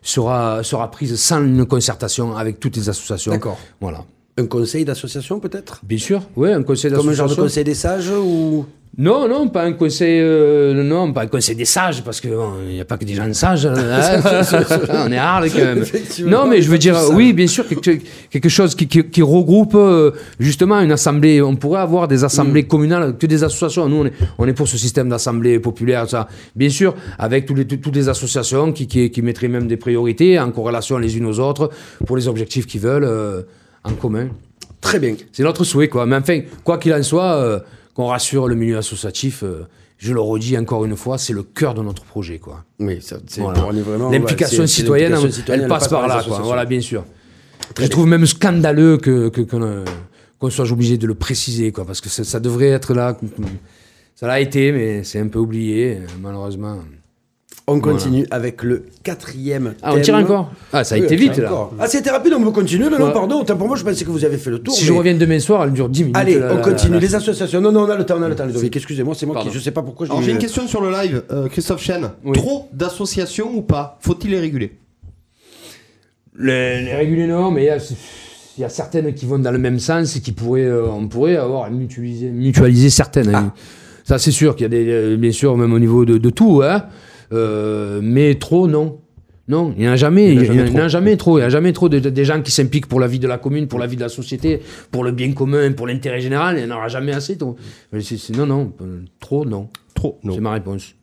sera, 0.02 0.64
sera 0.64 0.90
prise 0.90 1.16
sans 1.20 1.44
une 1.44 1.66
concertation 1.68 2.36
avec 2.36 2.60
toutes 2.60 2.76
les 2.76 2.90
associations. 2.90 3.32
D'accord. 3.34 3.60
Voilà. 3.80 4.04
Un 4.38 4.46
conseil 4.48 4.86
d'association 4.86 5.40
peut-être? 5.40 5.82
Bien 5.84 5.98
sûr, 5.98 6.22
oui, 6.36 6.52
un 6.52 6.64
conseil 6.64 6.92
Comme 6.92 7.10
un 7.10 7.14
genre 7.14 7.28
de 7.28 7.36
d'association. 7.36 7.44
conseil 7.44 7.64
des 7.64 7.74
sages 7.76 8.10
ou? 8.10 8.66
Non, 8.98 9.26
non, 9.30 9.48
pas 9.48 9.64
un 9.64 9.72
conseil, 9.72 10.20
euh, 10.22 10.74
non, 10.84 11.14
pas 11.14 11.22
un 11.22 11.28
conseil 11.28 11.56
des 11.56 11.64
sages, 11.64 12.04
parce 12.04 12.20
qu'il 12.20 12.32
n'y 12.68 12.82
a 12.82 12.84
pas 12.86 12.98
que 12.98 13.06
des 13.06 13.14
gens 13.14 13.32
sages. 13.34 13.66
hein, 13.66 13.74
on 15.08 15.12
est 15.12 15.18
hard 15.18 15.46
quand 15.50 15.58
même. 15.60 15.86
Non, 16.26 16.46
mais 16.46 16.62
je 16.62 16.70
veux 16.70 16.78
dire, 16.78 16.98
oui, 17.14 17.32
bien 17.32 17.48
sûr, 17.48 17.66
quelque, 17.68 18.00
quelque 18.30 18.50
chose 18.50 18.76
qui, 18.76 18.88
qui- 18.88 19.06
qui 19.06 19.22
regroupe 19.22 19.76
euh, 19.76 20.12
justement 20.42 20.80
une 20.82 20.92
assemblée. 20.92 21.42
On 21.42 21.56
pourrait 21.56 21.80
avoir 21.80 22.10
des 22.10 22.18
Mm. 22.18 22.24
assemblées 22.26 22.64
communales, 22.64 23.18
que 23.18 23.28
des 23.28 23.44
associations. 23.46 23.88
Nous, 23.88 23.96
on 23.96 24.06
est, 24.08 24.14
on 24.38 24.46
est 24.46 24.54
pour 24.54 24.68
ce 24.68 24.78
système 24.78 25.08
d'assemblée 25.08 25.60
populaire, 25.60 26.10
ça. 26.10 26.28
Bien 26.56 26.70
sûr, 26.70 26.94
avec 27.18 27.46
tous 27.46 27.56
les, 27.56 27.66
tout- 27.66 27.78
toutes 27.78 27.96
les 27.96 28.10
associations 28.10 28.74
qui, 28.74 28.88
qui, 28.88 29.10
qui 29.10 29.22
mettraient 29.22 29.48
même 29.48 29.68
des 29.68 29.78
priorités 29.78 30.38
en 30.38 30.52
corrélation 30.52 30.98
les 30.98 31.18
unes 31.18 31.26
aux 31.28 31.40
autres 31.40 31.70
pour 32.06 32.18
les 32.18 32.28
objectifs 32.28 32.68
qu'ils 32.68 32.82
veulent 32.82 33.06
euh, 33.06 33.44
en 33.84 33.94
commun. 33.94 34.30
Très 34.80 35.00
bien. 35.00 35.16
C'est 35.32 35.44
notre 35.44 35.64
souhait, 35.64 35.90
quoi. 35.90 36.06
Mais 36.06 36.16
enfin, 36.16 36.42
quoi 36.64 36.78
qu'il 36.78 36.94
en 36.94 37.04
soit, 37.04 37.36
euh, 37.36 37.60
qu'on 37.94 38.08
rassure 38.08 38.48
le 38.48 38.56
milieu 38.56 38.78
associatif, 38.78 39.44
euh, 39.44 39.68
je 39.98 40.14
le 40.14 40.20
redis 40.20 40.58
encore 40.58 40.86
une 40.86 40.96
fois, 40.96 41.18
c'est 41.20 41.34
le 41.34 41.44
cœur 41.44 41.74
de 41.76 41.84
notre 41.84 42.04
projet, 42.04 42.40
quoi. 42.40 42.64
Oui. 42.80 43.00
L'implication 44.12 44.66
citoyenne, 44.68 45.16
elle 45.48 45.68
passe 45.68 45.88
par 45.88 46.08
là, 46.08 46.24
quoi. 46.28 46.40
Voilà, 46.44 46.66
bien 46.66 46.82
sûr. 46.82 47.04
Très 47.76 47.86
je 47.86 47.90
bien. 47.90 47.96
trouve 47.96 48.08
même 48.08 48.26
scandaleux 48.26 48.98
que, 48.98 49.30
que- 49.30 49.42
qu'on, 49.42 49.62
euh, 49.62 49.86
qu'on 50.40 50.50
soit 50.50 50.70
obligé 50.72 50.98
de 50.98 51.06
le 51.08 51.14
préciser, 51.14 51.72
quoi, 51.72 51.86
parce 51.86 52.02
que 52.02 52.10
ça, 52.10 52.24
ça 52.24 52.40
devrait 52.40 52.70
être 52.70 52.94
là. 52.94 53.18
Ça 54.16 54.28
l'a 54.28 54.40
été, 54.40 54.72
mais 54.72 55.04
c'est 55.04 55.20
un 55.20 55.28
peu 55.28 55.40
oublié, 55.40 56.00
malheureusement. 56.22 56.80
On 57.72 57.80
continue 57.80 58.26
avec 58.32 58.64
le 58.64 58.86
quatrième. 59.04 59.74
Ah, 59.82 59.94
on 59.96 60.02
tire 60.02 60.16
encore 60.16 60.52
Ah, 60.74 60.84
ça 60.84 60.96
a 60.96 60.98
Oui, 60.98 61.06
été 61.06 61.16
vite, 61.16 61.38
là. 61.38 61.48
encore. 61.52 61.74
Ah, 61.80 61.88
c'était 61.88 62.10
rapide, 62.12 62.34
on 62.38 62.42
peut 62.44 62.52
continuer. 62.52 62.90
Non, 62.90 63.00
non, 63.00 63.08
Ouais. 63.08 63.14
pardon. 63.14 63.42
Autant 63.42 63.56
pour 63.58 63.68
moi, 63.68 63.76
je 63.78 63.84
pensais 63.84 64.04
que 64.06 64.10
vous 64.10 64.26
avez 64.26 64.38
fait 64.38 64.50
le 64.50 64.60
tour. 64.60 64.74
Si 64.74 64.82
mais- 64.84 64.88
je 64.88 64.94
reviens 64.94 65.14
demain 65.16 65.40
soir, 65.40 65.64
elle 65.64 65.72
dure 65.74 65.90
10 65.90 66.02
minutes. 66.04 66.18
Allez, 66.18 66.40
on 66.44 66.62
continue. 66.62 67.00
Les 67.00 67.16
associations. 67.16 67.62
Non, 67.62 67.72
non, 67.72 67.82
on 67.86 67.90
a 67.90 67.96
le 67.98 68.06
temps, 68.06 68.16
on 68.18 68.22
a 68.24 68.28
le 68.30 68.36
temps, 68.36 68.46
Ludovic. 68.46 68.76
Excusez-moi, 68.76 69.16
c'est 69.16 69.26
moi 69.26 69.42
qui. 69.42 69.50
Je 69.52 69.60
sais 69.60 69.72
pas 69.72 69.82
pourquoi 69.84 70.06
Alors 70.08 70.22
j'ai 70.22 70.32
une 70.32 70.38
question 70.38 70.68
sur 70.68 70.82
le 70.82 70.92
live, 70.92 71.24
Euh, 71.32 71.48
Christophe 71.48 71.82
Chen. 71.82 72.10
Oui. 72.26 72.34
Trop 72.34 72.68
d'associations 72.74 73.52
ou 73.56 73.62
pas? 73.62 73.98
Faut-il 74.02 74.32
les 74.32 74.40
réguler? 74.40 74.78
Les, 76.40 76.82
les 76.84 76.94
réguler, 76.96 77.28
non, 77.28 77.52
mais 77.52 77.64
il 77.64 77.68
y 77.68 77.70
a, 77.70 77.78
il 78.58 78.62
y 78.62 78.64
a 78.64 78.70
certaines 78.70 79.14
qui 79.14 79.26
vont 79.26 79.40
dans 79.40 79.52
le 79.52 79.58
même 79.58 79.80
sens 79.80 80.16
et 80.16 80.22
qui 80.22 80.32
pourraient, 80.32 80.62
euh, 80.66 80.88
on 80.88 81.08
pourrait 81.08 81.36
avoir 81.36 81.70
mutualisé, 81.70 82.28
mutualiser 82.30 82.90
certaines. 82.90 83.36
hein. 83.36 83.54
Ça, 84.12 84.20
c'est 84.20 84.32
sûr 84.32 84.58
qu'il 84.58 84.64
y 84.64 84.66
a 84.66 84.70
des, 84.70 84.90
euh, 84.90 85.16
bien 85.16 85.32
sûr, 85.32 85.56
même 85.56 85.72
au 85.72 85.80
niveau 85.80 86.04
de, 86.04 86.18
de 86.18 86.30
tout, 86.30 86.62
hein. 86.66 86.84
Euh, 87.32 88.02
mais 88.04 88.36
trop, 88.36 88.68
non. 88.68 89.00
Non, 89.48 89.74
il 89.78 89.84
n'y 89.84 89.88
en 89.88 89.94
a 89.94 89.96
jamais, 89.96 90.34
il 90.34 90.52
n'y 90.52 90.60
en 90.60 90.76
a 90.84 90.88
jamais 90.90 91.16
trop. 91.16 91.38
Il 91.38 91.42
n'y 91.42 91.46
a 91.46 91.50
jamais 91.50 91.72
trop 91.72 91.88
de, 91.88 91.98
de- 91.98 92.10
des 92.10 92.26
gens 92.26 92.42
qui 92.42 92.52
s'impliquent 92.52 92.88
pour 92.88 93.00
la 93.00 93.08
vie 93.08 93.20
de 93.20 93.28
la 93.30 93.38
commune, 93.38 93.70
pour 93.70 93.80
la 93.80 93.88
vie 93.88 93.96
de 93.96 94.02
la 94.02 94.10
société, 94.10 94.60
pour 94.92 95.06
le 95.06 95.14
bien 95.14 95.32
commun, 95.32 95.72
pour 95.72 95.88
l'intérêt 95.88 96.20
général. 96.20 96.58
Il 96.60 96.66
n'y 96.66 96.70
en 96.74 96.76
aura 96.76 96.90
jamais 96.90 97.14
assez. 97.14 97.38
trop. 97.38 97.56
Mais 97.94 98.02
c'est- 98.02 98.18
c'est- 98.18 98.36
non, 98.36 98.46
non, 98.46 98.74
euh, 98.82 99.00
trop, 99.22 99.46
non. 99.46 99.70
Trop, 99.94 100.20
non. 100.26 100.34
C'est 100.36 100.42
ma 100.42 100.52
réponse. 100.52 100.94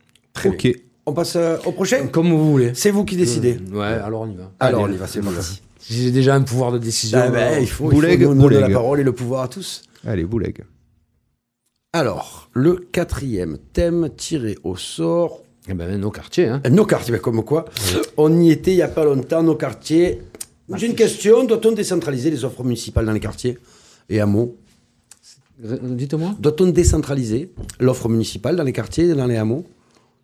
Ok. 0.45 0.71
On 1.07 1.13
passe 1.13 1.35
euh, 1.35 1.57
au 1.65 1.71
prochain? 1.71 2.05
Comme 2.11 2.29
vous 2.29 2.51
voulez. 2.51 2.71
C'est 2.75 2.91
vous 2.91 3.05
qui 3.05 3.15
décidez. 3.15 3.57
Ouais, 3.73 3.85
alors 3.87 4.21
on 4.21 4.27
y 4.29 4.35
va. 4.35 4.51
Alors, 4.59 4.81
on 4.83 4.91
y 4.91 4.97
va, 4.97 5.07
c'est 5.07 5.21
parti. 5.21 5.63
J'ai 5.89 6.11
déjà 6.11 6.35
un 6.35 6.43
pouvoir 6.43 6.71
de 6.71 6.77
décision. 6.77 7.17
Ah 7.23 7.29
ben, 7.29 7.57
il 7.59 7.67
faut, 7.67 7.89
Bouleg, 7.89 8.19
il 8.19 8.25
faut 8.27 8.35
nous 8.35 8.41
donner 8.43 8.55
la 8.57 8.61
Bouleg. 8.67 8.73
parole 8.75 8.99
et 8.99 9.03
le 9.03 9.13
pouvoir 9.13 9.41
à 9.41 9.47
tous. 9.47 9.81
Allez, 10.05 10.25
gars. 10.25 10.63
Alors, 11.93 12.49
le 12.53 12.75
quatrième 12.75 13.57
thème 13.73 14.09
tiré 14.15 14.57
au 14.63 14.75
sort. 14.75 15.41
Eh 15.67 15.73
ben, 15.73 15.99
nos 15.99 16.11
quartiers, 16.11 16.45
hein. 16.45 16.61
Nos 16.69 16.85
quartiers, 16.85 17.13
ben, 17.13 17.19
comme 17.19 17.43
quoi 17.43 17.65
On 18.15 18.39
y 18.39 18.51
était 18.51 18.71
il 18.73 18.75
n'y 18.75 18.83
a 18.83 18.87
pas 18.87 19.05
longtemps, 19.05 19.41
nos 19.41 19.55
quartiers. 19.55 20.21
J'ai 20.75 20.85
une 20.85 20.93
question 20.93 21.45
doit-on 21.45 21.71
décentraliser 21.71 22.29
les 22.29 22.45
offres 22.45 22.63
municipales 22.63 23.07
dans 23.07 23.11
les 23.11 23.19
quartiers? 23.19 23.57
Et 24.07 24.19
hameaux 24.19 24.55
Dites-moi. 25.59 26.35
Doit-on 26.39 26.67
décentraliser 26.67 27.51
l'offre 27.79 28.07
municipale 28.07 28.55
dans 28.55 28.63
les 28.63 28.71
quartiers 28.71 29.05
et 29.05 29.15
dans 29.15 29.25
les 29.25 29.37
hameaux? 29.37 29.65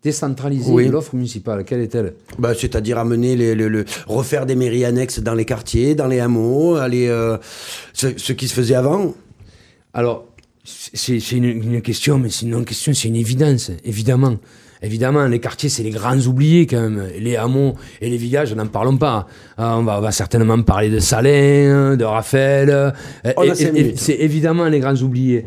Décentraliser 0.03 0.71
Oui. 0.71 0.87
l'offre 0.87 1.15
municipale, 1.15 1.65
quelle 1.65 1.81
est-elle? 1.81 2.13
Bah, 2.37 2.53
C'est-à-dire 2.53 2.99
amener 2.99 3.35
les, 3.35 3.83
refaire 4.05 4.45
des 4.45 4.55
mairies 4.55 4.85
annexes 4.85 5.19
dans 5.19 5.33
les 5.33 5.45
quartiers, 5.45 5.95
dans 5.95 6.07
les 6.07 6.19
hameaux, 6.19 6.75
aller, 6.75 7.07
euh, 7.07 7.37
ce, 7.91 8.15
ce 8.17 8.33
qui 8.33 8.47
se 8.47 8.53
faisait 8.53 8.75
avant. 8.75 9.15
Alors, 9.95 10.27
C'est 10.65 11.19
une, 11.31 11.43
une 11.45 11.81
question, 11.81 12.17
mais 12.17 12.29
c'est 12.29 12.45
une 12.47 12.65
question, 12.65 12.93
c'est 12.93 13.07
une 13.07 13.15
évidence, 13.15 13.71
évidemment. 13.83 14.35
Évidemment, 14.81 15.25
les 15.25 15.39
quartiers, 15.39 15.69
c'est 15.69 15.83
les 15.83 15.89
grands 15.91 16.19
oubliés 16.27 16.67
quand 16.67 16.81
même. 16.81 17.07
Les 17.19 17.35
hameaux 17.37 17.75
et 18.01 18.09
les 18.09 18.17
villages, 18.17 18.53
n'en 18.53 18.67
parlons 18.67 18.97
pas. 18.97 19.25
Euh, 19.59 19.63
on, 19.63 19.83
va, 19.83 19.97
on 19.97 20.01
va 20.01 20.11
certainement 20.11 20.61
parler 20.63 20.89
de 20.89 20.99
Salin, 20.99 21.95
de 21.95 22.03
Raphaël. 22.03 22.69
euh, 22.69 22.91
minutes. 23.73 23.97
C'est 23.99 24.15
évidemment 24.19 24.65
les 24.65 24.79
grands 24.79 24.95
oubliés. 24.97 25.45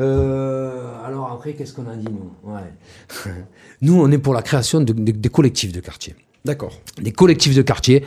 Euh, 0.00 0.82
alors 1.06 1.30
après, 1.32 1.52
qu'est-ce 1.52 1.72
qu'on 1.72 1.86
a 1.88 1.94
dit, 1.96 2.06
nous? 2.10 2.50
Ouais. 2.52 3.32
Nous, 3.82 4.00
on 4.00 4.10
est 4.10 4.18
pour 4.18 4.34
la 4.34 4.42
création 4.42 4.80
de- 4.80 4.92
de- 4.92 5.12
des 5.12 5.28
collectifs 5.28 5.72
de 5.72 5.80
quartier 5.80 6.14
D'accord. 6.44 6.72
des 7.00 7.12
collectifs 7.12 7.54
de 7.54 7.62
quartier 7.62 8.02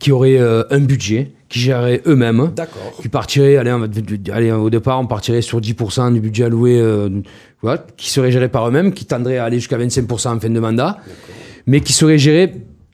qui 0.00 0.10
auraient 0.10 0.38
euh, 0.38 0.64
un 0.70 0.80
budget, 0.80 1.30
qui 1.48 1.60
géreraient 1.60 2.02
eux-mêmes, 2.06 2.50
qui 3.02 3.08
partiraient, 3.08 3.56
allez, 3.56 3.70
on 3.72 3.78
va- 3.78 3.86
allez, 4.32 4.50
au 4.50 4.70
départ, 4.70 4.98
on 4.98 5.06
partirait 5.06 5.42
sur 5.42 5.60
10% 5.60 6.12
du 6.12 6.20
budget 6.20 6.44
alloué, 6.44 6.80
euh, 6.80 7.08
voilà, 7.62 7.84
qui 7.96 8.10
serait 8.10 8.32
géré 8.32 8.48
par 8.48 8.66
eux-mêmes, 8.68 8.92
qui 8.92 9.04
tendrait 9.04 9.38
à 9.38 9.44
aller 9.44 9.58
jusqu'à 9.58 9.76
25% 9.78 10.36
en 10.36 10.40
fin 10.40 10.50
de 10.50 10.58
mandat, 10.58 10.98
mais 11.66 11.80
qui 11.80 11.92
serait 11.92 12.18
géré 12.18 12.52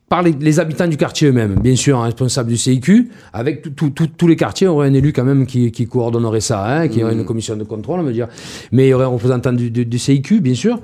par 0.09 0.23
les, 0.23 0.33
les 0.41 0.61
habitants 0.61 0.87
du 0.87 0.97
quartier 0.97 1.29
eux-mêmes, 1.29 1.55
bien 1.61 1.75
sûr, 1.77 1.99
un 1.99 2.05
responsable 2.05 2.49
du 2.49 2.57
CIQ, 2.57 3.09
avec 3.33 3.63
tout- 3.63 3.71
tout- 3.71 3.91
tout- 3.91 4.07
tous 4.17 4.29
les 4.29 4.37
quartiers, 4.37 4.67
auraient 4.69 4.89
un 4.89 4.95
élu 4.95 5.13
quand 5.13 5.25
même 5.25 5.47
qui, 5.47 5.71
qui 5.73 5.87
coordonnerait 5.87 6.41
ça, 6.41 6.65
hein, 6.65 6.89
qui 6.89 7.03
aurait 7.03 7.13
une 7.15 7.25
commission 7.25 7.57
de 7.57 7.65
contrôle, 7.65 8.01
on 8.01 8.05
va 8.05 8.13
dire, 8.13 8.29
mais 8.73 8.87
il 8.87 8.91
y 8.91 8.95
aurait 8.95 9.05
un 9.05 9.09
représentant 9.09 9.53
du, 9.53 9.71
du- 9.71 9.85
du 9.87 9.99
CIQ, 9.99 10.41
bien 10.41 10.55
sûr, 10.55 10.79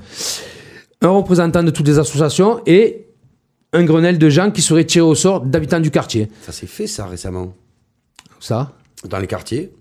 un 1.03 1.09
représentant 1.09 1.62
de 1.64 1.70
toutes 1.70 1.87
les 1.89 1.99
associations 1.99 2.61
et 2.66 3.07
un 3.73 3.85
Grenelle 3.85 4.18
de 4.18 4.29
gens 4.29 4.51
qui 4.51 4.61
seraient 4.62 4.85
tirés 4.85 5.05
au 5.07 5.14
sort 5.14 5.41
d'habitants 5.41 5.81
du 5.81 5.91
quartier. 5.91 6.29
Ça 6.43 6.53
s'est 6.53 6.66
fait 6.66 6.87
ça 6.87 7.07
récemment 7.07 7.55
Ça 8.41 8.73
dans 9.09 9.18
les 9.18 9.27
quartiers. 9.27 9.73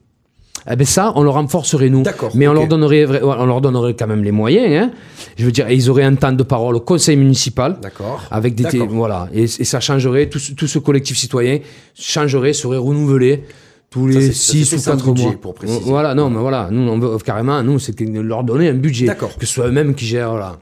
eh 0.69 0.75
ben 0.75 0.85
ça, 0.85 1.11
on 1.15 1.23
le 1.23 1.29
renforcerait 1.29 1.89
nous. 1.89 2.01
D'accord, 2.03 2.31
Mais 2.35 2.47
on 2.47 2.53
leur 2.53 2.67
donnerait, 2.67 3.05
on 3.21 3.45
leur 3.45 3.61
donnerait 3.61 3.93
quand 3.95 4.07
même 4.07 4.23
les 4.23 4.31
moyens. 4.31 4.83
Hein. 4.85 4.91
Je 5.37 5.45
veux 5.45 5.51
dire, 5.51 5.69
ils 5.69 5.89
auraient 5.89 6.03
un 6.03 6.15
temps 6.15 6.31
de 6.31 6.43
parole 6.43 6.75
au 6.75 6.79
conseil 6.79 7.17
municipal. 7.17 7.77
D'accord. 7.81 8.23
Avec 8.31 8.55
des 8.55 8.63
voilà 8.87 9.27
et, 9.33 9.43
et 9.43 9.47
ça 9.65 9.79
changerait 9.79 10.27
tout, 10.29 10.39
ce- 10.39 10.53
tout 10.53 10.67
ce 10.67 10.79
collectif 10.79 11.17
citoyen 11.17 11.59
changerait 11.95 12.53
serait 12.53 12.77
renouvelé 12.77 13.43
tous 13.89 14.07
les 14.07 14.27
c'est- 14.27 14.33
ça, 14.33 14.51
6 14.53 14.65
c'est 14.65 14.75
ou 14.77 14.79
sans 14.79 14.91
4 14.91 15.05
budget, 15.07 15.23
mois. 15.25 15.33
pour 15.41 15.53
préciser. 15.53 15.81
Voilà, 15.83 16.15
non 16.15 16.29
mais 16.29 16.39
voilà, 16.39 16.69
nous 16.71 16.89
on 16.89 16.97
veut 16.97 17.17
carrément 17.17 17.61
nous 17.61 17.77
c'est 17.77 17.99
leur 17.99 18.43
donner 18.45 18.69
un 18.69 18.73
budget 18.75 19.05
D'accord. 19.07 19.35
que 19.37 19.45
ce 19.45 19.53
soit 19.53 19.67
eux-mêmes 19.67 19.93
qui 19.95 20.05
gèrent 20.05 20.35
là. 20.35 20.57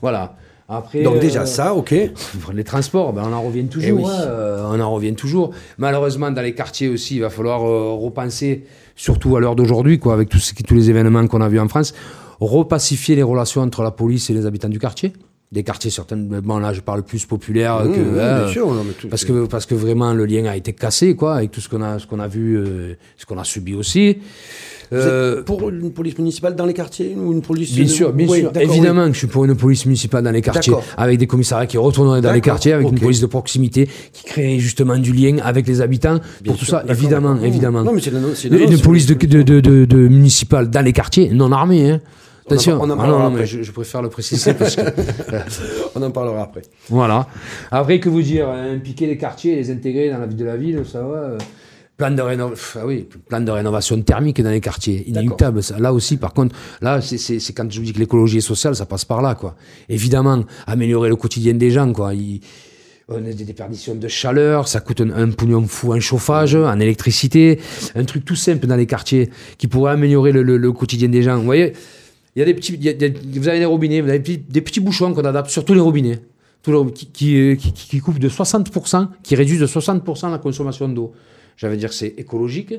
Voilà. 0.00 0.36
Après 0.68 1.02
Donc 1.02 1.16
euh, 1.16 1.20
déjà 1.20 1.46
ça, 1.46 1.74
ok. 1.74 1.94
les 2.54 2.64
transports, 2.64 3.12
ben 3.12 3.22
on 3.24 3.32
en 3.32 3.42
revient 3.42 3.66
toujours. 3.66 3.88
Eh 3.88 3.92
oui. 3.92 4.04
hein, 4.04 4.22
euh, 4.26 4.64
on 4.68 4.80
en 4.80 4.90
revient 4.92 5.14
toujours. 5.14 5.52
Malheureusement, 5.78 6.30
dans 6.32 6.42
les 6.42 6.54
quartiers 6.54 6.88
aussi, 6.88 7.16
il 7.16 7.20
va 7.20 7.30
falloir 7.30 7.62
euh, 7.64 7.92
repenser, 7.92 8.64
surtout 8.96 9.36
à 9.36 9.40
l'heure 9.40 9.54
d'aujourd'hui, 9.54 9.98
quoi, 10.00 10.14
avec 10.14 10.28
tous, 10.28 10.52
les 10.70 10.90
événements 10.90 11.26
qu'on 11.28 11.40
a 11.40 11.48
vus 11.48 11.60
en 11.60 11.68
France, 11.68 11.94
repacifier 12.40 13.14
les 13.16 13.22
relations 13.22 13.62
entre 13.62 13.82
la 13.82 13.90
police 13.90 14.28
et 14.30 14.34
les 14.34 14.44
habitants 14.46 14.68
du 14.68 14.78
quartier. 14.78 15.12
Des 15.52 15.62
quartiers 15.62 15.92
certainement, 15.92 16.58
là 16.58 16.72
je 16.72 16.80
parle 16.80 17.04
plus 17.04 17.24
populaire 17.24 17.84
Mmh, 17.84 17.92
que. 17.92 18.00
mmh, 18.00 18.14
bien 18.40 18.48
sûr, 18.48 18.66
non, 18.74 18.82
mais 18.82 18.92
tout- 18.94 19.06
parce 19.08 19.24
que, 19.24 19.46
parce 19.46 19.64
que 19.64 19.76
vraiment 19.76 20.12
le 20.12 20.26
lien 20.26 20.44
a 20.46 20.56
été 20.56 20.72
cassé, 20.72 21.14
quoi, 21.14 21.36
avec 21.36 21.52
tout 21.52 21.60
ce 21.60 21.68
qu'on 21.68 21.82
a, 21.82 22.00
ce 22.00 22.06
qu'on 22.08 22.18
a 22.18 22.26
vu, 22.26 22.56
euh, 22.58 22.94
ce 23.16 23.24
qu'on 23.26 23.38
a 23.38 23.44
subi 23.44 23.74
aussi. 23.76 24.18
Euh, 24.92 25.42
pour 25.42 25.68
une 25.68 25.92
police 25.92 26.16
municipale 26.18 26.54
dans 26.54 26.66
les 26.66 26.74
quartiers 26.74 27.16
ou 27.16 27.32
une 27.32 27.42
police 27.42 27.72
Bien 27.74 27.86
sûr, 27.86 28.12
bien 28.12 28.28
Oui, 28.28 28.40
sûr. 28.40 28.52
Évidemment 28.60 29.06
que 29.08 29.12
je 29.14 29.18
suis 29.18 29.26
pour 29.26 29.44
une 29.44 29.56
police 29.56 29.84
municipale 29.86 30.22
dans 30.24 30.30
les 30.30 30.42
quartiers, 30.42 30.74
avec 30.96 31.18
des 31.18 31.26
commissariats 31.26 31.66
qui 31.66 31.78
retourneraient 31.78 32.20
dans 32.20 32.32
les 32.32 32.40
quartiers, 32.40 32.72
avec 32.72 32.88
une 32.90 32.98
police 32.98 33.20
de 33.20 33.26
proximité 33.26 33.88
qui 34.12 34.24
crée 34.24 34.58
justement 34.58 34.96
du 34.96 35.12
lien 35.12 35.38
avec 35.42 35.66
les 35.66 35.80
habitants. 35.80 36.18
Bien 36.42 36.52
pour 36.52 36.58
tout 36.58 36.64
ça, 36.66 36.84
évidemment, 36.88 37.36
évidemment. 37.42 37.82
Non, 37.82 37.92
mais 37.92 38.00
c'est 38.00 38.48
Une, 38.48 38.80
police 38.80 39.06
de, 39.06 39.14
de, 39.14 39.60
de, 39.84 39.96
municipale 40.08 40.70
dans 40.70 40.82
les 40.82 40.92
quartiers, 40.92 41.30
non 41.30 41.50
armée. 41.52 41.90
Hein. 41.90 42.00
On 42.48 42.52
en 42.52 42.54
Attention. 42.54 42.76
par- 42.78 42.86
on 42.86 42.90
en 42.90 42.96
parlera 42.96 43.18
non, 43.18 43.18
non, 43.24 43.28
après. 43.30 43.40
mais 43.40 43.46
je, 43.46 43.62
je 43.64 43.72
préfère 43.72 44.02
le 44.02 44.08
préciser 44.08 44.54
parce 44.54 44.76
que. 44.76 44.82
On 45.96 46.02
en 46.02 46.10
parlera 46.12 46.42
après. 46.42 46.62
Voilà. 46.88 47.26
Après, 47.72 47.98
que 47.98 48.08
vous 48.08 48.22
dire 48.22 48.46
euh, 48.48 48.76
Impliquer 48.76 49.06
les 49.08 49.16
quartiers, 49.16 49.56
les 49.56 49.70
intégrer 49.72 50.10
dans 50.10 50.18
la 50.18 50.26
vie 50.26 50.36
de 50.36 50.44
la 50.44 50.56
ville, 50.56 50.82
ça 50.90 51.02
va. 51.02 51.38
Plan 51.96 52.10
de, 52.10 52.20
réno- 52.20 52.52
ah 52.74 52.84
oui, 52.86 53.06
plan 53.28 53.40
de 53.40 53.50
rénovation 53.50 54.00
thermique 54.02 54.42
dans 54.42 54.50
les 54.50 54.60
quartiers, 54.60 55.08
inéluctable. 55.08 55.62
Ça. 55.62 55.78
Là 55.78 55.94
aussi, 55.94 56.18
par 56.18 56.34
contre, 56.34 56.54
là, 56.82 57.00
c'est- 57.00 57.52
quand 57.54 57.70
je 57.72 57.78
vous 57.78 57.86
dis 57.86 57.94
que 57.94 57.98
l'écologie 57.98 58.38
est 58.38 58.40
sociale, 58.42 58.76
ça 58.76 58.84
passe 58.84 59.06
par 59.06 59.22
là, 59.22 59.34
quoi. 59.34 59.56
Évidemment, 59.88 60.44
améliorer 60.66 61.08
le 61.08 61.16
quotidien 61.16 61.54
des 61.54 61.70
gens, 61.70 61.90
quoi. 61.94 62.12
Il- 62.12 62.40
on 63.08 63.16
a 63.16 63.20
des 63.32 63.44
déperditions 63.44 63.94
de 63.94 64.08
chaleur, 64.08 64.68
ça 64.68 64.80
coûte 64.80 65.00
un, 65.00 65.10
un 65.10 65.30
pognon 65.30 65.66
fou 65.66 65.94
en 65.94 66.00
chauffage, 66.00 66.54
en 66.54 66.78
électricité, 66.80 67.60
un 67.94 68.04
truc 68.04 68.24
tout 68.26 68.36
simple 68.36 68.66
dans 68.66 68.76
les 68.76 68.86
quartiers 68.86 69.30
qui 69.56 69.66
pourrait 69.66 69.92
améliorer 69.92 70.32
le, 70.32 70.42
le- 70.42 70.58
le 70.58 70.72
quotidien 70.72 71.08
des 71.08 71.22
gens. 71.22 71.38
Vous 71.38 71.44
voyez, 71.44 71.72
il 72.34 72.40
y 72.40 72.42
a 72.42 72.44
des 72.44 72.52
petits, 72.52 72.74
il 72.74 72.84
y 72.84 72.90
a 72.90 72.92
des- 72.92 73.08
vous 73.38 73.48
avez 73.48 73.60
des 73.60 73.64
robinets, 73.64 74.02
vous 74.02 74.08
avez 74.10 74.18
des 74.18 74.22
petits, 74.34 74.44
des 74.52 74.60
petits 74.60 74.80
bouchons 74.80 75.14
qu'on 75.14 75.24
adapte 75.24 75.48
sur 75.50 75.64
tous 75.64 75.72
les 75.72 75.80
robinets, 75.80 76.18
qui, 76.62 77.06
qui, 77.06 77.56
qui, 77.56 77.72
qui 77.72 78.00
coupent 78.00 78.18
de 78.18 78.28
60%, 78.28 79.08
qui 79.22 79.34
réduisent 79.34 79.60
de 79.60 79.66
60% 79.66 80.30
la 80.30 80.38
consommation 80.38 80.88
d'eau. 80.90 81.14
J'allais 81.56 81.76
dire 81.76 81.92
c'est 81.92 82.14
écologique, 82.18 82.74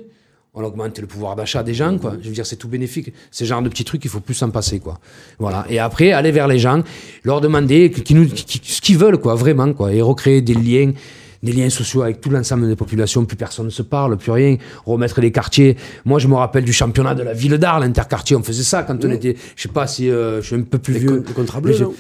on 0.53 0.63
augmente 0.63 0.97
le 0.99 1.05
pouvoir 1.07 1.36
d'achat 1.36 1.61
des 1.61 1.73
gens, 1.75 1.97
quoi. 1.99 2.15
Je 2.21 2.28
veux 2.28 2.34
dire, 2.34 2.45
c'est 2.45 2.55
tout 2.55 2.67
bénéfique. 2.67 3.13
C'est 3.30 3.45
genre 3.45 3.61
de 3.61 3.69
petits 3.69 3.84
trucs, 3.84 4.03
il 4.05 4.09
faut 4.09 4.19
plus 4.21 4.34
s'en 4.34 4.49
passer, 4.49 4.80
quoi. 4.80 4.99
Voilà. 5.38 5.65
Et 5.69 5.78
après, 5.78 6.11
aller 6.13 6.32
vers 6.32 6.47
les 6.47 6.57
gens, 6.57 6.82
leur 7.23 7.41
demander 7.41 7.91
qui 7.91 8.15
nous, 8.15 8.25
qui- 8.28 8.43
qui- 8.59 8.71
ce 8.71 8.82
qu'ils 8.82 8.97
veulent, 8.97 9.19
quoi, 9.19 9.36
vraiment, 9.36 9.71
quoi. 9.73 9.93
Et 9.93 10.01
recréer 10.01 10.41
des 10.41 10.55
liens, 10.55 10.93
des 11.43 11.51
liens 11.51 11.69
sociaux 11.69 12.01
avec 12.01 12.21
tout 12.21 12.29
l'ensemble 12.29 12.67
des 12.67 12.75
populations. 12.75 13.25
Plus 13.25 13.38
personne 13.38 13.65
ne 13.65 13.71
se 13.71 13.81
parle, 13.81 14.17
plus 14.17 14.31
rien. 14.31 14.57
Remettre 14.85 15.21
les 15.21 15.31
quartiers. 15.31 15.75
Moi, 16.05 16.19
je 16.19 16.27
me 16.27 16.35
rappelle 16.35 16.63
du 16.63 16.73
championnat 16.73 17.15
de 17.15 17.23
la 17.23 17.33
ville 17.33 17.57
d'Arles, 17.57 17.83
l'interquartier. 17.83 18.35
On 18.35 18.43
faisait 18.43 18.63
ça 18.63 18.83
quand 18.83 19.03
on 19.03 19.11
était, 19.11 19.35
je 19.55 19.61
sais 19.63 19.69
pas 19.69 19.88
si, 19.88 20.09
euh, 20.09 20.41
je 20.41 20.47
suis 20.47 20.55
un 20.55 20.61
peu 20.61 20.77
plus 20.77 20.93
Les, 20.93 20.99
vieux. 20.99 21.17
con- 21.17 21.23
les 21.27 21.33
contrats 21.33 21.61
bleus, 21.61 21.77
non 21.79 21.93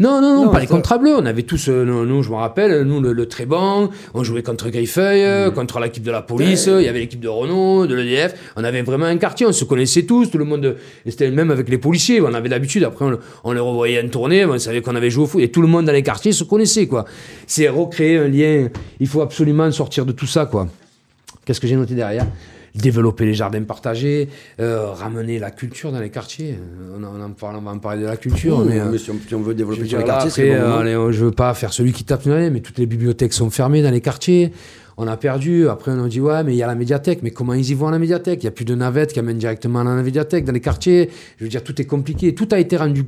non, 0.00 0.20
non, 0.20 0.34
non, 0.36 0.44
Non, 0.46 0.50
pas 0.50 0.60
les 0.60 0.66
contrats 0.66 0.98
bleus. 0.98 1.14
On 1.16 1.26
avait 1.26 1.42
tous, 1.42 1.68
euh, 1.68 1.84
nous, 1.84 2.04
nous, 2.06 2.22
je 2.22 2.30
me 2.30 2.34
rappelle, 2.36 2.82
nous, 2.82 3.00
le, 3.00 3.12
le 3.12 3.26
très 3.26 3.46
bon, 3.46 3.90
on 4.14 4.24
jouait 4.24 4.42
contre 4.42 4.68
Griffeuil, 4.70 5.22
euh, 5.24 5.50
Mm. 5.50 5.54
contre 5.54 5.80
l'équipe 5.80 6.02
de 6.02 6.10
la 6.10 6.22
police, 6.22 6.66
il 6.66 6.82
y 6.84 6.88
avait 6.88 7.00
l'équipe 7.00 7.20
de 7.20 7.28
Renault, 7.28 7.86
de 7.86 7.94
l'EDF. 7.94 8.34
On 8.56 8.64
avait 8.64 8.82
vraiment 8.82 9.06
un 9.06 9.16
quartier, 9.16 9.46
on 9.46 9.52
se 9.52 9.64
connaissait 9.64 10.02
tous, 10.02 10.30
tout 10.30 10.38
le 10.38 10.44
monde. 10.44 10.76
Et 11.06 11.10
c'était 11.10 11.26
le 11.28 11.34
même 11.34 11.50
avec 11.50 11.68
les 11.68 11.78
policiers, 11.78 12.20
on 12.20 12.32
avait 12.34 12.48
l'habitude. 12.48 12.84
Après, 12.84 13.04
on, 13.04 13.18
on 13.44 13.52
les 13.52 13.60
revoyait 13.60 14.02
en 14.04 14.08
tournée, 14.08 14.44
on 14.44 14.58
savait 14.58 14.80
qu'on 14.82 14.94
avait 14.96 15.10
joué 15.10 15.24
au 15.24 15.26
foot, 15.26 15.40
et 15.42 15.50
tout 15.50 15.62
le 15.62 15.68
monde 15.68 15.86
dans 15.86 15.92
les 15.92 16.02
quartiers 16.02 16.32
se 16.32 16.44
connaissait, 16.44 16.86
quoi. 16.86 17.04
C'est 17.46 17.68
recréer 17.68 18.18
un 18.18 18.28
lien. 18.28 18.68
Il 19.00 19.06
faut 19.08 19.20
absolument 19.22 19.70
sortir 19.72 20.04
de 20.06 20.12
tout 20.12 20.26
ça, 20.26 20.46
quoi. 20.46 20.68
Qu'est-ce 21.44 21.60
que 21.60 21.66
j'ai 21.66 21.76
noté 21.76 21.94
derrière? 21.94 22.26
Développer 22.74 23.26
les 23.26 23.34
jardins 23.34 23.62
partagés, 23.64 24.28
euh, 24.58 24.86
ramener 24.92 25.38
la 25.38 25.50
culture 25.50 25.92
dans 25.92 26.00
les 26.00 26.08
quartiers. 26.08 26.52
Euh, 26.58 26.96
On, 26.98 27.04
en- 27.04 27.20
on 27.20 27.24
en 27.24 27.30
parle, 27.30 27.56
on 27.56 27.60
va 27.60 27.70
en 27.72 27.78
parler 27.78 28.00
de 28.02 28.06
la 28.06 28.16
culture, 28.16 28.60
Mmh, 28.60 28.68
mais. 28.68 28.80
euh, 28.80 28.88
mais 28.90 28.96
si 28.98 29.10
on, 29.10 29.16
si 29.28 29.34
on 29.34 29.42
veut 29.42 29.52
développer 29.54 29.84
sur 29.86 29.98
les 29.98 30.04
quartiers, 30.04 30.30
c'est 30.30 30.48
bon 30.48 30.54
euh, 30.54 30.78
allez, 30.78 30.92
je 31.12 31.24
veux 31.24 31.32
pas 31.32 31.52
faire 31.52 31.72
celui 31.74 31.92
qui 31.92 32.04
tape 32.04 32.26
dans 32.26 32.36
les 32.36 32.48
mais 32.48 32.60
toutes 32.60 32.78
les 32.78 32.86
bibliothèques 32.86 33.34
sont 33.34 33.50
fermées 33.50 33.82
dans 33.82 33.90
les 33.90 34.00
quartiers. 34.00 34.52
On 34.96 35.06
a 35.06 35.16
perdu. 35.16 35.68
Après, 35.68 35.90
on 35.90 36.04
a 36.04 36.08
dit, 36.08 36.20
ouais, 36.20 36.44
mais 36.44 36.52
il 36.54 36.56
y 36.56 36.62
a 36.62 36.66
la 36.66 36.74
médiathèque. 36.74 37.20
Mais 37.22 37.30
comment 37.30 37.54
ils 37.54 37.70
y 37.70 37.74
vont 37.74 37.88
à 37.88 37.90
la 37.90 37.98
médiathèque? 37.98 38.42
Il 38.42 38.46
n'y 38.46 38.48
a 38.48 38.52
plus 38.52 38.64
de 38.64 38.74
navettes 38.74 39.12
qui 39.12 39.18
amènent 39.18 39.38
directement 39.38 39.80
à 39.80 39.84
la 39.84 40.02
médiathèque 40.02 40.44
dans 40.44 40.52
les 40.52 40.60
quartiers. 40.60 41.10
Je 41.38 41.44
veux 41.44 41.50
dire, 41.50 41.64
tout 41.64 41.80
est 41.80 41.84
compliqué. 41.84 42.34
Tout 42.34 42.48
a 42.52 42.58
été 42.58 42.76
rendu 42.76 43.04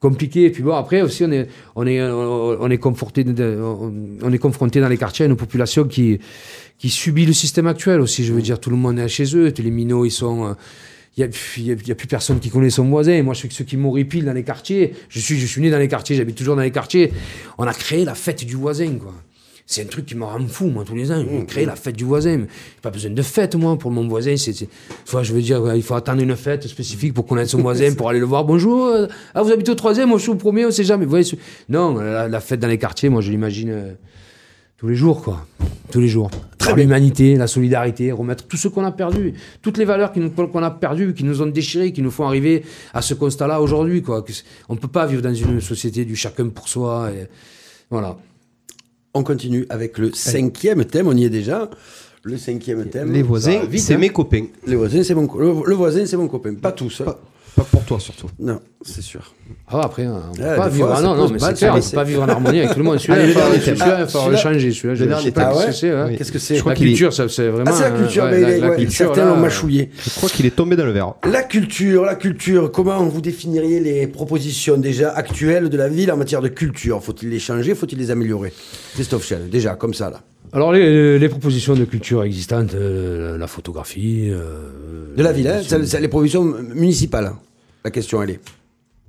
compliqué. 0.00 0.44
Et 0.44 0.50
puis 0.50 0.62
bon, 0.62 0.74
après 0.74 1.02
aussi, 1.02 1.24
on 1.24 1.32
est, 1.32 1.48
on 1.76 1.86
est, 1.86 2.00
on 2.02 2.70
est, 2.70 2.78
conforté 2.78 3.24
on 3.28 4.32
est 4.32 4.38
confronté 4.38 4.80
dans 4.80 4.88
les 4.88 4.98
quartiers 4.98 5.26
à 5.26 5.28
une 5.28 5.36
population 5.36 5.84
qui, 5.84 6.18
qui 6.78 6.88
subit 6.88 7.26
le 7.26 7.32
système 7.32 7.66
actuel 7.66 8.00
aussi. 8.00 8.24
Je 8.24 8.32
veux 8.32 8.42
dire, 8.42 8.58
tout 8.58 8.70
le 8.70 8.76
monde 8.76 8.98
est 8.98 9.08
chez 9.08 9.36
eux. 9.36 9.52
Tous 9.52 9.62
les 9.62 9.70
minots, 9.70 10.04
ils 10.04 10.10
sont. 10.10 10.46
euh, 10.46 10.54
il 11.16 11.28
n'y 11.84 11.90
a, 11.90 11.94
plus 11.94 12.06
personne 12.06 12.38
qui 12.38 12.50
connaît 12.50 12.70
son 12.70 12.84
voisin. 12.88 13.22
Moi, 13.22 13.34
je 13.34 13.40
suis 13.40 13.50
ceux 13.50 13.64
qui 13.64 13.76
m'horripilent 13.76 14.24
dans 14.24 14.32
les 14.32 14.44
quartiers. 14.44 14.94
Je 15.08 15.18
suis, 15.18 15.38
je 15.38 15.46
suis 15.46 15.60
né 15.60 15.70
dans 15.70 15.78
les 15.78 15.88
quartiers, 15.88 16.16
j'habite 16.16 16.36
toujours 16.36 16.56
dans 16.56 16.62
les 16.62 16.70
quartiers. 16.70 17.12
On 17.58 17.64
a 17.64 17.74
créé 17.74 18.04
la 18.04 18.14
fête 18.14 18.44
du 18.44 18.54
voisin, 18.54 18.94
quoi. 18.94 19.12
C'est 19.72 19.82
un 19.82 19.86
truc 19.86 20.04
qui 20.04 20.16
me 20.16 20.24
rend 20.24 20.44
fou, 20.48 20.66
moi, 20.66 20.82
tous 20.84 20.96
les 20.96 21.12
ans. 21.12 21.24
J'ai 21.30 21.46
créé 21.46 21.64
la 21.64 21.76
fête 21.76 21.94
du 21.94 22.02
voisin. 22.02 22.38
J'ai 22.38 22.80
pas 22.82 22.90
besoin 22.90 23.12
de 23.12 23.22
fête, 23.22 23.54
moi, 23.54 23.78
pour 23.78 23.92
mon 23.92 24.08
voisin. 24.08 24.36
C'est, 24.36 24.66
Soit, 25.04 25.22
je 25.22 25.32
veux 25.32 25.40
dire, 25.40 25.76
il 25.76 25.82
faut 25.84 25.94
attendre 25.94 26.20
une 26.20 26.34
fête 26.34 26.66
spécifique 26.66 27.14
pour 27.14 27.24
connaître 27.24 27.50
son 27.50 27.60
voisin, 27.62 27.94
pour 27.96 28.08
aller 28.10 28.18
le 28.18 28.26
voir. 28.26 28.44
Bonjour, 28.44 28.86
euh, 28.86 29.06
ah, 29.32 29.42
vous 29.44 29.52
habitez 29.52 29.70
au 29.70 29.76
troisième, 29.76 30.08
moi, 30.08 30.18
je 30.18 30.22
suis 30.22 30.32
au 30.32 30.34
premier, 30.34 30.66
on 30.66 30.72
sait 30.72 30.82
jamais. 30.82 31.04
Vous 31.04 31.10
voyez, 31.10 31.24
ce- 31.24 31.36
non, 31.68 31.94
la, 31.94 32.26
la 32.26 32.40
fête 32.40 32.58
dans 32.58 32.66
les 32.66 32.78
quartiers, 32.78 33.10
moi, 33.10 33.20
je 33.20 33.30
l'imagine 33.30 33.70
euh, 33.70 33.92
tous 34.76 34.88
les 34.88 34.96
jours, 34.96 35.22
quoi. 35.22 35.46
Tous 35.92 36.00
les 36.00 36.08
jours. 36.08 36.32
Pour 36.58 36.74
l'humanité, 36.74 37.36
la 37.36 37.46
solidarité, 37.46 38.10
remettre 38.10 38.48
tout 38.48 38.56
ce 38.56 38.66
qu'on 38.66 38.84
a 38.84 38.90
perdu, 38.90 39.34
toutes 39.62 39.78
les 39.78 39.84
valeurs 39.84 40.12
qu'on 40.12 40.62
a 40.64 40.70
perdues, 40.72 41.14
qui 41.14 41.22
nous 41.22 41.42
ont 41.42 41.46
déchirés, 41.46 41.92
qui 41.92 42.02
nous 42.02 42.10
font 42.10 42.26
arriver 42.26 42.64
à 42.92 43.02
ce 43.02 43.14
constat-là 43.14 43.60
aujourd'hui, 43.60 44.02
quoi. 44.02 44.24
On 44.68 44.74
ne 44.74 44.80
peut 44.80 44.88
pas 44.88 45.06
vivre 45.06 45.22
dans 45.22 45.32
une 45.32 45.60
société 45.60 46.04
du 46.04 46.16
chacun 46.16 46.48
pour 46.48 46.66
soi. 46.68 47.10
Et... 47.12 47.28
Voilà. 47.88 48.16
On 49.14 49.22
continue 49.24 49.66
avec 49.70 49.98
le 49.98 50.12
cinquième 50.12 50.84
thème, 50.84 51.08
on 51.08 51.16
y 51.16 51.24
est 51.24 51.30
déjà. 51.30 51.68
Le 52.22 52.36
cinquième 52.36 52.84
thème. 52.86 53.12
Les 53.12 53.22
voisins, 53.22 53.62
c'est 53.78 53.94
hein. 53.94 53.98
mes 53.98 54.10
copains. 54.10 54.44
Les 54.66 54.76
voisins, 54.76 55.02
c'est 55.02 55.14
mon, 55.14 55.26
co- 55.26 55.40
le, 55.40 55.52
le 55.66 55.74
voisin, 55.74 56.04
c'est 56.06 56.16
mon 56.18 56.28
copain. 56.28 56.54
Pas 56.54 56.70
tous. 56.72 57.00
hein. 57.00 57.04
Pas 57.06 57.20
pour 57.70 57.84
toi 57.84 58.00
surtout. 58.00 58.28
Non, 58.38 58.60
c'est 58.82 59.02
sûr. 59.02 59.34
Ah, 59.68 59.80
après, 59.82 60.04
hein, 60.04 60.22
on 60.30 60.34
peut 60.34 60.42
Ouais, 60.42 60.56
pas 60.56 60.68
vivre. 60.68 60.86
fois, 60.88 60.96
ah 60.98 61.02
non, 61.02 61.14
non, 61.14 61.28
mais 61.28 61.38
c'est 61.38 61.54
clair, 61.54 61.58
ça, 61.58 61.72
on 61.72 61.74
mais 61.76 61.82
peut 61.82 61.94
pas 61.96 62.04
vivre 62.04 62.22
en 62.22 62.28
harmonie 62.28 62.58
avec 62.60 62.72
tout 62.72 62.78
le 62.78 62.84
monde. 62.84 62.98
Celui-là, 62.98 63.20
Allez, 63.46 63.58
il 63.66 63.82
Ah, 63.82 64.06
falloir 64.06 64.30
le 64.30 64.36
changer. 64.36 64.72
Celui-là, 64.72 64.94
je 65.18 65.22
sais 65.24 65.30
pas 65.32 65.54
ce 65.54 65.60
Ah 65.62 65.66
que 65.66 65.72
c'est. 65.72 65.92
ouais 65.92 66.16
Qu'est-ce 66.16 66.32
que 66.32 66.38
c'est 66.38 66.54
Je 66.56 66.60
crois 66.60 66.72
La 66.72 66.78
culture, 66.78 67.12
c'est 67.12 67.48
vraiment. 67.48 67.70
Ah, 67.70 67.72
c'est 67.72 67.90
la 67.90 67.90
culture, 67.90 68.24
mais 68.30 68.88
certains 68.90 69.26
l'ont 69.26 69.36
mâchouillé. 69.36 69.90
Je 70.04 70.10
crois 70.10 70.28
qu'il 70.28 70.46
est 70.46 70.54
tombé 70.56 70.76
dans 70.76 70.84
le 70.86 70.92
verre. 70.92 71.14
La 71.30 71.42
culture, 71.42 72.04
la 72.04 72.14
culture, 72.14 72.70
comment 72.72 73.04
vous 73.04 73.20
définiriez 73.20 73.80
les 73.80 74.06
propositions 74.06 74.76
déjà 74.76 75.10
actuelles 75.10 75.68
de 75.68 75.76
la 75.76 75.88
ville 75.88 76.10
en 76.12 76.16
matière 76.16 76.40
de 76.42 76.48
culture? 76.48 77.02
Faut-il 77.02 77.28
les 77.30 77.38
changer? 77.38 77.74
Faut-il 77.74 77.98
les 77.98 78.10
améliorer? 78.10 78.52
Christophe 78.94 79.26
Chel, 79.26 79.48
déjà, 79.50 79.74
comme 79.74 79.94
ça, 79.94 80.10
là. 80.10 80.20
Alors, 80.52 80.72
les, 80.72 81.18
les 81.18 81.28
propositions 81.28 81.74
de 81.74 81.84
culture 81.84 82.24
existantes, 82.24 82.74
euh, 82.74 83.38
la 83.38 83.46
photographie. 83.46 84.28
euh, 84.30 85.14
De 85.16 85.22
la 85.22 85.32
ville, 85.32 85.46
hein 85.48 85.60
c'est, 85.64 86.00
les 86.00 86.08
propositions 86.08 86.44
municipales. 86.74 87.26
hein. 87.26 87.38
La 87.84 87.90
question, 87.90 88.22
elle 88.22 88.30
est. 88.30 88.40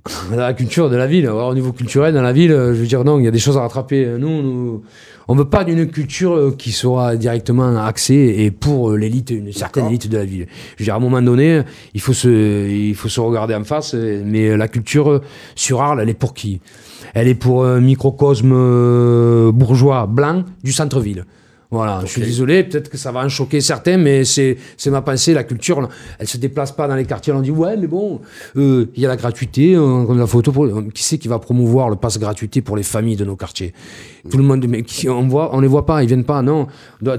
La 0.34 0.52
culture 0.52 0.90
de 0.90 0.96
la 0.96 1.06
ville. 1.06 1.26
Alors, 1.26 1.48
au 1.50 1.54
niveau 1.54 1.72
culturel, 1.72 2.12
dans 2.12 2.22
la 2.22 2.32
ville, 2.32 2.50
euh, 2.50 2.74
je 2.74 2.80
veux 2.80 2.86
dire, 2.86 3.04
non, 3.04 3.20
il 3.20 3.24
y 3.24 3.28
a 3.28 3.30
des 3.30 3.38
choses 3.38 3.56
à 3.56 3.60
rattraper. 3.60 4.04
Nous, 4.18 4.42
nous 4.42 4.82
on 5.28 5.36
veut 5.36 5.48
pas 5.48 5.62
d'une 5.62 5.86
culture 5.88 6.54
qui 6.58 6.72
sera 6.72 7.14
directement 7.14 7.76
axée 7.84 8.34
et 8.38 8.50
pour 8.50 8.92
l'élite, 8.92 9.30
une 9.30 9.52
certaine 9.52 9.86
élite 9.86 10.08
de 10.08 10.16
la 10.18 10.24
ville. 10.24 10.46
Je 10.76 10.82
veux 10.82 10.84
dire, 10.86 10.94
à 10.94 10.96
un 10.96 11.00
moment 11.00 11.22
donné, 11.22 11.62
il 11.94 12.00
faut 12.00 12.12
se, 12.12 12.68
il 12.68 12.94
faut 12.96 13.08
se 13.08 13.20
regarder 13.20 13.54
en 13.54 13.62
face, 13.62 13.94
mais 13.94 14.56
la 14.56 14.66
culture 14.66 15.20
sur 15.54 15.80
Arles, 15.80 16.00
elle 16.02 16.08
est 16.08 16.14
pour 16.14 16.34
qui? 16.34 16.60
Elle 17.14 17.28
est 17.28 17.34
pour 17.34 17.64
un 17.64 17.80
microcosme 17.80 18.52
euh, 18.54 19.52
bourgeois 19.52 20.06
blanc 20.06 20.44
du 20.62 20.72
centre-ville. 20.72 21.24
Voilà, 21.70 22.00
je 22.02 22.06
suis 22.10 22.20
désolé, 22.20 22.64
peut-être 22.64 22.90
que 22.90 22.98
ça 22.98 23.12
va 23.12 23.20
en 23.24 23.30
choquer 23.30 23.62
certains, 23.62 23.96
mais 23.96 24.24
c'est 24.26 24.58
ma 24.88 25.00
pensée. 25.00 25.32
La 25.32 25.42
culture, 25.42 25.88
elle 26.18 26.28
se 26.28 26.36
déplace 26.36 26.70
pas 26.70 26.86
dans 26.86 26.94
les 26.96 27.06
quartiers. 27.06 27.32
On 27.32 27.40
dit 27.40 27.50
ouais, 27.50 27.78
mais 27.78 27.86
bon, 27.86 28.20
euh, 28.56 28.86
il 28.94 29.02
y 29.02 29.06
a 29.06 29.08
la 29.08 29.16
gratuité, 29.16 29.78
on, 29.78 30.10
on 30.10 30.14
la 30.14 30.26
photo. 30.26 30.52
Pour, 30.52 30.68
qui 30.92 31.02
c'est 31.02 31.16
qui 31.16 31.28
va 31.28 31.38
promouvoir 31.38 31.88
le 31.88 31.96
pass 31.96 32.18
gratuité 32.18 32.60
pour 32.60 32.76
les 32.76 32.82
familles 32.82 33.16
de 33.16 33.24
nos 33.24 33.36
quartiers? 33.36 33.72
Tout 34.30 34.36
le 34.36 34.44
monde, 34.44 34.66
mais 34.68 34.82
qui- 34.82 35.08
on 35.08 35.26
voit, 35.28 35.56
on 35.56 35.60
les 35.60 35.66
voit 35.68 35.86
pas, 35.86 36.02
ils 36.02 36.06
viennent 36.08 36.24
pas. 36.24 36.42
Non, 36.42 36.66
doit- 37.00 37.16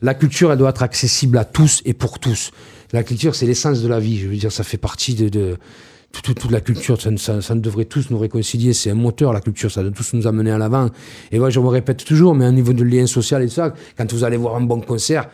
la 0.00 0.14
culture, 0.14 0.52
elle 0.52 0.58
doit 0.58 0.70
être 0.70 0.84
accessible 0.84 1.36
à 1.36 1.44
tous 1.44 1.82
et 1.84 1.92
pour 1.92 2.20
tous. 2.20 2.52
La 2.92 3.02
culture, 3.02 3.34
c'est 3.34 3.46
l'essence 3.46 3.82
de 3.82 3.88
la 3.88 3.98
vie. 3.98 4.16
Je 4.20 4.28
veux 4.28 4.36
dire, 4.36 4.52
ça 4.52 4.62
fait 4.62 4.78
partie 4.78 5.14
de, 5.16 5.28
de 5.28 5.56
toute, 6.12 6.24
toute- 6.24 6.38
toute 6.40 6.50
la 6.50 6.60
culture, 6.60 7.00
ça, 7.00 7.10
ça, 7.16 7.40
ça 7.42 7.54
devrait 7.54 7.84
tous 7.84 8.10
nous 8.10 8.18
réconcilier. 8.18 8.72
C'est 8.72 8.90
un 8.90 8.94
moteur, 8.94 9.32
la 9.32 9.40
culture, 9.40 9.70
ça 9.70 9.82
doit 9.82 9.92
tous 9.92 10.14
nous 10.14 10.26
amener 10.26 10.50
à 10.50 10.58
l'avant. 10.58 10.88
Et 11.32 11.38
moi, 11.38 11.50
je 11.50 11.60
me 11.60 11.68
répète 11.68 12.04
toujours, 12.04 12.34
mais 12.34 12.46
au 12.46 12.52
niveau 12.52 12.72
de 12.72 12.82
lien 12.84 13.06
social 13.06 13.42
et 13.42 13.48
ça, 13.48 13.74
quand 13.96 14.10
vous 14.12 14.24
allez 14.24 14.36
voir 14.36 14.56
un 14.56 14.62
bon 14.62 14.80
concert, 14.80 15.28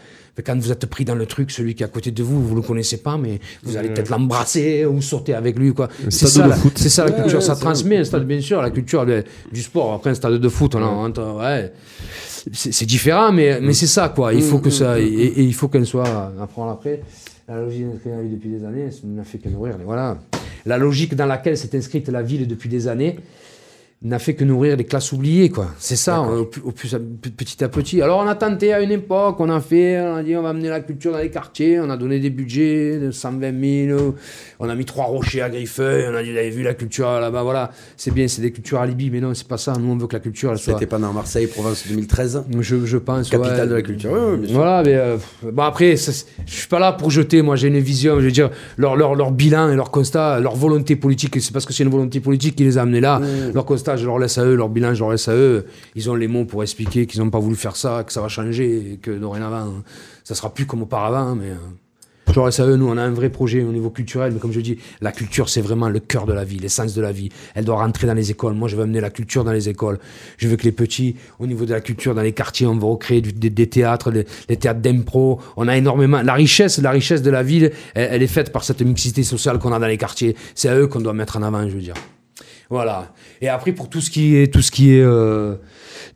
quand 0.45 0.59
vous 0.59 0.73
êtes 0.73 0.87
pris 0.87 1.05
dans 1.05 1.15
le 1.15 1.27
truc, 1.27 1.53
celui 1.53 1.77
qui 1.77 1.85
est 1.85 1.87
à 1.87 1.89
côté 1.89 2.11
de 2.11 2.21
vous, 2.25 2.45
vous 2.45 2.57
le 2.57 2.63
connaissez 2.63 2.97
pas, 2.97 3.17
mais 3.17 3.39
vous 3.63 3.77
allez 3.77 3.91
peut-être 3.91 4.09
l'embrasser 4.11 4.85
ou 4.85 5.01
sauter 5.01 5.33
avec 5.35 5.57
lui, 5.57 5.73
quoi. 5.73 5.89
C'est 6.09 6.27
ça, 6.27 6.43
de 6.43 6.49
la- 6.49 6.57
foot. 6.57 6.73
c'est 6.75 6.89
ça 6.89 7.05
la 7.05 7.13
culture, 7.13 7.39
ouais, 7.39 7.45
ça 7.45 7.55
transmet 7.55 7.99
un 7.99 8.05
stade, 8.05 8.27
bien 8.27 8.41
sûr, 8.41 8.61
la 8.61 8.71
culture 8.71 9.07
de- 9.07 9.23
du 9.53 9.63
sport. 9.63 9.93
Après 9.95 10.11
un 10.11 10.15
stade 10.15 10.35
de 10.41 10.49
foot, 10.49 10.75
on 10.75 11.13
ouais. 11.41 11.73
C'est 12.53 12.75
c'est 12.75 12.85
différent, 12.85 13.31
mais, 13.33 13.61
mais 13.61 13.73
c'est 13.75 13.87
ça, 13.87 14.09
quoi. 14.09 14.35
Il 14.35 14.43
faut 14.43 14.59
que 14.59 14.71
ça, 14.71 14.99
et, 14.99 15.05
et 15.05 15.43
il 15.45 15.55
faut 15.55 15.69
qu'elle 15.69 15.87
soit, 15.87 16.33
à 16.41 16.47
prendre 16.49 16.73
après. 16.73 17.01
La 17.47 17.61
logique 17.61 17.87
dans 17.87 18.11
la 18.11 18.23
ville 18.23 18.31
depuis 18.33 18.49
des 18.49 18.65
années, 18.65 18.91
ça 18.91 19.01
n'a 19.05 19.25
fait 19.25 19.39
que 19.39 19.49
nourrir. 19.49 19.77
mais 19.79 19.85
Voilà. 19.85 20.19
La 20.65 20.79
logique 20.79 21.15
dans 21.15 21.27
laquelle 21.27 21.59
s'est 21.59 21.77
inscrite 21.77 22.09
la 22.09 22.23
ville 22.23 22.49
depuis 22.49 22.69
des 22.71 22.89
années 22.89 23.19
n'a 24.05 24.19
fait 24.19 24.35
que 24.35 24.45
nourrir 24.45 24.77
les 24.77 24.85
classes 24.85 25.13
oubliées, 25.13 25.49
quoi. 25.49 25.69
C'est 25.79 25.97
ça, 25.97 26.21
au, 26.21 26.45
plus- 26.45 26.63
au 26.63 26.73
petit 26.73 27.65
à 27.65 27.69
petit. 27.69 28.03
Alors 28.03 28.21
on 28.23 28.29
a 28.29 28.35
tenté 28.35 28.73
à 28.75 28.81
une 28.83 28.91
époque, 28.93 29.37
on 29.41 29.49
a 29.49 29.61
fait, 29.61 29.99
on 30.01 30.17
a 30.17 30.23
dit 30.23 30.37
on 30.37 30.43
va 30.43 30.51
amener 30.51 30.69
la 30.69 30.81
culture 30.81 31.13
dans 31.13 31.19
les 31.19 31.31
quartiers, 31.31 31.81
on 31.81 31.89
a 31.89 31.97
donné 31.97 32.21
des 32.21 32.29
budgets 32.29 32.99
de 32.99 33.11
120 33.11 33.87
000, 33.89 34.15
on 34.61 34.69
a 34.69 34.75
mis 34.75 34.85
trois 34.85 35.07
rochers 35.07 35.41
à 35.41 35.49
Griffeuil, 35.49 36.05
on 36.11 36.15
a 36.15 36.23
dit 36.23 36.33
vous 36.33 36.37
avez 36.39 36.51
vu 36.51 36.63
la 36.63 36.75
culture 36.75 37.09
là-bas, 37.09 37.43
voilà. 37.43 37.71
C'est 37.97 38.13
bien, 38.13 38.29
c'est 38.29 38.43
des 38.43 38.53
cultures 38.53 38.79
alibi, 38.81 39.11
mais 39.11 39.21
non, 39.21 39.33
c'est 39.33 39.49
pas 39.49 39.57
ça. 39.59 39.73
Nous 39.81 39.91
on 39.91 39.97
veut 39.97 40.07
que 40.07 40.17
la 40.17 40.21
culture, 40.21 40.53
elle 40.53 40.59
soit... 40.59 40.75
C'était 40.75 40.87
pas 40.87 40.99
dans 40.99 41.13
Marseille, 41.15 41.47
Provence 41.47 41.85
2013 41.89 42.45
Je, 42.61 42.85
je 42.85 42.99
pense. 42.99 43.31
Capitale 43.31 43.61
ouais. 43.61 43.67
de 43.69 43.75
la 43.75 43.83
culture. 43.83 44.13
Ouais, 44.13 44.19
ouais. 44.19 44.47
Voilà, 44.51 44.83
mais 44.85 44.95
euh, 44.95 45.17
bon 45.51 45.63
après, 45.63 45.97
je 45.97 46.11
suis 46.47 46.69
pas 46.69 46.79
là 46.79 46.93
pour 46.93 47.11
jeter. 47.11 47.41
Moi, 47.41 47.57
j'ai 47.57 47.69
une 47.69 47.79
vision. 47.79 48.21
Je 48.21 48.27
veux 48.27 48.31
dire, 48.33 48.51
leur, 48.77 48.97
leur, 48.97 49.15
leur 49.15 49.31
bilan 49.31 49.71
et 49.71 49.77
leur 49.77 49.91
constat, 49.91 50.41
leur 50.41 50.57
volonté 50.57 50.95
politique, 50.95 51.41
c'est 51.41 51.53
parce 51.53 51.65
que 51.65 51.73
c'est 51.73 51.85
une 51.85 51.91
volonté 51.91 52.21
politique 52.21 52.57
qui 52.57 52.65
les 52.65 52.77
a 52.77 52.83
amenés 52.83 53.01
là. 53.01 53.19
Mmh. 53.19 53.53
Leur 53.55 53.65
constat, 53.65 53.94
je 53.97 54.07
leur 54.07 54.19
laisse 54.19 54.39
à 54.39 54.45
eux. 54.45 54.55
Leur 54.55 54.69
bilan, 54.69 54.95
je 54.95 55.01
leur 55.01 55.11
laisse 55.11 55.29
à 55.29 55.35
eux. 55.35 55.67
Ils 55.95 56.11
ont 56.11 56.15
les 56.15 56.29
mots 56.29 56.45
pour 56.45 56.63
expliquer 56.63 57.07
qu'ils 57.07 57.21
n'ont 57.21 57.31
pas 57.31 57.39
voulu 57.39 57.57
faire 57.57 57.77
ça, 57.77 58.05
que 58.05 58.13
ça 58.13 58.21
va 58.21 58.29
changer 58.29 58.99
que 59.03 59.11
dorénavant, 59.11 59.73
ça 60.25 60.35
sera 60.35 60.53
plus 60.53 60.67
comme 60.67 60.83
auparavant. 60.83 61.35
Mais 61.35 61.51
euh, 61.51 61.55
je 62.29 62.35
leur 62.35 62.47
laisse 62.47 62.61
à 62.61 62.67
eux. 62.67 62.77
Nous, 62.77 62.89
on 62.89 62.97
a 62.97 63.03
un 63.03 63.11
vrai 63.11 63.29
projet 63.29 63.63
au 63.63 63.73
niveau 63.73 63.91
culturel. 63.91 64.33
Mais 64.33 64.41
comme 64.41 64.53
je 64.53 64.61
dis, 64.61 64.79
la 65.01 65.13
culture, 65.13 65.49
c'est 65.49 65.61
vraiment 65.61 65.89
le 65.89 66.01
cœur 66.01 66.27
de 66.27 66.33
la 66.33 66.45
vie, 66.45 66.59
l'essence 66.59 66.95
de 66.95 67.01
la 67.01 67.13
vie. 67.13 67.29
Elle 67.55 67.65
doit 67.65 67.77
rentrer 67.77 68.07
dans 68.07 68.15
les 68.15 68.31
écoles. 68.31 68.55
Moi, 68.55 68.69
je 68.69 68.77
veux 68.77 68.83
amener 68.83 69.01
la 69.01 69.11
culture 69.11 69.45
dans 69.45 69.53
les 69.53 69.69
écoles. 69.69 69.99
Je 70.39 70.49
veux 70.49 70.57
que 70.57 70.65
les 70.65 70.73
petits, 70.73 71.17
au 71.39 71.47
niveau 71.47 71.65
de 71.65 71.73
la 71.73 71.81
culture, 71.81 72.15
dans 72.15 72.23
les 72.23 72.33
quartiers, 72.33 72.67
on 72.67 72.77
va 72.77 72.89
recréer 72.89 73.21
des, 73.21 73.67
théâtres, 73.69 74.11
des, 74.11 74.27
des 74.49 74.57
théâtres 74.57 74.81
d'impro. 74.81 75.41
On 75.57 75.69
a 75.69 75.77
énormément. 75.77 76.23
La 76.23 76.35
richesse, 76.35 76.79
la 76.79 76.91
richesse 76.91 77.23
de 77.23 77.31
la 77.31 77.43
ville, 77.43 77.71
elle, 77.95 78.09
elle 78.13 78.23
est 78.23 78.27
faite 78.27 78.53
par 78.53 78.65
cette 78.65 78.83
mixité 78.83 79.23
sociale 79.23 79.59
qu'on 79.59 79.73
a 79.73 79.79
dans 79.79 79.87
les 79.87 79.99
quartiers. 79.99 80.35
C'est 80.55 80.69
à 80.69 80.77
eux 80.77 80.87
qu'on 80.87 81.01
doit 81.01 81.13
mettre 81.13 81.37
en 81.37 81.43
avant, 81.43 81.69
je 81.69 81.75
veux 81.75 81.83
dire. 81.83 81.95
Voilà. 82.71 83.13
Et 83.41 83.49
après, 83.49 83.73
pour 83.73 83.89
tout 83.91 84.01
ce 84.01 84.11
qui 84.11 84.37
est, 84.37 84.53
tout 84.53 84.63
ce 84.63 84.71
qui 84.71 84.93
est, 84.95 85.01
euh, 85.03 85.57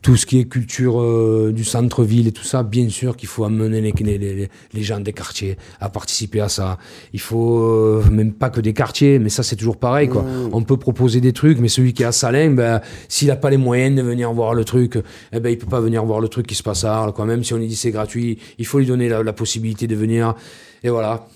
tout 0.02 0.16
ce 0.16 0.24
qui 0.26 0.38
est 0.40 0.44
culture 0.46 1.00
euh, 1.00 1.52
du 1.54 1.62
centre-ville 1.62 2.26
et 2.26 2.32
tout 2.32 2.42
ça, 2.44 2.62
bien 2.62 2.88
sûr 2.88 3.16
qu'il 3.16 3.28
faut 3.28 3.44
amener 3.44 3.80
les, 3.80 4.48
les, 4.72 4.82
gens 4.82 4.98
des 5.00 5.12
quartiers 5.12 5.56
à 5.80 5.88
participer 5.90 6.40
à 6.40 6.48
ça. 6.48 6.78
Il 7.12 7.20
faut 7.20 7.58
euh, 7.60 8.02
même 8.10 8.32
pas 8.32 8.48
que 8.50 8.60
des 8.60 8.72
quartiers, 8.72 9.18
mais 9.18 9.28
ça 9.28 9.42
c'est 9.42 9.56
toujours 9.56 9.76
pareil 9.76 10.08
quoi. 10.08 10.24
On 10.52 10.62
peut 10.62 10.76
proposer 10.78 11.20
des 11.20 11.32
trucs, 11.32 11.58
mais 11.58 11.68
celui 11.68 11.92
qui 11.92 12.02
est 12.02 12.06
à 12.06 12.12
Salins, 12.12 12.52
ben, 12.52 12.80
s'il 13.08 13.28
n'a 13.28 13.36
pas 13.36 13.50
les 13.50 13.56
moyens 13.58 13.94
de 13.96 14.02
venir 14.02 14.32
voir 14.32 14.54
le 14.54 14.64
truc, 14.64 14.98
eh 15.32 15.40
ben 15.40 15.50
il 15.50 15.58
peut 15.58 15.66
pas 15.66 15.80
venir 15.80 16.04
voir 16.04 16.20
le 16.20 16.28
truc 16.28 16.46
qui 16.46 16.54
se 16.54 16.62
passe 16.62 16.84
à 16.84 16.94
Arles. 16.96 17.12
Quoi. 17.12 17.26
Même 17.26 17.44
si 17.44 17.52
on 17.54 17.58
lui 17.58 17.66
dit 17.68 17.76
c'est 17.76 17.90
gratuit, 17.90 18.38
il 18.58 18.66
faut 18.66 18.78
lui 18.78 18.86
donner 18.86 19.08
la, 19.08 19.22
la 19.22 19.32
possibilité 19.32 19.86
de 19.86 19.94
venir. 19.96 20.34
Et 20.82 20.88
voilà. 20.90 21.26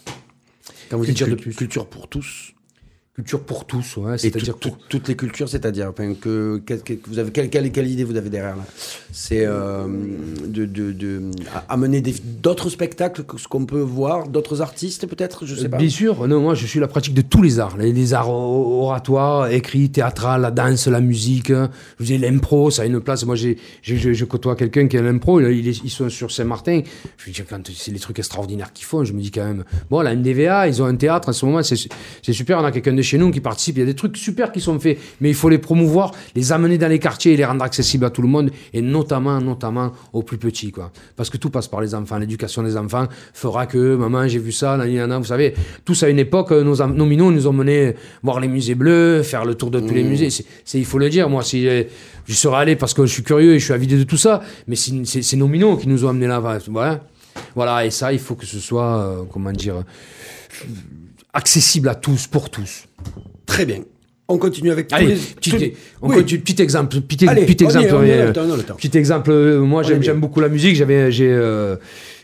Quand 0.91 0.97
vous 0.99 1.05
dites 1.07 1.17
Culture 1.17 1.29
de 1.29 1.35
cul- 1.41 1.51
plus. 1.51 1.57
culture 1.57 1.87
pour 1.87 2.09
tous, 2.09 2.51
Culture 3.15 3.41
pour 3.41 3.67
tous, 3.67 3.99
ouais, 3.99 4.17
c'est-à-dire 4.17 4.57
tout- 4.57 4.71
pour- 4.71 4.79
tout- 4.79 4.85
toutes 4.89 5.09
les 5.09 5.17
cultures, 5.17 5.47
c'est-à-dire 5.47 5.93
que, 6.19 6.57
que- 6.65 6.73
que- 6.73 6.95
vous 7.07 7.19
avez 7.19 7.31
quelle, 7.31 7.51
quelle, 7.51 7.71
quelle 7.71 7.87
idée 7.91 8.05
vous 8.05 8.17
avez 8.17 8.31
derrière 8.31 8.57
là? 8.57 8.65
C'est 9.13 9.45
euh, 9.45 9.87
de, 10.47 10.65
de, 10.65 10.93
de 10.93 11.21
amener 11.69 12.01
d'autres 12.43 12.71
spectacles 12.71 13.25
que 13.25 13.37
ce 13.37 13.47
qu'on 13.49 13.67
peut 13.67 13.83
voir, 13.83 14.29
d'autres 14.29 14.63
artistes 14.63 15.07
peut-être, 15.07 15.45
je 15.45 15.55
sais 15.55 15.69
pas. 15.69 15.77
Bien 15.77 15.91
sûr, 15.91 16.27
non, 16.27 16.41
moi 16.41 16.55
je 16.55 16.65
suis 16.65 16.81
la 16.81 16.89
pratique 16.89 17.13
de 17.13 17.21
tous 17.21 17.43
les 17.43 17.61
arts, 17.61 17.77
les, 17.77 17.93
les 17.93 18.15
arts 18.15 18.31
oratoires, 18.31 19.49
écrits, 19.51 19.91
théâtral, 19.91 20.41
la 20.41 20.51
danse, 20.51 20.87
la 20.87 21.03
musique, 21.03 21.51
hein. 21.51 21.69
je 21.99 22.05
vous 22.05 22.13
dis 22.13 22.17
l'impro, 22.17 22.71
ça 22.71 22.81
a 22.81 22.87
une 22.87 22.99
place. 23.01 23.27
Moi 23.27 23.37
j'ai, 23.37 23.59
je, 23.83 24.25
côtoie 24.25 24.57
quelqu'un 24.57 24.89
qui 24.89 24.97
a 24.97 25.03
l'impro, 25.03 25.39
ils 25.39 25.91
sont 25.91 26.09
sur 26.09 26.31
Saint-Martin. 26.31 26.81
Je 27.19 27.27
veux 27.27 27.33
dire, 27.33 27.45
quand 27.47 27.61
c'est 27.77 27.91
les 27.91 28.01
trucs 28.01 28.19
extraordinaires 28.21 28.73
qu'ils 28.73 28.87
font, 28.87 29.05
je 29.05 29.13
me 29.13 29.21
dis 29.21 29.31
quand 29.31 29.45
même, 29.45 29.65
bon, 29.91 30.01
la 30.01 30.15
NDVA, 30.15 30.67
ils 30.67 30.81
ont 30.81 30.87
un 30.87 30.97
théâtre 30.97 31.29
en 31.29 31.33
ce 31.35 31.45
moment, 31.45 31.63
c'est, 31.63 31.77
c'est 32.23 32.33
super, 32.33 32.59
on 32.59 32.65
a 32.65 32.73
quelqu'un 32.73 32.95
de 32.95 33.01
chez 33.03 33.18
nous 33.18 33.30
qui 33.30 33.40
participe, 33.40 33.76
il 33.76 33.80
y 33.80 33.82
a 33.82 33.86
des 33.86 33.94
trucs 33.94 34.16
super 34.16 34.53
qui 34.53 34.61
sont 34.61 34.78
faits, 34.78 34.98
mais 35.20 35.28
il 35.28 35.34
faut 35.34 35.48
les 35.48 35.59
promouvoir, 35.59 36.12
les 36.34 36.53
amener 36.53 36.78
dans 36.78 36.88
les 36.88 36.98
quartiers 36.98 37.32
et 37.32 37.36
les 37.36 37.44
rendre 37.44 37.64
accessibles 37.64 38.05
à 38.05 38.11
tout 38.11 38.22
le 38.22 38.28
monde, 38.28 38.50
et 38.72 38.80
notamment, 38.82 39.40
notamment 39.40 39.92
aux 40.12 40.22
plus 40.22 40.38
petits, 40.38 40.70
quoi. 40.72 40.90
Parce 41.16 41.30
que 41.30 41.36
tout 41.36 41.50
passe 41.50 41.68
par 41.68 41.80
les 41.80 41.94
enfants, 41.94 42.18
l'éducation 42.18 42.62
des 42.62 42.76
enfants 42.76 43.07
fera 43.32 43.66
que, 43.66 43.96
maman, 43.96 44.26
j'ai 44.28 44.38
vu 44.38 44.53
ça, 44.53 44.76
nan, 44.76 44.92
nan, 44.92 45.09
nan. 45.09 45.18
vous 45.20 45.26
savez, 45.28 45.55
tous 45.84 46.03
à 46.03 46.09
une 46.09 46.18
époque, 46.18 46.50
nos, 46.53 46.80
am- 46.82 46.94
nos 46.94 47.07
minots 47.07 47.30
nous 47.30 47.46
ont 47.46 47.53
menés 47.53 47.94
voir 48.22 48.40
les 48.40 48.48
musées 48.48 48.74
bleus, 48.74 49.22
faire 49.22 49.44
le 49.44 49.55
tour 49.55 49.70
de 49.70 49.80
tous 49.80 49.94
les 49.94 50.05
musées, 50.05 50.30
c'est, 50.30 50.78
il 50.78 50.84
faut 50.84 50.98
le 50.98 51.09
dire, 51.11 51.28
moi, 51.28 51.42
si 51.42 51.66
euh, 51.68 51.82
je 52.26 52.34
serais 52.34 52.57
allé 52.59 52.76
parce 52.76 52.94
que 52.94 53.05
je 53.07 53.12
suis 53.12 53.22
curieux 53.22 53.55
et 53.55 53.59
je 53.59 53.64
suis 53.64 53.74
avidé 53.74 53.96
de 53.98 54.05
tout 54.05 54.16
ça, 54.16 54.42
mais 54.68 54.76
c'est 54.76 55.36
nos 55.36 55.48
minots 55.48 55.76
qui 55.76 55.88
nous 55.88 56.05
ont 56.05 56.09
amenés 56.09 56.26
là, 56.26 56.40
voilà. 56.68 57.00
Voilà, 57.55 57.86
et 57.86 57.90
ça, 57.90 58.12
il 58.12 58.18
faut 58.18 58.34
que 58.34 58.44
ce 58.46 58.59
soit, 58.59 58.98
euh, 58.98 59.22
comment 59.32 59.53
dire, 59.53 59.84
accessible 61.33 61.89
à 61.89 61.95
tous, 61.95 62.26
pour 62.26 62.51
tous. 62.51 62.87
Très 63.47 63.64
bien. 63.66 63.80
On 64.28 64.39
continue 64.39 64.70
avec 64.70 64.91
Allez, 64.93 65.09
les- 65.09 65.14
petit, 65.16 65.74
on 66.01 66.09
Oui. 66.09 66.16
continue, 66.16 66.41
petit 66.41 66.62
exemple, 66.62 67.01
petit, 67.03 67.28
Allez, 67.28 67.45
petit 67.45 67.64
exemple, 67.64 67.87
est, 67.87 67.91
euh, 67.93 68.26
le 68.28 68.33
temps, 68.33 68.57
le 68.57 68.62
temps. 68.62 68.74
petit 68.76 68.97
exemple. 68.97 69.30
euh, 69.30 69.61
Moi, 69.61 69.83
j'aime, 69.83 70.20
beaucoup 70.20 70.41
la 70.41 70.49
musique. 70.49 70.74
J'avais, 70.76 71.11
j'ai, 71.12 71.30
euh, 71.30 71.76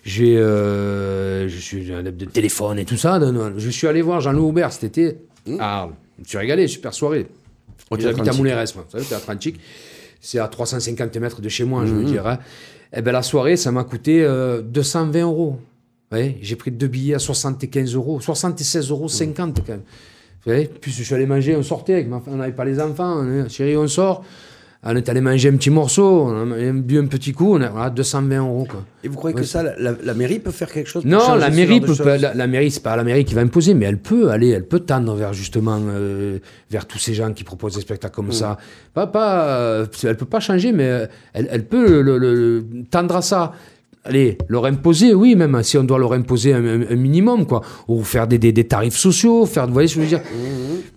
j'ai, 0.04 0.38
euh, 0.38 1.48
je 1.48 1.58
suis 1.58 1.92
un 1.92 2.02
de 2.02 2.24
téléphone 2.24 2.78
et 2.78 2.84
tout 2.84 2.96
ça. 2.96 3.18
non, 3.18 3.32
non. 3.32 3.52
Je 3.56 3.68
suis 3.70 3.86
allé 3.86 4.00
voir 4.00 4.20
Jean-Louis 4.20 4.48
Aubert 4.48 4.72
cet 4.72 4.84
été 4.84 5.16
à 5.58 5.80
Arles. 5.80 5.92
Je 6.18 6.22
me 6.22 6.28
suis 6.28 6.38
régalé, 6.38 6.66
super 6.68 6.94
soirée. 6.94 7.26
J'habite 7.98 8.28
à. 8.28 8.32
Moulérès, 8.32 8.74
moi. 8.74 8.84
Vous 8.86 8.92
savez, 8.92 9.04
le 9.04 9.08
théâtre 9.08 9.30
antique. 9.30 9.60
C'est 10.20 10.38
à 10.38 10.48
350 10.48 11.16
mètres 11.18 11.40
de 11.40 11.48
chez 11.48 11.64
moi, 11.64 11.84
je 11.86 11.92
veux 11.94 12.04
dire. 12.04 12.26
hein. 12.26 12.38
Eh 12.96 13.02
ben, 13.02 13.12
la 13.12 13.22
soirée, 13.22 13.56
ça 13.56 13.70
m'a 13.70 13.84
coûté 13.84 14.22
euh, 14.24 14.62
220 14.62 15.22
euros. 15.22 15.58
Ouais, 16.12 16.36
j'ai 16.40 16.56
pris 16.56 16.70
deux 16.70 16.86
billets 16.86 17.14
à 17.14 17.18
75 17.18 17.94
euros, 17.94 18.20
76 18.20 18.90
euros 18.90 19.08
50 19.08 19.56
quand 19.66 19.72
même. 19.72 19.80
Vous 20.46 20.52
voyez, 20.52 20.66
puis 20.80 20.90
je 20.90 21.02
suis 21.02 21.14
allé 21.14 21.26
manger, 21.26 21.54
on 21.56 21.62
sortait 21.62 21.94
avec 21.94 22.08
ma 22.08 22.22
on 22.26 22.36
n'avait 22.36 22.52
pas 22.52 22.64
les 22.64 22.80
enfants, 22.80 23.18
on 23.18 23.48
chérie, 23.48 23.76
on 23.76 23.86
sort. 23.88 24.24
On 24.84 24.94
est 24.94 25.08
allé 25.08 25.20
manger 25.20 25.48
un 25.48 25.56
petit 25.56 25.70
morceau, 25.70 26.28
on 26.28 26.52
a 26.52 26.72
bu 26.72 26.98
un 27.00 27.06
petit 27.06 27.32
coup, 27.32 27.56
on 27.56 27.60
a 27.60 27.68
voilà, 27.68 27.90
220 27.90 28.38
euros. 28.38 28.64
Quoi. 28.70 28.84
Et 29.02 29.08
vous 29.08 29.16
croyez 29.16 29.34
que 29.34 29.42
ça, 29.42 29.64
la, 29.64 29.76
la- 29.76 29.96
la 30.04 30.14
mairie 30.14 30.38
peut 30.38 30.52
faire 30.52 30.70
quelque 30.70 30.86
chose 30.88 31.02
pour 31.02 31.10
Non, 31.10 31.34
la 31.34 31.50
mairie 31.50 31.80
peut 31.80 31.96
pas, 32.04 32.16
la, 32.16 32.32
la 32.32 32.46
mairie, 32.46 32.70
c'est 32.70 32.82
pas 32.84 32.94
la 32.94 33.02
mairie 33.02 33.24
qui 33.24 33.34
va 33.34 33.40
imposer, 33.40 33.74
mais 33.74 33.86
elle 33.86 33.98
peut 33.98 34.30
aller, 34.30 34.50
elle 34.50 34.64
peut 34.68 34.78
tendre 34.78 35.12
vers 35.16 35.32
justement 35.32 35.80
euh, 35.82 36.38
vers 36.70 36.86
tous 36.86 36.98
ces 36.98 37.12
gens 37.12 37.32
qui 37.32 37.42
proposent 37.42 37.74
des 37.74 37.80
spectacles 37.80 38.14
comme 38.14 38.30
ça. 38.32 38.56
Pas, 38.94 39.08
pas, 39.08 39.48
euh, 39.48 39.86
elle 40.04 40.16
peut 40.16 40.26
pas 40.26 40.38
changer, 40.40 40.70
mais 40.70 40.86
euh, 40.88 41.06
elle, 41.34 41.48
elle 41.50 41.64
peut 41.66 42.00
le, 42.00 42.16
le- 42.16 42.34
le- 42.62 42.84
tendre 42.88 43.16
à 43.16 43.22
ça. 43.22 43.52
Allez, 44.08 44.38
leur 44.48 44.64
imposer, 44.64 45.12
oui, 45.14 45.36
même 45.36 45.62
si 45.62 45.76
on 45.76 45.84
doit 45.84 45.98
leur 45.98 46.14
imposer 46.14 46.54
un, 46.54 46.64
un- 46.64 46.90
un 46.90 46.96
minimum, 46.96 47.44
quoi, 47.46 47.60
ou 47.88 48.02
faire 48.02 48.26
des, 48.26 48.38
des, 48.38 48.52
des 48.52 48.64
tarifs 48.64 48.96
sociaux, 48.96 49.44
faire, 49.44 49.66
vous 49.66 49.74
voyez 49.74 49.86
ce 49.86 49.96
que 49.96 50.00
je 50.00 50.04
veux 50.06 50.10
dire, 50.10 50.22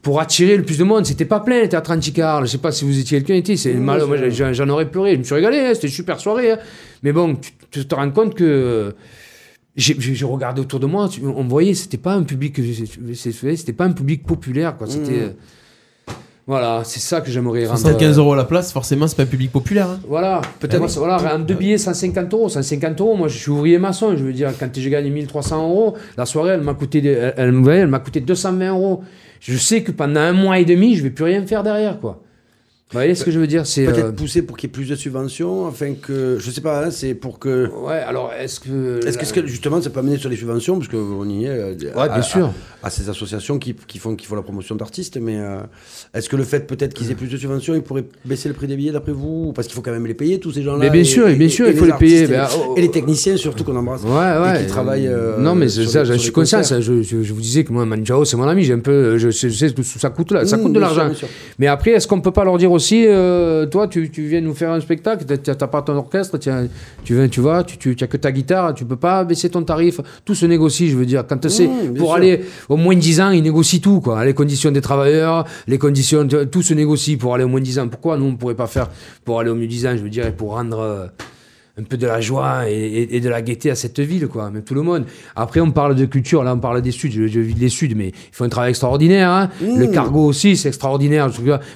pour 0.02 0.20
attirer 0.22 0.56
le 0.56 0.64
plus 0.64 0.78
de 0.78 0.84
monde. 0.86 1.06
C'était 1.06 1.26
pas 1.26 1.42
plein, 1.42 1.62
le 1.64 1.70
théâtre 1.70 1.92
Anticarle. 1.92 2.46
Je 2.46 2.52
sais 2.52 2.58
pas 2.58 2.72
si 2.72 2.86
vous 2.86 2.98
étiez 2.98 3.22
quelqu'un 3.22 3.56
c'est 3.58 3.74
mal, 3.74 4.06
moi 4.06 4.18
j'en 4.54 4.70
aurais 4.70 4.90
pleuré, 4.90 5.14
je 5.14 5.18
me 5.20 5.24
suis 5.24 5.36
régalé, 5.36 5.58
hein, 5.60 5.72
c'était 5.74 5.88
une 5.88 5.94
super 5.94 6.20
soirée. 6.22 6.52
hein. 6.54 6.58
Mais 7.04 7.12
bon, 7.12 7.36
tu, 7.36 7.52
tu 7.70 7.86
te 7.86 7.94
rends 7.96 8.10
compte 8.12 8.34
que 8.34 8.96
j'ai 9.76 10.26
regardé 10.26 10.62
autour 10.62 10.80
de 10.80 10.86
moi, 10.86 11.10
on 11.24 11.44
voyait, 11.48 11.74
c'était 11.74 11.98
pas 11.98 12.14
un 12.14 12.24
public, 12.24 12.60
c'était 13.14 13.74
pas 13.74 13.86
un 13.86 13.92
public 13.94 14.26
populaire, 14.26 14.78
quoi. 14.78 14.88
C'était, 14.88 15.20
euh, 15.20 15.30
voilà, 16.52 16.82
c'est 16.84 17.00
ça 17.00 17.22
que 17.22 17.32
j'aimerais 17.32 17.66
rendre. 17.66 17.80
75 17.80 18.18
euh, 18.18 18.22
euros 18.22 18.36
la 18.36 18.44
place, 18.44 18.74
forcément, 18.74 19.08
c'est 19.08 19.16
pas 19.16 19.24
un 19.24 19.26
public 19.26 19.54
populaire. 19.54 19.88
hein. 19.88 20.00
Voilà, 20.06 20.42
peut-être, 20.60 20.86
voilà, 20.98 21.36
en 21.36 21.40
deux 21.40 21.54
billets, 21.54 21.78
150 21.78 22.34
euros. 22.34 22.50
150 22.50 23.00
euros, 23.00 23.16
moi 23.16 23.30
je 23.30 23.38
suis 23.38 23.52
ouvrier 23.52 23.78
maçon, 23.78 24.18
je 24.18 24.26
veux 24.26 24.34
dire, 24.34 24.52
quand 24.60 24.68
j'ai 24.74 24.90
gagné 24.90 25.10
1300 25.10 25.64
euros, 25.70 25.96
la 26.18 26.26
soirée, 26.26 26.52
elle 26.56 26.62
m'a 26.62 26.74
coûté, 26.74 27.02
elle, 27.08 27.34
elle, 27.38 27.52
vous 27.54 27.64
voyez, 27.64 27.80
elle 27.80 27.88
m'a 27.88 28.00
coûté 28.00 28.20
220 28.20 28.68
euros. 28.68 29.02
Je 29.40 29.56
sais 29.56 29.82
que 29.82 29.94
pendant 29.94 30.20
un 30.20 30.34
mois 30.34 30.60
et 30.60 30.66
demi, 30.66 30.96
je 30.96 31.04
vais 31.04 31.10
plus 31.10 31.24
rien 31.24 31.48
faire 31.48 31.64
derrière, 31.64 32.02
quoi. 32.02 32.22
Vous 32.92 32.98
voyez 32.98 33.16
ce 33.16 33.24
que 33.24 33.32
je 33.32 33.40
veux 33.40 33.48
dire 33.48 33.66
C'est. 33.66 33.86
Peut-être 33.86 34.06
euh, 34.08 34.12
pousser 34.12 34.42
pour 34.42 34.58
qu'il 34.58 34.68
y 34.68 34.72
ait 34.72 34.74
plus 34.74 34.90
de 34.90 34.96
subventions, 34.96 35.66
afin 35.68 35.94
que. 35.94 36.38
Je 36.40 36.52
sais 36.52 36.62
pas, 36.62 36.86
hein, 36.86 36.92
c'est 36.92 37.14
pour 37.14 37.40
que. 37.40 37.70
Ouais, 37.86 37.94
alors 38.00 38.32
est-ce 38.38 38.60
que. 38.60 39.00
Est-ce 39.08 39.34
que, 39.34 39.46
justement 39.48 39.82
ça 39.82 39.90
peut 39.90 40.00
amener 40.00 40.18
sur 40.18 40.30
les 40.30 40.36
subventions 40.36 40.78
Parce 40.78 40.90
qu'on 40.90 41.28
y 41.30 41.46
est. 41.46 41.50
euh, 41.50 41.74
Ouais, 41.96 42.02
à- 42.02 42.10
bien 42.10 42.22
sûr. 42.22 42.48
À, 42.84 42.88
à 42.88 42.90
ces 42.90 43.08
associations 43.10 43.60
qui, 43.60 43.76
qui, 43.88 43.98
font, 44.00 44.16
qui 44.16 44.26
font 44.26 44.36
la 44.36 44.42
promotion 44.42 44.76
d'artistes, 44.76 45.18
mais 45.22 45.38
euh, 45.40 45.60
est-ce 46.14 46.28
que 46.30 46.36
le 46.36 46.44
fait 46.44 46.68
peut-être 46.68 46.94
qu'ils 46.94 47.12
aient 47.12 47.16
plus 47.16 47.28
de 47.28 47.38
subventions, 47.38 47.76
ils 47.76 47.82
pourraient 47.82 48.06
baisser 48.26 48.50
le 48.50 48.56
prix 48.56 48.68
des 48.68 48.76
billets 48.76 48.92
d'après 48.92 49.12
vous 49.14 49.54
Parce 49.54 49.68
qu'il 49.68 49.76
faut 49.76 49.82
quand 49.82 49.92
même 49.92 50.08
les 50.08 50.14
payer, 50.16 50.40
tous 50.40 50.52
ces 50.52 50.64
gens-là. 50.64 50.80
Mais 50.80 50.90
bien 50.90 51.02
et- 51.02 51.06
sûr, 51.06 51.28
et 51.30 51.36
bien 51.36 51.48
sûr, 51.50 51.68
il 51.70 51.78
faut 51.78 51.86
les 51.86 51.94
payer, 51.94 52.24
Et, 52.24 52.28
ben, 52.28 52.48
oh, 52.58 52.74
et 52.76 52.82
les 52.82 52.92
techniciens 52.92 53.38
surtout 53.38 53.64
qu'on 53.64 53.76
embrasse. 53.76 54.04
Ouais, 54.04 54.10
ouais. 54.12 54.62
Et 54.62 54.66
qui 54.66 54.70
travaillent. 54.72 55.08
euh, 55.08 55.38
non, 55.38 55.56
mais 55.56 55.70
c'est 55.70 55.84
sur 55.84 55.92
ça, 55.92 56.04
je 56.04 56.14
suis 56.14 56.32
conscient. 56.32 56.64
ça, 56.64 56.82
je, 56.82 57.02
je- 57.04 57.22
je 57.24 57.34
vous 57.34 57.42
disais 57.42 57.64
que 57.64 57.72
moi, 57.72 57.86
Manu 57.86 58.06
Chao, 58.06 58.26
c'est 58.26 58.36
mon 58.38 58.48
ami. 58.48 58.64
J'ai 58.64 58.74
un 58.74 58.80
peu, 58.80 59.18
je 59.18 59.30
sais, 59.30 59.50
je 59.50 59.56
sais 59.68 59.74
que 59.74 59.82
ça 59.84 60.10
coûte 60.10 60.32
là, 60.32 60.46
ça 60.46 60.58
Mmh, 60.58 60.62
coûte 60.64 60.74
de 60.74 60.80
l'argent. 60.80 61.10
Mais 61.60 61.68
après, 61.68 61.92
est-ce 61.92 62.08
qu'on 62.08 62.20
peut 62.22 62.32
pas 62.32 62.44
leur 62.44 62.58
dire 62.58 62.72
aussi, 62.82 63.06
euh, 63.08 63.68
toi, 63.68 63.88
tu, 63.88 64.10
tu 64.10 64.24
viens 64.28 64.42
nous 64.42 64.56
faire 64.56 64.72
un 64.72 64.80
spectacle, 64.82 65.24
t'as 65.26 65.56
t'as 65.56 65.68
pas 65.68 65.82
ton 65.84 65.96
orchestre, 65.96 66.38
tiens, 66.40 66.68
tu 67.04 67.14
viens, 67.16 67.28
tu 67.30 67.40
vois, 67.40 67.64
tu, 67.64 67.78
tu, 67.78 67.96
tu 67.96 68.04
as 68.04 68.08
que 68.08 68.18
ta 68.18 68.32
guitare, 68.32 68.74
tu 68.74 68.86
peux 68.86 68.96
pas 68.96 69.24
baisser 69.24 69.50
ton 69.50 69.62
tarif. 69.64 70.00
Tout 70.26 70.34
se 70.36 70.46
négocie, 70.48 70.90
je 70.90 70.98
veux 70.98 71.06
dire. 71.06 71.24
Quand 71.28 71.48
c'est 71.48 71.68
Mmh, 71.68 71.94
pour 71.94 72.08
sûr. 72.08 72.16
aller 72.16 72.42
au 72.70 72.76
moins 72.78 72.96
10 72.96 73.22
ans, 73.22 73.30
ils 73.30 73.44
négocient 73.44 73.80
tout, 73.80 74.02
quoi. 74.02 74.26
Les 74.26 74.34
conditions 74.34 74.72
des 74.72 74.82
travailleurs, 74.82 75.46
les 75.68 75.78
conditions, 75.78 76.28
tout 76.52 76.62
se 76.64 76.74
négocie 76.74 77.18
pour 77.18 77.36
aller 77.36 77.44
au 77.44 77.48
moins 77.50 77.62
10 77.62 77.78
ans. 77.80 77.88
Pourquoi 77.88 78.18
nous 78.18 78.26
on 78.26 78.36
pourrait 78.36 78.56
pas 78.56 78.68
faire 78.68 78.90
pour 79.24 79.40
aller 79.40 79.50
au 79.52 79.56
mieux 79.56 79.68
10 79.68 79.86
ans, 79.88 79.94
je 79.96 80.02
veux 80.04 80.10
dire, 80.10 80.26
et 80.26 80.32
pour 80.32 80.52
rendre 80.56 80.80
euh, 80.80 81.06
un 81.80 81.84
peu 81.84 81.98
de 81.98 82.06
la 82.06 82.20
joie 82.22 82.70
et, 82.70 82.74
et- 82.74 83.16
et 83.16 83.20
de 83.22 83.30
la 83.30 83.42
gaieté 83.42 83.72
à 83.72 83.76
cette 83.76 84.00
ville, 84.00 84.28
quoi, 84.28 84.50
même 84.52 84.64
tout 84.64 84.74
le 84.74 84.82
monde. 84.82 85.06
Après, 85.36 85.60
on 85.62 85.72
parle 85.72 85.96
de 85.96 86.06
culture, 86.06 86.44
là, 86.44 86.54
on 86.54 86.60
parle 86.60 86.82
des 86.82 86.92
Suds, 86.92 87.12
je, 87.12 87.28
je 87.28 87.40
vis 87.40 87.54
des 87.54 87.70
Suds, 87.70 87.96
mais 87.96 88.08
ils 88.10 88.14
font 88.36 88.44
un 88.44 88.50
travail 88.50 88.72
extraordinaire. 88.72 89.30
hein. 89.30 89.50
Le 89.62 89.88
cargo 89.88 90.26
aussi, 90.26 90.58
c'est 90.58 90.68
extraordinaire. 90.68 91.30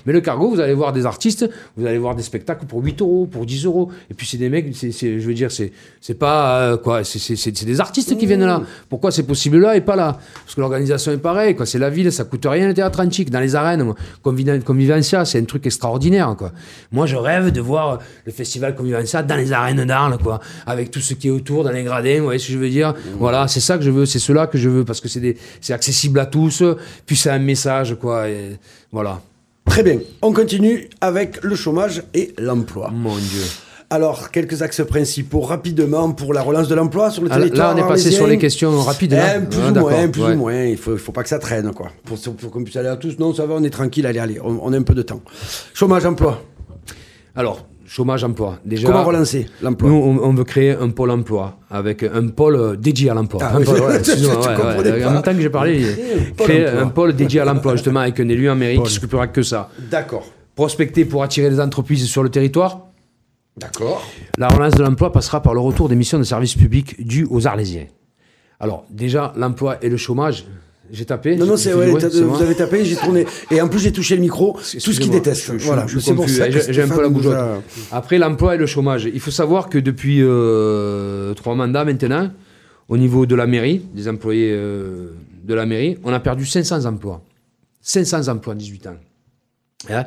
Mais 0.06 0.14
le 0.14 0.22
cargo, 0.22 0.50
vous 0.50 0.60
allez 0.60 0.74
voir 0.74 0.92
des 0.94 1.06
artistes, 1.06 1.50
vous 1.78 1.86
allez 1.86 1.98
voir 1.98 2.16
des 2.16 2.24
spectacles 2.24 2.66
pour 2.66 2.84
8 2.84 3.02
euros, 3.02 3.26
pour 3.26 3.46
10 3.46 3.66
euros. 3.66 3.90
Et 4.12 4.14
puis, 4.14 4.28
c'est 4.28 4.38
des 4.38 4.50
mecs, 4.50 4.68
c'est, 4.76 4.92
c'est- 4.92 5.20
je 5.20 5.26
veux 5.28 5.34
dire, 5.34 5.52
c'est, 5.52 5.72
c'est 6.02 6.20
pas, 6.20 6.60
euh, 6.60 6.78
quoi, 6.78 7.04
c'est, 7.04 7.20
c'est- 7.20 7.36
c'est- 7.38 7.56
c'est 7.56 7.66
des 7.66 7.80
artistes 7.80 8.18
qui 8.18 8.26
viennent 8.26 8.46
là. 8.46 8.62
Pourquoi 8.90 9.12
c'est 9.12 9.24
possible 9.24 9.60
là 9.60 9.76
et 9.78 9.82
pas 9.82 9.96
là? 9.96 10.20
Parce 10.44 10.56
que 10.56 10.62
l'organisation 10.62 11.12
est 11.14 11.18
pareille, 11.18 11.56
quoi. 11.56 11.66
C'est 11.66 11.80
la 11.80 11.90
ville, 11.90 12.12
ça 12.12 12.26
coûte 12.26 12.46
rien 12.46 12.68
le 12.68 12.74
théâtre 12.74 13.00
antique, 13.00 13.30
dans 13.30 13.40
les 13.40 13.56
arènes. 13.56 13.94
Convivencia, 14.64 15.26
c'est 15.26 15.40
un 15.40 15.46
truc 15.46 15.66
extraordinaire, 15.66 16.36
quoi. 16.38 16.52
Moi, 16.92 17.06
je 17.06 17.16
rêve 17.16 17.52
de 17.52 17.62
voir 17.62 18.00
le 18.26 18.32
festival 18.32 18.76
Convivencia 18.76 19.24
dans 19.24 19.36
les 19.36 19.52
arènes 19.52 19.85
d'Arles, 19.86 20.18
quoi. 20.22 20.40
Avec 20.66 20.92
tout 20.92 21.00
ce 21.00 21.14
qui 21.14 21.28
est 21.28 21.32
autour, 21.32 21.64
dans 21.64 21.72
les 21.72 21.84
gradins, 21.84 22.18
vous 22.18 22.26
voyez 22.26 22.40
ce 22.40 22.48
que 22.48 22.54
je 22.54 22.58
veux 22.58 22.70
dire? 22.70 22.94
Voilà, 23.20 23.48
c'est 23.48 23.60
ça 23.60 23.78
que 23.78 23.84
je 23.84 23.92
veux, 23.92 24.06
c'est 24.06 24.20
cela 24.20 24.48
que 24.48 24.58
je 24.58 24.70
veux, 24.70 24.84
parce 24.86 25.02
que 25.02 25.08
c'est, 25.08 25.36
accessible 25.74 26.20
à 26.20 26.26
tous, 26.26 26.64
puis 27.06 27.16
c'est 27.16 27.30
un 27.30 27.40
message, 27.40 27.96
quoi. 28.00 28.30
Et 28.30 28.58
voilà. 28.92 29.22
Très 29.66 29.84
bien. 29.84 30.00
On 30.22 30.32
continue 30.34 30.90
avec 31.02 31.44
le 31.44 31.56
chômage 31.56 32.04
et 32.14 32.34
l'emploi. 32.38 32.92
Mon 32.94 33.16
Dieu. 33.18 33.42
Alors, 33.90 34.32
quelques 34.32 34.62
axes 34.64 34.82
principaux 34.88 35.42
rapidement 35.42 36.12
pour 36.12 36.34
la 36.34 36.42
relance 36.42 36.68
de 36.68 36.74
l'emploi 36.76 37.12
sur 37.12 37.22
le 37.24 37.30
Ah, 37.32 37.38
territoire. 37.38 37.76
là, 37.76 37.82
on 37.82 37.86
est 37.86 37.88
passé 37.88 38.10
sur 38.12 38.26
les 38.26 38.38
questions 38.40 38.82
rapides. 38.82 39.12
là. 39.14 39.38
Eh, 39.38 39.46
plus 39.46 39.60
Ah, 39.64 39.72
ou 39.72 39.80
moins, 39.80 40.08
plus 40.08 40.22
ouais. 40.24 40.34
ou 40.34 40.38
moins. 40.38 40.64
Il 40.64 40.78
faut, 40.78 40.94
il 40.94 40.98
faut 41.00 41.12
pas 41.12 41.22
que 41.22 41.30
ça 41.30 41.38
traîne, 41.40 41.72
quoi. 41.72 41.92
Pour, 42.04 42.20
pour 42.20 42.52
qu'on 42.52 42.64
puisse 42.64 42.76
aller 42.78 42.90
à 42.90 42.96
tous. 42.96 43.18
Non, 43.20 43.34
ça 43.34 43.46
va, 43.46 43.54
on 43.54 43.64
est 43.64 43.70
tranquille. 43.70 44.06
Allez, 44.08 44.20
allez, 44.20 44.40
on, 44.44 44.60
on 44.62 44.74
a 44.74 44.78
un 44.78 44.82
peu 44.82 44.96
de 44.96 45.04
temps. 45.04 45.22
Chômage, 45.74 46.04
emploi. 46.06 46.42
Alors, 47.36 47.68
chômage, 47.86 48.24
emploi. 48.24 48.60
Déjà, 48.66 48.88
Comment 48.88 49.04
relancer 49.04 49.48
l'emploi 49.62 49.90
Nous, 49.90 49.96
on, 49.96 50.18
on 50.24 50.34
veut 50.34 50.44
créer 50.44 50.72
un 50.72 50.90
pôle 50.90 51.12
emploi 51.12 51.58
avec 51.70 52.04
un 52.04 52.28
pôle 52.30 52.78
dédié 52.78 53.10
à 53.10 53.14
l'emploi. 53.14 53.42
Ah, 53.44 53.56
Un 53.56 53.60
oui. 53.60 53.66
pôle, 53.66 53.76
ouais, 53.82 53.88
ouais, 53.88 54.92
ouais. 54.92 55.06
En 55.06 55.12
même 55.12 55.22
temps 55.22 55.34
que 55.34 55.42
j'ai 55.42 55.50
parlé, 55.50 55.86
créer 56.38 56.68
un 56.68 56.88
pôle 56.88 57.14
dédié 57.16 57.40
à 57.42 57.46
l'emploi, 57.46 57.74
justement, 57.74 58.02
avec 58.02 58.20
un 58.20 58.28
élu 58.28 58.50
en 58.50 58.56
mairie 58.56 58.82
qui 58.84 58.92
s'occupera 58.92 59.28
que 59.28 59.42
ça. 59.44 59.70
D'accord. 59.92 60.26
Prospecter 60.56 61.06
pour 61.06 61.22
attirer 61.24 61.50
les 61.50 61.60
entreprises 61.60 62.06
sur 62.08 62.24
le 62.24 62.30
territoire. 62.30 62.82
D'accord. 63.58 64.06
La 64.38 64.50
relance 64.50 64.74
de 64.74 64.84
l'emploi 64.84 65.12
passera 65.12 65.42
par 65.42 65.54
le 65.54 65.60
retour 65.62 65.88
des 65.90 65.96
missions 65.96 66.18
de 66.18 66.24
services 66.24 66.56
publics 66.56 67.06
dues 67.06 67.28
aux 67.30 67.48
Arlésiens. 67.48 67.86
Alors, 68.60 68.86
déjà, 68.90 69.34
l'emploi 69.38 69.78
et 69.82 69.90
le 69.90 69.98
chômage, 69.98 70.46
j'ai 70.92 71.06
tapé. 71.06 71.36
Non, 71.36 71.46
non, 71.46 71.58
c'est 71.58 71.74
ouais, 71.74 71.88
vous 71.88 72.42
avez 72.42 72.56
tapé, 72.56 72.86
j'ai 72.86 72.96
tourné. 72.96 73.26
Et 73.52 73.62
en 73.62 73.68
plus, 73.68 73.80
j'ai 73.80 73.92
touché 73.92 74.16
le 74.16 74.22
micro. 74.22 74.54
Tout 74.54 74.64
ce 74.64 74.72
qu'il 74.72 74.80
Excusez-moi, 74.90 75.16
déteste. 75.20 75.52
je- 75.54 75.58
je- 75.58 75.66
voilà. 75.66 75.86
je 75.88 76.00
ça 76.00 76.14
que 76.14 76.72
J'ai 76.74 76.82
un 76.82 76.88
peu 76.88 77.02
la 77.02 77.10
bougeotte. 77.10 77.34
a- 77.36 77.62
Après 77.92 78.18
l'emploi 78.18 78.56
et 78.56 78.58
le 78.58 78.66
chômage, 78.66 79.10
il 79.12 79.20
faut 79.20 79.32
savoir 79.32 79.70
que 79.70 79.78
depuis 79.78 80.20
euh, 80.22 81.34
trois 81.34 81.56
mandats 81.56 81.86
maintenant, 81.86 82.30
au 82.90 82.98
niveau 82.98 83.26
de 83.26 83.36
la 83.36 83.48
mairie, 83.48 83.84
des 83.94 84.08
employés 84.08 84.52
euh, 84.54 85.12
de 85.44 85.54
la 85.54 85.66
mairie, 85.66 85.98
on 86.04 86.14
a 86.14 86.20
perdu 86.20 86.46
500 86.46 86.86
emplois. 86.86 87.22
500 87.82 88.28
emplois 88.30 88.54
en 88.54 88.58
18 88.58 88.88
ans. 88.88 88.96
Hein? 89.90 90.06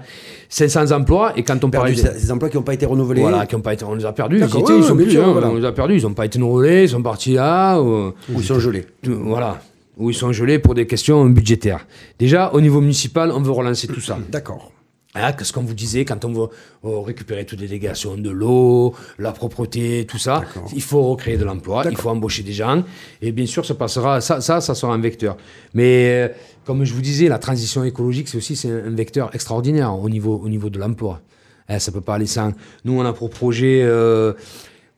500 0.48 0.90
emplois, 0.90 1.32
et 1.36 1.44
quand 1.44 1.62
on 1.62 1.70
perdu 1.70 1.94
parlait. 1.94 2.18
ces 2.18 2.32
emplois 2.32 2.48
qui 2.48 2.56
n'ont 2.56 2.62
pas 2.64 2.74
été 2.74 2.84
renouvelés. 2.86 3.20
Voilà, 3.20 3.46
qui 3.46 3.54
ont 3.54 3.60
pas 3.60 3.74
été, 3.74 3.84
on 3.84 3.94
les 3.94 4.04
a 4.04 4.12
perdus. 4.12 4.38
Ils, 4.38 4.44
étaient, 4.44 4.56
ouais, 4.56 4.78
ils 4.78 4.82
sont 4.84 4.96
plus, 4.96 5.10
sûr, 5.10 5.24
hein, 5.28 5.32
voilà. 5.32 5.50
on 5.50 5.54
les 5.54 5.64
a 5.64 5.70
perdus. 5.72 5.96
Ils 5.98 6.02
n'ont 6.02 6.14
pas 6.14 6.26
été 6.26 6.38
renouvelés, 6.38 6.82
ils 6.84 6.88
sont 6.88 7.02
partis 7.02 7.34
là. 7.34 7.80
ou- 7.80 8.12
ils 8.36 8.42
sont 8.44 8.58
gelés. 8.58 8.86
voilà, 9.04 9.60
où 9.98 10.10
ils 10.10 10.14
sont 10.14 10.32
gelés 10.32 10.58
pour 10.58 10.74
des 10.74 10.86
questions 10.86 11.24
budgétaires. 11.26 11.86
Déjà, 12.18 12.50
au 12.54 12.60
niveau 12.60 12.80
municipal, 12.80 13.30
on 13.32 13.40
veut 13.42 13.50
relancer 13.52 13.86
tout 13.88 14.00
ça. 14.00 14.18
D'accord. 14.30 14.72
Hein, 15.14 15.32
Qu'est-ce 15.32 15.52
qu'on 15.52 15.62
vous 15.62 15.74
disait 15.74 16.04
quand 16.04 16.24
on 16.26 16.32
veut 16.32 16.48
euh, 16.84 17.00
récupérer 17.00 17.44
toutes 17.44 17.60
les 17.60 17.66
délégations 17.66 18.16
de 18.16 18.30
l'eau, 18.30 18.94
la 19.18 19.32
propreté, 19.32 20.06
tout 20.06 20.18
ça 20.18 20.42
Il 20.74 20.82
faut 20.82 21.02
recréer 21.02 21.36
de 21.38 21.44
l'emploi, 21.44 21.82
il 21.90 21.96
faut 21.96 22.10
embaucher 22.10 22.42
des 22.42 22.52
gens, 22.52 22.84
et 23.22 23.32
bien 23.32 23.46
sûr, 23.46 23.64
ça 23.64 23.74
passera, 23.74 24.20
ça, 24.20 24.40
ça, 24.40 24.60
ça 24.60 24.74
sera 24.74 24.92
un 24.94 25.00
vecteur. 25.00 25.36
Mais 25.74 26.28
euh, 26.28 26.28
comme 26.64 26.84
je 26.84 26.92
vous 26.92 27.00
disais, 27.00 27.26
la 27.28 27.38
transition 27.38 27.82
écologique, 27.84 28.28
c'est 28.28 28.36
aussi 28.36 28.68
un 28.68 28.94
vecteur 28.94 29.34
extraordinaire 29.34 29.98
au 29.98 30.08
niveau, 30.10 30.40
au 30.44 30.48
niveau 30.48 30.68
de 30.70 30.78
l'emploi. 30.78 31.22
Hein, 31.70 31.78
ça 31.78 31.90
peut 31.90 32.02
pas 32.02 32.14
aller 32.14 32.26
sans. 32.26 32.52
Nous, 32.84 32.92
on 32.98 33.04
a 33.04 33.12
pour 33.12 33.30
projet. 33.30 33.80
euh, 33.82 34.34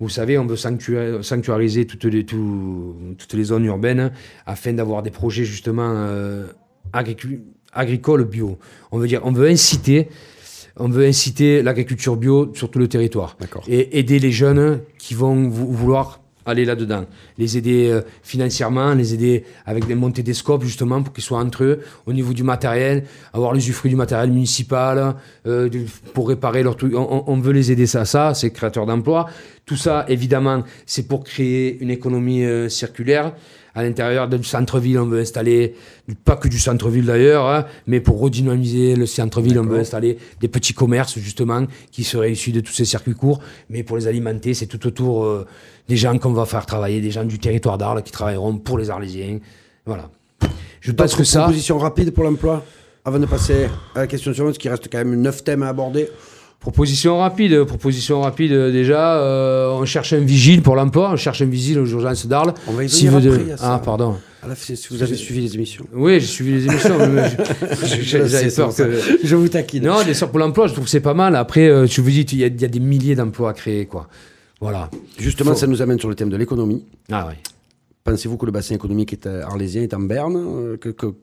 vous 0.01 0.09
savez, 0.09 0.39
on 0.39 0.47
veut 0.47 0.57
sanctua- 0.57 1.23
sanctuariser 1.23 1.87
toutes 1.87 2.05
les, 2.05 2.25
tout- 2.25 2.95
toutes 3.19 3.35
les 3.35 3.45
zones 3.45 3.67
urbaines 3.67 4.13
afin 4.47 4.73
d'avoir 4.73 5.03
des 5.03 5.11
projets 5.11 5.45
justement 5.45 5.93
euh, 5.95 6.47
agricoles 7.73 8.25
bio. 8.25 8.59
On 8.93 8.99
veut 8.99 9.07
dire, 9.09 9.21
on 9.25 9.33
veut 9.33 9.49
inciter, 9.49 10.09
on 10.77 10.89
veut 10.89 11.07
inciter 11.07 11.63
l'agriculture 11.63 12.17
bio 12.17 12.51
sur 12.55 12.71
tout 12.71 12.79
le 12.79 12.89
territoire 12.89 13.37
et 13.69 13.99
aider 13.99 14.19
les 14.19 14.33
jeunes 14.33 14.81
qui 14.99 15.15
vont 15.15 15.49
vou- 15.49 15.71
vouloir 15.71 16.20
aller 16.51 16.65
là-dedans. 16.65 17.07
Les 17.39 17.57
aider 17.57 17.89
euh, 17.91 18.03
financièrement, 18.23 18.95
les 18.95 19.15
aider 19.15 19.45
avec 19.67 19.87
des 19.87 19.95
montées 19.95 20.23
des 20.23 20.35
scopes 20.35 20.65
justement 20.65 21.03
pour 21.03 21.13
qu'ils 21.13 21.25
soient 21.25 21.39
entre 21.39 21.65
eux 21.65 21.81
au 22.07 22.13
niveau 22.13 22.33
du 22.33 22.43
matériel, 22.43 23.05
avoir 23.33 23.55
l'usufruit 23.55 23.91
du 23.91 23.97
matériel 23.97 24.31
municipal 24.31 25.15
euh, 25.47 25.69
pour 26.15 26.29
réparer 26.29 26.63
leurs 26.63 26.77
trucs. 26.77 26.95
On 26.95 27.41
veut 27.41 27.53
les 27.53 27.73
aider 27.73 27.87
ça, 27.87 28.05
ça, 28.05 28.35
c'est 28.35 28.51
créateur 28.51 28.87
d'emplois. 28.87 29.27
Tout 29.71 29.77
ça, 29.77 30.05
évidemment, 30.09 30.65
c'est 30.85 31.07
pour 31.07 31.23
créer 31.23 31.79
une 31.81 31.91
économie 31.91 32.45
euh, 32.45 32.69
circulaire. 32.69 33.33
À 33.75 33.83
l'intérieur 33.83 34.29
du 34.29 34.43
centre-ville, 34.43 34.99
on 34.99 35.07
veut 35.07 35.21
installer, 35.21 35.75
pas 36.25 36.37
que 36.37 36.49
du 36.49 36.59
centre-ville 36.59 37.07
d'ailleurs, 37.07 37.47
hein, 37.47 37.67
mais 37.87 38.01
pour 38.01 38.21
redynamiser 38.21 38.97
le 38.97 39.07
centre-ville, 39.07 39.59
on 39.59 39.65
veut 39.65 39.79
installer 39.79 40.19
des 40.41 40.49
petits 40.49 40.75
commerces 40.75 41.19
justement 41.19 41.67
qui 41.93 42.05
seraient 42.05 42.33
issus 42.33 42.53
de 42.53 42.61
tous 42.61 42.73
ces 42.73 42.85
circuits 42.85 43.15
courts. 43.15 43.41
Mais 43.69 43.83
pour 43.83 43.97
les 43.97 44.09
alimenter, 44.09 44.55
c'est 44.55 44.67
tout 44.67 44.87
autour 44.87 45.25
euh, 45.25 45.47
des 45.89 45.97
gens 45.97 46.19
qu'on 46.19 46.33
va 46.33 46.47
faire 46.47 46.67
travailler, 46.67 47.01
des 47.01 47.11
gens 47.11 47.25
du 47.25 47.39
territoire 47.39 47.79
d'Arles 47.79 48.03
qui 48.03 48.13
travailleront 48.13 48.59
pour 48.59 48.79
les 48.79 48.91
Arlésiens. 48.91 49.39
Voilà. 49.87 50.11
Je 50.81 50.93
pense 50.93 51.15
que 51.15 51.25
ça. 51.25 51.43
propositions 51.43 51.79
rapides 51.79 52.11
pour 52.13 52.25
l'emploi 52.25 52.65
Avant 53.05 53.19
de 53.19 53.27
passer 53.27 53.67
à 53.95 54.01
la 54.01 54.07
question 54.07 54.33
suivante, 54.33 54.51
parce 54.51 54.59
qu'il 54.59 54.71
reste 54.71 54.89
quand 54.91 54.99
même 54.99 55.21
neuf 55.21 55.45
thèmes 55.45 55.63
à 55.63 55.69
aborder. 55.69 56.09
Proposition 56.61 57.17
rapide, 57.19 57.65
proposition 57.65 58.21
rapide 58.21 58.53
euh, 58.53 58.71
déjà. 58.71 59.17
euh, 59.17 59.71
on 59.73 59.87
cherche 59.87 60.13
un 60.13 60.19
vigile 60.21 60.61
pour 60.61 60.77
l'emploi, 60.77 61.11
on 61.13 61.17
cherche 61.17 61.41
un 61.41 61.47
vigile 61.47 61.79
aux 61.79 61.87
urgences 61.87 62.27
d'Arles. 62.27 62.53
On 62.69 62.73
va 62.73 62.85
y 62.85 62.87
venir 62.87 63.21
de- 63.21 63.57
ça. 63.57 63.75
Ah, 63.77 63.79
pardon. 63.83 64.17
Si 64.55 64.75
vous 64.91 65.03
avez 65.03 65.15
suivi 65.17 65.41
les 65.41 65.55
émissions. 65.55 65.87
Oui, 65.95 66.21
j'ai 66.21 66.27
suivi 66.27 66.53
les 66.53 66.67
émissions. 66.67 66.99
je- 66.99 67.87
je- 67.87 68.03
Je 68.03 68.27
J'avais 68.27 68.51
peur 68.51 68.75
que. 68.75 69.01
Je 69.25 69.37
vous 69.37 69.49
taquine. 69.49 69.85
Non, 69.85 70.03
des 70.05 70.13
sortes 70.15 70.33
pour 70.33 70.39
l'emploi, 70.41 70.67
je 70.67 70.73
trouve 70.75 70.85
que 70.85 70.91
c'est 70.91 71.01
pas 71.01 71.15
mal. 71.15 71.35
Après, 71.35 71.67
euh, 71.67 71.87
tu 71.87 72.03
vous 72.03 72.11
dis, 72.11 72.21
il 72.33 72.39
y, 72.39 72.45
a- 72.45 72.49
il 72.49 72.61
y 72.61 72.65
a 72.65 72.69
des 72.69 72.81
milliers 72.81 73.15
d'emplois 73.15 73.51
à 73.51 73.53
créer, 73.55 73.87
quoi. 73.87 74.09
Voilà. 74.61 74.91
Justement, 75.19 75.53
Faut- 75.53 75.57
ça 75.59 75.67
nous 75.67 75.81
amène 75.81 75.99
sur 75.99 76.11
le 76.11 76.15
thème 76.15 76.29
de 76.31 76.37
l'économie. 76.37 76.85
Ah 77.11 77.27
oui. 77.29 77.35
Pensez-vous 78.05 78.37
que 78.37 78.45
le 78.47 78.53
bassin 78.53 78.75
économique 78.75 79.13
est 79.15 79.27
euh, 79.27 79.45
arlésien 79.45 79.81
est 79.83 79.95
en 79.95 80.01
berne 80.01 80.37
euh, 80.37 80.77
que, 80.77 80.91
que- 80.91 81.15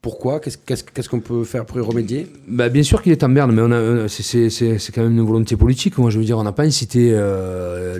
Pourquoi 0.00 0.38
Qu'est-ce 0.40 1.08
qu'on 1.08 1.18
peut 1.18 1.42
faire 1.42 1.66
pour 1.66 1.76
y 1.76 1.80
remédier 1.80 2.28
Bah, 2.46 2.68
bien 2.68 2.84
sûr 2.84 3.02
qu'il 3.02 3.10
est 3.10 3.24
en 3.24 3.28
berne, 3.30 3.50
mais 3.52 3.60
euh, 3.74 4.06
c'est- 4.06 4.92
quand 4.94 5.02
même 5.02 5.10
une 5.18 5.26
volonté 5.26 5.56
politique. 5.56 5.98
Moi, 5.98 6.10
je 6.10 6.20
veux 6.20 6.24
dire, 6.24 6.38
on 6.38 6.44
n'a 6.44 6.52
pas 6.52 6.62
incité 6.62 7.10
euh, 7.12 7.98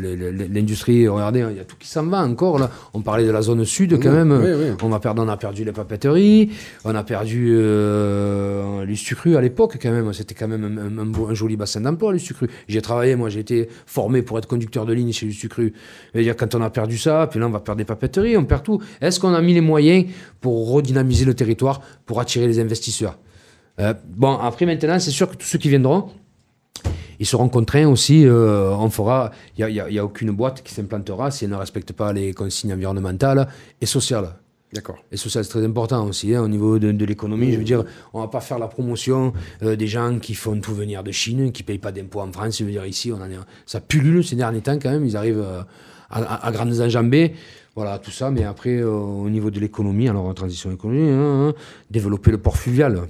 l'industrie. 0.48 1.08
Regardez, 1.08 1.44
il 1.50 1.56
y 1.56 1.60
a 1.60 1.64
tout 1.64 1.74
qui 1.76 1.88
s'en 1.88 2.06
va 2.06 2.20
encore. 2.24 2.60
Là. 2.60 2.70
On 2.94 3.00
parlait 3.00 3.24
de 3.26 3.32
la 3.32 3.42
zone 3.42 3.64
sud 3.64 3.98
quand 4.00 4.12
même. 4.12 4.30
oui, 4.30 4.50
oui. 4.56 4.76
On, 4.80 4.92
a 4.92 5.00
perdu, 5.00 5.22
on 5.22 5.28
a 5.28 5.36
perdu 5.36 5.64
les 5.64 5.72
papeteries, 5.72 6.50
on 6.84 6.94
a 6.94 7.02
perdu 7.02 7.48
euh, 7.56 8.84
l'Ustucru 8.84 9.36
à 9.36 9.40
l'époque 9.40 9.76
quand 9.82 9.90
même. 9.90 10.12
C'était 10.12 10.36
quand 10.36 10.46
même 10.48 10.62
un, 10.64 10.78
un- 10.78 11.02
un 11.02 11.06
beau- 11.06 11.26
un 11.28 11.34
joli 11.34 11.56
bassin 11.56 11.80
d'emploi, 11.80 12.12
l'Ustucru. 12.12 12.48
J'ai 12.68 12.80
travaillé, 12.80 13.16
moi, 13.16 13.28
j'ai 13.28 13.40
été 13.40 13.68
formé 13.86 14.22
pour 14.22 14.38
être 14.38 14.46
conducteur 14.46 14.86
de 14.86 14.92
ligne 14.92 15.12
chez 15.12 15.26
l'Ustucru. 15.26 15.72
Dire, 16.14 16.36
quand 16.36 16.54
on 16.54 16.62
a 16.62 16.70
perdu 16.70 16.96
ça, 16.96 17.26
puis 17.28 17.40
là, 17.40 17.46
on 17.48 17.50
va 17.50 17.58
perdre 17.60 17.78
des 17.78 17.84
papeteries, 17.84 18.36
on 18.36 18.44
perd 18.44 18.62
tout. 18.62 18.80
Est-ce 19.00 19.18
qu'on 19.18 19.34
a 19.34 19.40
mis 19.42 19.54
les 19.54 19.60
moyens 19.60 20.04
pour 20.40 20.70
redynamiser 20.70 21.24
le 21.24 21.34
territoire, 21.34 21.80
pour 22.06 22.20
attirer 22.20 22.46
les 22.46 22.58
investisseurs 22.60 23.18
euh, 23.80 23.94
bon, 24.08 24.36
après 24.38 24.66
maintenant, 24.66 24.98
c'est 24.98 25.12
sûr 25.12 25.30
que 25.30 25.36
tous 25.36 25.46
ceux 25.46 25.58
qui 25.58 25.68
viendront, 25.68 26.10
ils 27.20 27.26
seront 27.26 27.48
contraints 27.48 27.86
aussi. 27.86 28.24
euh, 28.26 28.70
on 28.74 28.90
fera. 28.90 29.30
Il 29.56 29.66
n'y 29.66 29.98
a, 29.98 30.04
aucune 30.04 30.32
boîte 30.32 30.62
qui 30.62 30.74
s'implantera 30.74 31.30
si 31.30 31.44
elle 31.44 31.52
ne 31.52 31.56
respecte 31.56 31.92
pas 31.92 32.12
les 32.12 32.32
consignes 32.32 32.72
environnementales 32.72 33.46
et 33.80 33.86
sociales. 33.86 34.30
D'accord. 34.72 34.96
Et 35.12 35.16
social, 35.16 35.44
c'est 35.44 35.50
très 35.50 35.64
important 35.64 36.04
aussi 36.06 36.34
hein, 36.34 36.42
au 36.42 36.48
niveau 36.48 36.78
de, 36.80 36.90
de 36.90 37.04
l'économie. 37.04 37.52
Je 37.52 37.58
veux 37.58 37.64
dire, 37.64 37.84
on 38.12 38.20
va 38.20 38.26
pas 38.28 38.40
faire 38.40 38.58
la 38.58 38.66
promotion 38.66 39.32
euh, 39.62 39.76
des 39.76 39.86
gens 39.86 40.18
qui 40.18 40.34
font 40.34 40.60
tout 40.60 40.74
venir 40.74 41.02
de 41.04 41.12
Chine, 41.12 41.52
qui 41.52 41.62
payent 41.62 41.78
pas 41.78 41.92
d'impôts 41.92 42.20
en 42.20 42.30
France. 42.32 42.58
Je 42.58 42.64
veux 42.64 42.70
dire, 42.72 42.84
ici, 42.84 43.10
on 43.12 43.16
en 43.22 43.30
est, 43.30 43.38
ça 43.64 43.80
pullule 43.80 44.24
ces 44.24 44.34
derniers 44.36 44.60
temps 44.60 44.78
quand 44.80 44.90
même. 44.90 45.06
Ils 45.06 45.16
arrivent 45.16 45.44
à, 46.10 46.20
à- 46.20 46.46
à 46.48 46.50
grandes 46.52 46.80
enjambées. 46.80 47.34
Voilà, 47.78 47.98
tout 48.00 48.10
ça. 48.10 48.30
Mais 48.32 48.42
après, 48.42 48.76
euh, 48.80 48.90
au 48.90 49.30
niveau 49.30 49.50
de 49.52 49.60
l'économie, 49.60 50.08
alors 50.08 50.24
en 50.26 50.34
transition 50.34 50.70
économique, 50.72 51.10
hein, 51.12 51.48
hein, 51.50 51.54
développer 51.88 52.32
le 52.32 52.38
port 52.38 52.56
fluvial. 52.56 53.02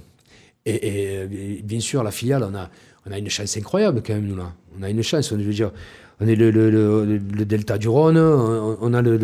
Et, 0.63 0.79
euh, 1.17 1.27
bien 1.63 1.79
sûr, 1.79 2.03
la 2.03 2.11
filiale, 2.11 2.43
on 2.49 2.53
a, 2.55 2.69
on 3.07 3.11
a 3.11 3.17
une 3.17 3.29
chance 3.31 3.57
incroyable 3.57 4.03
quand 4.05 4.13
même, 4.13 4.27
nous, 4.27 4.35
là. 4.35 4.53
On 4.77 4.83
a 4.83 4.89
une 4.91 5.01
chance, 5.01 5.31
on- 5.31 5.39
je 5.39 5.43
veux 5.43 5.53
dire. 5.53 5.71
On 6.19 6.27
est 6.27 6.35
le, 6.35 6.51
le- 6.51 7.45
delta 7.45 7.79
du 7.79 7.87
Rhône, 7.87 8.17
on, 8.17 8.93
a 8.93 9.01
le, 9.01 9.17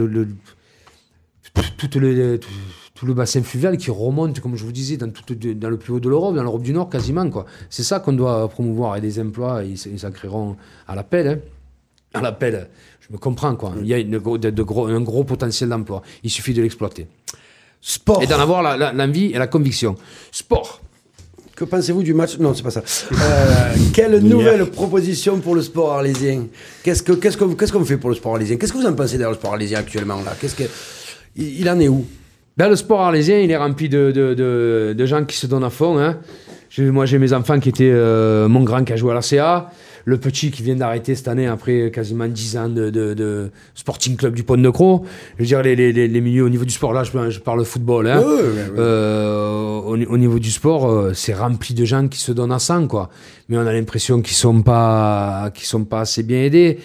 tout 1.77 1.99
le, 1.99 2.39
le 3.03 3.13
bassin 3.13 3.43
fluvial 3.43 3.77
qui 3.77 3.91
remonte, 3.91 4.39
comme 4.39 4.55
je 4.55 4.63
vous 4.63 4.71
disais, 4.71 4.97
dans, 4.97 5.09
tout- 5.11 5.35
dans 5.35 5.69
le 5.69 5.77
plus 5.77 5.93
haut 5.93 5.99
de 5.99 6.09
l'Europe, 6.09 6.35
dans 6.35 6.41
l'Europe 6.43 6.63
du 6.63 6.73
Nord 6.73 6.89
quasiment. 6.89 7.29
quoi. 7.29 7.45
C'est 7.69 7.83
ça 7.83 7.99
qu'on 7.99 8.13
doit 8.13 8.47
promouvoir 8.49 8.95
et 8.95 9.01
des 9.01 9.19
emplois, 9.19 9.63
ils 9.63 9.73
ils 9.73 9.99
s'en 9.99 10.09
créeront 10.11 10.55
à 10.87 10.95
l'appel. 10.95 11.27
Hein. 11.27 11.39
À 12.15 12.21
l'appel, 12.21 12.69
je 13.07 13.13
me 13.13 13.17
comprends. 13.17 13.55
Quoi. 13.55 13.73
Il 13.81 13.87
y 13.87 13.93
a 13.93 13.97
une 13.99 14.17
gros- 14.17 14.37
de- 14.37 14.49
de 14.49 14.63
gros- 14.63 14.87
un 14.87 15.01
gros 15.01 15.23
potentiel 15.23 15.69
d'emploi. 15.69 16.01
Il 16.23 16.29
suffit 16.29 16.53
de 16.53 16.61
l'exploiter. 16.61 17.07
Sport. 17.81 18.23
Et 18.23 18.27
d'en 18.27 18.39
avoir 18.39 18.77
l'envie 18.93 19.27
et 19.27 19.37
la 19.37 19.47
conviction. 19.47 19.95
Sport. 20.31 20.81
Que 21.55 21.63
pensez-vous 21.63 22.03
du 22.03 22.13
match? 22.13 22.37
Non, 22.39 22.53
c'est 22.53 22.63
pas 22.63 22.71
ça. 22.71 22.81
Euh, 23.13 23.75
quelle 23.93 24.19
nouvelle 24.19 24.65
proposition 24.69 25.39
pour 25.39 25.55
le 25.55 25.61
sport 25.61 25.93
arlésien? 25.93 26.47
Qu'est-ce 26.83 27.01
que 27.03 27.13
qu'est-ce 27.13 27.37
qu'on 27.71 27.85
fait 27.85 27.97
pour 27.97 28.09
le 28.09 28.15
sport 28.15 28.33
arlésien? 28.33 28.57
Qu'est-ce 28.57 28.73
que 28.73 28.77
vous 28.77 28.85
en 28.85 28.93
pensez 28.93 29.17
d'ailleurs 29.17 29.31
le 29.31 29.37
sport 29.37 29.53
arlésien 29.53 29.79
actuellement 29.79 30.17
là? 30.25 30.33
Qu'est-ce 30.39 30.55
que 30.55 30.63
il, 31.37 31.61
il 31.61 31.69
en 31.69 31.79
est 31.79 31.87
où? 31.87 32.05
Ben, 32.57 32.69
le 32.69 32.75
sport 32.75 33.01
arlésien, 33.01 33.39
il 33.39 33.51
est 33.51 33.57
rempli 33.57 33.87
de, 33.89 34.11
de, 34.11 34.33
de- 34.33 34.95
de 34.97 35.05
gens 35.05 35.23
qui 35.25 35.35
se 35.37 35.45
donnent 35.47 35.63
à 35.63 35.69
fond. 35.69 35.97
Hein. 35.99 36.17
Moi, 36.77 37.05
j'ai 37.05 37.19
mes 37.19 37.31
enfants 37.33 37.59
qui 37.59 37.69
étaient. 37.69 37.89
euh, 37.91 38.47
mon 38.49 38.63
grand 38.63 38.83
qui 38.83 38.91
a 38.93 38.95
joué 38.97 39.11
à 39.11 39.15
la 39.15 39.21
CA, 39.21 39.71
le 40.07 40.17
petit 40.19 40.51
qui 40.51 40.61
vient 40.63 40.75
d'arrêter 40.75 41.15
cette 41.15 41.27
année 41.27 41.47
après 41.47 41.89
quasiment 41.91 42.27
10 42.27 42.57
ans 42.57 42.69
de, 42.69 42.89
de- 42.91 43.13
de 43.15 43.49
Sporting 43.73 44.15
Club 44.15 44.35
du 44.35 44.43
Pont 44.43 44.55
de 44.57 44.69
Croix. 44.69 45.01
Je 45.37 45.43
veux 45.43 45.47
dire, 45.47 45.61
les, 45.63 45.75
les, 45.75 45.91
les, 45.91 46.07
les 46.07 46.21
milieux 46.21 46.43
au 46.45 46.49
niveau 46.49 46.63
du 46.63 46.73
sport, 46.73 46.93
là, 46.93 47.03
je, 47.03 47.11
je 47.31 47.39
parle 47.39 47.65
football. 47.65 48.07
Hein. 48.07 48.19
Ouais, 48.19 48.25
ouais, 48.25 48.33
ouais, 48.41 48.43
ouais. 48.43 48.69
Euh, 48.77 49.79
au, 49.79 49.97
ni- 49.97 50.05
au 50.05 50.17
niveau 50.17 50.37
du 50.39 50.51
sport, 50.51 50.89
euh, 50.89 51.13
c'est 51.13 51.33
rempli 51.33 51.73
de 51.73 51.85
gens 51.85 52.07
qui 52.07 52.19
se 52.19 52.31
donnent 52.31 52.51
à 52.51 52.59
100, 52.59 52.87
quoi. 52.87 53.09
Mais 53.49 53.57
on 53.57 53.65
a 53.65 53.73
l'impression 53.73 54.21
qu'ils 54.21 54.35
sont 54.37 54.61
pas, 54.61 55.51
qu'ils 55.53 55.65
sont 55.67 55.85
pas 55.85 56.01
assez 56.01 56.23
bien 56.23 56.43
aidés. 56.43 56.77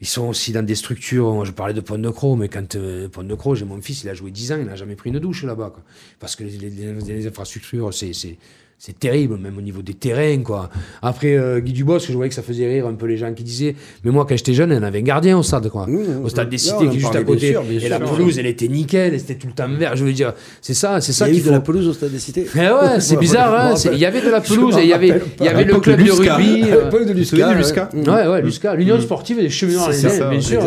Ils 0.00 0.08
sont 0.08 0.28
aussi 0.28 0.50
dans 0.52 0.64
des 0.64 0.74
structures. 0.74 1.32
Moi, 1.32 1.44
je 1.44 1.52
parlais 1.52 1.74
de 1.74 1.80
Pont 1.80 1.98
de 1.98 2.10
Croix, 2.10 2.36
mais 2.36 2.48
quand 2.48 2.74
euh, 2.76 3.08
Pont 3.08 3.22
de 3.22 3.34
Croix, 3.34 3.54
j'ai 3.54 3.64
mon 3.64 3.80
fils, 3.80 4.02
il 4.04 4.08
a 4.08 4.14
joué 4.14 4.30
10 4.30 4.52
ans, 4.52 4.56
il 4.60 4.66
n'a 4.66 4.74
jamais 4.76 4.96
pris 4.96 5.10
une 5.10 5.18
douche 5.20 5.44
là-bas, 5.44 5.70
quoi. 5.74 5.82
Parce 6.20 6.34
que 6.36 6.42
les, 6.44 6.50
les- 6.58 6.70
les- 6.70 7.14
les 7.14 7.26
infrastructures, 7.26 7.92
c'est, 7.94 8.12
c'est, 8.12 8.36
c'est 8.84 8.98
terrible, 8.98 9.36
même 9.38 9.56
au 9.56 9.60
niveau 9.60 9.80
des 9.80 9.94
terrains, 9.94 10.42
quoi. 10.42 10.68
Après, 11.02 11.36
euh, 11.38 11.60
Guy 11.60 11.72
Dubosc, 11.72 12.08
je 12.08 12.14
voyais 12.14 12.28
que 12.30 12.34
ça 12.34 12.42
faisait 12.42 12.66
rire 12.66 12.84
un 12.88 12.94
peu 12.94 13.06
les 13.06 13.16
gens 13.16 13.32
qui 13.32 13.44
disaient, 13.44 13.76
mais 14.02 14.10
moi, 14.10 14.26
quand 14.28 14.36
j'étais 14.36 14.54
jeune, 14.54 14.72
on 14.72 14.82
avait 14.82 14.98
un 14.98 15.02
gardien 15.02 15.38
au 15.38 15.44
stade, 15.44 15.68
quoi. 15.68 15.86
Au 16.24 16.28
stade 16.28 16.48
des 16.48 16.58
cités, 16.58 16.74
en 16.74 16.90
qui 16.90 16.96
est 16.96 16.98
juste 16.98 17.04
à 17.14 17.22
parlait, 17.22 17.24
bien 17.24 17.34
côté. 17.34 17.50
sûr, 17.52 17.62
bien 17.62 17.78
et 17.78 17.88
la 17.88 18.00
pelouse, 18.00 18.38
elle 18.40 18.46
était 18.46 18.66
nickel, 18.66 19.20
c'était 19.20 19.36
tout 19.36 19.46
le 19.46 19.52
temps 19.52 19.68
vert. 19.68 19.94
Je 19.94 20.04
veux 20.04 20.12
dire, 20.12 20.32
c'est 20.60 20.74
ça, 20.74 21.00
c'est 21.00 21.12
ça 21.12 21.28
Il 21.28 21.28
y 21.28 21.30
a 21.30 21.32
eu 21.34 21.36
qu'il 21.36 21.44
de 21.44 21.48
faut. 21.50 21.54
la 21.54 21.60
pelouse 21.60 21.86
au 21.86 21.92
stade 21.92 22.10
des 22.10 22.18
cités 22.18 22.44
Eh 22.56 22.58
ouais, 22.58 22.98
c'est 22.98 23.16
bizarre, 23.18 23.54
hein. 23.54 23.74
Il 23.92 23.98
y 24.00 24.04
avait 24.04 24.20
de 24.20 24.30
la 24.30 24.40
pelouse 24.40 24.76
et 24.76 24.82
il 24.82 24.88
y 24.88 24.92
avait, 24.92 25.08
il 25.10 25.14
y 25.14 25.48
pas. 25.48 25.50
avait 25.54 25.64
le 25.64 25.78
club 25.78 26.02
de 26.02 26.10
rugby. 26.10 26.62
Euh, 26.72 26.84
l'époque 26.86 27.02
de 27.06 27.12
de 27.12 27.18
Lusca, 27.18 27.54
Lusca 27.54 27.88
Ouais, 27.94 28.26
ouais, 28.26 28.42
Lusca, 28.42 28.74
l'Union 28.74 29.00
sportive 29.00 29.36
des 29.36 29.48
cheminots 29.48 29.78
bien 30.28 30.40
sûr, 30.40 30.60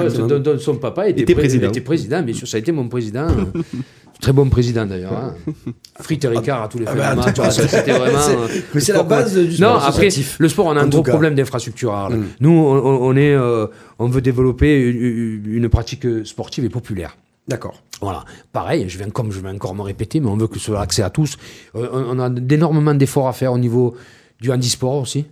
son 0.61 0.76
papa 0.76 1.09
était, 1.09 1.24
Était 1.24 1.34
pré- 1.34 1.41
président. 1.43 1.68
était 1.68 1.82
président, 1.82 2.22
bien 2.22 2.34
sûr, 2.34 2.47
ça 2.47 2.55
a 2.55 2.61
été 2.61 2.72
mon 2.72 2.88
président. 2.88 3.28
Très 4.22 4.34
bon 4.34 4.49
président 4.49 4.86
d'ailleurs. 4.86 5.13
Hein. 5.13 5.36
Frites 6.01 6.24
et 6.26 6.28
Ricard 6.28 6.63
à 6.63 6.68
tous 6.68 6.80
les 6.80 6.86
fins 6.86 6.95
bah, 6.95 7.11
de 7.16 7.39
match, 7.39 7.51
C'était 7.51 7.91
vraiment. 7.91 8.18
euh, 8.18 8.47
mais 8.74 8.80
c'est 8.82 8.93
la 8.93 9.03
base 9.03 9.36
du 9.38 9.55
sport 9.55 9.74
Non, 9.74 9.80
après, 9.80 10.09
le 10.39 10.49
sport, 10.49 10.66
on 10.68 10.78
a 10.78 10.82
un 10.82 10.88
gros 10.88 11.03
cas. 11.03 11.11
problème 11.11 11.36
d'infrastructure. 11.36 11.91
Mm. 12.09 12.24
Nous, 12.39 12.49
on, 12.49 12.76
on- 12.76 13.07
on 13.07 13.16
est, 13.16 13.34
euh, 13.36 13.68
on 13.99 14.07
veut 14.07 14.22
développer 14.22 14.80
une, 14.89 15.43
une 15.53 15.70
pratique 15.70 16.05
sportive 16.26 16.66
et 16.66 16.70
populaire. 16.70 17.18
D'accord. 17.47 17.82
Voilà. 18.01 18.26
Pareil, 18.51 18.86
je 18.89 18.97
viens, 18.97 19.09
comme 19.09 19.32
je 19.32 19.39
vais 19.39 19.49
encore 19.49 19.76
me 19.76 19.82
répéter, 19.84 20.20
mais 20.20 20.28
on 20.28 20.38
veut 20.38 20.47
que 20.47 20.57
ce 20.59 20.66
soit 20.66 20.82
accès 20.82 21.03
à 21.03 21.09
tous. 21.09 21.38
Euh, 21.76 21.88
on 21.93 22.18
a 22.20 22.30
d'énormément 22.30 22.93
d'efforts 22.93 23.28
à 23.28 23.34
faire 23.34 23.53
au 23.53 23.57
niveau 23.59 23.95
du 24.41 24.51
handisport 24.51 24.95
aussi. 25.01 25.26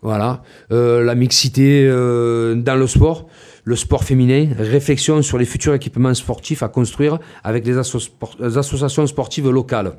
Voilà. 0.00 0.42
Euh, 0.70 1.02
la 1.02 1.14
mixité 1.14 1.86
dans 1.88 2.76
le 2.78 2.86
sport, 2.86 3.26
le 3.68 3.76
sport 3.76 4.02
féminin, 4.02 4.48
réflexion 4.58 5.20
sur 5.20 5.36
les 5.36 5.44
futurs 5.44 5.74
équipements 5.74 6.14
sportifs 6.14 6.62
à 6.62 6.68
construire 6.68 7.18
avec 7.44 7.66
les, 7.66 7.76
asso- 7.76 8.00
sport- 8.00 8.36
les 8.40 8.56
associations 8.56 9.06
sportives 9.06 9.50
locales. 9.50 9.92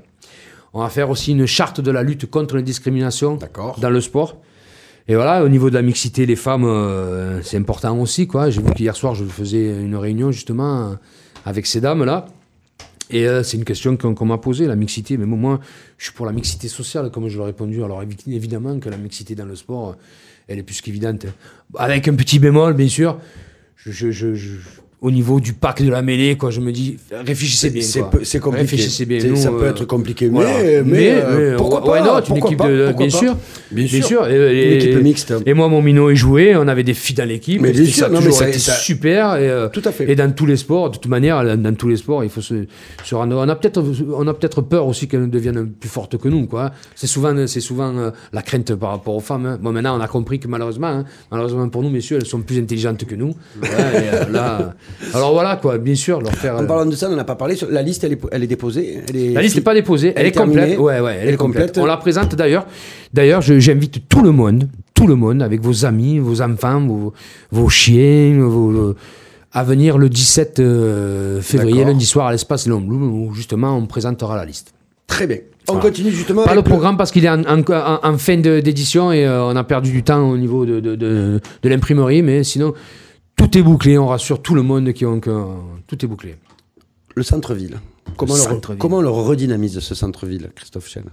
On 0.73 0.79
va 0.81 0.89
faire 0.89 1.09
aussi 1.11 1.31
une 1.33 1.45
charte 1.45 1.79
de 1.79 1.91
la 1.91 2.01
lutte 2.01 2.25
contre 2.29 2.55
les 2.57 2.63
discriminations 2.63 3.37
dans 3.79 3.91
le 3.91 4.01
sport. 4.01 4.37
Et 5.07 5.13
voilà, 5.15 5.43
au 5.43 5.49
niveau 5.49 5.69
de 5.69 5.75
la 5.75 5.83
mixité, 5.83 6.25
les 6.25 6.35
femmes, 6.35 6.65
euh, 6.65 7.41
c'est 7.43 7.57
important 7.57 7.95
aussi. 7.99 8.25
quoi. 8.25 8.49
J'ai 8.49 8.61
vu 8.61 8.71
qu'hier 8.73 8.95
soir, 8.95 9.13
je 9.13 9.23
faisais 9.23 9.65
une 9.87 9.95
réunion 9.95 10.31
justement 10.31 10.73
euh, 10.91 10.95
avec 11.45 11.67
ces 11.67 11.79
dames-là. 11.81 12.25
Et 13.11 13.27
euh, 13.27 13.43
c'est 13.43 13.57
une 13.57 13.65
question 13.65 13.97
qu'on 13.97 14.25
m'a 14.25 14.37
posée, 14.39 14.65
la 14.67 14.75
mixité. 14.75 15.17
Mais 15.17 15.25
bon, 15.27 15.37
moi, 15.37 15.59
je 15.99 16.05
suis 16.05 16.13
pour 16.13 16.25
la 16.25 16.31
mixité 16.31 16.67
sociale, 16.67 17.11
comme 17.11 17.27
je 17.27 17.37
l'ai 17.37 17.45
répondu. 17.45 17.83
Alors 17.83 18.01
évi- 18.03 18.33
évidemment 18.33 18.79
que 18.79 18.89
la 18.89 18.97
mixité 18.97 19.35
dans 19.35 19.45
le 19.45 19.55
sport, 19.55 19.89
euh, 19.89 19.93
elle 20.47 20.57
est 20.59 20.63
plus 20.63 20.81
qu'évidente. 20.81 21.25
Avec 21.77 22.07
un 22.07 22.15
petit 22.15 22.39
bémol, 22.39 22.73
bien 22.73 22.87
sûr. 22.87 23.17
Je, 23.85 24.11
je- 24.11 24.35
je- 24.35 24.88
au 25.01 25.11
niveau 25.11 25.39
du 25.39 25.53
pack 25.53 25.81
de 25.81 25.89
la 25.89 26.01
mêlée, 26.01 26.35
quoi, 26.35 26.51
je 26.51 26.59
me 26.59 26.71
dis, 26.73 26.97
réfléchissez 27.11 27.69
bien. 27.69 27.81
C'est 27.81 28.39
compliqué. 28.39 28.61
Réfléchissez 28.63 29.05
bien. 29.05 29.19
Nous, 29.23 29.37
ça 29.37 29.49
peut 29.49 29.63
euh, 29.63 29.69
être 29.69 29.85
compliqué, 29.85 30.25
mais, 30.27 30.31
voilà. 30.33 30.83
mais, 30.83 31.11
euh, 31.11 31.51
mais, 31.51 31.55
pourquoi 31.57 31.83
pas 31.83 32.01
not, 32.01 32.17
une 32.19 32.25
pourquoi 32.25 32.49
équipe 32.49 32.57
pas, 32.57 32.67
de, 32.67 32.85
pourquoi 32.87 33.05
bien 33.07 33.17
sûr, 33.17 33.37
Bien 33.71 33.85
bien 33.85 34.01
sûr. 34.01 34.27
Et, 34.27 34.67
Une 34.67 34.81
équipe 34.81 35.01
mixte. 35.01 35.33
Et 35.45 35.53
moi, 35.53 35.69
mon 35.69 35.81
minot, 35.81 36.09
il 36.09 36.17
jouait, 36.17 36.53
on 36.57 36.67
avait 36.67 36.83
des 36.83 36.93
filles 36.93 37.15
dans 37.15 37.27
l'équipe. 37.27 37.61
Mais 37.61 37.71
bien 37.71 37.85
sûr, 37.85 38.09
non, 38.09 38.19
mais 38.21 38.31
ça- 38.31 38.49
été 38.49 38.59
ça- 38.59 38.73
super. 38.73 39.35
Et, 39.37 39.49
euh, 39.49 39.69
Tout 39.69 39.81
à 39.85 39.91
fait. 39.93 40.11
Et 40.11 40.15
dans 40.15 40.31
tous 40.33 40.45
les 40.45 40.57
sports, 40.57 40.89
de 40.89 40.97
toute 40.97 41.07
manière, 41.09 41.45
dans, 41.45 41.55
dans 41.61 41.73
tous 41.75 41.87
les 41.87 41.95
sports, 41.97 42.23
il 42.25 42.29
faut 42.29 42.41
se, 42.41 42.65
se 43.05 43.15
rendre. 43.15 43.37
On 43.37 43.47
a 43.47 43.55
peut-être, 43.55 43.81
on 44.13 44.27
a 44.27 44.33
peut-être 44.33 44.61
peur 44.61 44.85
aussi 44.85 45.07
qu'elles 45.07 45.29
deviennent 45.29 45.67
plus 45.69 45.89
fortes 45.89 46.17
que 46.17 46.27
nous, 46.27 46.45
quoi. 46.45 46.71
C'est 46.95 47.07
souvent, 47.07 47.47
c'est 47.47 47.61
souvent 47.61 47.95
euh, 47.95 48.11
la 48.33 48.41
crainte 48.41 48.75
par 48.75 48.89
rapport 48.89 49.15
aux 49.15 49.19
femmes. 49.21 49.45
hein. 49.45 49.57
Bon, 49.61 49.71
maintenant, 49.71 49.97
on 49.97 50.01
a 50.01 50.07
compris 50.09 50.39
que 50.39 50.47
malheureusement, 50.49 50.87
hein, 50.87 51.05
malheureusement 51.31 51.69
pour 51.69 51.83
nous, 51.83 51.89
messieurs, 51.89 52.17
elles 52.17 52.25
sont 52.25 52.41
plus 52.41 52.59
intelligentes 52.59 53.05
que 53.05 53.15
nous. 53.15 53.33
Voilà, 53.61 53.93
et, 53.93 54.07
euh, 54.13 54.29
là, 54.29 54.73
alors 55.13 55.33
voilà, 55.33 55.55
quoi. 55.55 55.77
Bien 55.77 55.95
sûr, 55.95 56.21
leur 56.21 56.33
faire. 56.33 56.55
En 56.55 56.63
euh, 56.63 56.67
parlant 56.67 56.85
de 56.85 56.95
ça, 56.95 57.07
on 57.07 57.11
n'en 57.13 57.17
a 57.17 57.23
pas 57.23 57.35
parlé. 57.35 57.55
La 57.69 57.81
liste, 57.81 58.03
elle 58.03 58.13
est, 58.13 58.21
elle 58.31 58.43
est 58.43 58.47
déposée. 58.47 58.99
Elle 59.09 59.15
est 59.15 59.33
la 59.33 59.41
liste 59.41 59.55
n'est 59.55 59.61
pas 59.61 59.73
déposée, 59.73 60.09
elle, 60.15 60.21
Elle 60.21 60.27
est 60.27 60.31
complète. 60.37 60.79
Ouais, 60.79 60.99
ouais, 60.99 61.17
elle, 61.21 61.27
Elle 61.29 61.33
est 61.33 61.37
complète. 61.37 61.67
complète. 61.67 61.83
On 61.83 61.85
la 61.85 61.97
présente 61.97 62.35
d'ailleurs. 62.35 62.65
D'ailleurs, 63.13 63.41
j'invite 63.41 64.07
tout 64.09 64.21
le 64.21 64.31
monde, 64.31 64.67
tout 64.93 65.07
le 65.07 65.15
monde, 65.15 65.41
avec 65.41 65.61
vos 65.61 65.85
amis, 65.85 66.19
vos 66.19 66.41
enfants, 66.41 66.81
vos, 66.85 67.13
vos 67.51 67.69
chiens, 67.69 68.37
vos, 68.39 68.95
à 69.51 69.63
venir 69.63 69.97
le 69.97 70.09
17 70.09 70.59
euh, 70.59 71.41
février, 71.41 71.83
lundi 71.85 72.05
soir, 72.05 72.27
à 72.27 72.31
l'espace 72.31 72.67
Lomblou, 72.67 72.97
où 73.29 73.33
justement 73.33 73.75
on 73.75 73.85
présentera 73.87 74.35
la 74.37 74.45
liste. 74.45 74.73
Très 75.07 75.25
bien. 75.25 75.37
On 75.71 75.77
continue 75.77 76.11
justement 76.11 76.43
Pas 76.43 76.51
le 76.53 76.59
avec 76.59 76.65
le- 76.65 76.69
programme 76.69 76.97
parce 76.97 77.11
qu'il 77.11 77.25
est 77.25 77.29
en, 77.29 77.43
en- 77.43 77.99
en- 78.03 78.17
fin 78.17 78.37
d'édition 78.37 79.11
et 79.11 79.25
euh, 79.25 79.43
on 79.43 79.55
a 79.55 79.63
perdu 79.63 79.91
du 79.91 80.01
temps 80.03 80.27
au 80.29 80.37
niveau 80.37 80.65
de, 80.65 80.79
de, 80.79 80.95
de- 80.95 81.39
de 81.63 81.69
l'imprimerie, 81.69 82.21
mais 82.23 82.43
sinon 82.43 82.73
tout 83.39 83.57
est 83.57 83.61
bouclé. 83.61 83.97
On 83.97 84.07
rassure 84.07 84.41
tout 84.41 84.53
le 84.55 84.61
monde 84.63 84.91
qui 84.93 85.05
ont 85.05 85.19
que 85.19 85.31
tout 85.87 86.03
est 86.03 86.07
bouclé. 86.07 86.35
le 87.15 87.23
centre-ville. 87.23 87.79
Comment, 88.17 88.35
Le 88.35 88.39
on 88.41 88.43
le 88.43 88.49
re- 88.49 88.53
centre-ville. 88.55 88.79
comment 88.79 88.97
on 88.97 89.01
le 89.01 89.09
redynamise 89.09 89.79
ce 89.79 89.95
centre-ville, 89.95 90.49
Christophe 90.55 90.87
Chen 90.89 91.03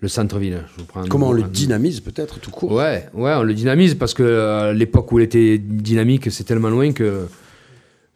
Le 0.00 0.08
centre-ville. 0.08 0.62
Je 0.74 0.80
vous 0.80 0.86
prends 0.86 1.04
Comment 1.06 1.28
on 1.28 1.32
le 1.32 1.42
dynamise 1.42 2.00
peut-être 2.00 2.38
tout 2.40 2.50
court? 2.50 2.72
Ouais, 2.72 3.06
ouais, 3.14 3.34
on 3.36 3.42
le 3.42 3.54
dynamise 3.54 3.94
parce 3.94 4.14
que 4.14 4.22
euh, 4.22 4.72
l'époque 4.72 5.10
où 5.12 5.18
il 5.18 5.24
était 5.24 5.58
dynamique, 5.58 6.30
c'est 6.30 6.44
tellement 6.44 6.68
loin 6.70 6.92
que 6.92 7.26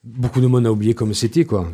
beaucoup 0.05 0.40
de 0.40 0.47
monde 0.47 0.66
a 0.66 0.72
oublié 0.72 0.94
comme 0.94 1.14
c'était, 1.14 1.44
quoi. 1.44 1.70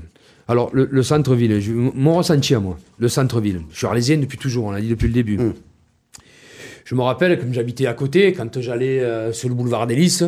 Alors, 0.48 0.70
le, 0.73 0.89
le 0.90 1.03
centre-ville, 1.03 1.61
mon 1.94 2.15
ressenti 2.16 2.55
à 2.55 2.61
moi, 2.61 2.77
le 2.98 3.09
centre-ville. 3.09 3.62
Je 3.70 3.78
suis 3.78 3.86
arlésien 3.86 4.16
depuis 4.19 4.39
toujours, 4.39 4.66
on 4.66 4.70
l'a 4.70 4.81
dit 4.81 4.89
depuis 4.89 5.09
le 5.09 5.12
début. 5.15 5.39
Mm. 5.39 5.55
Je 6.85 6.94
me 6.94 7.03
rappelle, 7.03 7.39
comme 7.40 7.53
j'habitais 7.53 7.86
à 7.86 7.94
côté, 7.94 8.32
quand 8.32 8.61
j'allais 8.61 9.01
euh, 9.01 9.32
sur 9.32 9.48
le 9.48 9.57
boulevard 9.57 9.89
des 9.89 9.97
Lys, 9.97 10.23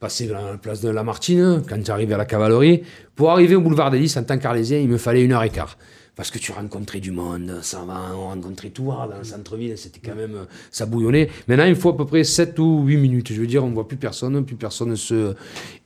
passais 0.00 0.26
la 0.26 0.56
place 0.60 0.80
de 0.80 0.88
Lamartine, 0.88 1.62
quand 1.68 1.84
j'arrivais 1.84 2.14
à 2.14 2.18
la 2.18 2.24
cavalerie. 2.24 2.82
Pour 3.16 3.30
arriver 3.30 3.56
au 3.56 3.60
boulevard 3.60 3.90
des 3.90 3.98
Lys, 3.98 4.16
en 4.16 4.22
tant 4.22 4.38
qu'arlésien, 4.38 4.78
il 4.78 4.88
me 4.88 4.98
fallait 4.98 5.24
une 5.24 5.32
heure 5.32 5.42
et 5.42 5.50
quart. 5.50 5.76
Parce 6.18 6.30
que 6.32 6.38
tu 6.38 6.50
rencontrais 6.52 6.98
du 6.98 7.12
monde, 7.12 7.60
ça 7.62 7.84
va, 7.86 8.10
on 8.14 8.26
rencontrait 8.28 8.70
tout 8.70 8.90
hein, 8.92 9.06
dans 9.08 9.18
le 9.18 9.22
centre-ville, 9.24 9.78
c'était 9.78 10.00
quand 10.04 10.16
même, 10.16 10.34
euh, 10.34 10.44
ça 10.72 10.84
bouillonnait. 10.84 11.28
Maintenant, 11.46 11.64
il 11.64 11.76
faut 11.76 11.90
à 11.90 11.96
peu 11.96 12.04
près 12.06 12.24
7 12.24 12.58
ou 12.58 12.82
8 12.84 12.96
minutes. 12.96 13.32
Je 13.32 13.40
veux 13.40 13.46
dire, 13.46 13.64
on 13.64 13.70
voit 13.70 13.86
plus 13.86 13.96
personne, 13.96 14.44
plus 14.44 14.56
personne 14.56 14.94
se. 14.96 15.34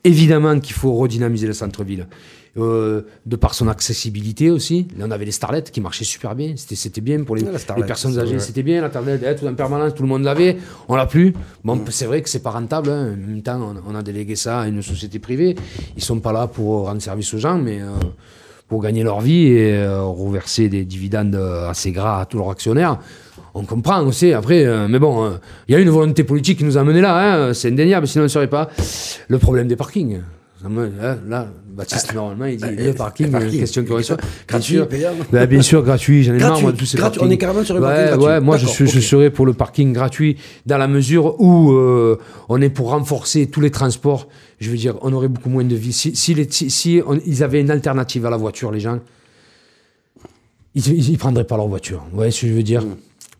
Évidemment 0.04 0.58
qu'il 0.58 0.74
faut 0.74 0.94
redynamiser 0.94 1.46
le 1.46 1.52
centre-ville. 1.52 2.06
Euh, 2.58 3.02
de 3.24 3.36
par 3.36 3.54
son 3.54 3.66
accessibilité 3.68 4.50
aussi. 4.50 4.86
Là, 4.98 5.06
on 5.08 5.10
avait 5.10 5.24
les 5.24 5.32
starlettes 5.32 5.70
qui 5.70 5.80
marchaient 5.80 6.04
super 6.04 6.34
bien. 6.34 6.52
C'était, 6.56 7.00
bien 7.00 7.22
pour 7.24 7.34
les, 7.36 7.44
Ah, 7.46 7.74
les 7.78 7.84
personnes 7.84 8.18
âgées. 8.18 8.38
C'était 8.40 8.62
bien, 8.62 8.82
la 8.82 8.90
tablette, 8.90 9.22
eh, 9.26 9.34
tout 9.36 9.46
en 9.46 9.54
permanence, 9.54 9.94
tout 9.94 10.02
le 10.02 10.08
monde 10.10 10.24
l'avait. 10.24 10.58
On 10.88 10.96
l'a 10.96 11.06
plus. 11.06 11.32
Bon, 11.64 11.76
Mm. 11.76 11.84
c'est 11.90 12.04
vrai 12.06 12.20
que 12.20 12.28
c'est 12.28 12.42
pas 12.42 12.50
rentable. 12.50 12.90
hein. 12.90 13.14
En 13.14 13.16
même 13.28 13.42
temps, 13.42 13.74
on, 13.86 13.92
on 13.92 13.94
a 13.94 14.02
délégué 14.02 14.36
ça 14.36 14.60
à 14.60 14.68
une 14.68 14.82
société 14.82 15.18
privée. 15.18 15.56
Ils 15.96 16.02
sont 16.02 16.20
pas 16.20 16.32
là 16.32 16.46
pour 16.46 16.86
rendre 16.86 17.00
service 17.00 17.32
aux 17.32 17.38
gens, 17.38 17.56
mais 17.58 17.80
euh, 17.80 17.86
pour 18.72 18.80
gagner 18.80 19.02
leur 19.02 19.20
vie 19.20 19.48
et 19.48 19.74
euh, 19.74 20.00
reverser 20.02 20.70
des 20.70 20.86
dividendes 20.86 21.34
euh, 21.34 21.68
assez 21.68 21.92
gras 21.92 22.22
à 22.22 22.24
tous 22.24 22.38
leurs 22.38 22.48
actionnaires. 22.48 22.98
On 23.52 23.64
comprend 23.64 24.02
aussi, 24.02 24.32
après, 24.32 24.64
euh, 24.64 24.88
mais 24.88 24.98
bon, 24.98 25.30
il 25.68 25.72
y 25.72 25.76
a 25.76 25.78
une 25.78 25.90
volonté 25.90 26.24
politique 26.24 26.56
qui 26.56 26.64
nous 26.64 26.78
a 26.78 26.82
menés 26.82 27.02
là, 27.02 27.48
hein, 27.48 27.52
c'est 27.52 27.68
indéniable, 27.68 28.08
sinon 28.08 28.22
on 28.22 28.24
ne 28.24 28.28
serait 28.28 28.48
pas. 28.48 28.70
Le 29.28 29.36
problème 29.36 29.68
des 29.68 29.76
parkings. 29.76 30.22
Hein, 30.64 31.18
Là, 31.28 31.48
Baptiste, 31.74 32.14
normalement, 32.14 32.44
il 32.44 32.56
dit 32.56 32.64
le 32.64 32.92
parking, 32.92 33.26
le 33.26 33.32
parking. 33.32 33.56
euh, 33.56 33.60
question 33.60 33.84
qu'on 33.84 33.94
reçoit. 33.94 34.16
Gratuit. 34.46 34.78
Bah, 35.32 35.46
bien 35.46 35.62
sûr, 35.62 35.82
gratuit, 35.82 36.22
j'en 36.22 36.34
ai 36.34 36.38
marre, 36.38 36.50
Gratuit, 36.50 36.62
moi, 36.64 36.72
de 36.72 36.76
tous 36.76 36.84
ces 36.86 36.98
gratuit. 36.98 37.18
parkings. 37.18 37.28
On 37.30 37.34
est 37.34 37.38
carrément 37.38 37.64
sur 37.64 37.74
le 37.74 37.80
ouais, 37.80 37.86
parking 37.86 38.06
gratuit. 38.08 38.26
Ouais, 38.26 38.40
moi, 38.40 38.56
je, 38.58 39.00
serais 39.00 39.30
pour 39.30 39.46
le 39.46 39.54
parking 39.54 39.92
gratuit 39.92 40.36
dans 40.66 40.78
la 40.78 40.86
mesure 40.86 41.40
où 41.40 41.72
euh, 41.72 42.18
on 42.48 42.60
est 42.60 42.68
pour 42.68 42.90
renforcer 42.90 43.46
tous 43.46 43.60
les 43.60 43.70
transports. 43.70 44.28
Je 44.62 44.70
veux 44.70 44.76
dire, 44.76 44.96
on 45.02 45.12
aurait 45.12 45.26
beaucoup 45.28 45.48
moins 45.50 45.64
de 45.64 45.74
vie. 45.74 45.92
Si, 45.92 46.14
si, 46.14 46.34
les- 46.34 46.48
si- 46.50 46.70
si 46.70 47.02
on- 47.04 47.18
ils 47.26 47.42
avaient 47.42 47.60
une 47.60 47.70
alternative 47.70 48.24
à 48.26 48.30
la 48.30 48.36
voiture, 48.36 48.70
les 48.70 48.78
gens, 48.80 49.00
ils, 50.74 51.08
ils 51.10 51.18
prendraient 51.18 51.44
pas 51.46 51.56
leur 51.56 51.68
voiture. 51.68 52.04
Vous 52.10 52.16
voyez 52.16 52.30
ce 52.30 52.42
que 52.42 52.46
je 52.48 52.52
veux 52.52 52.62
dire? 52.62 52.84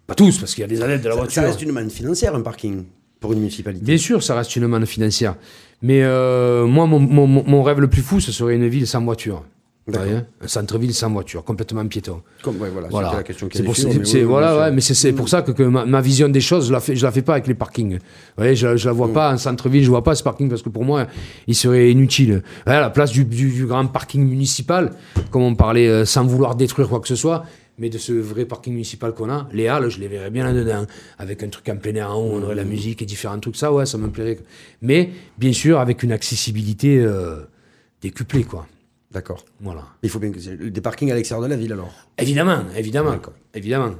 Pas 0.06 0.14
tous, 0.14 0.38
parce 0.38 0.54
qu'il 0.54 0.62
y 0.62 0.64
a 0.64 0.68
des 0.68 0.82
adeptes 0.82 1.04
de 1.04 1.08
la 1.08 1.14
Ça, 1.14 1.20
voiture. 1.20 1.34
ça 1.42 1.48
reste 1.48 1.62
une 1.62 1.72
manne 1.72 1.90
financière, 1.90 2.34
un 2.34 2.40
parking, 2.40 2.82
pour 3.20 3.32
une 3.32 3.38
municipalité. 3.38 3.84
Bien 3.84 3.96
sûr, 3.98 4.22
ça 4.22 4.34
reste 4.34 4.56
une 4.56 4.66
manne 4.66 4.84
financière. 4.84 5.36
Mais 5.80 6.02
euh, 6.02 6.66
moi, 6.66 6.86
mon, 6.86 6.98
mon- 6.98 7.26
mon- 7.26 7.44
mon 7.46 7.62
rêve 7.62 7.78
le 7.80 7.88
plus 7.88 8.02
fou, 8.02 8.20
ce 8.20 8.32
serait 8.32 8.56
une 8.56 8.66
ville 8.68 8.86
sans 8.86 9.02
voiture. 9.04 9.44
Voyez 9.88 10.18
Un 10.40 10.46
centre-ville 10.46 10.94
sans 10.94 11.10
voiture, 11.10 11.42
complètement 11.42 11.84
piéton. 11.88 12.22
Comme, 12.42 12.56
ouais, 12.60 12.70
voilà, 12.70 12.86
Voilà. 12.88 13.14
la 13.16 13.22
question 13.24 13.48
qui 13.48 13.58
C'est 13.58 13.64
pour, 13.64 13.74
mais 13.76 14.04
c'est- 14.04 14.18
oui, 14.18 14.22
voilà, 14.22 14.46
bien 14.48 14.54
sûr. 14.56 14.62
ouais, 14.62 14.70
mais 14.70 14.80
c'est, 14.80 14.94
c'est 14.94 15.12
pour 15.12 15.28
ça 15.28 15.42
que, 15.42 15.50
que 15.50 15.64
ma, 15.64 15.84
ma 15.84 16.00
vision 16.00 16.28
des 16.28 16.40
choses, 16.40 16.68
je 16.68 16.72
la 16.72 16.78
fais, 16.78 16.94
je 16.94 17.04
la 17.04 17.10
fais 17.10 17.22
pas 17.22 17.32
avec 17.32 17.48
les 17.48 17.54
parkings. 17.54 17.94
Vous 17.96 18.00
voyez, 18.36 18.54
je, 18.54 18.76
je 18.76 18.86
la 18.86 18.92
vois 18.92 19.12
pas 19.12 19.32
en 19.32 19.38
centre-ville, 19.38 19.82
je 19.82 19.88
vois 19.90 20.04
pas 20.04 20.14
ce 20.14 20.22
parking 20.22 20.48
parce 20.48 20.62
que 20.62 20.68
pour 20.68 20.84
moi, 20.84 21.08
il 21.48 21.56
serait 21.56 21.90
inutile. 21.90 22.44
À 22.64 22.78
la 22.80 22.90
place 22.90 23.10
du, 23.10 23.24
du- 23.24 23.50
du 23.50 23.66
grand 23.66 23.84
parking 23.88 24.24
municipal, 24.24 24.92
comme 25.32 25.42
on 25.42 25.56
parlait, 25.56 25.88
euh, 25.88 26.04
sans 26.04 26.24
vouloir 26.24 26.54
détruire 26.54 26.88
quoi 26.88 27.00
que 27.00 27.08
ce 27.08 27.16
soit, 27.16 27.44
mais 27.78 27.90
de 27.90 27.98
ce 27.98 28.12
vrai 28.12 28.44
parking 28.44 28.74
municipal 28.74 29.12
qu'on 29.14 29.30
a, 29.30 29.48
les 29.52 29.66
halles, 29.66 29.88
je 29.88 29.98
les 29.98 30.06
verrais 30.06 30.30
bien 30.30 30.44
là-dedans, 30.44 30.86
avec 31.18 31.42
un 31.42 31.48
truc 31.48 31.68
en 31.70 31.76
plein 31.76 31.94
air 31.96 32.12
en 32.12 32.20
haut, 32.20 32.30
on 32.34 32.42
aurait 32.44 32.54
la 32.54 32.64
musique 32.64 33.02
et 33.02 33.04
différents 33.04 33.40
trucs, 33.40 33.56
ça, 33.56 33.72
ouais, 33.72 33.84
ça 33.84 33.98
me 33.98 34.08
plairait. 34.10 34.38
Mais 34.80 35.10
bien 35.38 35.52
sûr, 35.52 35.80
avec 35.80 36.04
une 36.04 36.12
accessibilité 36.12 37.00
euh, 37.00 37.38
décuplée, 38.00 38.44
quoi. 38.44 38.66
D'accord. 39.12 39.44
Voilà. 39.60 39.84
Il 40.02 40.08
faut 40.08 40.18
bien 40.18 40.30
que 40.30 40.68
des 40.68 40.80
parkings 40.80 41.10
à 41.10 41.14
l'extérieur 41.14 41.42
de 41.46 41.50
la 41.50 41.56
ville, 41.56 41.72
alors. 41.72 41.92
Évidemment, 42.18 42.62
évidemment, 42.76 43.16
évidemment. 43.54 43.94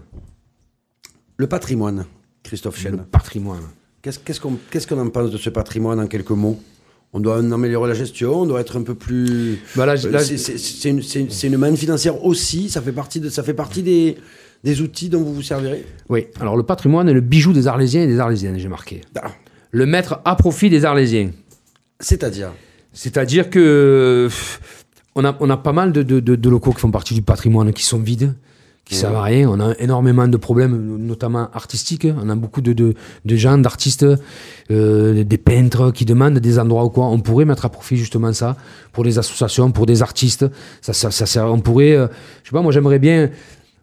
Le 1.37 1.47
patrimoine, 1.47 2.07
Christophe 2.43 2.77
Le 2.77 2.83
Chen. 2.83 3.05
patrimoine. 3.11 3.63
Qu'est-ce 4.03 4.41
qu'on 4.41 4.99
en 4.99 5.09
pense 5.11 5.31
de 5.31 5.37
ce 5.39 5.51
patrimoine 5.51 6.01
en 6.01 6.07
quelques 6.07 6.31
mots? 6.31 6.61
On 7.13 7.21
doit 7.21 7.39
en 7.39 7.53
améliorer 7.53 7.89
la 7.89 7.95
gestion, 7.95 8.41
on 8.41 8.47
doit 8.47 8.61
être 8.61 8.79
un 8.79 8.83
peu 8.83 8.95
plus. 8.95 9.59
Bah 9.77 9.87
Euh, 9.87 9.97
c'est- 9.97 10.89
une, 10.89 11.03
une- 11.45 11.57
manne 11.59 11.77
financière 11.77 12.25
aussi, 12.25 12.71
ça 12.71 12.81
fait 12.81 12.93
partie, 12.93 13.21
de, 13.21 13.29
ça 13.29 13.43
fait 13.43 13.53
partie 13.55 13.83
des, 13.83 14.17
des 14.65 14.81
outils 14.81 15.11
dont 15.11 15.21
vous 15.23 15.35
vous 15.35 15.43
servirez? 15.43 15.85
Oui, 16.09 16.27
alors 16.41 16.57
le 16.57 16.63
patrimoine 16.63 17.09
est 17.11 17.13
le 17.13 17.21
bijou 17.21 17.53
des 17.53 17.67
Arlésiens 17.67 18.03
et 18.03 18.07
des 18.07 18.19
Arlésiennes, 18.19 18.59
j'ai 18.59 18.69
marqué. 18.69 19.03
Ah, 19.21 19.31
Le 19.73 19.85
mettre 19.85 20.21
à 20.25 20.37
profit 20.37 20.71
des 20.71 20.87
Arlésiens. 20.87 21.31
C'est-à-dire? 22.01 22.51
C'est-à-dire 22.95 23.51
que 23.51 24.27
pff, 24.29 24.82
on 25.15 25.25
a, 25.25 25.37
on 25.41 25.51
a 25.51 25.57
pas 25.57 25.73
mal 25.73 25.93
de, 25.93 26.03
de- 26.03 26.49
locaux 26.49 26.73
qui 26.73 26.81
font 26.81 26.91
partie 26.91 27.15
du 27.15 27.23
patrimoine 27.23 27.73
qui 27.73 27.85
sont 27.85 27.99
vides, 27.99 28.35
qui 28.85 28.95
servent 28.95 29.17
à 29.17 29.23
rien. 29.23 29.49
On 29.49 29.61
a 29.61 29.75
énormément 29.79 30.27
de 30.27 30.37
problèmes, 30.37 30.97
notamment 30.99 31.49
artistiques. 31.53 32.07
On 32.21 32.29
a 32.29 32.35
beaucoup 32.35 32.61
de, 32.61 32.73
de, 32.73 33.37
gens, 33.37 33.59
d'artistes, 33.59 34.07
euh, 34.71 35.25
des 35.25 35.39
peintres 35.39 35.91
qui 35.93 36.05
demandent 36.05 36.39
des 36.39 36.59
endroits 36.59 36.85
ou 36.85 36.91
quoi. 36.91 37.07
On 37.07 37.21
pourrait 37.21 37.45
mettre 37.45 37.65
à 37.65 37.69
profit 37.69 37.97
justement 37.97 38.33
ça 38.33 38.57
pour 38.93 39.05
des 39.05 39.19
associations, 39.19 39.71
pour 39.71 39.87
des 39.87 40.03
artistes. 40.03 40.47
Ça, 40.81 40.93
ça, 40.93 41.11
ça 41.11 41.49
on 41.51 41.61
pourrait, 41.61 41.93
euh, 41.93 42.09
je 42.43 42.49
sais 42.49 42.53
pas, 42.53 42.63
moi 42.63 42.73
j'aimerais 42.73 42.99
bien. 42.99 43.31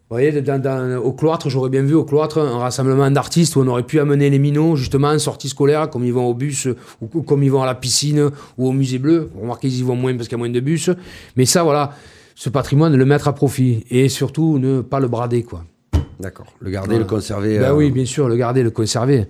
Vous 0.09 0.15
voyez, 0.15 0.41
dans- 0.41 0.59
dans- 0.59 0.97
au 0.97 1.13
cloître, 1.13 1.49
j'aurais 1.49 1.69
bien 1.69 1.83
vu 1.83 1.93
au 1.93 2.03
cloître 2.03 2.39
un 2.39 2.57
rassemblement 2.57 3.11
d'artistes 3.11 3.55
où 3.55 3.59
on 3.61 3.67
aurait 3.67 3.83
pu 3.83 3.99
amener 3.99 4.31
les 4.31 4.39
minots, 4.39 4.75
justement, 4.75 5.09
en 5.09 5.19
sortie 5.19 5.49
scolaire, 5.49 5.87
comme 5.91 6.03
ils 6.03 6.11
vont 6.13 6.25
au 6.25 6.33
bus, 6.33 6.67
ou, 6.99 7.07
ou 7.13 7.21
comme 7.21 7.43
ils 7.43 7.51
vont 7.51 7.61
à 7.61 7.67
la 7.67 7.75
piscine, 7.75 8.31
ou 8.57 8.67
au 8.67 8.71
musée 8.71 8.97
bleu. 8.97 9.29
Remarquez, 9.39 9.67
ils 9.67 9.79
y 9.79 9.83
vont 9.83 9.95
moins 9.95 10.15
parce 10.15 10.27
qu'il 10.27 10.35
y 10.35 10.39
a 10.41 10.43
moins 10.43 10.49
de 10.49 10.59
bus. 10.59 10.89
Mais 11.35 11.45
ça, 11.45 11.61
voilà, 11.61 11.91
ce 12.33 12.49
patrimoine, 12.49 12.95
le 12.95 13.05
mettre 13.05 13.27
à 13.27 13.33
profit. 13.33 13.85
Et 13.91 14.09
surtout, 14.09 14.57
ne 14.57 14.81
pas 14.81 14.99
le 14.99 15.07
brader, 15.07 15.43
quoi. 15.43 15.63
D'accord. 16.19 16.47
Le 16.59 16.71
garder, 16.71 16.87
Voilà. 16.95 17.03
le 17.03 17.05
conserver. 17.09 17.59
Ben 17.59 17.65
euh, 17.69 17.75
oui, 17.75 17.91
bien 17.91 18.05
sûr, 18.05 18.27
le 18.27 18.35
garder, 18.35 18.63
le 18.63 18.71
conserver. 18.71 19.27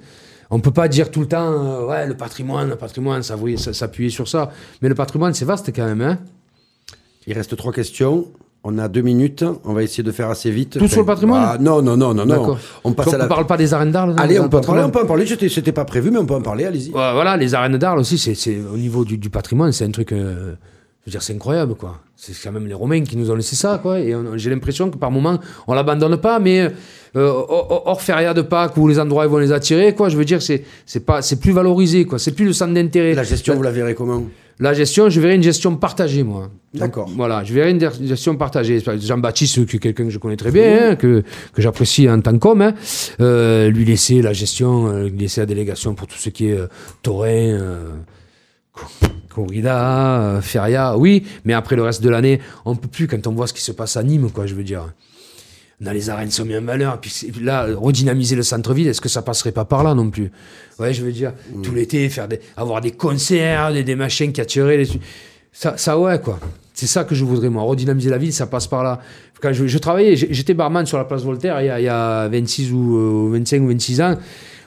On 0.49 0.61
peut 0.61 0.71
pas 0.71 0.87
dire 0.87 1.11
tout 1.11 1.19
le 1.19 1.27
temps, 1.27 1.51
euh, 1.51 1.85
ouais, 1.87 2.07
le 2.07 2.15
patrimoine, 2.15 2.69
le 2.69 2.75
patrimoine, 2.77 3.21
ça, 3.21 3.35
ça- 3.57 3.73
s'appuyer 3.73 4.09
sur 4.09 4.29
ça. 4.29 4.49
Mais 4.81 4.87
le 4.87 4.95
patrimoine, 4.95 5.33
c'est 5.33 5.43
vaste 5.45 5.71
quand 5.75 5.85
même, 5.85 6.01
hein. 6.01 6.19
Il 7.27 7.33
reste 7.33 7.55
trois 7.57 7.73
questions. 7.73 8.27
On 8.63 8.77
a 8.77 8.87
deux 8.89 9.01
minutes. 9.01 9.45
On 9.63 9.73
va 9.73 9.83
essayer 9.83 10.03
de 10.03 10.11
faire 10.11 10.29
assez 10.29 10.51
vite. 10.51 10.77
Tout 10.79 10.87
sur 10.87 10.99
le 10.99 11.05
patrimoine 11.05 11.41
Ah, 11.45 11.57
Non, 11.59 11.81
non, 11.81 11.95
non, 11.95 12.13
non, 12.13 12.25
non. 12.25 12.57
On 12.83 12.91
passe 12.91 13.07
on 13.07 13.13
à 13.13 13.17
la. 13.17 13.27
parle 13.27 13.45
pas 13.47 13.55
des 13.57 13.73
arènes 13.73 13.91
d'Arles 13.91 14.15
Allez, 14.17 14.39
on 14.39 14.49
peut 14.49 14.57
en 14.57 14.61
parler. 14.61 14.83
On 14.83 14.89
peut 14.89 15.01
en 15.01 15.05
parler. 15.05 15.25
C'était 15.25 15.71
pas 15.71 15.85
prévu, 15.85 16.11
mais 16.11 16.19
on 16.19 16.25
peut 16.25 16.33
en 16.35 16.41
parler. 16.41 16.65
Allez-y. 16.65 16.89
Voilà, 16.91 17.37
les 17.37 17.53
arènes 17.55 17.77
d'Arles 17.77 17.99
aussi, 17.99 18.17
c'est, 18.17 18.57
au 18.57 18.77
niveau 18.77 19.05
du, 19.05 19.17
du 19.17 19.29
patrimoine, 19.29 19.71
c'est 19.71 19.85
un 19.85 19.91
truc. 19.91 20.11
euh, 20.11 20.53
je 21.05 21.05
veux 21.05 21.11
dire, 21.11 21.21
c'est 21.23 21.33
incroyable, 21.33 21.75
quoi. 21.75 21.99
C'est 22.17 22.33
quand 22.43 22.51
même 22.51 22.67
les 22.67 22.73
Romains 22.73 23.01
qui 23.03 23.15
nous 23.15 23.31
ont 23.31 23.35
laissé 23.35 23.55
ça, 23.55 23.79
quoi. 23.81 23.99
Et 24.01 24.13
on- 24.13 24.35
j'ai 24.35 24.49
l'impression 24.49 24.89
que 24.91 24.97
par 24.97 25.09
moment, 25.09 25.39
on 25.67 25.73
l'abandonne 25.73 26.17
pas, 26.17 26.39
mais 26.39 26.69
euh, 27.15 27.31
hors, 27.47 28.01
feria 28.01 28.33
de 28.33 28.41
Pâques 28.41 28.75
où 28.75 28.89
les 28.89 28.99
endroits 28.99 29.23
ils 29.25 29.31
vont 29.31 29.37
les 29.37 29.53
attirer, 29.53 29.95
quoi. 29.95 30.09
Je 30.09 30.17
veux 30.17 30.25
dire, 30.25 30.41
c'est, 30.41 30.65
c'est 30.85 30.99
pas, 31.05 31.21
c'est 31.21 31.37
plus 31.39 31.53
valorisé, 31.53 32.03
quoi. 32.03 32.19
C'est 32.19 32.33
plus 32.33 32.43
le 32.45 32.51
centre 32.53 32.73
d'intérêt. 32.73 33.13
La 33.13 33.23
gestion, 33.23 33.55
vous 33.55 33.63
la 33.63 33.71
verrez 33.71 33.95
comment? 33.95 34.23
La 34.61 34.73
gestion, 34.73 35.09
je 35.09 35.21
verrais 35.21 35.35
une 35.35 35.43
gestion 35.43 35.75
partagée, 35.77 36.23
moi. 36.23 36.49
D'accord. 36.73 37.09
Voilà, 37.15 37.43
je 37.45 37.53
verrais 37.53 37.71
une 37.71 37.79
gestion 38.05 38.35
partagée. 38.35 38.81
Jean-Baptiste, 38.99 39.65
qui 39.65 39.77
est 39.77 39.79
quelqu'un 39.79 40.03
que 40.03 40.09
je 40.09 40.17
connais 40.19 40.35
très 40.35 40.51
bien, 40.51 40.91
hein, 40.91 40.95
que, 40.97 41.23
que 41.53 41.61
j'apprécie 41.61 42.09
en 42.09 42.19
tant 42.19 42.37
qu'homme, 42.37 42.61
hein, 42.61 42.73
euh, 43.21 43.69
lui 43.69 43.85
laisser 43.85 44.21
la 44.21 44.33
gestion, 44.33 44.87
euh, 44.87 45.07
lui 45.09 45.17
laisser 45.19 45.39
la 45.41 45.45
délégation 45.45 45.95
pour 45.95 46.07
tout 46.07 46.17
ce 46.17 46.29
qui 46.29 46.47
est 46.47 46.57
euh, 46.57 46.67
taurin, 47.01 47.29
euh, 47.29 47.89
co- 48.73 48.85
corrida, 49.33 50.39
feria, 50.41 50.97
oui, 50.97 51.23
mais 51.45 51.53
après 51.53 51.75
le 51.77 51.83
reste 51.83 52.03
de 52.03 52.09
l'année, 52.09 52.39
on 52.65 52.75
peut 52.75 52.87
plus 52.89 53.07
quand 53.07 53.25
on 53.27 53.31
voit 53.31 53.47
ce 53.47 53.53
qui 53.53 53.61
se 53.61 53.71
passe 53.71 53.95
à 53.97 54.03
Nîmes, 54.03 54.29
quoi, 54.29 54.45
je 54.45 54.55
veux 54.55 54.63
dire. 54.63 54.91
A 55.85 55.93
les 55.93 56.09
arènes 56.09 56.29
sont 56.29 56.43
mis 56.45 56.57
en 56.57 56.61
valeur, 56.61 56.99
c'est- 57.07 57.31
puis 57.31 57.43
là, 57.43 57.67
redynamiser 57.75 58.35
le 58.35 58.43
centre-ville, 58.43 58.87
est-ce 58.89 58.99
que 58.99 59.07
ça 59.07 59.21
passerait 59.21 59.53
pas 59.53 59.63
par 59.65 59.83
là 59.83 59.93
non 59.93 60.09
plus? 60.09 60.29
Ouais, 60.77 60.93
je 60.93 61.03
veux 61.05 61.11
dire, 61.13 61.31
tout 61.63 61.73
l'été, 61.73 62.09
faire 62.09 62.27
des, 62.27 62.39
avoir 62.57 62.81
des 62.81 62.91
concerts, 62.91 63.71
des, 63.71 63.83
des 63.83 63.95
machins 63.95 64.31
qui 64.33 64.41
attiraient 64.41 64.77
les... 64.77 64.87
Ça, 65.53 65.77
ça, 65.77 65.97
ouais, 65.97 66.19
quoi. 66.19 66.37
C'est 66.73 66.85
ça 66.87 67.03
que 67.05 67.15
je 67.15 67.23
voudrais, 67.25 67.49
moi. 67.49 67.63
Redynamiser 67.63 68.09
la 68.09 68.17
ville, 68.17 68.31
ça 68.33 68.45
passe 68.47 68.67
par 68.67 68.83
là. 68.83 68.99
Quand 69.41 69.51
je, 69.53 69.67
je 69.67 69.77
travaillais, 69.77 70.15
j'étais 70.15 70.53
barman 70.53 70.85
sur 70.85 70.97
la 70.97 71.05
place 71.05 71.23
Voltaire 71.23 71.61
il 71.61 71.65
y 71.67 71.69
a, 71.69 71.79
il 71.79 71.85
y 71.85 71.89
a 71.89 72.27
26 72.27 72.71
ou 72.73 72.97
euh, 72.97 73.29
25 73.37 73.61
ou 73.63 73.67
26 73.67 74.01
ans. 74.01 74.17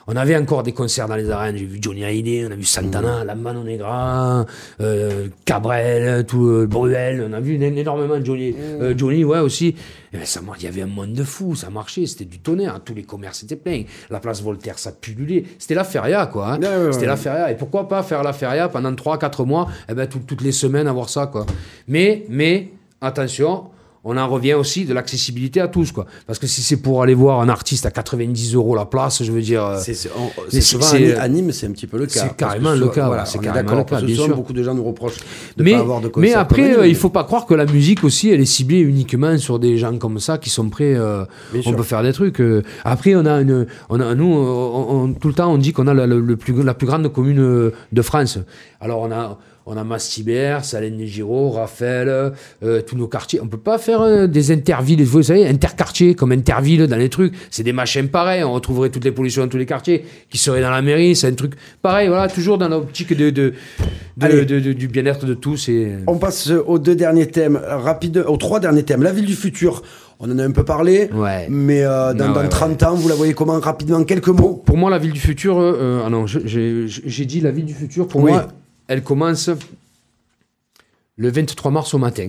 On 0.08 0.16
avait 0.16 0.36
encore 0.36 0.62
des 0.64 0.72
concerts 0.72 1.06
dans 1.08 1.14
les 1.16 1.30
arènes. 1.30 1.56
J'ai 1.56 1.64
vu 1.64 1.78
Johnny 1.80 2.04
Hallyday, 2.04 2.46
on 2.48 2.50
a 2.52 2.56
vu 2.56 2.64
Santana, 2.64 3.24
La 3.24 3.34
Mano 3.34 3.62
Negra, 3.62 4.44
euh, 4.80 5.28
Cabrel, 5.44 6.26
tout, 6.26 6.46
euh, 6.48 6.66
Bruel. 6.66 7.24
On 7.28 7.32
a 7.32 7.40
vu 7.40 7.54
énormément 7.62 8.18
de 8.18 8.24
Johnny. 8.26 8.54
Euh, 8.58 8.94
Johnny, 8.96 9.24
ouais, 9.24 9.38
aussi. 9.38 9.68
Et 10.12 10.16
ben, 10.18 10.24
ça, 10.26 10.40
il 10.58 10.64
y 10.64 10.66
avait 10.66 10.82
un 10.82 10.86
monde 10.86 11.12
de 11.12 11.22
fous, 11.22 11.54
ça 11.54 11.70
marchait, 11.70 12.04
c'était 12.06 12.24
du 12.24 12.40
tonnerre. 12.40 12.80
Tous 12.84 12.94
les 12.94 13.04
commerces 13.04 13.42
étaient 13.44 13.56
pleins. 13.56 13.84
La 14.10 14.18
place 14.20 14.42
Voltaire, 14.42 14.78
ça 14.78 14.92
pullulait. 14.92 15.44
C'était 15.58 15.74
la 15.74 15.84
feria, 15.84 16.26
quoi. 16.26 16.54
hein. 16.54 16.60
Ouais, 16.60 16.86
ouais, 16.86 16.92
C'était 16.92 17.06
la 17.06 17.16
feria. 17.16 17.50
Et 17.50 17.54
pourquoi 17.56 17.88
pas 17.88 18.02
faire 18.02 18.22
la 18.22 18.32
feria 18.32 18.68
pendant 18.68 18.92
3-4 18.92 19.44
mois, 19.46 19.68
eh 19.88 19.94
ben, 19.94 20.06
tout- 20.06 20.20
toutes 20.26 20.42
les 20.42 20.52
semaines, 20.52 20.86
avoir 20.88 21.08
ça, 21.08 21.26
quoi. 21.28 21.46
Mais, 21.86 22.24
mais, 22.28 22.70
attention, 23.00 23.64
on 24.04 24.16
en 24.16 24.26
revient 24.28 24.54
aussi 24.54 24.84
de 24.84 24.92
l'accessibilité 24.94 25.60
à 25.60 25.68
tous, 25.68 25.92
quoi. 25.92 26.06
Parce 26.26 26.38
que 26.40 26.46
si 26.48 26.60
c'est 26.62 26.78
pour 26.78 27.02
aller 27.02 27.14
voir 27.14 27.40
un 27.40 27.48
artiste 27.48 27.86
à 27.86 27.90
90 27.92 28.54
euros 28.54 28.74
la 28.74 28.84
place, 28.84 29.22
je 29.22 29.30
veux 29.30 29.40
dire. 29.42 29.64
euh, 29.64 29.78
C'est 29.78 30.60
souvent 30.60 30.86
à 31.18 31.28
Nîmes, 31.28 31.52
c'est 31.52 31.66
un 31.66 31.70
petit 31.70 31.86
peu 31.86 31.98
le 31.98 32.06
cas. 32.06 32.20
c'est 32.20 32.36
carrément 32.36 32.72
le 32.74 32.88
cas, 32.88 33.06
Voilà, 33.06 33.24
c'est 33.26 33.38
carrément 33.38 33.76
le 33.76 33.84
cas, 33.84 34.00
bien 34.00 34.14
sûr. 34.16 34.34
beaucoup 34.34 34.52
de 34.52 34.62
gens 34.62 34.74
nous 34.74 34.82
reprochent 34.84 35.18
de 35.56 35.62
mais, 35.62 35.72
pas 35.72 35.78
avoir 35.78 36.00
de 36.00 36.10
mais 36.16 36.32
après, 36.34 36.76
euh, 36.76 36.86
il 36.86 36.96
faut 36.96 37.10
pas 37.10 37.24
croire 37.24 37.46
que 37.46 37.54
la 37.54 37.64
musique 37.66 38.02
aussi, 38.04 38.28
elle 38.30 38.40
est 38.40 38.44
ciblée 38.44 38.80
uniquement 38.80 39.38
sur 39.38 39.58
des 39.58 39.78
gens 39.78 39.96
comme 39.98 40.18
ça 40.18 40.38
qui 40.38 40.50
sont 40.50 40.68
prêts. 40.68 40.94
euh, 40.94 41.24
on 41.54 41.62
sûr. 41.62 41.76
peut 41.76 41.82
faire 41.82 42.02
des 42.02 42.12
trucs. 42.12 42.40
euh. 42.40 42.62
Après, 42.84 43.14
on 43.14 43.24
a 43.24 43.40
une, 43.40 43.66
on 43.88 44.00
a, 44.00 44.14
nous, 44.14 44.26
on- 44.26 45.02
on- 45.04 45.12
tout 45.14 45.28
le 45.28 45.34
temps, 45.34 45.52
on 45.52 45.58
dit 45.58 45.72
qu'on 45.72 45.86
a 45.86 45.94
la, 45.94 46.06
le- 46.06 46.20
le 46.20 46.36
plus, 46.36 46.60
la 46.62 46.74
plus 46.74 46.86
grande 46.86 47.06
commune 47.12 47.38
euh, 47.38 47.72
de 47.92 48.02
France. 48.02 48.38
Alors, 48.80 49.00
on 49.00 49.12
a, 49.12 49.38
on 49.66 49.76
a 49.76 49.84
Mastibert, 49.84 50.64
Salène 50.64 51.00
Giraud, 51.04 51.50
Raphaël, 51.50 52.32
euh, 52.62 52.82
tous 52.82 52.96
nos 52.96 53.06
quartiers. 53.06 53.40
On 53.42 53.46
peut 53.46 53.58
pas 53.58 53.78
faire 53.78 54.00
euh, 54.02 54.26
des 54.26 54.50
intervilles, 54.50 55.02
vous 55.04 55.22
savez, 55.22 55.46
interquartiers, 55.46 56.14
comme 56.14 56.32
intervilles 56.32 56.86
dans 56.88 56.96
les 56.96 57.08
trucs. 57.08 57.32
C'est 57.50 57.62
des 57.62 57.72
machins 57.72 58.08
pareils. 58.08 58.42
On 58.44 58.52
retrouverait 58.52 58.90
toutes 58.90 59.04
les 59.04 59.12
pollutions 59.12 59.42
dans 59.42 59.48
tous 59.48 59.58
les 59.58 59.66
quartiers 59.66 60.04
qui 60.30 60.38
seraient 60.38 60.62
dans 60.62 60.70
la 60.70 60.82
mairie. 60.82 61.14
C'est 61.14 61.28
un 61.28 61.34
truc 61.34 61.54
pareil, 61.80 62.08
voilà, 62.08 62.28
toujours 62.28 62.58
dans 62.58 62.68
l'optique 62.68 63.16
de, 63.16 63.30
de, 63.30 63.52
de- 64.16 64.24
Allez. 64.24 64.44
de- 64.44 64.60
de- 64.60 64.72
du 64.72 64.88
bien-être 64.88 65.26
de 65.26 65.34
tous. 65.34 65.68
Et... 65.68 65.92
On 66.06 66.18
passe 66.18 66.50
aux 66.50 66.78
deux 66.78 66.94
derniers 66.96 67.26
thèmes, 67.28 67.56
euh, 67.56 67.76
rapide, 67.76 68.24
aux 68.26 68.36
trois 68.36 68.60
derniers 68.60 68.82
thèmes. 68.82 69.02
La 69.02 69.12
ville 69.12 69.26
du 69.26 69.34
futur, 69.36 69.82
on 70.18 70.30
en 70.30 70.38
a 70.38 70.44
un 70.44 70.50
peu 70.52 70.64
parlé, 70.64 71.08
Ouais. 71.12 71.46
mais 71.50 71.82
euh, 71.84 72.14
dans, 72.14 72.28
ouais, 72.28 72.42
dans 72.44 72.48
30 72.48 72.82
ans, 72.84 72.94
vous 72.94 73.08
la 73.08 73.14
voyez 73.14 73.34
comment 73.34 73.58
Rapidement, 73.60 74.02
quelques 74.04 74.28
mots? 74.28 74.62
Pour 74.64 74.76
moi, 74.76 74.90
la 74.90 74.98
ville 74.98 75.12
du 75.12 75.20
futur, 75.20 75.58
euh, 75.58 75.76
euh, 75.80 76.02
ah 76.06 76.10
non, 76.10 76.26
j'ai 76.26 76.84
j'ai 76.86 77.24
dit 77.24 77.40
la 77.40 77.50
ville 77.50 77.64
du 77.64 77.74
futur, 77.74 78.06
pour 78.08 78.22
Oui. 78.22 78.30
moi, 78.32 78.46
elle 78.92 79.02
commence 79.02 79.48
le 81.16 81.30
23 81.30 81.70
mars 81.70 81.94
au 81.94 81.98
matin. 81.98 82.28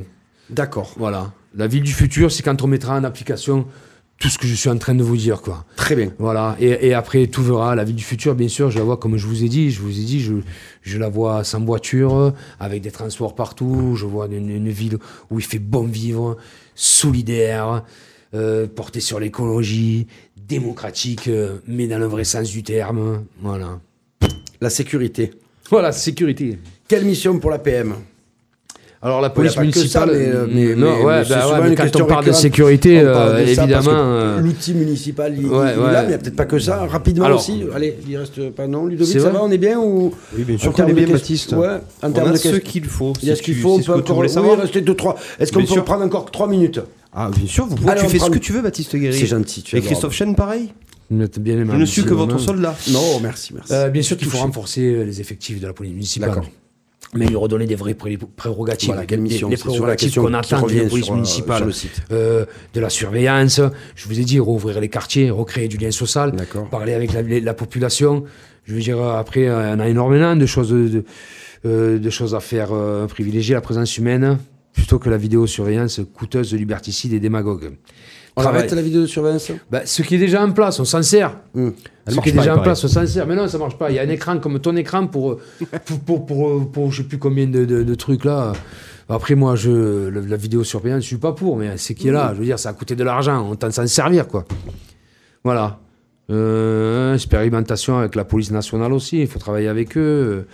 D'accord, 0.50 0.94
Voilà. 0.98 1.34
La 1.56 1.68
ville 1.68 1.84
du 1.84 1.94
futur, 1.94 2.32
c'est 2.32 2.42
quand 2.42 2.64
on 2.64 2.68
mettra 2.68 2.98
en 2.98 3.04
application 3.04 3.68
tout 4.18 4.28
ce 4.30 4.40
que 4.40 4.48
je 4.48 4.56
suis 4.56 4.70
en 4.70 4.78
train 4.78 4.96
de 4.96 5.04
vous 5.04 5.18
dire, 5.18 5.42
quoi. 5.42 5.66
très 5.76 5.96
bien. 5.96 6.12
Voilà. 6.18 6.56
Et, 6.60 6.88
et 6.88 6.94
après, 6.96 7.28
tout 7.28 7.44
verra. 7.44 7.76
La 7.76 7.84
ville 7.84 7.96
du 7.98 8.04
futur, 8.04 8.34
bien 8.34 8.48
sûr, 8.48 8.72
je 8.72 8.80
la 8.80 8.84
vois 8.84 8.98
comme 8.98 9.18
je 9.18 9.28
vous 9.28 9.44
ai 9.44 9.50
dit. 9.50 9.70
Je 9.70 9.80
vous 9.82 9.92
ai 10.00 10.04
dit, 10.04 10.20
je, 10.20 10.34
je 10.82 10.98
la 10.98 11.10
vois 11.10 11.44
sans 11.44 11.60
voiture, 11.64 12.34
avec 12.60 12.82
des 12.82 12.90
transports 12.92 13.36
partout. 13.36 13.96
Je 13.96 14.06
vois 14.06 14.26
une, 14.28 14.50
une 14.50 14.70
ville 14.70 14.98
où 15.30 15.38
il 15.40 15.46
fait 15.46 15.60
bon 15.60 15.84
vivre, 15.84 16.38
solidaire, 16.74 17.84
euh, 18.34 18.66
portée 18.66 19.02
sur 19.02 19.20
l'écologie, 19.20 20.08
démocratique, 20.38 21.28
euh, 21.28 21.58
mais 21.68 21.88
dans 21.88 22.00
le 22.00 22.08
vrai 22.08 22.24
sens 22.24 22.50
du 22.50 22.64
terme. 22.64 23.26
Voilà. 23.42 23.80
La 24.60 24.72
sécurité. 24.72 25.34
Voilà, 25.70 25.92
sécurité. 25.92 26.60
Quelle 26.88 27.06
mission 27.06 27.40
pour 27.40 27.50
la 27.50 27.58
PM 27.60 27.94
Alors 29.02 29.20
la 29.22 29.30
police 29.30 29.58
municipale, 29.58 29.90
ça, 29.90 30.06
mais, 30.06 30.28
euh, 30.28 30.46
mais- 30.50 30.76
non, 30.76 30.98
mais- 31.00 31.04
ouais, 31.04 31.22
mais 31.24 31.76
bah 31.76 31.90
quand 31.92 32.02
on 32.02 32.06
parle 32.06 32.26
de 32.26 32.32
sécurité, 32.32 33.00
On 33.02 33.12
parle 33.14 33.30
euh, 33.36 33.44
de 33.44 33.48
évidemment. 33.50 33.92
euh, 33.92 34.40
L'outil 34.40 34.74
municipal, 34.74 35.34
il, 35.38 35.46
Ouais, 35.46 35.74
il 35.76 35.80
est 35.80 35.84
ouais. 35.84 35.92
là, 35.92 36.02
mais 36.02 36.06
il 36.06 36.08
n'y 36.10 36.14
a 36.14 36.18
peut-être 36.20 36.36
pas 36.36 36.46
que 36.46 36.60
ça. 36.60 36.86
Rapidement 36.86 37.26
Alors- 37.26 37.40
aussi, 37.40 37.64
allez, 37.76 37.98
il 38.08 38.16
reste 38.18 38.50
pas 38.52 38.68
non. 38.68 38.86
Ludovic, 38.86 39.20
ça 39.20 39.30
va, 39.30 39.44
on 39.44 39.52
est 39.52 39.58
bien 39.58 39.80
ou 39.80 40.14
Oui, 40.38 40.44
bien 40.44 40.56
En 40.56 40.60
sûr 40.60 40.72
qu'on 40.72 40.78
termes 40.78 40.90
est 40.92 40.94
bien, 40.94 41.08
Baptiste. 41.14 41.52
Ouais, 41.54 41.68
en 42.02 42.10
On 42.10 42.12
termes 42.12 42.30
a 42.30 42.32
de 42.32 42.38
ce 42.38 42.56
qu'il 42.58 42.86
faut. 42.86 43.14
Il 43.22 43.28
y 43.28 43.32
a 43.32 43.36
ce 43.36 43.42
qu'il 43.42 43.56
faut, 43.56 43.74
on 43.74 43.82
peut 43.82 43.94
encore. 43.94 44.18
Oui, 44.20 44.30
savoir. 44.30 44.56
il 44.58 44.62
reste 44.62 44.78
deux, 44.78 44.96
trois. 44.96 45.16
Est-ce 45.40 45.52
qu'on 45.52 45.66
peut 45.66 45.82
prendre 45.84 46.04
encore 46.06 46.30
trois 46.32 46.48
minutes? 46.48 46.80
Ah, 47.16 47.30
bien 47.36 47.48
sûr, 47.48 47.66
vous 47.66 47.76
pouvez, 47.76 47.96
tu 47.96 48.06
on 48.06 48.10
fais 48.10 48.20
ce 48.20 48.30
que 48.30 48.40
tu 48.40 48.54
veux, 48.54 48.62
Baptiste 48.62 48.96
Guéry. 48.96 49.18
C'est 49.18 49.26
gentil, 49.28 49.64
Et 49.74 49.82
Christophe 49.82 50.14
Chen, 50.14 50.36
pareil 50.36 50.72
bien 51.40 51.54
aimable, 51.56 51.72
Je 51.74 51.78
ne 51.82 51.86
suis 51.86 52.04
que 52.04 52.14
votre 52.14 52.40
soldat. 52.40 52.76
Non, 52.92 53.20
merci, 53.22 53.54
merci. 53.54 53.74
Euh, 53.74 53.90
bien 53.90 54.02
sûr 54.02 54.18
qu'il 54.18 54.28
faut 54.28 54.38
renforcer 54.38 54.82
euh, 54.82 55.04
les 55.04 55.22
effectifs 55.22 55.60
de 55.60 55.68
la 55.68 55.74
police 55.74 55.94
municipale. 55.94 56.30
D'accord. 56.30 56.50
Mais 57.16 57.28
lui 57.28 57.36
redonner 57.36 57.68
des 57.68 57.76
vraies 57.76 57.94
pré- 57.94 58.18
prérogatives. 58.18 58.90
Voilà, 58.90 59.06
quelle 59.06 59.20
Des- 59.20 59.30
mission 59.30 59.48
Les 59.50 59.58
prérogatives 59.58 60.16
qu'on 60.16 60.34
attend 60.34 60.66
de 60.66 60.74
la 60.74 60.86
police 60.90 61.06
sur, 61.06 61.14
euh, 61.14 61.18
municipale. 61.18 61.58
sur 61.58 61.66
le 61.68 61.72
site. 61.72 62.02
Euh, 62.12 62.46
de 62.74 62.80
la 62.80 62.90
surveillance. 62.90 63.62
Je 63.96 64.08
vous 64.08 64.20
ai 64.20 64.24
dit, 64.24 64.40
rouvrir 64.40 64.80
les 64.80 64.90
quartiers, 64.90 65.30
recréer 65.30 65.68
du 65.68 65.78
lien 65.78 65.92
social. 65.92 66.32
D'accord. 66.32 66.68
Parler 66.70 66.94
avec 66.94 67.12
la, 67.14 67.54
population. 67.54 68.24
Je 68.66 68.74
veux 68.74 68.82
dire, 68.82 69.00
après, 69.02 69.48
on 69.50 69.80
a 69.80 69.88
énormément 69.88 70.36
de 70.36 70.46
choses, 70.48 70.70
de, 70.72 71.04
de 71.64 72.10
choses 72.10 72.34
à 72.34 72.40
faire. 72.40 72.70
euh, 72.74 73.06
privilégier 73.06 73.54
la 73.54 73.62
présence 73.62 73.96
humaine 73.98 74.40
plutôt 74.74 74.98
que 74.98 75.08
la 75.10 75.18
vidéosurveillance 75.18 76.02
coûteuse, 76.16 76.52
liberticide 76.56 77.14
et 77.14 77.20
démagogue. 77.20 77.74
On 78.36 78.42
Travail. 78.42 78.62
arrête 78.62 78.72
la 78.74 78.82
vidéo 78.82 79.02
de 79.02 79.06
surveillance 79.06 79.52
Bah, 79.70 79.82
ce 79.86 80.02
qui 80.02 80.16
est 80.16 80.20
déjà 80.20 80.44
en 80.44 80.52
place, 80.52 80.80
on 80.80 80.86
s'en 80.86 81.04
sert. 81.04 81.38
Hmm. 81.54 81.70
Ce 82.08 82.20
qui 82.20 82.30
est 82.30 82.32
déjà 82.32 82.56
en 82.58 82.62
place, 82.64 82.84
on 82.84 82.88
s'en 82.88 83.06
sert. 83.06 83.28
Mais 83.28 83.36
non, 83.36 83.48
ça 83.48 83.58
marche 83.60 83.78
pas. 83.78 83.92
Il 83.92 83.96
y 83.96 84.00
a 84.00 84.02
un 84.02 84.10
écran 84.10 84.40
comme 84.40 84.60
ton 84.60 84.76
écran 84.76 85.06
pour, 85.06 85.38
pour, 85.86 86.00
pour, 86.00 86.26
pour, 86.26 86.72
pour 86.72 86.92
je 86.92 87.04
sais 87.04 87.08
plus 87.08 87.20
combien 87.20 87.46
de, 87.48 87.64
de, 87.66 87.84
de 87.84 87.96
trucs 87.96 88.26
là. 88.26 88.54
Après, 89.08 89.36
moi, 89.36 89.56
je, 89.56 89.70
le- 90.10 90.22
la 90.26 90.36
vidéosurveillance, 90.38 91.04
je 91.04 91.08
suis 91.08 91.18
pas 91.18 91.34
pour, 91.34 91.58
mais 91.58 91.78
c'est 91.78 91.94
qui 91.94 92.08
est 92.08 92.12
là. 92.12 92.32
Je 92.34 92.40
veux 92.40 92.46
dire, 92.46 92.58
ça 92.58 92.70
a 92.70 92.74
coûté 92.74 92.96
de 92.96 93.04
l'argent. 93.04 93.48
On 93.48 93.56
tente 93.56 93.70
de 93.70 93.76
s'en 93.76 93.86
servir, 93.86 94.28
quoi. 94.28 94.46
Voilà. 95.44 95.80
Euh, 96.32 97.14
expérimentation 97.14 98.00
avec 98.00 98.16
la 98.16 98.24
police 98.24 98.50
nationale 98.52 98.94
aussi. 98.94 99.20
Il 99.22 99.28
faut 99.28 99.40
travailler 99.40 99.68
avec 99.68 99.98
eux. 99.98 100.48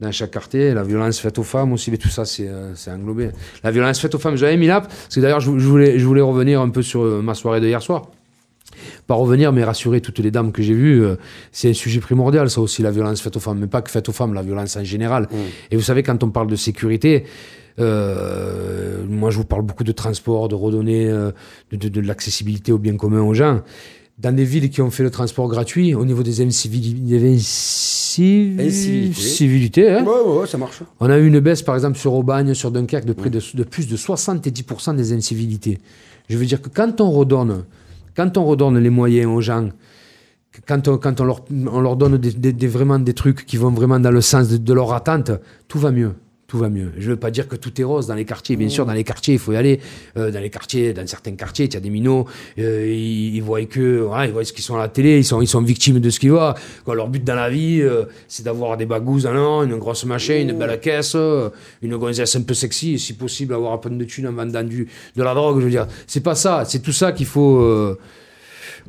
Dans 0.00 0.10
chaque 0.10 0.32
quartier, 0.32 0.74
la 0.74 0.82
violence 0.82 1.20
faite 1.20 1.38
aux 1.38 1.44
femmes 1.44 1.72
aussi, 1.72 1.90
mais 1.90 1.98
tout 1.98 2.08
ça, 2.08 2.24
c'est 2.24 2.48
euh, 2.48 2.74
c'est 2.74 2.90
englobé. 2.90 3.30
La 3.62 3.70
violence 3.70 4.00
faite 4.00 4.14
aux 4.14 4.18
femmes, 4.18 4.36
j'avais 4.36 4.56
mis 4.56 4.66
là, 4.66 4.80
parce 4.80 5.14
que 5.14 5.20
d'ailleurs, 5.20 5.40
je, 5.40 5.56
je 5.58 5.66
voulais, 5.68 5.98
je 5.98 6.04
voulais 6.06 6.20
revenir 6.20 6.60
un 6.60 6.68
peu 6.70 6.82
sur 6.82 7.02
euh, 7.02 7.22
ma 7.22 7.34
soirée 7.34 7.60
de 7.60 7.66
hier 7.66 7.80
soir 7.82 8.02
pas 9.06 9.14
revenir, 9.14 9.52
mais 9.52 9.62
rassurer 9.62 10.00
toutes 10.00 10.18
les 10.18 10.30
dames 10.32 10.50
que 10.50 10.60
j'ai 10.62 10.74
vues. 10.74 11.04
euh, 11.04 11.14
c'est 11.52 11.70
un 11.70 11.74
sujet 11.74 12.00
primordial, 12.00 12.50
ça 12.50 12.60
aussi, 12.60 12.82
la 12.82 12.90
violence 12.90 13.20
faite 13.20 13.36
aux 13.36 13.40
femmes, 13.40 13.58
mais 13.60 13.66
pas 13.68 13.82
que 13.82 13.90
faite 13.90 14.08
aux 14.08 14.12
femmes, 14.12 14.34
la 14.34 14.42
violence 14.42 14.76
en 14.76 14.82
général. 14.82 15.28
Et 15.70 15.76
vous 15.76 15.82
savez, 15.82 16.02
quand 16.02 16.24
on 16.24 16.30
parle 16.30 16.48
de 16.48 16.56
sécurité, 16.56 17.24
euh, 17.78 19.04
moi 19.08 19.30
je 19.30 19.36
vous 19.38 19.44
parle 19.44 19.62
beaucoup 19.62 19.84
de 19.84 19.92
transport, 19.92 20.48
de 20.48 20.54
redonner 20.54 21.08
euh, 21.08 21.30
de, 21.70 21.76
de- 21.76 21.88
de 21.88 22.00
l'accessibilité 22.00 22.72
au 22.72 22.78
bien 22.78 22.96
commun 22.96 23.20
aux 23.20 23.34
gens. 23.34 23.62
Dans 24.18 24.34
des 24.34 24.44
villes 24.44 24.70
qui 24.70 24.80
ont 24.80 24.90
fait 24.90 25.02
le 25.02 25.10
transport 25.10 25.48
gratuit, 25.48 25.92
au 25.94 26.04
niveau 26.04 26.22
des 26.22 26.40
incivili- 26.40 26.94
des 26.94 27.36
incivili- 27.36 28.60
Incivilités. 28.60 29.20
civilités, 29.20 29.90
hein, 29.90 30.04
Ouais, 30.04 30.12
ouais, 30.24 30.38
ouais, 30.42 30.46
ça 30.46 30.56
marche. 30.56 30.82
on 31.00 31.10
a 31.10 31.18
eu 31.18 31.26
une 31.26 31.40
baisse, 31.40 31.62
par 31.62 31.74
exemple, 31.74 31.98
sur 31.98 32.14
Aubagne, 32.14 32.54
sur 32.54 32.70
Dunkerque, 32.70 33.06
de, 33.06 33.12
près 33.12 33.28
de, 33.28 33.40
de 33.54 33.64
plus 33.64 33.88
de 33.88 33.96
70% 33.96 34.94
des 34.94 35.12
incivilités. 35.12 35.80
Je 36.28 36.38
veux 36.38 36.46
dire 36.46 36.62
que 36.62 36.68
quand 36.68 37.00
on 37.00 37.10
redonne, 37.10 37.64
quand 38.16 38.36
on 38.38 38.44
redonne 38.44 38.78
les 38.78 38.90
moyens 38.90 39.26
aux 39.26 39.40
gens, 39.40 39.68
quand 40.68 40.86
on, 40.86 40.96
quand 40.96 41.20
on, 41.20 41.24
leur, 41.24 41.44
on 41.72 41.80
leur 41.80 41.96
donne 41.96 42.16
des, 42.16 42.30
des- 42.32 42.52
des- 42.52 42.66
vraiment 42.68 43.00
des 43.00 43.14
trucs 43.14 43.44
qui 43.44 43.56
vont 43.56 43.70
vraiment 43.72 43.98
dans 43.98 44.12
le 44.12 44.20
sens 44.20 44.48
de, 44.48 44.56
de 44.58 44.72
leur 44.72 44.92
attente, 44.92 45.32
tout 45.66 45.80
va 45.80 45.90
mieux. 45.90 46.12
Tout 46.54 46.60
va 46.60 46.68
mieux. 46.68 46.92
Je 46.96 47.06
ne 47.06 47.14
veux 47.14 47.18
pas 47.18 47.32
dire 47.32 47.48
que 47.48 47.56
tout 47.56 47.80
est 47.80 47.82
rose 47.82 48.06
dans 48.06 48.14
les 48.14 48.24
quartiers. 48.24 48.54
Bien 48.54 48.68
sûr, 48.68 48.86
dans 48.86 48.92
les 48.92 49.02
quartiers, 49.02 49.34
il 49.34 49.40
faut 49.40 49.52
y 49.52 49.56
aller. 49.56 49.80
Euh, 50.16 50.30
dans 50.30 50.38
les 50.38 50.50
quartiers, 50.50 50.92
dans 50.92 51.04
certains 51.04 51.34
quartiers, 51.34 51.64
il 51.66 51.74
y 51.74 51.76
a 51.76 51.80
des 51.80 51.90
minots. 51.90 52.26
euh, 52.60 52.86
ils, 52.86 53.34
ils 53.34 53.42
voient 53.42 53.64
que, 53.64 54.02
voilà, 54.02 54.26
ils 54.26 54.32
voient 54.32 54.44
ce 54.44 54.52
qu'ils 54.52 54.62
sont 54.62 54.76
à 54.76 54.78
la 54.78 54.86
télé. 54.88 55.18
Ils 55.18 55.24
sont, 55.24 55.42
ils 55.42 55.48
sont 55.48 55.60
victimes 55.62 55.98
de 55.98 56.10
ce 56.10 56.20
qu'ils 56.20 56.30
voient. 56.30 56.54
Quoi, 56.84 56.94
leur 56.94 57.08
but 57.08 57.24
dans 57.24 57.34
la 57.34 57.50
vie, 57.50 57.80
euh, 57.82 58.04
c'est 58.28 58.44
d'avoir 58.44 58.76
des 58.76 58.86
bagouses 58.86 59.26
en 59.26 59.34
or, 59.34 59.64
une 59.64 59.78
grosse 59.78 60.04
machine, 60.04 60.48
une 60.48 60.56
belle 60.56 60.78
caisse, 60.78 61.16
une 61.82 61.96
gonzesse 61.96 62.36
un 62.36 62.42
peu 62.42 62.54
sexy, 62.54 62.94
et 62.94 62.98
si 62.98 63.14
possible, 63.14 63.52
avoir 63.52 63.72
un 63.72 63.78
peu 63.78 63.90
de 63.90 64.04
thunes 64.04 64.28
en 64.28 64.32
vendant 64.32 64.62
du, 64.62 64.86
de 65.16 65.22
la 65.24 65.34
drogue. 65.34 65.58
Je 65.58 65.64
veux 65.64 65.70
dire, 65.70 65.88
c'est 66.06 66.22
pas 66.22 66.36
ça. 66.36 66.62
C'est 66.64 66.82
tout 66.82 66.92
ça 66.92 67.10
qu'il 67.10 67.26
faut. 67.26 67.96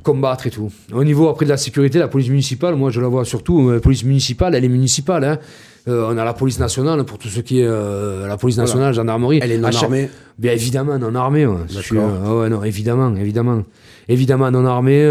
combattre 0.03 0.45
et 0.45 0.51
tout. 0.51 0.71
Au 0.93 1.03
niveau 1.03 1.29
après 1.29 1.45
de 1.45 1.49
la 1.49 1.57
sécurité, 1.57 1.97
la 1.97 2.07
police 2.09 2.29
municipale, 2.29 2.75
moi 2.75 2.91
je 2.91 3.01
la 3.01 3.07
vois 3.07 3.25
surtout, 3.25 3.71
la 3.71 3.79
police 3.79 4.03
municipale, 4.03 4.53
elle 4.53 4.63
est 4.65 4.69
municipale. 4.69 5.23
hein. 5.23 5.39
Euh, 5.87 6.07
on 6.09 6.17
a 6.17 6.23
la 6.25 6.33
police 6.33 6.59
nationale 6.59 7.03
pour 7.03 7.17
tout 7.19 7.27
ce 7.27 7.39
qui 7.41 7.59
est 7.61 7.67
euh, 7.67 8.27
la 8.27 8.37
police 8.37 8.57
nationale, 8.57 8.93
gendarmerie. 8.93 9.39
Elle 9.41 9.51
est 9.51 9.57
non 9.59 9.69
chaque- 9.71 9.83
armée. 9.83 10.09
Bien 10.39 10.53
évidemment 10.53 10.97
non 10.97 11.13
armée. 11.15 11.45
ouais. 11.45 11.57
Je 11.69 11.79
suis, 11.79 11.95
D'accord. 11.95 12.09
euh, 12.11 12.25
ah 12.25 12.35
ouais, 12.37 12.49
non, 12.49 12.63
évidemment, 12.63 13.15
évidemment, 13.15 13.61
évidemment 14.09 14.49
non 14.51 14.65
armée. 14.65 15.05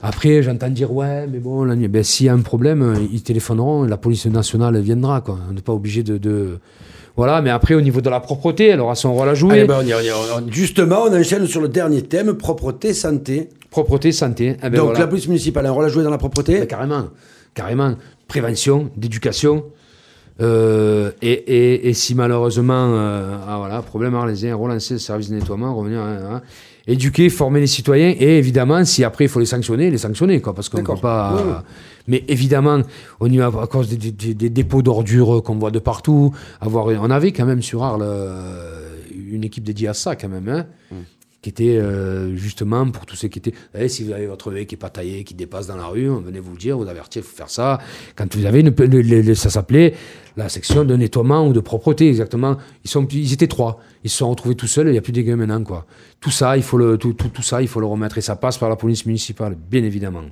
Après, 0.00 0.42
j'entends 0.44 0.68
dire 0.68 0.92
ouais, 0.92 1.26
mais 1.26 1.38
bon, 1.40 1.64
là, 1.64 1.74
ben, 1.74 2.04
s'il 2.04 2.26
y 2.26 2.28
a 2.28 2.32
un 2.32 2.38
problème, 2.40 2.94
ils 3.12 3.22
téléphoneront, 3.22 3.82
la 3.82 3.96
police 3.96 4.26
nationale 4.26 4.78
viendra. 4.80 5.20
Quoi. 5.22 5.38
On 5.50 5.54
n'est 5.54 5.60
pas 5.60 5.72
obligé 5.72 6.04
de, 6.04 6.18
de- 6.18 6.58
Voilà, 7.16 7.42
mais 7.42 7.50
après, 7.50 7.74
au 7.74 7.80
niveau 7.80 8.00
de 8.00 8.08
la 8.08 8.20
propreté, 8.20 8.68
elle 8.68 8.80
aura 8.80 8.94
son 8.94 9.12
rôle 9.12 9.28
à 9.28 9.34
jouer. 9.34 9.54
Allez, 9.54 9.64
ben, 9.66 9.78
on 9.82 9.84
y- 9.84 9.92
on 9.92 9.98
y- 10.00 10.10
on- 10.12 10.52
justement, 10.52 11.02
on 11.08 11.12
enchaîne 11.18 11.46
sur 11.48 11.60
le 11.60 11.68
dernier 11.68 12.02
thème, 12.02 12.34
propreté, 12.34 12.94
santé. 12.94 13.48
Propreté, 13.72 14.12
santé. 14.12 14.56
Eh 14.62 14.70
ben, 14.70 14.76
Donc 14.76 14.84
voilà. 14.90 15.00
la 15.00 15.06
police 15.08 15.26
municipale 15.26 15.66
a 15.66 15.70
un 15.70 15.72
rôle 15.72 15.86
à 15.86 15.88
jouer 15.88 16.04
dans 16.04 16.10
la 16.10 16.18
propreté? 16.18 16.64
Carrément, 16.68 17.06
carrément. 17.54 17.96
Prévention, 18.28 18.90
d'éducation. 18.96 19.64
Euh, 20.40 21.10
et, 21.20 21.32
et, 21.32 21.88
et 21.88 21.94
si 21.94 22.14
malheureusement, 22.14 22.72
euh, 22.92 23.36
ah 23.48 23.58
voilà, 23.58 23.82
problème 23.82 24.14
arlésien, 24.14 24.54
relancer 24.54 24.94
le 24.94 25.00
service 25.00 25.30
de 25.30 25.34
nettoiement, 25.34 25.74
revenir. 25.74 25.98
hein, 26.00 26.18
hein. 26.34 26.42
éduquer, 26.86 27.28
former 27.28 27.58
les 27.58 27.66
citoyens 27.66 28.14
et 28.16 28.38
évidemment, 28.38 28.84
si 28.84 29.02
après 29.02 29.24
il 29.24 29.28
faut 29.28 29.40
les 29.40 29.46
sanctionner, 29.46 29.90
les 29.90 29.98
sanctionner, 29.98 30.40
quoi, 30.40 30.54
parce 30.54 30.68
qu'on 30.68 30.78
ne 30.78 30.86
peut 30.94 31.00
pas. 31.00 31.64
Mais 32.06 32.22
évidemment, 32.28 32.80
on 33.18 33.26
y 33.28 33.36
va 33.38 33.46
à 33.60 33.66
cause 33.66 33.88
des, 33.88 34.12
des- 34.12 34.34
des 34.34 34.48
dépôts 34.50 34.80
d'ordures 34.82 35.42
qu'on 35.42 35.56
voit 35.56 35.72
de 35.72 35.80
partout. 35.80 36.32
Avoir, 36.60 36.86
on 36.86 37.10
avait 37.10 37.32
quand 37.32 37.44
même 37.44 37.60
sur 37.62 37.82
Arles 37.82 38.02
euh, 38.04 38.94
une 39.30 39.42
équipe 39.42 39.64
dédiée 39.64 39.88
à 39.88 39.94
ça, 39.94 40.14
quand 40.14 40.28
même, 40.28 40.48
hein, 40.48 40.66
qui 41.40 41.50
était 41.50 41.78
euh, 41.78 42.34
justement 42.36 42.90
pour 42.90 43.06
tous 43.06 43.16
ceux 43.16 43.28
qui 43.28 43.38
étaient. 43.38 43.54
Savez, 43.72 43.88
si 43.88 44.04
vous 44.04 44.12
avez 44.12 44.26
votre 44.26 44.52
œil 44.52 44.66
qui 44.66 44.74
n'est 44.74 44.78
pas 44.78 44.90
taillé, 44.90 45.22
qui 45.22 45.34
dépasse 45.34 45.66
dans 45.68 45.76
la 45.76 45.86
rue, 45.86 46.08
venait 46.08 46.40
vous 46.40 46.52
le 46.52 46.58
dire, 46.58 46.76
vous 46.76 46.88
avertir, 46.88 47.22
il 47.22 47.28
faut 47.28 47.36
faire 47.36 47.50
ça. 47.50 47.78
Quand 48.16 48.34
vous 48.34 48.44
avez 48.44 48.64
ça 49.34 49.50
s'appelait 49.50 49.94
la 50.36 50.48
section 50.48 50.84
de 50.84 50.94
nettoiement 50.96 51.46
ou 51.46 51.52
de 51.52 51.60
propreté, 51.60 52.08
exactement. 52.08 52.56
Ils, 52.84 52.90
sont, 52.90 53.06
ils 53.06 53.32
étaient 53.32 53.46
trois. 53.46 53.80
Ils 54.04 54.10
se 54.10 54.18
sont 54.18 54.30
retrouvés 54.30 54.54
tout 54.54 54.66
seuls, 54.66 54.88
il 54.88 54.92
n'y 54.92 54.98
a 54.98 55.02
plus 55.02 55.12
de 55.12 55.20
gars 55.22 55.36
maintenant, 55.36 55.62
quoi. 55.62 55.86
Tout 56.20 56.30
ça, 56.30 56.56
il 56.56 56.62
faut 56.62 56.76
le, 56.76 56.98
tout, 56.98 57.12
tout, 57.12 57.28
tout 57.28 57.42
ça, 57.42 57.62
il 57.62 57.68
faut 57.68 57.80
le 57.80 57.86
remettre 57.86 58.18
et 58.18 58.20
ça 58.20 58.36
passe 58.36 58.58
par 58.58 58.68
la 58.68 58.76
police 58.76 59.06
municipale, 59.06 59.56
bien 59.70 59.84
évidemment. 59.84 60.24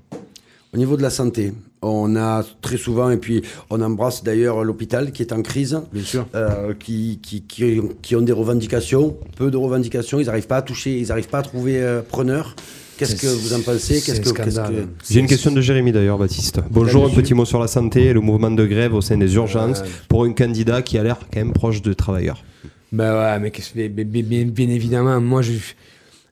Au 0.76 0.78
niveau 0.78 0.98
de 0.98 1.02
la 1.02 1.08
santé, 1.08 1.54
on 1.80 2.16
a 2.16 2.44
très 2.60 2.76
souvent, 2.76 3.08
et 3.10 3.16
puis 3.16 3.40
on 3.70 3.80
embrasse 3.80 4.22
d'ailleurs 4.22 4.62
l'hôpital 4.62 5.10
qui 5.10 5.22
est 5.22 5.32
en 5.32 5.40
crise, 5.40 5.80
Bien 5.90 6.02
sûr. 6.02 6.26
euh, 6.34 6.74
qui, 6.78 7.18
qui, 7.22 7.40
qui, 7.40 7.80
qui 8.02 8.14
ont 8.14 8.20
des 8.20 8.32
revendications, 8.32 9.16
peu 9.36 9.50
de 9.50 9.56
revendications, 9.56 10.20
ils 10.20 10.26
n'arrivent 10.26 10.46
pas 10.48 10.58
à 10.58 10.62
toucher, 10.62 10.98
ils 10.98 11.08
n'arrivent 11.08 11.30
pas 11.30 11.38
à 11.38 11.42
trouver 11.42 11.80
euh, 11.80 12.02
preneur. 12.06 12.54
Qu'est-ce 12.98 13.16
que 13.16 13.26
vous 13.26 13.54
en 13.54 13.60
pensez? 13.62 14.02
Qu'est-ce 14.02 14.20
que, 14.20 14.28
que- 14.28 14.86
J'ai 15.08 15.20
une 15.20 15.26
question 15.26 15.50
de 15.50 15.62
Jérémy 15.62 15.92
d'ailleurs, 15.92 16.18
Baptiste. 16.18 16.60
Bonjour, 16.70 17.06
un 17.06 17.10
petit 17.10 17.32
mot 17.32 17.46
sur 17.46 17.58
la 17.58 17.68
santé 17.68 18.08
et 18.08 18.12
le 18.12 18.20
mouvement 18.20 18.50
de 18.50 18.66
grève 18.66 18.92
au 18.92 19.00
sein 19.00 19.16
des 19.16 19.34
urgences 19.34 19.80
Ouais. 19.80 19.88
pour 20.08 20.24
un 20.24 20.32
candidat 20.34 20.82
qui 20.82 20.98
a 20.98 21.02
l'air 21.02 21.16
quand 21.32 21.40
même 21.40 21.54
proche 21.54 21.80
de 21.80 21.94
travailleurs. 21.94 22.44
Ben 22.92 23.14
ouais, 23.18 23.40
mais, 23.40 23.50
qu'est-ce- 23.50 23.72
mais- 23.76 23.88
mais- 23.88 24.04
mais- 24.04 24.22
bien, 24.22 24.44
bien 24.44 24.68
évidemment, 24.68 25.18
moi, 25.22 25.40
je... 25.40 25.52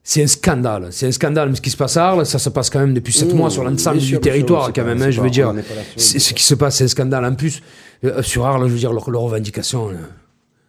c'est 0.07 0.23
un 0.23 0.27
scandale. 0.27 0.87
C'est 0.91 1.07
un 1.07 1.11
scandale. 1.11 1.49
Mais 1.49 1.55
ce 1.55 1.61
qui 1.61 1.71
se 1.71 1.75
passe 1.77 1.97
à 1.97 2.09
Arles, 2.09 2.25
ça 2.27 2.37
se 2.39 2.49
passe 2.49 2.69
quand 2.69 2.79
même 2.79 2.93
depuis 2.93 3.11
sept 3.11 3.33
Mmh, 3.33 3.35
mois 3.37 3.49
sur 3.49 3.63
l'ensemble 3.63 3.97
du 3.97 4.05
sûr, 4.05 4.21
territoire, 4.21 4.71
quand 4.71 4.83
même. 4.85 5.01
hein, 5.01 5.09
je 5.11 5.19
veux 5.19 5.31
dire, 5.31 5.51
pas 5.51 5.61
ce 5.97 6.33
qui 6.33 6.43
se 6.43 6.53
passe, 6.53 6.75
c'est 6.77 6.83
un 6.83 6.87
scandale. 6.87 7.25
En 7.25 7.33
plus, 7.35 7.61
euh, 8.05 8.21
sur 8.21 8.45
Arles, 8.45 8.67
je 8.67 8.73
veux 8.73 8.79
dire, 8.79 8.93
leurs 8.93 9.09
leurs 9.09 9.21
revendications, 9.23 9.89
là, 9.89 9.97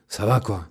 ça 0.09 0.25
va, 0.25 0.41
quoi. 0.41 0.65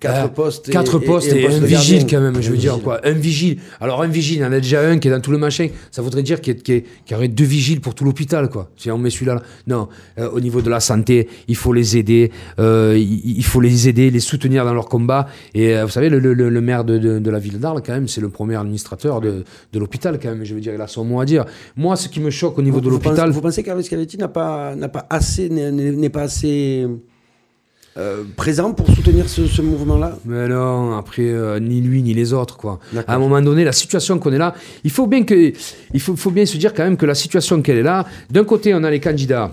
Quatre 0.00 0.24
Euh, 0.24 0.28
postes. 0.28 0.68
et- 0.68 0.72
Quatre 0.72 0.98
postes 0.98 1.32
et, 1.32 1.42
poste 1.44 1.62
un 1.62 1.66
vigile 1.66 2.06
quand 2.08 2.20
même, 2.20 2.40
je 2.42 2.50
veux 2.50 2.56
dire 2.56 2.80
quoi. 2.82 3.00
Un 3.06 3.12
vigile. 3.12 3.58
Alors 3.80 4.02
un 4.02 4.08
vigile, 4.08 4.38
il 4.38 4.40
y 4.40 4.44
en 4.44 4.52
a 4.52 4.58
déjà 4.60 4.80
un 4.80 4.98
qui 4.98 5.08
est 5.08 5.10
dans 5.10 5.20
tout 5.20 5.30
le 5.30 5.38
machin. 5.38 5.68
Ça 5.92 6.02
voudrait 6.02 6.22
dire 6.24 6.40
qu'il 6.40 6.56
y, 6.68 6.84
y 7.10 7.14
aurait 7.14 7.28
deux 7.28 7.44
vigiles 7.44 7.80
pour 7.80 7.94
tout 7.94 8.04
l'hôpital, 8.04 8.48
quoi. 8.48 8.70
Si 8.76 8.90
on 8.90 8.98
met 8.98 9.10
celui-là, 9.10 9.34
là. 9.36 9.42
non. 9.68 9.88
Euh, 10.18 10.28
au 10.30 10.40
niveau 10.40 10.62
de 10.62 10.68
la 10.70 10.80
santé, 10.80 11.28
il 11.48 11.56
faut 11.56 11.72
les 11.72 11.96
aider. 11.96 12.32
euh, 12.58 12.96
il, 12.98 13.38
il 13.38 13.44
faut 13.44 13.60
les 13.60 13.88
aider, 13.88 14.10
les 14.10 14.20
soutenir 14.20 14.64
dans 14.64 14.74
leur 14.74 14.86
combat. 14.88 15.28
Et 15.54 15.76
euh, 15.76 15.84
vous 15.84 15.90
savez, 15.90 16.08
le, 16.08 16.18
le- 16.18 16.34
le- 16.34 16.48
le 16.50 16.60
maire 16.60 16.84
de, 16.84 16.98
de- 16.98 17.18
de 17.20 17.30
la 17.30 17.38
ville 17.38 17.58
d'Arles, 17.60 17.82
quand 17.84 17.92
même, 17.92 18.08
c'est 18.08 18.20
le 18.20 18.28
premier 18.30 18.56
administrateur 18.56 19.20
de, 19.20 19.44
de 19.72 19.78
l'hôpital, 19.78 20.18
quand 20.20 20.30
même. 20.30 20.44
Je 20.44 20.54
veux 20.54 20.60
dire, 20.60 20.74
il 20.74 20.80
a 20.80 20.86
son 20.88 21.04
mot 21.04 21.20
à 21.20 21.24
dire. 21.24 21.44
Moi, 21.76 21.94
ce 21.96 22.08
qui 22.08 22.20
me 22.20 22.30
choque 22.30 22.58
au 22.58 22.62
niveau 22.62 22.78
Vous- 22.78 22.84
de 22.84 22.90
l'hôpital, 22.90 23.16
pensez- 23.16 23.30
Vous 23.30 23.40
pensez 23.40 23.62
qu'Hervé 23.62 23.82
Scaletti 23.84 24.18
n'a 24.18 24.28
pas, 24.28 24.74
pas 24.92 25.06
assez, 25.08 25.48
n'est 25.48 26.08
pas 26.10 26.22
assez 26.22 26.86
euh, 27.98 28.22
présent 28.36 28.72
pour 28.72 28.86
soutenir 28.94 29.28
ce, 29.28 29.46
ce 29.46 29.62
mouvement-là 29.62 30.16
Mais 30.24 30.46
non, 30.46 30.96
après, 30.96 31.22
euh, 31.22 31.58
ni 31.58 31.80
lui 31.80 32.02
ni 32.02 32.14
les 32.14 32.32
autres, 32.32 32.56
quoi. 32.56 32.78
À 33.08 33.16
un 33.16 33.18
moment 33.18 33.40
donné, 33.42 33.64
la 33.64 33.72
situation 33.72 34.18
qu'on 34.18 34.32
est 34.32 34.38
là, 34.38 34.54
il 34.84 34.90
faut 34.90 35.08
bien 35.08 35.24
que, 35.24 35.52
il 35.92 36.00
faut, 36.00 36.14
faut 36.14 36.30
bien 36.30 36.46
se 36.46 36.56
dire 36.56 36.72
quand 36.72 36.84
même 36.84 36.96
que 36.96 37.06
la 37.06 37.16
situation 37.16 37.60
qu'elle 37.62 37.78
est 37.78 37.82
là, 37.82 38.06
d'un 38.30 38.44
côté, 38.44 38.72
on 38.74 38.84
a 38.84 38.90
les 38.90 39.00
candidats 39.00 39.50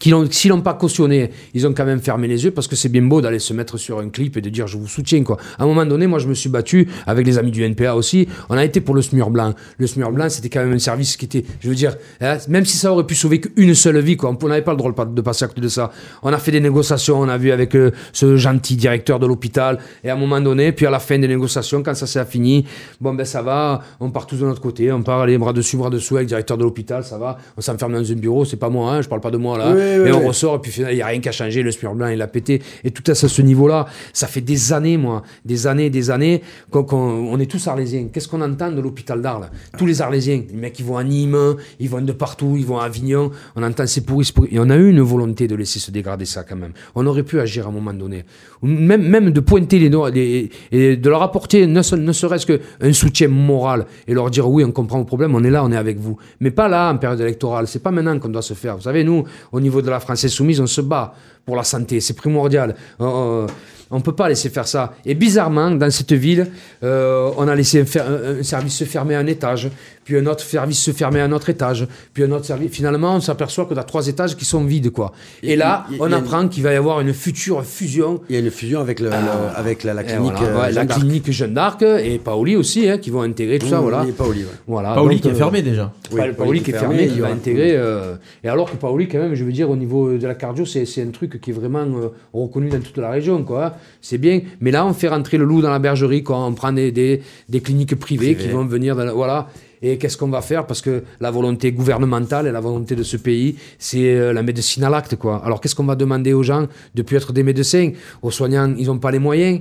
s'ils 0.00 0.50
l'ont 0.50 0.60
pas 0.60 0.74
cautionné, 0.74 1.30
ils 1.54 1.66
ont 1.66 1.72
quand 1.72 1.84
même 1.84 2.00
fermé 2.00 2.26
les 2.28 2.44
yeux 2.44 2.50
parce 2.50 2.66
que 2.66 2.76
c'est 2.76 2.88
bien 2.88 3.02
beau 3.02 3.20
d'aller 3.20 3.38
se 3.38 3.52
mettre 3.52 3.76
sur 3.76 3.98
un 3.98 4.08
clip 4.08 4.36
et 4.36 4.40
de 4.40 4.50
dire 4.50 4.66
je 4.66 4.76
vous 4.76 4.88
soutiens 4.88 5.22
quoi. 5.22 5.36
À 5.58 5.64
un 5.64 5.66
moment 5.66 5.86
donné, 5.86 6.06
moi 6.06 6.18
je 6.18 6.28
me 6.28 6.34
suis 6.34 6.48
battu 6.48 6.88
avec 7.06 7.26
les 7.26 7.38
amis 7.38 7.50
du 7.50 7.62
NPA 7.62 7.94
aussi. 7.94 8.28
On 8.48 8.56
a 8.56 8.64
été 8.64 8.80
pour 8.80 8.94
le 8.94 9.02
SMUR 9.02 9.30
blanc. 9.30 9.54
Le 9.78 9.86
SMUR 9.86 10.12
blanc, 10.12 10.28
c'était 10.28 10.48
quand 10.48 10.60
même 10.60 10.72
un 10.72 10.78
service 10.78 11.16
qui 11.16 11.26
était, 11.26 11.44
je 11.60 11.68
veux 11.68 11.74
dire, 11.74 11.94
hein, 12.20 12.38
même 12.48 12.64
si 12.64 12.76
ça 12.76 12.92
aurait 12.92 13.06
pu 13.06 13.14
sauver 13.14 13.40
qu'une 13.40 13.74
seule 13.74 13.98
vie 14.00 14.16
quoi, 14.16 14.36
on 14.40 14.48
n'avait 14.48 14.62
pas 14.62 14.72
le 14.72 14.78
droit 14.78 14.92
de 14.92 15.20
passer 15.20 15.44
à 15.44 15.48
côté 15.48 15.60
de 15.60 15.68
ça. 15.68 15.92
On 16.22 16.32
a 16.32 16.38
fait 16.38 16.50
des 16.50 16.60
négociations, 16.60 17.20
on 17.20 17.28
a 17.28 17.38
vu 17.38 17.52
avec 17.52 17.74
euh, 17.76 17.92
ce 18.12 18.36
gentil 18.36 18.76
directeur 18.76 19.18
de 19.18 19.26
l'hôpital 19.26 19.78
et 20.02 20.10
à 20.10 20.14
un 20.14 20.16
moment 20.16 20.40
donné, 20.40 20.72
puis 20.72 20.86
à 20.86 20.90
la 20.90 20.98
fin 20.98 21.18
des 21.18 21.28
négociations, 21.28 21.82
quand 21.82 21.94
ça 21.94 22.06
s'est 22.06 22.24
fini, 22.24 22.66
bon 23.00 23.14
ben 23.14 23.24
ça 23.24 23.42
va, 23.42 23.82
on 24.00 24.10
part 24.10 24.26
tous 24.26 24.36
de 24.36 24.44
notre 24.44 24.60
côté, 24.60 24.90
on 24.92 25.02
part 25.02 25.26
les 25.26 25.38
bras 25.38 25.52
dessus, 25.52 25.76
bras 25.76 25.90
dessous 25.90 26.16
avec 26.16 26.26
le 26.26 26.28
directeur 26.28 26.56
de 26.56 26.64
l'hôpital, 26.64 27.04
ça 27.04 27.18
va, 27.18 27.38
on 27.56 27.60
s'enferme 27.60 27.92
dans 27.92 28.10
un 28.12 28.14
bureau, 28.14 28.44
c'est 28.44 28.56
pas 28.56 28.68
moi, 28.68 28.92
hein, 28.92 29.02
je 29.02 29.08
parle 29.08 29.20
pas 29.20 29.30
de 29.30 29.38
moi 29.38 29.58
là, 29.58 29.71
Oui, 29.74 30.02
oui, 30.02 30.08
et 30.08 30.12
on 30.12 30.26
ressort, 30.26 30.56
et 30.56 30.58
puis 30.60 30.70
finalement, 30.70 30.92
il 30.92 30.96
n'y 30.96 31.02
a 31.02 31.06
rien 31.06 31.20
qu'à 31.20 31.32
changer, 31.32 31.62
le 31.62 31.70
SMUR 31.70 31.94
blanc, 31.94 32.08
il 32.08 32.20
a 32.22 32.26
pété. 32.26 32.62
Et 32.84 32.90
tout 32.90 33.08
à 33.10 33.14
ce, 33.14 33.42
niveau-là, 33.42 33.86
ça 34.12 34.26
fait 34.26 34.40
des 34.40 34.72
années, 34.72 34.96
moi, 34.96 35.22
des 35.44 35.66
années, 35.66 35.90
des 35.90 36.10
années, 36.10 36.42
qu'on 36.70 36.84
qu'on- 36.84 36.98
on 37.32 37.38
est 37.40 37.50
tous 37.50 37.66
arlésiens. 37.68 38.06
Qu'est-ce 38.12 38.28
qu'on 38.28 38.40
entend 38.42 38.70
de 38.70 38.80
l'hôpital 38.80 39.20
d'Arles? 39.22 39.50
Tous 39.78 39.86
les 39.86 40.00
arlésiens, 40.02 40.42
les 40.48 40.56
mecs, 40.56 40.78
ils 40.78 40.84
vont 40.84 40.96
à 40.96 41.04
Nîmes, 41.04 41.56
ils 41.80 41.88
vont 41.88 42.00
de 42.00 42.12
partout, 42.12 42.54
ils 42.58 42.66
vont 42.66 42.78
à 42.78 42.84
Avignon, 42.84 43.30
on 43.56 43.62
entend 43.62 43.86
c'est 43.86 44.04
pourri, 44.06 44.24
c'est 44.24 44.34
pourri. 44.34 44.48
Et 44.52 44.58
on 44.58 44.68
a 44.70 44.76
eu 44.76 44.90
une 44.90 45.00
volonté 45.00 45.48
de 45.48 45.54
laisser 45.54 45.78
se 45.78 45.90
dégrader 45.90 46.24
ça 46.24 46.42
quand 46.44 46.56
même. 46.56 46.72
On 46.94 47.06
aurait 47.06 47.22
pu 47.22 47.40
agir 47.40 47.66
à 47.66 47.68
un 47.70 47.72
moment 47.72 47.92
donné. 47.92 48.24
Même, 48.62 49.02
même 49.02 49.30
de 49.30 49.40
pointer 49.40 49.78
les 49.78 49.90
les- 50.12 50.50
et 50.70 50.96
de 50.96 51.10
leur 51.10 51.22
apporter 51.22 51.66
ne, 51.66 51.82
se- 51.82 51.96
ne 51.96 52.12
serait-ce 52.12 52.46
qu'un 52.46 52.92
soutien 52.92 53.28
moral 53.28 53.86
et 54.06 54.14
leur 54.14 54.30
dire 54.30 54.48
oui, 54.48 54.64
on 54.64 54.70
comprend 54.72 54.98
vos 54.98 55.04
problèmes, 55.04 55.34
on 55.34 55.42
est 55.44 55.50
là, 55.50 55.64
on 55.64 55.72
est 55.72 55.76
avec 55.76 55.98
vous. 55.98 56.16
Mais 56.40 56.50
pas 56.50 56.68
là, 56.68 56.90
en 56.92 56.96
période 56.98 57.20
électorale. 57.20 57.66
C'est 57.66 57.82
pas 57.82 57.90
maintenant 57.90 58.18
qu'on 58.18 58.28
doit 58.28 58.42
se 58.42 58.54
faire. 58.54 58.76
Vous 58.76 58.82
savez, 58.82 59.04
nous, 59.04 59.24
au 59.52 59.60
niveau 59.62 59.80
de 59.82 59.90
la 59.90 60.00
France 60.00 60.24
insoumise, 60.24 60.60
on 60.60 60.66
se 60.66 60.80
bat 60.82 61.14
pour 61.46 61.56
la 61.56 61.64
santé. 61.64 62.00
C'est 62.00 62.14
primordial. 62.14 62.74
Euh, 63.00 63.46
on 63.90 63.96
ne 63.98 64.02
peut 64.02 64.14
pas 64.14 64.28
laisser 64.28 64.48
faire 64.48 64.66
ça. 64.66 64.94
Et 65.04 65.14
bizarrement, 65.14 65.70
dans 65.70 65.90
cette 65.90 66.12
ville, 66.14 66.46
euh, 66.82 67.30
on 67.36 67.46
a 67.46 67.54
laissé 67.54 67.84
un- 67.98 68.38
un 68.40 68.42
service 68.42 68.74
se 68.76 68.84
fermer 68.84 69.14
à 69.14 69.18
un 69.18 69.26
étage, 69.26 69.68
puis 70.04 70.16
un 70.18 70.26
autre 70.26 70.40
service 70.44 70.80
se 70.80 70.90
fermer 70.90 71.20
à 71.20 71.24
un 71.24 71.32
autre 71.32 71.48
étage, 71.50 71.86
puis 72.14 72.24
un 72.24 72.30
autre 72.32 72.44
service. 72.44 72.70
Finalement, 72.72 73.16
on 73.16 73.20
s'aperçoit 73.20 73.64
que 73.66 73.74
y 73.74 73.78
a 73.78 73.82
trois 73.84 74.06
étages 74.08 74.36
qui 74.36 74.44
sont 74.44 74.64
vides, 74.64 74.90
quoi. 74.90 75.12
Et, 75.42 75.52
Et 75.52 75.56
là, 75.56 75.86
y 75.90 75.96
on 76.00 76.08
y 76.10 76.14
apprend 76.14 76.48
qu'il 76.48 76.62
va 76.62 76.72
y 76.72 76.76
avoir 76.76 77.00
une 77.00 77.12
future 77.12 77.64
fusion 77.64 78.20
Il 78.28 78.34
y 78.34 78.38
a 78.38 78.40
une 78.40 78.50
fusion 78.50 78.80
avec, 78.80 79.00
le, 79.00 79.10
le- 79.10 79.14
avec 79.56 79.84
la, 79.84 79.94
la 79.94 80.04
clinique. 80.04 80.32
voilà. 80.36 80.48
euh, 80.48 80.60
Ouais, 80.60 80.66
la 80.68 80.72
Jeanne 80.72 80.86
d'Arc. 80.86 81.00
clinique 81.00 81.30
Jeanne 81.32 81.54
d'Arc 81.54 81.82
et 81.82 82.18
Paoli 82.18 82.56
aussi, 82.56 82.88
hein, 82.88 82.98
qui 82.98 83.10
vont 83.10 83.22
intégrer 83.22 83.58
tout 83.58 83.66
ça. 83.68 83.78
Mmh, 83.78 83.82
Voilà. 83.82 84.04
et 84.08 84.12
Paoli, 84.12 84.40
ouais. 84.40 84.46
voilà. 84.66 84.94
Paoli 84.94 85.14
Donc, 85.16 85.22
qui 85.22 85.28
est 85.28 85.32
euh, 85.32 85.34
fermé 85.34 85.62
déjà. 85.62 85.92
Oui, 86.12 86.20
Paoli 86.36 86.62
qui 86.62 86.70
est 86.70 86.78
fermé, 86.78 87.04
il 87.04 87.12
qui 87.12 87.20
va 87.20 87.28
intégrer. 87.28 87.72
euh, 87.76 88.14
et 88.44 88.48
alors 88.48 88.70
que 88.70 88.76
Paoli, 88.76 89.08
quand 89.08 89.18
même, 89.18 89.34
je 89.34 89.44
veux 89.44 89.52
dire, 89.52 89.70
au 89.70 89.76
niveau 89.76 90.12
de 90.18 90.26
la 90.26 90.34
cardio, 90.34 90.66
c'est 90.66 90.84
c'est 90.84 91.02
un 91.02 91.10
truc 91.10 91.40
qui 91.40 91.50
est 91.50 91.54
vraiment 91.54 91.80
euh, 91.80 92.08
reconnu 92.32 92.68
dans 92.68 92.80
toute 92.80 92.98
la 92.98 93.10
région. 93.10 93.42
quoi. 93.44 93.76
C'est 94.00 94.18
bien. 94.18 94.40
Mais 94.60 94.70
là, 94.70 94.84
on 94.86 94.92
fait 94.92 95.08
rentrer 95.08 95.38
le 95.38 95.44
loup 95.44 95.62
dans 95.62 95.70
la 95.70 95.78
bergerie. 95.78 96.22
Quoi. 96.22 96.38
On 96.44 96.52
prend 96.52 96.72
des, 96.72 96.90
des, 96.92 97.22
des 97.48 97.60
cliniques 97.60 97.94
privées 97.98 98.34
qui 98.34 98.48
vont 98.48 98.64
venir. 98.64 98.96
Dans 98.96 99.04
la- 99.04 99.12
voilà. 99.12 99.48
Et 99.82 99.98
qu'est-ce 99.98 100.16
qu'on 100.16 100.28
va 100.28 100.40
faire? 100.42 100.66
Parce 100.66 100.80
que 100.80 101.02
la 101.20 101.30
volonté 101.30 101.72
gouvernementale 101.72 102.46
et 102.46 102.52
la 102.52 102.60
volonté 102.60 102.94
de 102.94 103.02
ce 103.02 103.16
pays, 103.16 103.56
c'est 103.78 104.14
euh, 104.14 104.32
la 104.32 104.42
médecine 104.42 104.84
à 104.84 104.90
l'acte. 104.90 105.16
Alors 105.42 105.60
qu'est-ce 105.60 105.74
qu'on 105.74 105.84
va 105.84 105.96
demander 105.96 106.32
aux 106.32 106.44
gens 106.44 106.68
de 106.94 107.02
plus 107.02 107.16
être 107.16 107.32
des 107.32 107.42
médecins? 107.42 107.90
Aux 108.22 108.30
soignants, 108.30 108.72
ils 108.78 108.86
n'ont 108.86 108.98
pas 108.98 109.10
les 109.10 109.18
moyens. 109.18 109.60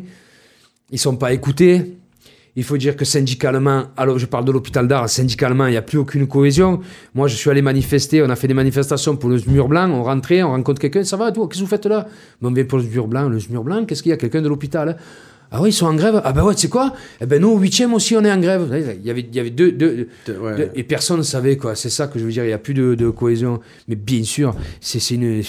Ils 0.92 1.00
sont 1.00 1.16
pas 1.16 1.34
écoutés. 1.34 1.98
Il 2.56 2.66
faut 2.66 2.78
dire 2.78 2.98
que 2.98 3.06
syndicalement, 3.06 3.86
alors 3.96 4.20
je 4.20 4.26
parle 4.26 4.44
de 4.44 4.52
l'hôpital 4.52 4.86
d'Arles, 4.86 5.08
syndicalement, 5.08 5.68
il 5.68 5.72
n'y 5.72 5.78
a 5.78 5.82
plus 5.82 5.98
aucune 5.98 6.28
cohésion. 6.28 6.82
Moi, 7.16 7.30
je 7.30 7.36
suis 7.38 7.50
allé 7.50 7.62
manifester, 7.62 8.22
on 8.22 8.30
a 8.30 8.36
fait 8.36 8.50
des 8.50 8.54
manifestations 8.54 9.16
pour 9.16 9.30
le 9.30 9.40
mur 9.48 9.70
blanc, 9.70 9.90
on 9.90 10.04
rentrait, 10.04 10.44
on 10.44 10.52
rencontre 10.52 10.82
quelqu'un, 10.82 11.06
ça 11.06 11.16
va, 11.16 11.32
toi, 11.32 11.48
qu'est-ce 11.48 11.60
que 11.60 11.64
vous 11.64 11.70
faites 11.70 11.86
là? 11.86 12.10
On 12.42 12.52
vient 12.52 12.66
pour 12.66 12.80
le 12.80 12.84
mur 12.84 13.08
blanc, 13.08 13.30
le 13.30 13.40
mur 13.50 13.64
blanc, 13.64 13.86
qu'est-ce 13.86 14.04
qu'il 14.04 14.10
y 14.10 14.14
a? 14.14 14.18
Quelqu'un 14.18 14.42
de 14.42 14.50
l'hôpital 14.50 14.90
hein 14.90 14.96
Ah 15.54 15.62
oui, 15.62 15.70
ils 15.70 15.74
sont 15.74 15.86
en 15.88 15.94
grève? 15.94 16.22
Ah 16.24 16.32
ben 16.32 16.44
ouais, 16.44 16.56
tu 16.56 16.62
sais 16.62 16.70
quoi? 16.70 16.94
Eh 17.20 17.26
ben 17.26 17.42
nous, 17.42 17.50
au 17.50 17.58
8 17.60 17.86
aussi, 17.94 18.16
on 18.16 18.24
est 18.24 18.32
en 18.32 18.40
grève. 18.40 18.68
Il 19.00 19.06
y 19.06 19.10
avait, 19.10 19.22
il 19.30 19.36
y 19.36 19.40
avait 19.40 19.50
deux, 19.50 19.72
deux, 19.74 20.08
De- 20.26 20.38
ouais. 20.38 20.56
deux- 20.56 20.70
et 20.76 20.84
personne 20.84 21.18
ne 21.18 21.24
savait, 21.24 21.58
quoi. 21.58 21.76
C'est 21.76 21.90
ça 21.90 22.08
que 22.08 22.18
je 22.20 22.24
veux 22.26 22.32
dire, 22.32 22.46
il 22.46 22.48
n'y 22.48 22.54
a 22.54 22.58
plus 22.58 22.74
de, 22.74 22.96
de 22.96 23.10
cohésion. 23.10 23.60
Mais 23.90 23.96
bien 23.96 24.24
sûr, 24.24 24.56
c'est 24.80 25.00
une... 25.12 25.44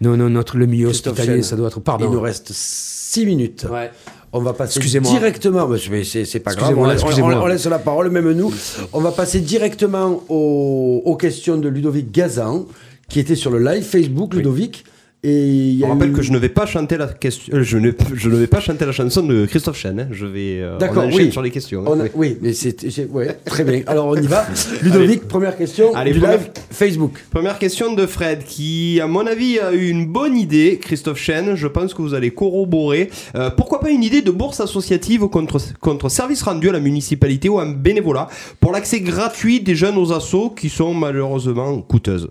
Non, 0.00 0.16
non, 0.16 0.28
notre, 0.28 0.56
le 0.56 0.66
milieu 0.66 0.88
Christophe 0.88 1.12
hospitalier, 1.12 1.42
Chen. 1.42 1.48
ça 1.50 1.56
doit 1.56 1.68
être... 1.68 1.78
Il 1.78 1.82
Pardon. 1.82 2.10
nous 2.10 2.20
reste 2.20 2.50
6 2.52 3.24
minutes. 3.26 3.66
Ouais. 3.70 3.92
On 4.32 4.40
va 4.40 4.54
passer 4.54 4.80
directement, 5.12 5.68
mais 5.68 6.02
c'est- 6.04 6.40
pas 6.40 6.54
grave, 6.54 6.70
Excusez-moi, 6.70 6.88
on, 6.88 6.90
laisse- 6.90 7.20
on- 7.20 7.42
on 7.42 7.46
laisse 7.46 7.66
la 7.66 7.78
parole, 7.78 8.10
même 8.10 8.32
nous. 8.32 8.52
On 8.92 9.00
va 9.00 9.12
passer 9.12 9.38
directement 9.40 10.22
aux, 10.28 11.02
aux 11.04 11.16
questions 11.16 11.58
de 11.58 11.68
Ludovic 11.68 12.10
Gazan, 12.10 12.66
qui 13.08 13.20
était 13.20 13.36
sur 13.36 13.50
le 13.52 13.58
live 13.60 13.84
Facebook, 13.84 14.34
Ludovic. 14.34 14.84
Et 15.24 15.70
y 15.70 15.84
a 15.84 15.88
rappelle 15.88 16.10
eu- 16.10 16.12
que 16.14 16.22
je 16.22 16.32
ne 16.32 16.38
vais 16.38 16.48
pas 16.48 16.66
chanter 16.66 16.96
la 16.96 17.06
question. 17.06 17.54
euh, 17.56 17.62
Je 17.62 17.78
ne, 17.78 17.92
je 18.12 18.28
ne 18.28 18.34
vais 18.34 18.48
pas 18.48 18.58
chanter 18.58 18.84
la 18.84 18.90
chanson 18.90 19.22
de 19.22 19.46
Christophe 19.46 19.78
Chen. 19.78 20.00
hein. 20.00 20.08
Je 20.10 20.26
vais. 20.26 20.58
euh, 20.60 20.78
D'accord, 20.78 21.04
on 21.06 21.14
oui. 21.14 21.30
sur 21.30 21.42
les 21.42 21.50
questions. 21.52 21.82
hein. 21.82 21.84
On 21.86 22.00
a- 22.00 22.04
Oui. 22.04 22.10
oui, 22.16 22.38
mais 22.42 22.52
c'est 22.52 22.74
ouais, 23.08 23.36
très 23.44 23.62
bien. 23.62 23.82
Alors 23.86 24.06
on 24.08 24.16
y 24.16 24.26
va. 24.26 24.44
Ludovic, 24.82 25.28
première 25.28 25.56
question 25.56 25.94
Allez, 25.94 26.12
du 26.12 26.18
première- 26.18 26.38
live 26.38 26.50
Facebook. 26.72 27.22
Première 27.30 27.58
question 27.60 27.94
de 27.94 28.04
Fred, 28.06 28.42
qui, 28.42 28.98
à 29.00 29.06
mon 29.06 29.24
avis, 29.24 29.60
a 29.60 29.72
eu 29.72 29.88
une 29.90 30.06
bonne 30.06 30.36
idée. 30.36 30.80
Christophe 30.82 31.18
Chen, 31.20 31.54
je 31.54 31.68
pense 31.68 31.94
que 31.94 32.02
vous 32.02 32.14
allez 32.14 32.32
corroborer. 32.32 33.08
Euh, 33.36 33.48
pourquoi 33.50 33.78
pas 33.78 33.90
une 33.90 34.02
idée 34.02 34.22
de 34.22 34.30
bourse 34.32 34.58
associative 34.58 35.28
contre, 35.28 35.60
contre 35.80 36.08
service 36.08 36.42
rendu 36.42 36.68
à 36.68 36.72
la 36.72 36.80
municipalité 36.80 37.48
ou 37.48 37.60
un 37.60 37.70
bénévolat 37.70 38.26
pour 38.58 38.72
l'accès 38.72 39.00
gratuit 39.00 39.60
des 39.60 39.76
jeunes 39.76 39.98
aux 39.98 40.12
assos 40.12 40.50
qui 40.50 40.68
sont 40.68 40.94
malheureusement 40.94 41.80
coûteuses? 41.80 42.28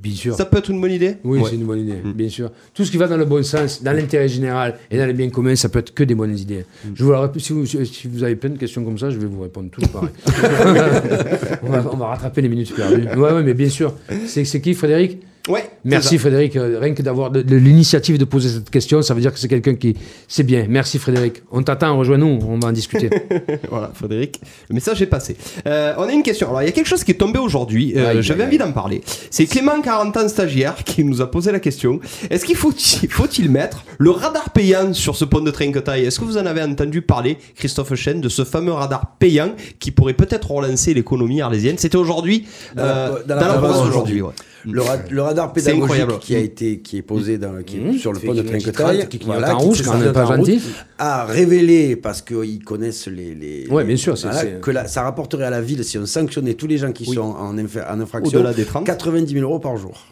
Bien 0.00 0.14
sûr. 0.14 0.34
Ça 0.36 0.44
peut 0.44 0.58
être 0.58 0.70
une 0.70 0.80
bonne 0.80 0.92
idée? 0.92 1.16
Oui, 1.24 1.40
Ouais. 1.40 1.48
c'est 1.50 1.56
une 1.56 1.64
bonne 1.64 1.80
idée, 1.80 1.96
bien 2.14 2.28
sûr. 2.28 2.50
Tout 2.72 2.84
ce 2.84 2.90
qui 2.92 2.96
va 2.98 3.08
dans 3.08 3.16
le 3.16 3.24
bon 3.24 3.42
sens, 3.42 3.82
dans 3.82 3.90
l'intérêt 3.92 4.28
général 4.28 4.76
et 4.92 4.96
dans 4.96 5.06
le 5.06 5.12
bien 5.12 5.28
commun, 5.28 5.56
ça 5.56 5.68
peut 5.68 5.80
être 5.80 5.92
que 5.92 6.04
des 6.04 6.14
bonnes 6.14 6.38
idées. 6.38 6.64
Je 6.94 7.02
vous 7.02 7.10
la 7.10 7.26
rép- 7.26 7.38
si, 7.40 7.52
vous, 7.52 7.66
si 7.66 8.06
vous 8.06 8.22
avez 8.22 8.36
plein 8.36 8.50
de 8.50 8.58
questions 8.58 8.84
comme 8.84 8.96
ça, 8.96 9.10
je 9.10 9.18
vais 9.18 9.26
vous 9.26 9.40
répondre 9.42 9.70
tous 9.72 9.84
pareil. 9.88 10.10
on, 11.62 11.70
va, 11.70 11.90
on 11.92 11.96
va 11.96 12.06
rattraper 12.06 12.42
les 12.42 12.48
minutes 12.48 12.74
perdues. 12.74 13.08
Ouais, 13.16 13.32
ouais, 13.32 13.42
mais 13.42 13.54
bien 13.54 13.68
sûr. 13.68 13.92
C'est 14.26 14.44
qui, 14.60 14.74
Frédéric? 14.74 15.18
Ouais. 15.48 15.68
Merci. 15.84 16.18
Frédéric. 16.18 16.56
Euh, 16.56 16.78
Rien 16.80 16.94
que 16.94 17.02
d'avoir 17.02 17.30
de, 17.30 17.42
de 17.42 17.56
l'initiative 17.56 18.18
de 18.18 18.24
poser 18.24 18.48
cette 18.50 18.70
question, 18.70 19.00
ça 19.02 19.14
veut 19.14 19.20
dire 19.20 19.32
que 19.32 19.38
c'est 19.38 19.48
quelqu'un 19.48 19.74
qui. 19.74 19.96
C'est 20.28 20.42
bien. 20.42 20.66
Merci, 20.68 20.98
Frédéric. 20.98 21.42
On 21.50 21.62
t'attend, 21.62 21.96
rejoins-nous, 21.96 22.38
on 22.48 22.58
va 22.58 22.68
en 22.68 22.72
discuter. 22.72 23.10
Voilà, 23.70 23.90
Frédéric, 23.94 24.40
le 24.68 24.74
message 24.74 25.00
est 25.02 25.06
passé. 25.06 25.36
Euh, 25.66 25.94
on 25.98 26.02
a 26.02 26.12
une 26.12 26.22
question. 26.22 26.48
Alors, 26.48 26.62
il 26.62 26.66
y 26.66 26.68
a 26.68 26.72
quelque 26.72 26.86
chose 26.86 27.04
qui 27.04 27.10
est 27.12 27.14
tombé 27.18 27.38
aujourd'hui. 27.38 27.92
euh, 27.96 28.10
aïe, 28.10 28.22
J'avais 28.22 28.44
envie 28.44 28.58
d'en 28.58 28.72
parler. 28.72 29.00
C'est 29.30 29.46
Clément, 29.46 29.80
40 29.80 30.16
ans, 30.16 30.28
stagiaire, 30.28 30.76
qui 30.84 31.04
nous 31.04 31.20
a 31.20 31.30
posé 31.30 31.52
la 31.52 31.60
question. 31.60 32.00
Est-ce 32.30 32.44
qu'il 32.44 32.56
faut, 32.56 32.72
faut-il 33.10 33.50
mettre 33.50 33.84
le 33.98 34.10
radar 34.10 34.50
payant 34.50 34.92
sur 34.92 35.16
ce 35.16 35.24
pont 35.24 35.40
de 35.40 35.50
Trinquetail? 35.50 36.04
Est-ce 36.04 36.18
que 36.20 36.24
vous 36.24 36.38
en 36.38 36.46
avez 36.46 36.62
entendu 36.62 37.02
parler, 37.02 37.38
Christophe 37.56 37.94
Chen, 37.94 38.20
de 38.20 38.28
ce 38.28 38.44
fameux 38.44 38.72
radar 38.72 39.16
payant 39.18 39.52
qui 39.78 39.90
pourrait 39.90 40.14
peut-être 40.14 40.50
relancer 40.50 40.94
l'économie 40.94 41.40
arlésienne? 41.40 41.76
C'était 41.78 41.96
aujourd'hui, 41.96 42.46
Dans 42.74 42.82
la- 42.84 43.08
dans 43.08 43.14
dans 43.26 43.34
la 43.34 43.40
la 43.40 43.48
province 43.54 43.58
province 43.58 43.76
aujourd'hui. 43.88 44.20
aujourd'hui. 44.20 44.22
ouais. 44.22 44.32
Le, 44.64 44.82
ra- 44.82 44.96
le 45.10 45.22
radar 45.22 45.52
pédagogique 45.52 46.18
qui 46.20 46.34
a 46.34 46.38
été 46.38 46.80
qui 46.80 46.96
est 46.98 47.02
posé 47.02 47.38
dans, 47.38 47.62
qui 47.62 47.76
est 47.76 47.80
Mmh. 47.80 47.98
sur 47.98 48.12
le 48.12 48.18
pont 48.18 48.34
de 48.34 48.42
qu'il 48.42 48.50
y 48.50 48.52
a 48.52 48.56
une 48.56 48.58
petite 48.62 48.72
Trinquetail, 48.74 49.00
rate 49.02 49.08
qui 49.08 49.18
voilà, 49.24 49.54
en 49.54 49.58
qui 49.60 49.66
rouge, 49.66 49.82
quand 49.82 49.98
même 49.98 50.12
pas 50.12 50.24
en 50.26 50.36
gentil. 50.36 50.60
a 50.98 51.24
révélé 51.26 51.96
parce 51.96 52.22
qu'ils 52.22 52.64
connaissent 52.64 53.06
les, 53.06 53.34
les 53.34 53.66
Ouais, 53.68 53.82
les- 53.82 53.86
bien 53.88 53.96
sûr, 53.96 54.18
c'est- 54.18 54.28
voilà, 54.28 54.44
que 54.58 54.70
la- 54.70 54.88
ça 54.88 55.02
rapporterait 55.02 55.44
à 55.44 55.50
la 55.50 55.60
ville 55.60 55.84
si 55.84 55.96
on 55.98 56.06
sanctionnait 56.06 56.54
tous 56.54 56.66
les 56.66 56.78
gens 56.78 56.92
qui 56.92 57.04
sont 57.06 57.20
en, 57.20 57.56
en 57.56 58.00
infraction 58.00 58.38
Au-delà 58.40 58.52
des 58.52 58.64
30. 58.64 58.84
90 58.84 59.32
000 59.32 59.44
euros 59.44 59.60
par 59.60 59.76
jour. 59.76 60.06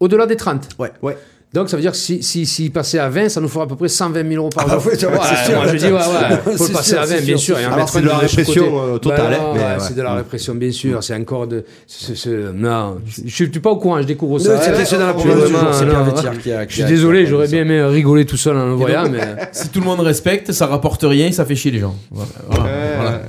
Au-delà 0.00 0.26
des 0.26 0.36
30. 0.36 0.68
Ouais. 0.78 0.90
Ouais. 1.02 1.16
Donc 1.54 1.68
ça 1.68 1.76
veut 1.76 1.82
dire 1.82 1.90
que 1.92 1.98
si, 1.98 2.22
si, 2.22 2.46
si 2.46 2.70
passait 2.70 2.98
à 2.98 3.10
20, 3.10 3.28
ça 3.28 3.40
nous 3.40 3.48
fera 3.48 3.64
à 3.64 3.66
peu 3.66 3.76
près 3.76 3.88
120 3.88 4.26
000 4.26 4.34
euros 4.40 4.48
par 4.48 4.64
Ah 4.66 4.72
jour. 4.72 4.80
vois, 4.80 4.94
c'est 4.96 5.50
sûr. 5.50 5.56
moi 5.56 5.66
je 5.66 5.76
dis 5.76 5.84
ouais, 5.84 5.92
ouais, 5.92 6.56
faut 6.56 6.66
le 6.66 6.72
passer 6.72 6.90
sûr, 6.90 6.98
à 7.00 7.04
20, 7.04 7.06
c'est 7.16 7.22
bien 7.22 7.36
sûr, 7.36 7.56
sûr. 7.56 7.58
et 7.58 7.64
en 7.66 7.72
Alors, 7.72 7.78
mettre 7.80 7.92
c'est 7.92 8.00
de 8.00 8.06
la 8.08 8.16
répression, 8.16 8.82
euh, 8.94 8.98
totale, 8.98 9.36
mais 9.54 9.58
ouais, 9.60 9.64
ouais. 9.66 9.74
C'est 9.80 9.94
de 9.96 10.02
la 10.02 10.14
répression, 10.14 10.54
bien 10.54 10.70
sûr. 10.72 11.02
C'est 11.04 11.14
encore 11.14 11.46
de. 11.46 11.64
non, 12.54 12.96
je 13.06 13.22
je 13.26 13.28
suis 13.34 13.48
pas 13.48 13.70
au 13.70 13.76
courant, 13.76 14.00
je 14.00 14.06
découvre 14.06 14.38
ça. 14.38 14.60
C'est- 14.62 14.96
dans 14.96 15.06
la 15.06 15.12
a- 15.12 16.66
Je 16.68 16.74
suis 16.74 16.84
désolé, 16.84 17.26
j'aurais 17.26 17.48
bien 17.48 17.60
aimé 17.62 17.82
rigoler 17.84 18.24
tout 18.24 18.36
seul 18.38 18.56
en 18.56 18.66
le 18.66 18.74
voyant, 18.74 19.08
mais. 19.10 19.20
Si 19.52 19.68
tout 19.68 19.80
le 19.80 19.86
monde 19.86 20.00
respecte, 20.00 20.52
ça 20.52 20.66
rapporte 20.66 21.02
rien 21.02 21.26
et 21.26 21.32
ça 21.32 21.44
fait 21.44 21.54
chier 21.56 21.70
les 21.70 21.80
gens. 21.80 21.94
Voilà. 22.10 22.30
Voilà. 22.48 23.20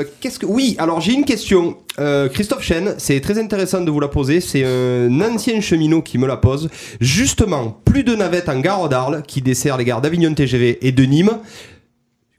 Euh, 0.00 0.04
Qu'est-ce 0.20 0.38
que 0.38 0.46
oui 0.46 0.74
alors 0.78 1.00
j'ai 1.00 1.12
une 1.12 1.24
question. 1.24 1.76
Euh, 1.98 2.28
Christophe 2.28 2.62
Chen 2.62 2.94
c'est 2.98 3.20
très 3.20 3.38
intéressant 3.38 3.80
de 3.82 3.90
vous 3.90 4.00
la 4.00 4.08
poser. 4.08 4.40
C'est 4.40 4.64
un 4.64 5.20
ancien 5.20 5.60
cheminot 5.60 6.02
qui 6.02 6.18
me 6.18 6.26
la 6.26 6.36
pose. 6.36 6.68
Justement 7.00 7.80
plus 7.84 8.04
de 8.04 8.14
navettes 8.14 8.48
en 8.48 8.60
gare 8.60 8.88
d'Arles 8.88 9.22
qui 9.26 9.42
dessert 9.42 9.76
les 9.76 9.84
gares 9.84 10.00
d'Avignon 10.00 10.32
TGV 10.34 10.78
et 10.86 10.92
de 10.92 11.04
Nîmes. 11.04 11.38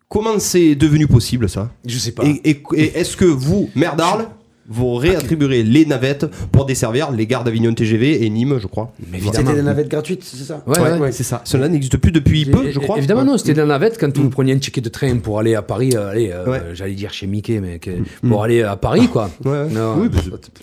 Comment 0.10 0.40
c'est 0.40 0.76
devenu 0.76 1.08
possible 1.08 1.48
ça? 1.50 1.70
Je 1.86 1.98
sais 1.98 2.12
pas. 2.12 2.24
et, 2.26 2.42
et- 2.50 2.62
et 2.76 2.98
est-ce 3.00 3.16
que 3.16 3.24
vous 3.26 3.70
maire 3.76 3.96
d'Arles 3.96 4.28
vous 4.72 4.96
réattribuerez 4.96 5.64
les 5.64 5.86
navettes 5.86 6.26
pour 6.52 6.66
desservir 6.66 7.12
les 7.12 7.28
gares 7.28 7.44
d'Avignon 7.44 7.74
TGV 7.74 8.24
et 8.26 8.30
Nîmes 8.30 8.58
je 8.60 8.68
crois 8.68 8.94
Mais 9.12 9.20
C'était 9.20 9.54
des 9.54 9.62
navettes 9.62 9.90
gratuites, 9.90 10.24
c'est 10.24 10.44
ça? 10.44 10.64
Ouais, 10.68 10.80
ouais. 11.00 11.12
c'est 11.12 11.24
ça 11.24 11.42
cela 11.46 11.68
n'existe 11.68 11.98
plus 11.98 12.12
depuis 12.12 12.46
peu 12.46 12.72
je 12.72 12.80
crois 12.80 12.98
Évidemment, 12.98 13.22
Ouais. 13.22 13.28
non, 13.28 13.38
c'était 13.38 13.54
dans 13.54 13.62
la 13.66 13.78
navette 13.80 13.98
quand 14.00 14.16
vous 14.18 14.30
preniez 14.30 14.54
un 14.54 14.60
ticket 14.60 14.82
de 14.82 14.90
train 14.90 15.18
pour 15.18 15.40
aller 15.40 15.56
à 15.56 15.62
Paris, 15.62 15.92
euh, 15.96 16.10
allez, 16.12 16.32
euh, 16.32 16.46
Ouais. 16.50 16.62
j'allais 16.74 16.94
dire 16.94 17.12
chez 17.14 17.28
Mickey, 17.28 17.60
mais 17.60 17.80
que- 17.80 17.92
pour 18.28 18.44
aller 18.44 18.62
à 18.64 18.76
Paris, 18.76 19.08
quoi. 19.08 19.30
Ouais. 19.46 19.68
Non, 19.70 19.96
Oui, 20.00 20.10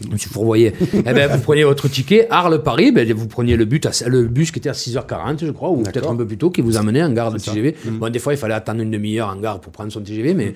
je 0.02 0.08
me 0.12 0.16
suis 0.16 0.30
fourvoyé. 0.30 0.72
eh 0.94 1.02
ben, 1.12 1.30
vous 1.30 1.40
preniez 1.40 1.64
votre 1.64 1.88
ticket, 1.88 2.26
Arles-Paris, 2.30 2.92
ben, 2.92 3.12
vous 3.12 3.26
preniez 3.26 3.56
le, 3.56 3.64
but 3.64 3.86
à- 3.86 4.08
le 4.08 4.24
bus 4.24 4.50
qui 4.50 4.58
était 4.58 4.68
à 4.68 4.74
6h40, 4.74 5.44
je 5.44 5.50
crois, 5.50 5.70
ou 5.70 5.82
peut-être 5.82 6.10
un 6.10 6.16
peu 6.16 6.26
plus 6.26 6.38
tôt, 6.38 6.50
qui 6.50 6.60
vous 6.62 6.76
amenait 6.76 7.02
en 7.02 7.12
gare 7.12 7.32
de 7.32 7.38
TGV. 7.38 7.74
Bon, 7.92 8.08
des 8.10 8.18
fois, 8.18 8.32
il 8.34 8.36
fallait 8.38 8.54
attendre 8.54 8.80
une 8.80 8.90
demi-heure 8.90 9.28
en 9.28 9.36
gare 9.40 9.60
pour 9.60 9.72
prendre 9.72 9.92
son 9.92 10.00
TGV, 10.00 10.34
mais. 10.34 10.54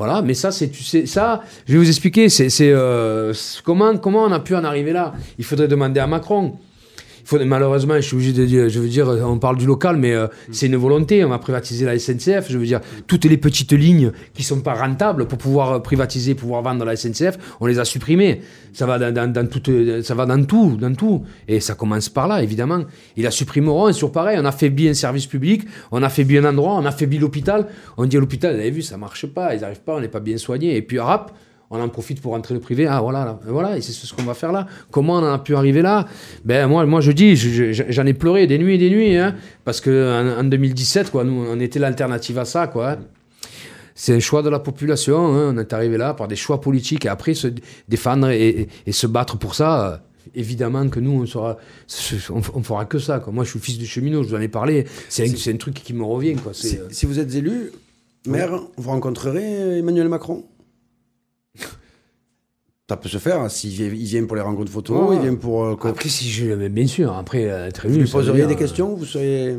Voilà, 0.00 0.22
mais 0.22 0.32
ça, 0.32 0.50
c'est, 0.50 0.70
tu 0.70 0.82
sais, 0.82 1.04
ça, 1.04 1.42
je 1.68 1.74
vais 1.74 1.78
vous 1.78 1.86
expliquer, 1.86 2.30
c'est, 2.30 2.48
euh, 2.62 3.34
comment, 3.62 3.98
comment 3.98 4.24
on 4.24 4.32
a 4.32 4.40
pu 4.40 4.56
en 4.56 4.64
arriver 4.64 4.94
là? 4.94 5.12
Il 5.36 5.44
faudrait 5.44 5.68
demander 5.68 6.00
à 6.00 6.06
Macron. 6.06 6.56
Faut, 7.30 7.38
malheureusement, 7.44 7.94
je 7.94 8.00
suis 8.00 8.14
obligé 8.16 8.32
de 8.32 8.44
dire, 8.44 8.68
je 8.68 8.80
veux 8.80 8.88
dire, 8.88 9.06
on 9.06 9.38
parle 9.38 9.56
du 9.56 9.64
local, 9.64 9.96
mais 9.96 10.12
euh, 10.12 10.26
c'est 10.50 10.66
une 10.66 10.74
volonté. 10.74 11.24
On 11.24 11.28
va 11.28 11.38
privatiser 11.38 11.84
la 11.86 11.96
SNCF. 11.96 12.50
Je 12.50 12.58
veux 12.58 12.66
dire, 12.66 12.80
toutes 13.06 13.24
les 13.24 13.36
petites 13.36 13.70
lignes 13.72 14.10
qui 14.34 14.42
sont 14.42 14.58
pas 14.62 14.74
rentables 14.74 15.28
pour 15.28 15.38
pouvoir 15.38 15.72
euh, 15.74 15.78
privatiser, 15.78 16.34
pouvoir 16.34 16.62
vendre 16.62 16.84
la 16.84 16.96
SNCF, 16.96 17.38
on 17.60 17.66
les 17.66 17.78
a 17.78 17.84
supprimées. 17.84 18.40
Ça 18.72 18.84
va 18.84 18.98
dans, 18.98 19.14
dans, 19.14 19.32
dans 19.32 19.46
toute- 19.48 19.68
euh, 19.68 20.02
ça 20.02 20.16
va 20.16 20.26
dans 20.26 20.42
tout, 20.44 20.76
dans 20.76 20.92
tout. 20.92 21.22
Et 21.46 21.60
ça 21.60 21.74
commence 21.76 22.08
par 22.08 22.26
là, 22.26 22.42
évidemment. 22.42 22.82
Ils 23.16 23.22
la 23.22 23.30
supprimeront. 23.30 23.86
Et 23.88 23.92
sur 23.92 24.10
pareil, 24.10 24.36
on 24.40 24.44
affaiblit 24.44 24.88
un 24.88 24.94
service 24.94 25.26
public, 25.26 25.62
on 25.92 26.02
affaiblit 26.02 26.38
un 26.38 26.46
endroit, 26.46 26.74
on 26.74 26.84
affaiblit 26.84 27.18
l'hôpital. 27.18 27.68
On 27.96 28.06
dit 28.06 28.16
à 28.16 28.20
l'hôpital, 28.20 28.54
vous 28.54 28.60
avez 28.60 28.72
vu, 28.72 28.82
ça 28.82 28.96
marche 28.96 29.26
pas, 29.26 29.54
ils 29.54 29.60
n'arrivent 29.60 29.82
pas, 29.82 29.94
on 29.94 30.00
n'est 30.00 30.08
pas 30.08 30.18
bien 30.18 30.36
soigné. 30.36 30.74
Et 30.76 30.82
puis, 30.82 30.98
rap, 30.98 31.32
on 31.70 31.80
en 31.80 31.88
profite 31.88 32.20
pour 32.20 32.32
rentrer 32.32 32.54
le 32.54 32.60
privé. 32.60 32.86
Ah 32.86 33.00
voilà, 33.00 33.24
là, 33.24 33.40
voilà, 33.46 33.76
et 33.78 33.80
c'est 33.80 33.92
ce 33.92 34.12
qu'on 34.12 34.24
va 34.24 34.34
faire 34.34 34.50
là. 34.52 34.66
Comment 34.90 35.14
on 35.14 35.18
en 35.22 35.32
a 35.32 35.38
pu 35.38 35.54
arriver 35.54 35.82
là? 35.82 36.06
Ben 36.44 36.66
moi, 36.66 36.84
moi 36.86 37.00
je 37.00 37.12
dis, 37.12 37.36
je- 37.36 37.72
je- 37.72 37.84
j'en 37.88 38.06
ai 38.06 38.14
pleuré 38.14 38.46
des 38.46 38.58
nuits 38.58 38.74
et 38.74 38.78
des 38.78 38.90
nuits, 38.90 39.16
hein, 39.16 39.36
parce 39.64 39.80
que 39.80 40.36
en, 40.36 40.40
en 40.40 40.44
2017, 40.44 41.10
quoi, 41.10 41.24
nous, 41.24 41.44
on 41.48 41.60
était 41.60 41.78
l'alternative 41.78 42.38
à 42.38 42.44
ça, 42.44 42.66
quoi. 42.66 42.90
hein. 42.92 42.98
C'est 43.94 44.14
un 44.14 44.20
choix 44.20 44.42
de 44.42 44.48
la 44.48 44.58
population. 44.60 45.18
hein, 45.34 45.52
On 45.54 45.58
est 45.58 45.72
arrivé 45.72 45.98
là 45.98 46.14
par 46.14 46.26
des 46.26 46.36
choix 46.36 46.60
politiques 46.60 47.04
et 47.04 47.08
après 47.08 47.34
se 47.34 47.48
défendre 47.88 48.30
et, 48.30 48.48
et- 48.48 48.68
et 48.86 48.92
se 48.92 49.06
battre 49.06 49.36
pour 49.38 49.54
ça. 49.54 50.02
Évidemment 50.34 50.88
que 50.88 51.00
nous, 51.00 51.10
on 51.22 51.26
sera, 51.26 51.56
on, 52.30 52.40
on 52.54 52.62
fera 52.62 52.84
que 52.84 52.98
ça. 52.98 53.18
Quoi. 53.18 53.32
Moi, 53.32 53.44
je 53.44 53.50
suis 53.50 53.58
fils 53.58 53.78
de 53.78 53.84
cheminot, 53.84 54.22
je 54.22 54.28
vous 54.28 54.34
en 54.34 54.40
ai 54.40 54.48
parlé. 54.48 54.86
C'est 55.08 55.50
un, 55.50 55.56
truc 55.56 55.74
qui 55.74 55.92
me 55.92 56.04
revient. 56.04 56.34
Quoi. 56.36 56.52
C'est, 56.54 56.68
Si, 56.68 56.78
euh, 56.78 56.86
si 56.90 57.04
vous 57.06 57.18
êtes 57.18 57.34
élu, 57.34 57.72
maire, 58.26 58.52
vous 58.76 58.90
rencontrerez 58.90 59.78
Emmanuel 59.78 60.08
Macron? 60.08 60.44
Ça 62.90 62.96
peut 62.96 63.08
se 63.08 63.18
faire, 63.18 63.38
hein, 63.40 63.48
s'il 63.48 63.70
vient, 63.70 63.86
il 63.86 64.04
vient 64.04 64.24
pour 64.24 64.34
les 64.34 64.42
rencontres 64.42 64.72
photos, 64.72 65.10
Ouais. 65.10 65.14
il 65.14 65.22
vient 65.22 65.36
pour... 65.36 65.64
euh. 65.64 65.76
Après, 65.84 66.08
si 66.08 66.28
je, 66.28 66.52
bien 66.66 66.88
sûr, 66.88 67.12
après, 67.16 67.44
euh, 67.48 67.68
être 67.68 67.86
vous 67.86 67.96
lui 68.00 68.04
poseriez 68.04 68.46
des 68.46 68.54
euh, 68.54 68.56
questions 68.56 68.96
Vous 68.96 69.04
seriez... 69.04 69.58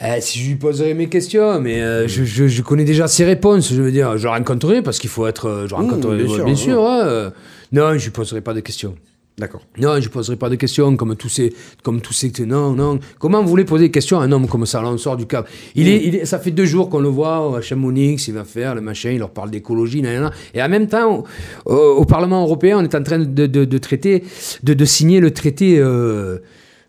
Eh, 0.00 0.18
si 0.22 0.38
je 0.38 0.48
lui 0.48 0.54
poserais 0.56 0.94
mes 0.94 1.10
questions, 1.10 1.60
mais 1.60 1.82
euh, 1.82 2.08
je, 2.08 2.24
je- 2.24 2.46
je 2.46 2.62
connais 2.62 2.84
déjà 2.86 3.06
ses 3.06 3.26
réponses. 3.26 3.70
Je 3.70 3.82
veux 3.82 3.92
dire, 3.92 4.16
je 4.16 4.26
rencontrerai 4.28 4.80
parce 4.80 4.98
qu'il 4.98 5.10
faut 5.10 5.26
être. 5.26 5.66
Je 5.68 5.74
Mmh, 5.74 5.76
rencontrerai, 5.76 6.16
bien 6.16 6.26
ouais, 6.26 6.34
sûr, 6.36 6.44
bien 6.46 6.54
sûr. 6.54 6.80
ouais, 6.82 7.28
non, 7.72 7.98
je 7.98 8.04
lui 8.04 8.10
poserai 8.12 8.40
pas 8.40 8.54
de 8.54 8.60
questions. 8.60 8.94
D'accord. 9.38 9.62
Non, 9.78 9.94
je 9.96 10.00
lui 10.00 10.08
poserai 10.08 10.36
pas 10.36 10.48
de 10.50 10.56
questions 10.56 10.96
comme 10.96 11.14
tous 11.14 11.28
ces, 11.28 11.54
comme 11.82 12.00
tous 12.00 12.12
ces. 12.12 12.32
Non, 12.44 12.72
non. 12.72 12.98
Comment 13.18 13.40
vous 13.42 13.48
voulez 13.48 13.64
poser 13.64 13.86
des 13.86 13.90
questions 13.90 14.18
à 14.18 14.24
un 14.24 14.32
homme 14.32 14.48
comme 14.48 14.66
ça 14.66 14.82
Là, 14.82 14.88
on 14.90 14.98
sort 14.98 15.16
du 15.16 15.26
cap. 15.26 15.48
Il 15.76 15.88
est, 15.88 16.04
il 16.04 16.16
est, 16.16 16.24
ça 16.24 16.38
fait 16.38 16.50
deux 16.50 16.64
jours 16.64 16.90
qu'on 16.90 17.00
le 17.00 17.08
voit 17.08 17.56
à 17.56 17.60
Chamonix, 17.60 18.16
il 18.26 18.34
va 18.34 18.44
faire 18.44 18.74
le 18.74 18.80
machin, 18.80 19.10
il 19.10 19.18
leur 19.18 19.30
parle 19.30 19.50
d'écologie, 19.50 20.02
et 20.54 20.62
en 20.62 20.68
même 20.68 20.86
temps, 20.88 21.24
au, 21.66 22.04
Parlement 22.04 22.42
européen, 22.42 22.78
on 22.78 22.82
est 22.82 22.94
en 22.94 23.02
train 23.02 23.18
de, 23.18 23.78
traiter, 23.78 24.24
de, 24.62 24.74
de 24.74 24.84
signer 24.84 25.20
le 25.20 25.30
traité. 25.30 25.78
euh, 25.78 26.38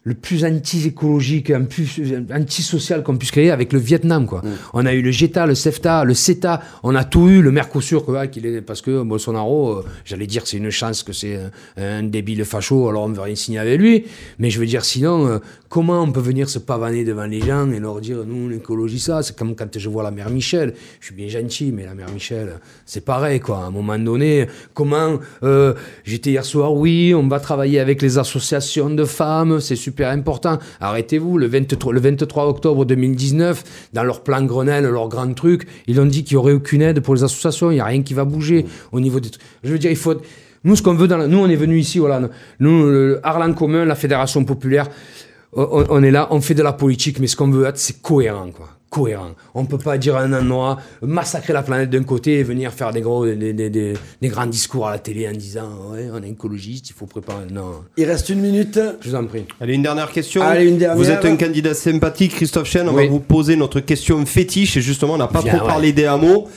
le 0.04 0.14
plus 0.14 0.46
anti-écologique, 0.46 1.52
un 1.52 1.66
plus 1.66 2.02
anti-social 2.34 3.04
qu'on 3.04 3.18
puisse 3.18 3.32
créer 3.32 3.52
avec 3.52 3.74
le 3.74 3.80
Vietnam. 3.80 4.26
Quoi. 4.26 4.42
On 4.74 4.86
a 4.86 4.94
eu 4.94 5.02
le 5.02 5.12
GETA, 5.12 5.46
le 5.46 5.56
CEFTA, 5.56 6.06
le 6.06 6.14
CETA, 6.14 6.62
on 6.84 6.96
a 6.96 7.04
tout 7.04 7.28
eu, 7.28 7.42
le 7.42 7.52
Mercosur, 7.52 8.06
quoi, 8.06 8.26
est, 8.26 8.62
parce 8.62 8.82
que 8.82 9.04
Bolsonaro, 9.04 9.72
euh, 9.72 9.86
j'allais 10.06 10.26
dire 10.26 10.44
c'est 10.46 10.58
une 10.58 10.70
chance 10.70 11.04
que 11.04 11.12
c'est 11.12 11.36
un, 11.78 12.00
un 12.00 12.04
débile 12.04 12.46
facho, 12.46 12.88
alors 12.88 13.04
on 13.04 13.10
ne 13.10 13.16
veut 13.16 13.22
rien 13.22 13.36
signer 13.36 13.60
avec 13.60 13.80
lui. 13.80 14.06
Mais 14.40 14.50
je 14.50 14.60
veux 14.60 14.66
dire, 14.66 14.86
sinon, 14.86 15.28
euh, 15.28 15.40
comment 15.68 16.02
on 16.02 16.12
peut 16.12 16.22
venir 16.22 16.50
se 16.50 16.60
pavaner 16.60 17.04
devant 17.04 17.26
les 17.26 17.42
gens 17.42 17.70
et 17.70 17.80
leur 17.80 18.00
dire, 18.00 18.24
nous, 18.26 18.48
l'écologie, 18.48 19.00
ça, 19.00 19.22
c'est 19.22 19.38
comme 19.38 19.54
quand 19.54 19.78
je 19.78 19.90
vois 19.90 20.04
la 20.04 20.12
mère 20.12 20.30
Michel. 20.30 20.74
Je 21.02 21.08
suis 21.08 21.16
bien 21.16 21.28
gentil, 21.28 21.74
mais 21.74 21.86
la 21.86 21.94
mère 21.94 22.10
Michel, 22.12 22.60
c'est 22.86 23.04
pareil, 23.04 23.42
quoi. 23.42 23.58
À 23.60 23.66
un 23.66 23.72
moment 23.72 24.00
donné, 24.00 24.48
comment, 24.74 25.20
euh, 25.44 25.74
j'étais 26.06 26.32
hier 26.32 26.46
soir, 26.46 26.74
oui, 26.74 27.14
on 27.14 27.28
va 27.28 27.42
travailler 27.42 27.80
avec 27.82 28.02
les 28.02 28.18
associations 28.18 28.90
de 28.90 29.04
femmes, 29.04 29.60
c'est 29.60 29.89
super 29.90 30.10
important. 30.10 30.60
Arrêtez-vous, 30.80 31.38
le 31.40 31.48
23, 31.48 31.94
le 31.94 32.00
23 32.00 32.46
octobre 32.48 32.86
2019, 32.86 33.90
dans 33.94 34.04
leur 34.04 34.22
plan 34.24 34.44
Grenelle, 34.44 34.86
leur 34.86 35.08
grand 35.10 35.34
truc, 35.34 35.68
ils 35.88 36.00
ont 36.00 36.06
dit 36.06 36.24
qu'il 36.24 36.36
n'y 36.38 36.40
aurait 36.40 36.54
aucune 36.54 36.82
aide 36.84 37.00
pour 37.00 37.16
les 37.16 37.24
associations, 37.24 37.72
il 37.72 37.76
n'y 37.76 37.80
a 37.80 37.86
rien 37.86 38.04
qui 38.04 38.14
va 38.14 38.24
bouger 38.24 38.66
au 38.92 39.00
niveau 39.00 39.20
des 39.20 39.30
trucs. 39.32 39.42
Je 39.64 39.72
veux 39.72 39.80
dire, 39.80 39.90
il 39.92 39.98
faut... 39.98 40.14
Nous, 40.66 40.76
ce 40.76 40.84
qu'on 40.84 40.94
veut 40.94 41.08
dans 41.08 41.18
la- 41.18 41.28
Nous, 41.28 41.38
on 41.40 41.48
est 41.50 41.56
venus 41.56 41.88
ici, 41.88 42.00
voilà. 42.00 42.22
Nous, 42.60 42.86
le 42.86 43.20
Arlan 43.24 43.54
commun, 43.54 43.86
la 43.86 43.96
Fédération 43.96 44.44
populaire, 44.44 44.90
on, 45.54 45.86
on 45.90 46.04
est 46.04 46.12
là, 46.12 46.28
on 46.32 46.42
fait 46.42 46.54
de 46.54 46.64
la 46.64 46.74
politique, 46.74 47.20
mais 47.20 47.28
ce 47.28 47.36
qu'on 47.36 47.50
veut 47.50 47.66
être, 47.66 47.78
c'est 47.78 48.02
cohérent, 48.02 48.50
quoi. 48.52 48.70
Cohérent. 48.90 49.32
On 49.54 49.66
peut 49.66 49.78
pas 49.78 50.00
dire 50.00 50.16
à 50.16 50.22
un 50.22 50.34
endroit, 50.34 50.80
massacrer 51.04 51.54
la 51.54 51.62
planète 51.62 51.92
d'un 51.92 52.02
côté 52.04 52.40
et 52.40 52.44
venir 52.44 52.74
faire 52.74 52.92
des, 52.92 53.02
gros, 53.02 53.24
des, 53.24 53.54
des- 53.54 53.70
des- 53.70 53.94
des 54.20 54.28
grands 54.30 54.48
discours 54.48 54.88
à 54.88 54.92
la 54.92 54.98
télé 54.98 55.28
en 55.30 55.32
disant, 55.32 55.70
ouais, 55.92 56.10
on 56.12 56.24
est 56.24 56.30
écologiste, 56.30 56.90
il 56.90 56.94
faut 56.94 57.06
préparer. 57.06 57.46
Non, 57.52 57.84
Il 57.98 58.06
reste 58.06 58.30
une 58.30 58.40
minute. 58.42 58.80
je 59.02 59.10
vous 59.10 59.16
en 59.16 59.26
prie. 59.26 59.46
Allez, 59.62 59.76
une 59.76 59.84
dernière 59.84 60.12
question. 60.12 60.42
Allez, 60.42 60.68
une 60.68 60.80
dernière. 60.80 60.98
Vous 60.98 61.12
êtes 61.12 61.24
un 61.24 61.36
candidat 61.36 61.76
sympathique, 61.76 62.32
Christophe 62.34 62.68
Chen. 62.68 62.90
On 62.90 62.96
Oui. 62.96 63.06
va 63.06 63.12
vous 63.12 63.20
poser 63.20 63.56
notre 63.56 63.80
question 63.80 64.26
fétiche. 64.26 64.76
Et 64.78 64.82
justement, 64.82 65.14
on 65.14 65.18
n'a 65.18 65.28
pas 65.28 65.42
trop 65.44 65.52
ouais. 65.52 65.68
parlé 65.68 65.94
des 65.94 66.06
hameaux. 66.06 66.48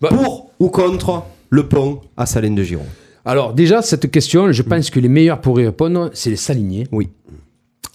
Bah- 0.00 0.08
Pour 0.08 0.50
ou 0.58 0.68
contre 0.70 1.22
le 1.50 1.68
pont 1.68 2.00
à 2.16 2.26
Salène 2.26 2.56
de 2.56 2.64
Giron? 2.64 2.84
Alors 3.24 3.52
déjà, 3.54 3.80
cette 3.80 4.10
question, 4.10 4.50
je 4.50 4.62
pense 4.62 4.90
que 4.90 4.98
les 4.98 5.08
meilleurs 5.08 5.40
pour 5.40 5.60
y 5.60 5.64
répondre, 5.66 6.10
c'est 6.14 6.30
les 6.30 6.36
saliniers. 6.36 6.88
Oui. 6.90 7.10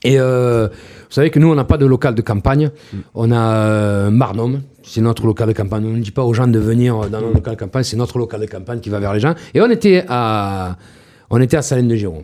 Et 0.04 0.20
euh, 0.20 0.68
vous 0.68 1.14
savez 1.14 1.30
que 1.30 1.40
nous, 1.40 1.50
on 1.50 1.56
n'a 1.56 1.64
pas 1.64 1.78
de 1.78 1.86
local 1.86 2.16
de 2.16 2.22
campagne. 2.22 2.72
On 3.14 3.32
a 3.32 3.56
euh, 3.56 4.10
Marnum, 4.10 4.62
c'est 4.84 5.02
notre 5.02 5.26
local 5.26 5.48
de 5.48 5.54
campagne. 5.54 5.86
On 5.86 5.98
ne 5.98 6.02
dit 6.02 6.12
pas 6.12 6.24
aux 6.24 6.34
gens 6.34 6.48
de 6.48 6.60
venir 6.60 7.10
dans 7.10 7.22
notre 7.22 7.36
local 7.36 7.56
de 7.56 7.60
campagne, 7.60 7.84
c'est 7.84 7.98
notre 7.98 8.18
local 8.18 8.42
de 8.42 8.46
campagne 8.48 8.80
qui 8.80 8.90
va 8.90 9.00
vers 9.00 9.14
les 9.14 9.20
gens. 9.20 9.36
Et 9.54 9.62
on 9.62 9.70
était 9.70 10.04
à, 10.08 10.76
on 11.30 11.40
était 11.40 11.58
à 11.58 11.62
Salines 11.62 11.88
de 11.88 11.96
Giron. 11.96 12.24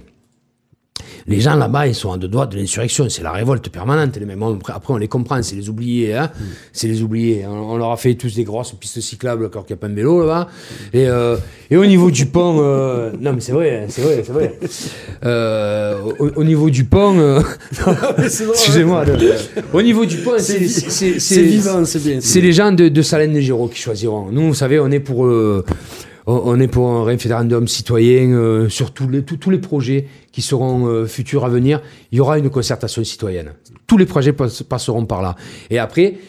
Les 1.29 1.41
gens 1.41 1.55
là-bas, 1.55 1.87
ils 1.87 1.93
sont 1.95 2.07
en 2.09 2.15
deux 2.17 2.29
doigts 2.29 2.45
de 2.45 2.55
l'insurrection. 2.55 3.09
C'est 3.09 3.21
la 3.21 3.33
révolte 3.33 3.67
permanente. 3.69 4.15
Les 4.17 4.25
mêmes. 4.25 4.41
Après, 4.43 4.71
après, 4.73 4.93
on 4.93 4.97
les 4.97 5.09
comprend. 5.09 5.41
C'est 5.43 5.57
les 5.57 5.67
oubliés. 5.69 6.15
Hein 6.15 6.31
C'est 6.71 6.87
les 6.87 7.01
oubliés. 7.01 7.45
On, 7.45 7.73
on 7.73 7.77
leur 7.77 7.91
a 7.91 7.97
fait 7.97 8.15
tous 8.15 8.33
des 8.33 8.45
grosses 8.45 8.71
pistes 8.71 9.01
cyclables, 9.01 9.49
alors 9.51 9.65
qu'il 9.65 9.73
n'y 9.75 9.79
a 9.79 9.81
pas 9.81 9.89
de 9.89 9.93
vélo 9.93 10.21
là-bas. 10.21 10.47
Et, 10.93 11.07
euh, 11.09 11.35
et 11.69 11.75
au 11.75 11.85
niveau 11.85 12.11
du 12.11 12.27
pont. 12.27 12.59
euh, 12.61 13.11
non, 13.19 13.33
mais 13.33 13.41
c'est 13.41 13.51
vrai, 13.51 13.87
c'est 13.89 14.01
vrai, 14.03 14.23
c'est 14.25 14.31
vrai. 14.31 14.57
Euh, 15.25 15.97
au, 16.17 16.29
au 16.37 16.43
niveau 16.45 16.69
du 16.69 16.85
pont. 16.85 17.19
euh, 17.19 17.41
Excusez-moi. 18.19 19.03
au 19.73 19.81
niveau 19.81 20.05
du 20.05 20.17
pont, 20.17 20.31
c'est 20.37 20.59
vi- 20.59 20.69
c'est- 20.69 21.19
c'est 21.19 21.41
vivant, 21.41 21.83
c'est 21.85 22.01
bien, 22.03 22.19
c'est 22.21 22.41
les 22.41 22.53
gens 22.53 22.71
de, 22.71 22.87
de 22.87 23.01
Salène 23.01 23.33
de 23.33 23.39
Giraud 23.41 23.67
qui 23.67 23.81
choisiront. 23.81 24.27
Nous, 24.31 24.47
vous 24.47 24.53
savez, 24.53 24.79
on 24.79 24.89
est 24.91 24.99
pour. 25.01 25.27
on 26.29 26.59
est 26.59 26.67
pour 26.67 26.89
un 26.89 27.03
référendum 27.05 27.67
citoyen 27.67 28.31
euh, 28.31 28.67
sur 28.69 28.91
tous 28.91 29.07
les, 29.07 29.21
tous 29.23 29.49
les 29.49 29.59
projets 29.59 30.07
qui 30.38 30.43
seront 30.43 30.85
euh, 30.88 31.07
futurs 31.07 31.45
à 31.45 31.49
venir. 31.49 31.81
Il 32.11 32.19
y 32.19 32.22
aura 32.22 32.38
une 32.38 32.51
concertation 32.51 33.03
citoyenne. 33.03 33.53
Tous 33.88 33.97
les 33.97 34.05
projets 34.05 34.34
passe- 34.34 34.61
passeront 34.61 35.03
par 35.07 35.23
là. 35.23 35.35
Et 35.72 35.80
après, 35.80 36.19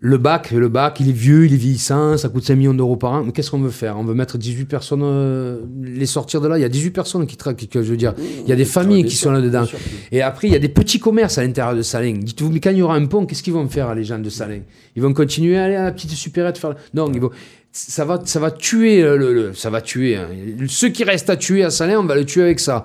le 0.00 0.18
bac, 0.18 0.52
le 0.52 0.68
bac, 0.68 1.00
il 1.00 1.08
est 1.08 1.12
vieux, 1.12 1.44
il 1.44 1.52
est 1.52 1.56
vieillissant, 1.56 2.16
ça 2.16 2.28
coûte 2.28 2.44
5 2.44 2.54
millions 2.54 2.74
d'euros 2.74 2.94
par 2.94 3.10
an. 3.10 3.24
Mais 3.24 3.32
qu'est-ce 3.32 3.50
qu'on 3.50 3.58
veut 3.58 3.70
faire? 3.70 3.96
On 3.98 4.04
veut 4.04 4.14
mettre 4.14 4.38
18 4.38 4.66
personnes, 4.66 5.00
euh, 5.02 5.62
les 5.82 6.06
sortir 6.06 6.40
de 6.40 6.46
là? 6.46 6.58
Il 6.58 6.60
y 6.60 6.64
a 6.64 6.68
18 6.68 6.92
personnes 6.92 7.26
qui 7.26 7.36
traquent, 7.36 7.66
que 7.68 7.82
je 7.82 7.90
veux 7.90 7.96
dire. 7.96 8.14
Il 8.44 8.48
y 8.48 8.52
a 8.52 8.56
des 8.56 8.64
familles 8.66 9.02
qui 9.04 9.16
sont 9.16 9.32
là-dedans. 9.32 9.64
Et 10.12 10.22
après, 10.22 10.46
il 10.46 10.52
y 10.52 10.56
a 10.56 10.60
des 10.60 10.68
petits 10.68 11.00
commerces 11.00 11.36
à 11.38 11.42
l'intérieur 11.42 11.74
de 11.74 11.82
Salins. 11.82 12.20
Dites-vous, 12.22 12.50
mais 12.52 12.60
quand 12.60 12.70
il 12.70 12.76
y 12.78 12.82
aura 12.82 12.94
un 12.94 13.06
pont, 13.06 13.26
qu'est-ce 13.26 13.42
qu'ils 13.42 13.52
vont 13.54 13.66
faire, 13.66 13.92
les 13.96 14.04
gens 14.04 14.20
de 14.20 14.30
Salins? 14.30 14.60
Ils 14.94 15.02
vont 15.02 15.12
continuer 15.12 15.58
à 15.58 15.64
aller 15.64 15.74
à 15.74 15.82
la 15.84 15.90
petite 15.92 16.10
supérette 16.12 16.56
faire. 16.56 16.76
Non, 16.94 17.10
ils 17.12 17.20
vont. 17.20 17.30
Ça 17.72 18.04
va, 18.04 18.20
ça 18.24 18.38
va 18.38 18.52
tuer 18.52 19.02
le, 19.02 19.34
le- 19.34 19.52
ça 19.54 19.68
va 19.68 19.80
tuer. 19.80 20.14
hein. 20.14 20.28
Ceux 20.68 20.90
qui 20.90 21.02
restent 21.02 21.28
à 21.30 21.36
tuer 21.36 21.64
à 21.64 21.70
Salins, 21.70 21.98
on 21.98 22.04
va 22.04 22.14
le 22.14 22.24
tuer 22.24 22.42
avec 22.42 22.60
ça. 22.60 22.84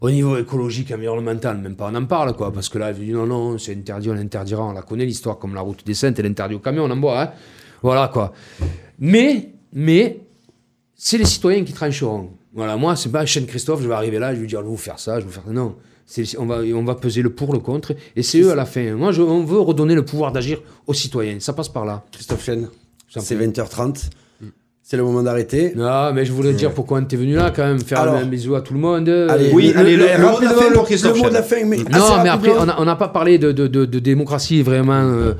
Au 0.00 0.10
niveau 0.10 0.36
écologique, 0.36 0.92
environnemental, 0.92 1.58
même 1.58 1.74
pas 1.74 1.90
on 1.90 1.94
en 1.96 2.04
parle, 2.04 2.34
quoi, 2.34 2.52
parce 2.52 2.68
que 2.68 2.78
là, 2.78 2.92
ils 2.92 2.98
disent 2.98 3.14
non, 3.14 3.26
non, 3.26 3.58
c'est 3.58 3.74
interdit, 3.74 4.10
on 4.10 4.14
l'interdira, 4.14 4.64
on 4.64 4.72
la 4.72 4.82
connaît 4.82 5.04
l'histoire, 5.04 5.38
comme 5.38 5.54
la 5.54 5.60
route 5.60 5.84
des 5.84 5.94
Saintes, 5.94 6.18
elle 6.18 6.26
est 6.26 6.30
interdite 6.30 6.58
au 6.58 6.60
camion, 6.60 6.84
on 6.84 6.90
en 6.90 6.96
boit, 6.96 7.22
hein. 7.22 7.30
Voilà, 7.82 8.08
quoi. 8.08 8.32
Mais, 8.98 9.50
mais, 9.72 10.20
c'est 10.94 11.18
les 11.18 11.24
citoyens 11.24 11.64
qui 11.64 11.72
trancheront. 11.72 12.30
Voilà, 12.52 12.76
moi, 12.76 12.96
c'est 12.96 13.10
pas 13.10 13.26
chaîne 13.26 13.46
Christophe, 13.46 13.82
je 13.82 13.88
vais 13.88 13.94
arriver 13.94 14.18
là, 14.18 14.34
je 14.34 14.40
vais 14.40 14.46
dire, 14.46 14.60
je 14.60 14.64
vais 14.64 14.70
vous 14.70 14.76
faire 14.76 14.98
ça, 14.98 15.16
je 15.16 15.24
vais 15.24 15.26
vous 15.26 15.32
faire 15.32 15.44
ça. 15.44 15.52
Non. 15.52 15.76
On 16.38 16.46
va, 16.46 16.60
on 16.60 16.84
va 16.84 16.94
peser 16.94 17.20
le 17.20 17.30
pour, 17.30 17.52
le 17.52 17.58
contre, 17.58 17.94
et 18.16 18.22
c'est 18.22 18.40
eux 18.40 18.50
à 18.50 18.54
la 18.54 18.64
fin. 18.64 18.94
Moi, 18.94 19.12
je, 19.12 19.20
on 19.20 19.44
veut 19.44 19.60
redonner 19.60 19.94
le 19.94 20.04
pouvoir 20.04 20.32
d'agir 20.32 20.60
aux 20.86 20.94
citoyens. 20.94 21.38
Ça 21.38 21.52
passe 21.52 21.68
par 21.68 21.84
là. 21.84 22.04
Christophe 22.10 22.44
Chen, 22.44 22.68
c'est 23.08 23.36
prie. 23.36 23.46
20h30. 23.46 24.08
C'est 24.90 24.96
le 24.96 25.02
moment 25.02 25.22
d'arrêter. 25.22 25.74
Non, 25.76 26.14
mais 26.14 26.24
je 26.24 26.32
voulais 26.32 26.54
dire 26.54 26.72
pourquoi 26.72 26.96
on 26.98 27.02
était 27.02 27.18
venu 27.18 27.34
là, 27.34 27.52
quand 27.54 27.62
même, 27.66 27.78
faire 27.78 28.00
Alors, 28.00 28.14
un 28.14 28.24
bisou 28.24 28.54
à 28.54 28.62
tout 28.62 28.72
le 28.72 28.80
monde. 28.80 29.06
Allez, 29.28 29.50
Oui, 29.52 29.74
allez, 29.76 29.98
le- 29.98 30.04
le 30.04 30.08
mot 30.12 30.16
de 30.16 30.22
la 30.22 30.28
rapidement, 30.30 30.48
fin 30.62 30.72
pour 30.72 30.80
le- 30.82 30.86
Christophe 30.86 31.16
Le 31.18 31.22
mot 31.24 31.28
de 31.28 31.34
la 31.34 31.42
Chen. 31.46 31.58
fin, 31.60 31.66
mais 31.66 31.76
Non, 31.76 31.82
mais 32.22 32.30
après, 32.30 32.52
rapidement. 32.52 32.74
on 32.78 32.84
n'a 32.86 32.96
pas 32.96 33.08
parlé 33.08 33.36
de, 33.36 33.52
de, 33.52 33.66
de, 33.66 33.84
de 33.84 33.98
démocratie 33.98 34.62
vraiment, 34.62 34.94
euh, 34.94 35.34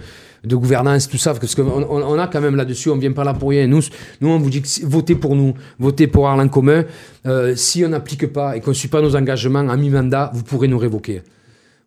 de 0.45 0.55
gouvernance, 0.55 1.09
tout 1.09 1.17
ça, 1.17 1.33
parce 1.33 1.55
qu'on 1.55 1.63
on, 1.67 1.87
on 2.03 2.19
a 2.19 2.27
quand 2.27 2.43
même 2.43 2.57
là-dessus, 2.57 2.91
on 2.91 2.99
vient 2.99 3.13
pas 3.13 3.25
là 3.25 3.33
pour 3.33 3.49
rien. 3.49 3.67
Nous, 3.67 3.81
nous 4.21 4.29
on 4.29 4.39
vous 4.39 4.51
dit 4.51 4.61
que 4.61 4.69
votez 4.85 5.15
pour 5.15 5.35
nous, 5.35 5.55
votez 5.79 6.09
pour 6.09 6.29
Arlan 6.29 6.49
commun. 6.49 6.85
Euh, 7.27 7.55
si 7.57 7.83
on 7.87 7.89
n'applique 7.89 8.31
pas 8.31 8.55
et 8.55 8.61
qu'on 8.61 8.73
ne 8.73 8.77
suit 8.77 8.89
pas 8.89 9.01
nos 9.01 9.17
engagements 9.17 9.67
à 9.67 9.77
mi-mandat, 9.79 10.31
vous 10.35 10.43
pourrez 10.43 10.69
nous 10.69 10.79
révoquer. 10.79 11.23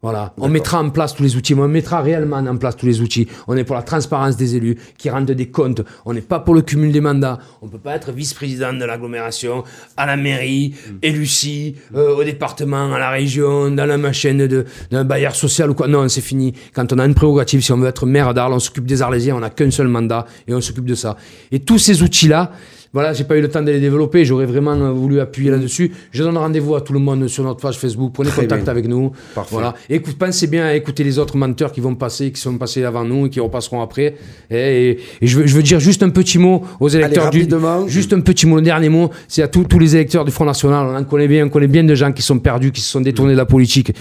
Voilà. 0.01 0.33
On 0.37 0.49
mettra 0.49 0.81
en 0.81 0.89
place 0.89 1.13
tous 1.13 1.21
les 1.21 1.35
outils, 1.35 1.53
mais 1.53 1.61
on 1.61 1.67
mettra 1.67 2.01
réellement 2.01 2.37
en 2.37 2.57
place 2.57 2.75
tous 2.75 2.87
les 2.87 3.01
outils. 3.01 3.27
On 3.47 3.55
est 3.55 3.63
pour 3.63 3.75
la 3.75 3.83
transparence 3.83 4.35
des 4.35 4.55
élus, 4.55 4.77
qui 4.97 5.11
rendent 5.11 5.29
des 5.29 5.49
comptes. 5.49 5.81
On 6.05 6.13
n'est 6.13 6.21
pas 6.21 6.39
pour 6.39 6.55
le 6.55 6.63
cumul 6.63 6.91
des 6.91 7.01
mandats. 7.01 7.37
On 7.61 7.67
ne 7.67 7.71
peut 7.71 7.77
pas 7.77 7.95
être 7.95 8.11
vice-président 8.11 8.73
de 8.73 8.83
l'agglomération, 8.83 9.63
à 9.97 10.07
la 10.07 10.17
mairie, 10.17 10.73
élu 11.03 11.27
si, 11.27 11.75
euh, 11.93 12.15
au 12.15 12.23
département, 12.23 12.91
à 12.91 12.97
la 12.97 13.11
région, 13.11 13.69
dans 13.69 13.85
la 13.85 13.97
machine 13.99 14.47
d'un 14.89 15.03
bailleur 15.03 15.35
social 15.35 15.69
ou 15.69 15.75
quoi. 15.75 15.87
Non, 15.87 16.09
c'est 16.09 16.21
fini. 16.21 16.53
Quand 16.73 16.91
on 16.91 16.97
a 16.97 17.05
une 17.05 17.13
prérogative, 17.13 17.61
si 17.61 17.71
on 17.71 17.77
veut 17.77 17.87
être 17.87 18.07
maire 18.07 18.33
d'Arles, 18.33 18.53
on 18.53 18.59
s'occupe 18.59 18.87
des 18.87 19.03
Arlésiens, 19.03 19.35
on 19.35 19.41
n'a 19.41 19.51
qu'un 19.51 19.69
seul 19.69 19.87
mandat 19.87 20.25
et 20.47 20.53
on 20.55 20.61
s'occupe 20.61 20.85
de 20.85 20.95
ça. 20.95 21.15
Et 21.51 21.59
tous 21.59 21.77
ces 21.77 22.01
outils-là, 22.01 22.51
voilà, 22.93 23.13
j'ai 23.13 23.23
pas 23.23 23.37
eu 23.37 23.41
le 23.41 23.47
temps 23.49 23.61
de 23.61 23.71
les 23.71 23.79
développer. 23.79 24.25
J'aurais 24.25 24.45
vraiment 24.45 24.73
euh, 24.73 24.91
voulu 24.91 25.19
appuyer 25.19 25.49
là-dessus. 25.51 25.91
Je 26.11 26.23
donne 26.23 26.37
rendez-vous 26.37 26.75
à 26.75 26.81
tout 26.81 26.91
le 26.93 26.99
monde 26.99 27.27
sur 27.27 27.43
notre 27.43 27.61
page 27.61 27.77
Facebook. 27.77 28.11
Prenez 28.13 28.29
Très 28.29 28.41
contact 28.43 28.63
bien. 28.63 28.71
avec 28.71 28.87
nous. 28.87 29.11
Parfait. 29.33 29.49
Voilà. 29.53 29.73
Écoute, 29.89 30.17
pensez 30.17 30.47
bien 30.47 30.65
à 30.65 30.73
écouter 30.75 31.03
les 31.03 31.17
autres 31.17 31.37
menteurs 31.37 31.71
qui 31.71 31.79
vont 31.79 31.95
passer, 31.95 32.31
qui 32.31 32.41
sont 32.41 32.57
passés 32.57 32.83
avant 32.83 33.03
nous 33.05 33.27
et 33.27 33.29
qui 33.29 33.39
repasseront 33.39 33.81
après. 33.81 34.15
Et, 34.49 34.55
et- 34.57 34.99
et 35.21 35.27
je, 35.27 35.39
veux, 35.39 35.47
je 35.47 35.55
veux 35.55 35.63
dire 35.63 35.79
juste 35.79 36.03
un 36.03 36.09
petit 36.09 36.37
mot 36.37 36.63
aux 36.79 36.89
électeurs 36.89 37.29
du. 37.29 37.39
rapidement. 37.39 37.87
Juste 37.87 38.11
un 38.13 38.19
petit 38.19 38.45
mot, 38.45 38.57
le 38.57 38.61
dernier 38.63 38.89
mot, 38.89 39.09
c'est 39.27 39.41
à 39.41 39.47
tous 39.47 39.63
tous 39.63 39.79
les 39.79 39.95
électeurs 39.95 40.25
du 40.25 40.31
Front 40.31 40.45
National. 40.45 40.85
On 40.87 40.95
en 40.97 41.03
connaît 41.05 41.27
bien, 41.27 41.45
on 41.45 41.49
connaît 41.49 41.67
bien 41.67 41.83
de 41.83 41.95
gens 41.95 42.11
qui 42.11 42.21
sont 42.21 42.39
perdus, 42.39 42.71
qui 42.71 42.81
se 42.81 42.89
sont 42.91 43.01
détournés 43.01 43.33
de 43.33 43.37
la 43.37 43.45
politique, 43.45 43.93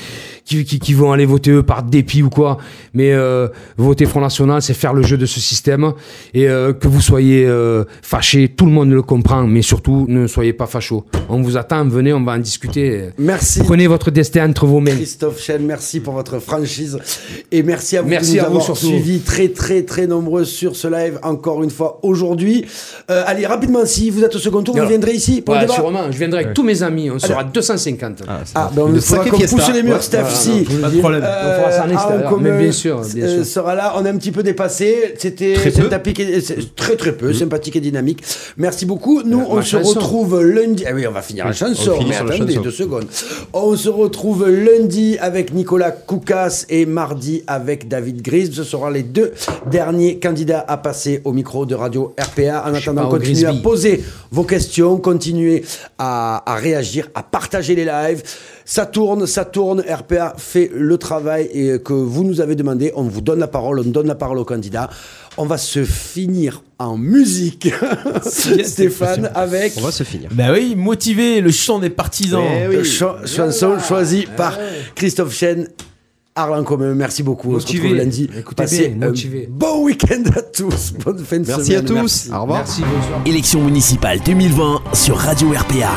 qui, 0.50 0.64
qui, 0.64 0.78
qui 0.80 0.94
vont 0.94 1.12
aller 1.12 1.26
voter 1.26 1.52
eux 1.52 1.62
par 1.62 1.84
dépit 1.84 2.22
ou 2.24 2.28
quoi. 2.30 2.58
Mais 2.92 3.12
euh, 3.12 3.46
voter 3.76 4.04
Front 4.06 4.20
National, 4.20 4.60
c'est 4.62 4.74
faire 4.74 4.92
le 4.92 5.02
jeu 5.02 5.16
de 5.16 5.26
ce 5.26 5.38
système. 5.38 5.92
Et 6.34 6.48
euh, 6.48 6.72
que 6.72 6.88
vous 6.88 7.00
soyez 7.00 7.46
euh, 7.46 7.84
fâchés, 8.02 8.48
tout 8.48 8.66
le 8.66 8.72
monde 8.72 8.90
le 8.90 9.02
comprend, 9.02 9.46
mais 9.46 9.62
surtout 9.62 10.06
ne 10.08 10.26
soyez 10.26 10.52
pas 10.52 10.66
fachos. 10.66 11.04
On 11.28 11.40
vous 11.40 11.56
attend, 11.56 11.86
venez, 11.86 12.12
on 12.12 12.24
va 12.24 12.32
en 12.32 12.38
discuter. 12.38 13.10
Merci. 13.18 13.60
Prenez 13.62 13.86
votre 13.86 14.10
destin 14.10 14.48
entre 14.50 14.66
vos 14.66 14.80
mains. 14.80 14.90
Christophe 14.96 15.40
Chen, 15.40 15.64
merci 15.64 16.00
pour 16.00 16.14
votre 16.14 16.40
franchise 16.40 16.98
et 17.52 17.62
merci 17.62 17.96
à 17.96 18.02
vous 18.02 18.08
Merci 18.08 18.32
de 18.32 18.38
nous 18.40 18.44
à 18.46 18.48
vous 18.48 18.60
avoir 18.60 18.76
suivis 18.76 19.20
très 19.20 19.48
très 19.50 19.82
très 19.84 20.06
nombreux 20.08 20.44
sur 20.44 20.74
ce 20.74 20.88
live 20.88 21.18
encore 21.22 21.62
une 21.62 21.70
fois 21.70 22.00
aujourd'hui. 22.02 22.64
Euh, 23.10 23.22
allez 23.26 23.46
rapidement, 23.46 23.84
si 23.86 24.10
vous 24.10 24.24
êtes 24.24 24.34
au 24.34 24.38
second 24.40 24.62
tour, 24.62 24.74
vous 24.74 24.80
Alors, 24.80 24.90
viendrez 24.90 25.12
ici 25.12 25.42
pour 25.42 25.54
Ouais, 25.54 25.60
le 25.60 25.66
débat. 25.66 25.74
sûrement, 25.76 26.10
je 26.10 26.18
viendrai 26.18 26.40
avec 26.42 26.54
tous 26.54 26.64
mes 26.64 26.82
amis, 26.82 27.08
on 27.10 27.18
sera 27.20 27.44
250. 27.44 28.22
Ah, 28.54 28.70
ben 28.74 28.82
on 28.82 28.88
Une 28.88 28.94
ne 28.94 29.00
fera 29.00 29.16
sacrée 29.18 29.30
qu'on 29.30 29.36
fiesta. 29.38 29.56
pousse 29.56 29.74
les 29.74 29.82
murs, 29.82 29.94
Ouais, 29.96 30.02
Steph, 30.02 30.24
voilà, 30.44 30.64
si. 30.66 30.74
non, 30.74 30.80
Pas 30.80 30.90
de 30.90 30.98
problème. 30.98 31.22
Euh, 31.24 31.56
On 31.56 31.60
fera 31.60 31.72
ça 31.72 31.84
en 31.84 31.90
extérieur, 31.90 32.18
mais 32.22 32.28
Commun, 32.28 32.58
bien 32.58 32.72
sûr, 32.72 33.00
bien 33.14 33.24
euh, 33.24 33.36
sûr. 33.36 33.46
sera 33.46 33.74
là. 33.74 33.94
On 33.96 34.04
est 34.04 34.08
un 34.08 34.16
petit 34.16 34.32
peu 34.32 34.42
dépassé. 34.42 35.14
C'était 35.18 35.54
Très 35.54 35.70
peu. 35.70 35.82
sympathique 35.82 36.20
et- 36.20 36.40
c'est 36.40 36.74
très 36.74 36.96
très 36.96 37.12
peu, 37.12 37.32
sympathique 37.32 37.76
et 37.76 37.80
dynamique. 37.80 38.22
Merci 38.56 38.86
beaucoup. 38.86 39.22
Nous, 39.22 39.40
Euh, 39.40 39.44
on 39.48 39.62
se 39.62 39.68
chanson. 39.68 39.90
retrouve 39.98 40.40
lundi. 40.42 40.84
Ah 40.88 40.92
oui, 40.94 41.06
on 41.06 41.12
va 41.12 41.22
finir 41.22 41.44
la 41.46 41.52
chanson. 41.52 41.92
finit 41.96 42.10
mais 42.10 42.14
sur 42.16 42.24
la 42.24 42.34
attendez 42.34 42.52
chanson. 42.54 42.64
deux 42.64 42.70
secondes. 42.70 43.06
On 43.52 43.76
se 43.76 43.88
retrouve 43.88 44.48
lundi 44.48 45.16
avec 45.20 45.52
Nicolas 45.54 45.90
Koukas 45.90 46.64
et 46.68 46.86
mardi 46.86 47.42
avec 47.46 47.88
David 47.88 48.22
Gris. 48.22 48.50
Ce 48.52 48.64
seront 48.64 48.88
les 48.90 49.02
deux 49.02 49.32
derniers 49.70 50.18
candidats 50.18 50.64
à 50.66 50.76
passer 50.76 51.20
au 51.24 51.32
micro 51.32 51.66
de 51.66 51.74
radio 51.74 52.14
RPA. 52.18 52.64
En 52.66 52.74
attendant, 52.74 53.08
continuez 53.08 53.46
à 53.46 53.52
poser 53.54 54.02
vos 54.30 54.44
questions, 54.44 54.96
continuez 54.98 55.64
à, 55.98 56.42
à 56.50 56.54
réagir, 56.56 57.08
à 57.14 57.22
partager 57.22 57.74
les 57.74 57.84
lives. 57.84 58.22
Ça 58.72 58.86
tourne, 58.86 59.26
ça 59.26 59.44
tourne. 59.44 59.80
RPA 59.80 60.34
fait 60.38 60.70
le 60.72 60.96
travail 60.96 61.48
et 61.52 61.80
que 61.80 61.92
vous 61.92 62.22
nous 62.22 62.40
avez 62.40 62.54
demandé. 62.54 62.92
On 62.94 63.02
vous 63.02 63.20
donne 63.20 63.40
la 63.40 63.48
parole, 63.48 63.80
on 63.80 63.82
donne 63.90 64.06
la 64.06 64.14
parole 64.14 64.38
aux 64.38 64.44
candidats. 64.44 64.88
On 65.36 65.44
va 65.44 65.58
se 65.58 65.82
finir 65.82 66.62
en 66.78 66.96
musique, 66.96 67.68
Stéphane, 68.64 69.28
avec 69.34 69.72
On 69.76 69.80
va 69.80 69.90
se 69.90 70.04
finir. 70.04 70.28
Bah 70.32 70.52
oui, 70.52 70.76
motivé, 70.76 71.40
le 71.40 71.50
chant 71.50 71.80
des 71.80 71.90
partisans. 71.90 72.44
Eh 72.46 72.68
oui. 72.68 72.84
cha- 72.84 73.16
chanson 73.26 73.76
choisie 73.80 74.26
par 74.36 74.56
Christophe 74.94 75.34
Chen. 75.34 75.66
Arlan 76.36 76.62
Commun, 76.62 76.94
merci 76.94 77.24
beaucoup. 77.24 77.48
On 77.48 77.58
se 77.58 77.64
Motivé. 77.66 77.82
retrouve 77.88 77.98
lundi. 77.98 78.30
Écoutez 78.38 78.54
Passez 78.62 78.88
bien, 78.90 79.02
un 79.02 79.10
motivé. 79.10 79.48
bon 79.50 79.82
week-end 79.84 80.22
à 80.36 80.42
tous. 80.42 80.92
Bonne 81.04 81.18
fin 81.24 81.40
de 81.40 81.46
Merci 81.48 81.74
à 81.74 81.78
semaine. 81.84 82.02
tous. 82.02 82.30
Au 82.32 82.42
revoir. 82.42 82.58
Merci, 82.60 82.82
bonsoir. 82.82 83.20
Élection 83.26 83.64
municipale 83.64 84.20
2020 84.24 84.80
sur 84.94 85.16
Radio 85.16 85.48
RPA. 85.50 85.90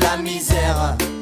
la 0.00 0.16
misère. 0.16 1.15